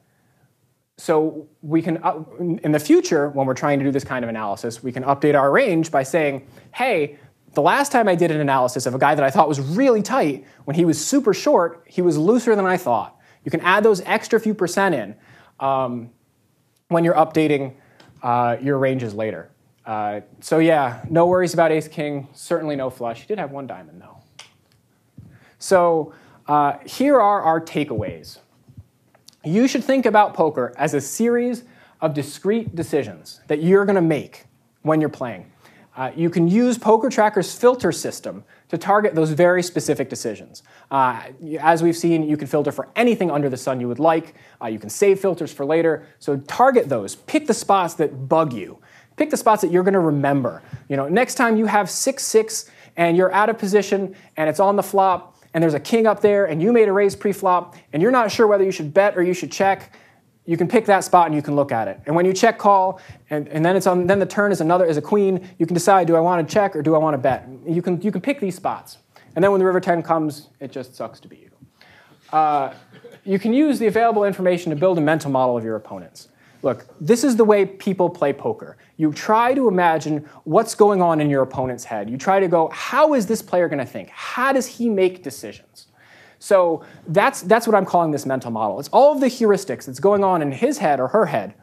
so 0.98 1.48
we 1.62 1.82
can, 1.82 1.98
uh, 2.02 2.22
in 2.38 2.72
the 2.72 2.78
future, 2.78 3.28
when 3.30 3.46
we're 3.46 3.54
trying 3.54 3.78
to 3.78 3.84
do 3.84 3.90
this 3.90 4.04
kind 4.04 4.24
of 4.24 4.28
analysis, 4.28 4.82
we 4.82 4.92
can 4.92 5.02
update 5.04 5.34
our 5.34 5.50
range 5.50 5.90
by 5.90 6.02
saying, 6.02 6.46
hey, 6.72 7.18
the 7.54 7.62
last 7.62 7.92
time 7.92 8.08
I 8.08 8.14
did 8.14 8.30
an 8.30 8.40
analysis 8.40 8.86
of 8.86 8.94
a 8.94 8.98
guy 8.98 9.14
that 9.14 9.24
I 9.24 9.30
thought 9.30 9.48
was 9.48 9.60
really 9.60 10.02
tight, 10.02 10.46
when 10.64 10.76
he 10.76 10.84
was 10.84 11.04
super 11.04 11.34
short, 11.34 11.84
he 11.86 12.02
was 12.02 12.16
looser 12.16 12.54
than 12.54 12.66
I 12.66 12.76
thought. 12.76 13.18
You 13.44 13.50
can 13.50 13.60
add 13.60 13.82
those 13.82 14.00
extra 14.02 14.38
few 14.38 14.54
percent 14.54 14.94
in 14.94 15.16
um, 15.58 16.10
when 16.88 17.04
you're 17.04 17.14
updating 17.14 17.74
uh, 18.22 18.56
your 18.60 18.78
ranges 18.78 19.14
later. 19.14 19.50
Uh, 19.84 20.20
so 20.40 20.58
yeah, 20.58 21.04
no 21.10 21.26
worries 21.26 21.54
about 21.54 21.72
ace 21.72 21.88
king, 21.88 22.28
certainly 22.32 22.76
no 22.76 22.90
flush. 22.90 23.20
He 23.22 23.26
did 23.26 23.38
have 23.38 23.50
one 23.50 23.66
diamond 23.66 24.00
though. 24.00 24.18
So 25.58 26.14
uh, 26.46 26.78
here 26.84 27.20
are 27.20 27.42
our 27.42 27.60
takeaways 27.60 28.38
you 29.44 29.66
should 29.66 29.84
think 29.84 30.06
about 30.06 30.34
poker 30.34 30.72
as 30.76 30.94
a 30.94 31.00
series 31.00 31.64
of 32.00 32.14
discrete 32.14 32.74
decisions 32.74 33.40
that 33.48 33.62
you're 33.62 33.84
going 33.84 33.96
to 33.96 34.02
make 34.02 34.46
when 34.82 35.00
you're 35.00 35.10
playing. 35.10 35.50
Uh, 35.94 36.10
you 36.16 36.30
can 36.30 36.48
use 36.48 36.78
PokerTracker's 36.78 37.54
filter 37.54 37.92
system 37.92 38.44
to 38.68 38.78
target 38.78 39.14
those 39.14 39.30
very 39.30 39.62
specific 39.62 40.08
decisions. 40.08 40.62
Uh, 40.90 41.20
as 41.60 41.82
we've 41.82 41.96
seen, 41.96 42.22
you 42.22 42.36
can 42.38 42.46
filter 42.46 42.72
for 42.72 42.88
anything 42.96 43.30
under 43.30 43.50
the 43.50 43.58
sun 43.58 43.78
you 43.78 43.88
would 43.88 43.98
like. 43.98 44.34
Uh, 44.62 44.68
you 44.68 44.78
can 44.78 44.88
save 44.88 45.20
filters 45.20 45.52
for 45.52 45.66
later. 45.66 46.06
So 46.18 46.38
target 46.38 46.88
those. 46.88 47.14
Pick 47.14 47.46
the 47.46 47.52
spots 47.52 47.94
that 47.94 48.26
bug 48.26 48.54
you. 48.54 48.78
Pick 49.16 49.30
the 49.30 49.36
spots 49.36 49.62
that 49.62 49.70
you're 49.70 49.82
going 49.82 49.94
to 49.94 50.00
remember. 50.00 50.62
You 50.88 50.96
know, 50.96 51.08
next 51.08 51.34
time 51.34 51.56
you 51.56 51.66
have 51.66 51.90
six 51.90 52.24
six 52.24 52.70
and 52.96 53.16
you're 53.16 53.32
out 53.32 53.48
of 53.48 53.58
position 53.58 54.14
and 54.36 54.48
it's 54.48 54.60
on 54.60 54.76
the 54.76 54.82
flop, 54.82 55.32
and 55.54 55.62
there's 55.62 55.74
a 55.74 55.80
king 55.80 56.06
up 56.06 56.20
there 56.20 56.46
and 56.46 56.62
you 56.62 56.72
made 56.72 56.88
a 56.88 56.92
raise 56.92 57.14
pre-flop 57.14 57.76
and 57.92 58.02
you're 58.02 58.10
not 58.10 58.30
sure 58.30 58.46
whether 58.46 58.64
you 58.64 58.70
should 58.70 58.94
bet 58.94 59.16
or 59.16 59.22
you 59.22 59.34
should 59.34 59.52
check, 59.52 59.94
you 60.44 60.56
can 60.56 60.66
pick 60.66 60.86
that 60.86 61.04
spot 61.04 61.26
and 61.26 61.34
you 61.34 61.42
can 61.42 61.54
look 61.54 61.70
at 61.70 61.88
it. 61.88 62.00
And 62.06 62.16
when 62.16 62.24
you 62.24 62.32
check 62.32 62.58
call 62.58 63.00
and, 63.30 63.48
and 63.48 63.64
then 63.64 63.76
it's 63.76 63.86
on 63.86 64.06
then 64.06 64.18
the 64.18 64.26
turn 64.26 64.50
is 64.50 64.60
another 64.60 64.84
is 64.84 64.96
a 64.96 65.02
queen, 65.02 65.48
you 65.58 65.66
can 65.66 65.74
decide 65.74 66.06
do 66.06 66.16
I 66.16 66.20
want 66.20 66.46
to 66.46 66.52
check 66.52 66.74
or 66.74 66.82
do 66.82 66.94
I 66.94 66.98
want 66.98 67.14
to 67.14 67.18
bet? 67.18 67.46
You 67.66 67.82
can 67.82 68.00
you 68.00 68.10
can 68.10 68.20
pick 68.20 68.40
these 68.40 68.56
spots. 68.56 68.98
And 69.34 69.42
then 69.42 69.50
when 69.50 69.60
the 69.60 69.66
river 69.66 69.80
10 69.80 70.02
comes, 70.02 70.48
it 70.60 70.72
just 70.72 70.94
sucks 70.94 71.20
to 71.20 71.28
be 71.28 71.36
you. 71.36 71.50
Uh, 72.32 72.74
you 73.24 73.38
can 73.38 73.52
use 73.52 73.78
the 73.78 73.86
available 73.86 74.24
information 74.24 74.70
to 74.70 74.76
build 74.76 74.98
a 74.98 75.00
mental 75.00 75.30
model 75.30 75.56
of 75.56 75.64
your 75.64 75.76
opponents. 75.76 76.28
Look, 76.62 76.86
this 77.00 77.24
is 77.24 77.36
the 77.36 77.44
way 77.44 77.66
people 77.66 78.08
play 78.08 78.32
poker. 78.32 78.76
You 78.96 79.12
try 79.12 79.52
to 79.54 79.66
imagine 79.66 80.28
what's 80.44 80.76
going 80.76 81.02
on 81.02 81.20
in 81.20 81.28
your 81.28 81.42
opponent's 81.42 81.84
head. 81.84 82.08
You 82.08 82.16
try 82.16 82.38
to 82.38 82.46
go, 82.46 82.68
how 82.72 83.14
is 83.14 83.26
this 83.26 83.42
player 83.42 83.68
going 83.68 83.80
to 83.80 83.86
think? 83.86 84.08
How 84.10 84.52
does 84.52 84.66
he 84.66 84.88
make 84.88 85.24
decisions? 85.24 85.88
So 86.38 86.84
that's, 87.08 87.42
that's 87.42 87.66
what 87.66 87.74
I'm 87.74 87.84
calling 87.84 88.12
this 88.12 88.26
mental 88.26 88.50
model. 88.50 88.78
It's 88.78 88.88
all 88.88 89.12
of 89.12 89.20
the 89.20 89.26
heuristics 89.26 89.86
that's 89.86 90.00
going 90.00 90.22
on 90.24 90.40
in 90.40 90.52
his 90.52 90.78
head 90.78 91.00
or 91.00 91.08
her 91.08 91.26
head 91.26 91.54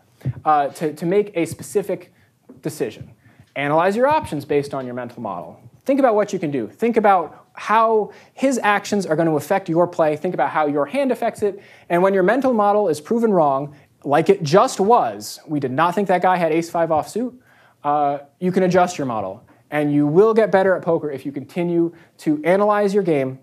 uh, 0.43 0.67
to, 0.69 0.93
to 0.93 1.05
make 1.05 1.31
a 1.35 1.45
specific 1.45 2.13
decision. 2.61 3.11
Analyze 3.55 3.95
your 3.95 4.07
options 4.07 4.45
based 4.45 4.73
on 4.73 4.85
your 4.85 4.95
mental 4.95 5.21
model. 5.21 5.59
Think 5.85 5.99
about 5.99 6.15
what 6.15 6.31
you 6.33 6.39
can 6.39 6.51
do. 6.51 6.67
Think 6.67 6.97
about 6.97 7.47
how 7.53 8.11
his 8.33 8.59
actions 8.61 9.05
are 9.05 9.15
going 9.15 9.27
to 9.27 9.35
affect 9.35 9.67
your 9.67 9.87
play. 9.87 10.15
Think 10.15 10.33
about 10.33 10.49
how 10.49 10.67
your 10.67 10.85
hand 10.85 11.11
affects 11.11 11.41
it. 11.41 11.61
And 11.89 12.01
when 12.01 12.13
your 12.13 12.23
mental 12.23 12.53
model 12.53 12.87
is 12.87 13.01
proven 13.01 13.33
wrong, 13.33 13.75
like 14.03 14.29
it 14.29 14.43
just 14.43 14.79
was, 14.79 15.39
we 15.47 15.59
did 15.59 15.71
not 15.71 15.95
think 15.95 16.07
that 16.07 16.21
guy 16.21 16.37
had 16.37 16.51
ace 16.51 16.69
five 16.69 16.89
offsuit, 16.89 17.35
uh, 17.83 18.19
you 18.39 18.51
can 18.51 18.63
adjust 18.63 18.97
your 18.97 19.07
model. 19.07 19.43
And 19.71 19.93
you 19.93 20.07
will 20.07 20.33
get 20.33 20.51
better 20.51 20.75
at 20.75 20.81
poker 20.81 21.11
if 21.11 21.25
you 21.25 21.31
continue 21.31 21.93
to 22.19 22.43
analyze 22.43 22.93
your 22.93 23.03
game 23.03 23.39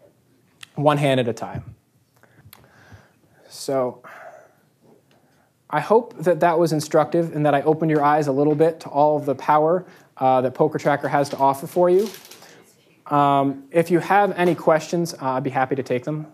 one 0.74 0.98
hand 0.98 1.20
at 1.20 1.28
a 1.28 1.32
time. 1.32 1.76
So 3.48 4.02
I 5.70 5.80
hope 5.80 6.16
that 6.18 6.40
that 6.40 6.58
was 6.58 6.72
instructive 6.72 7.34
and 7.34 7.46
that 7.46 7.54
I 7.54 7.62
opened 7.62 7.90
your 7.90 8.02
eyes 8.02 8.26
a 8.26 8.32
little 8.32 8.54
bit 8.54 8.80
to 8.80 8.88
all 8.88 9.16
of 9.16 9.24
the 9.24 9.34
power 9.34 9.86
uh, 10.16 10.40
that 10.40 10.54
PokerTracker 10.54 11.08
has 11.08 11.28
to 11.30 11.36
offer 11.36 11.66
for 11.66 11.88
you. 11.90 12.08
Um, 13.06 13.64
if 13.70 13.90
you 13.90 14.00
have 14.00 14.32
any 14.32 14.54
questions, 14.54 15.14
uh, 15.14 15.32
I'd 15.32 15.44
be 15.44 15.50
happy 15.50 15.76
to 15.76 15.82
take 15.82 16.04
them. 16.04 16.26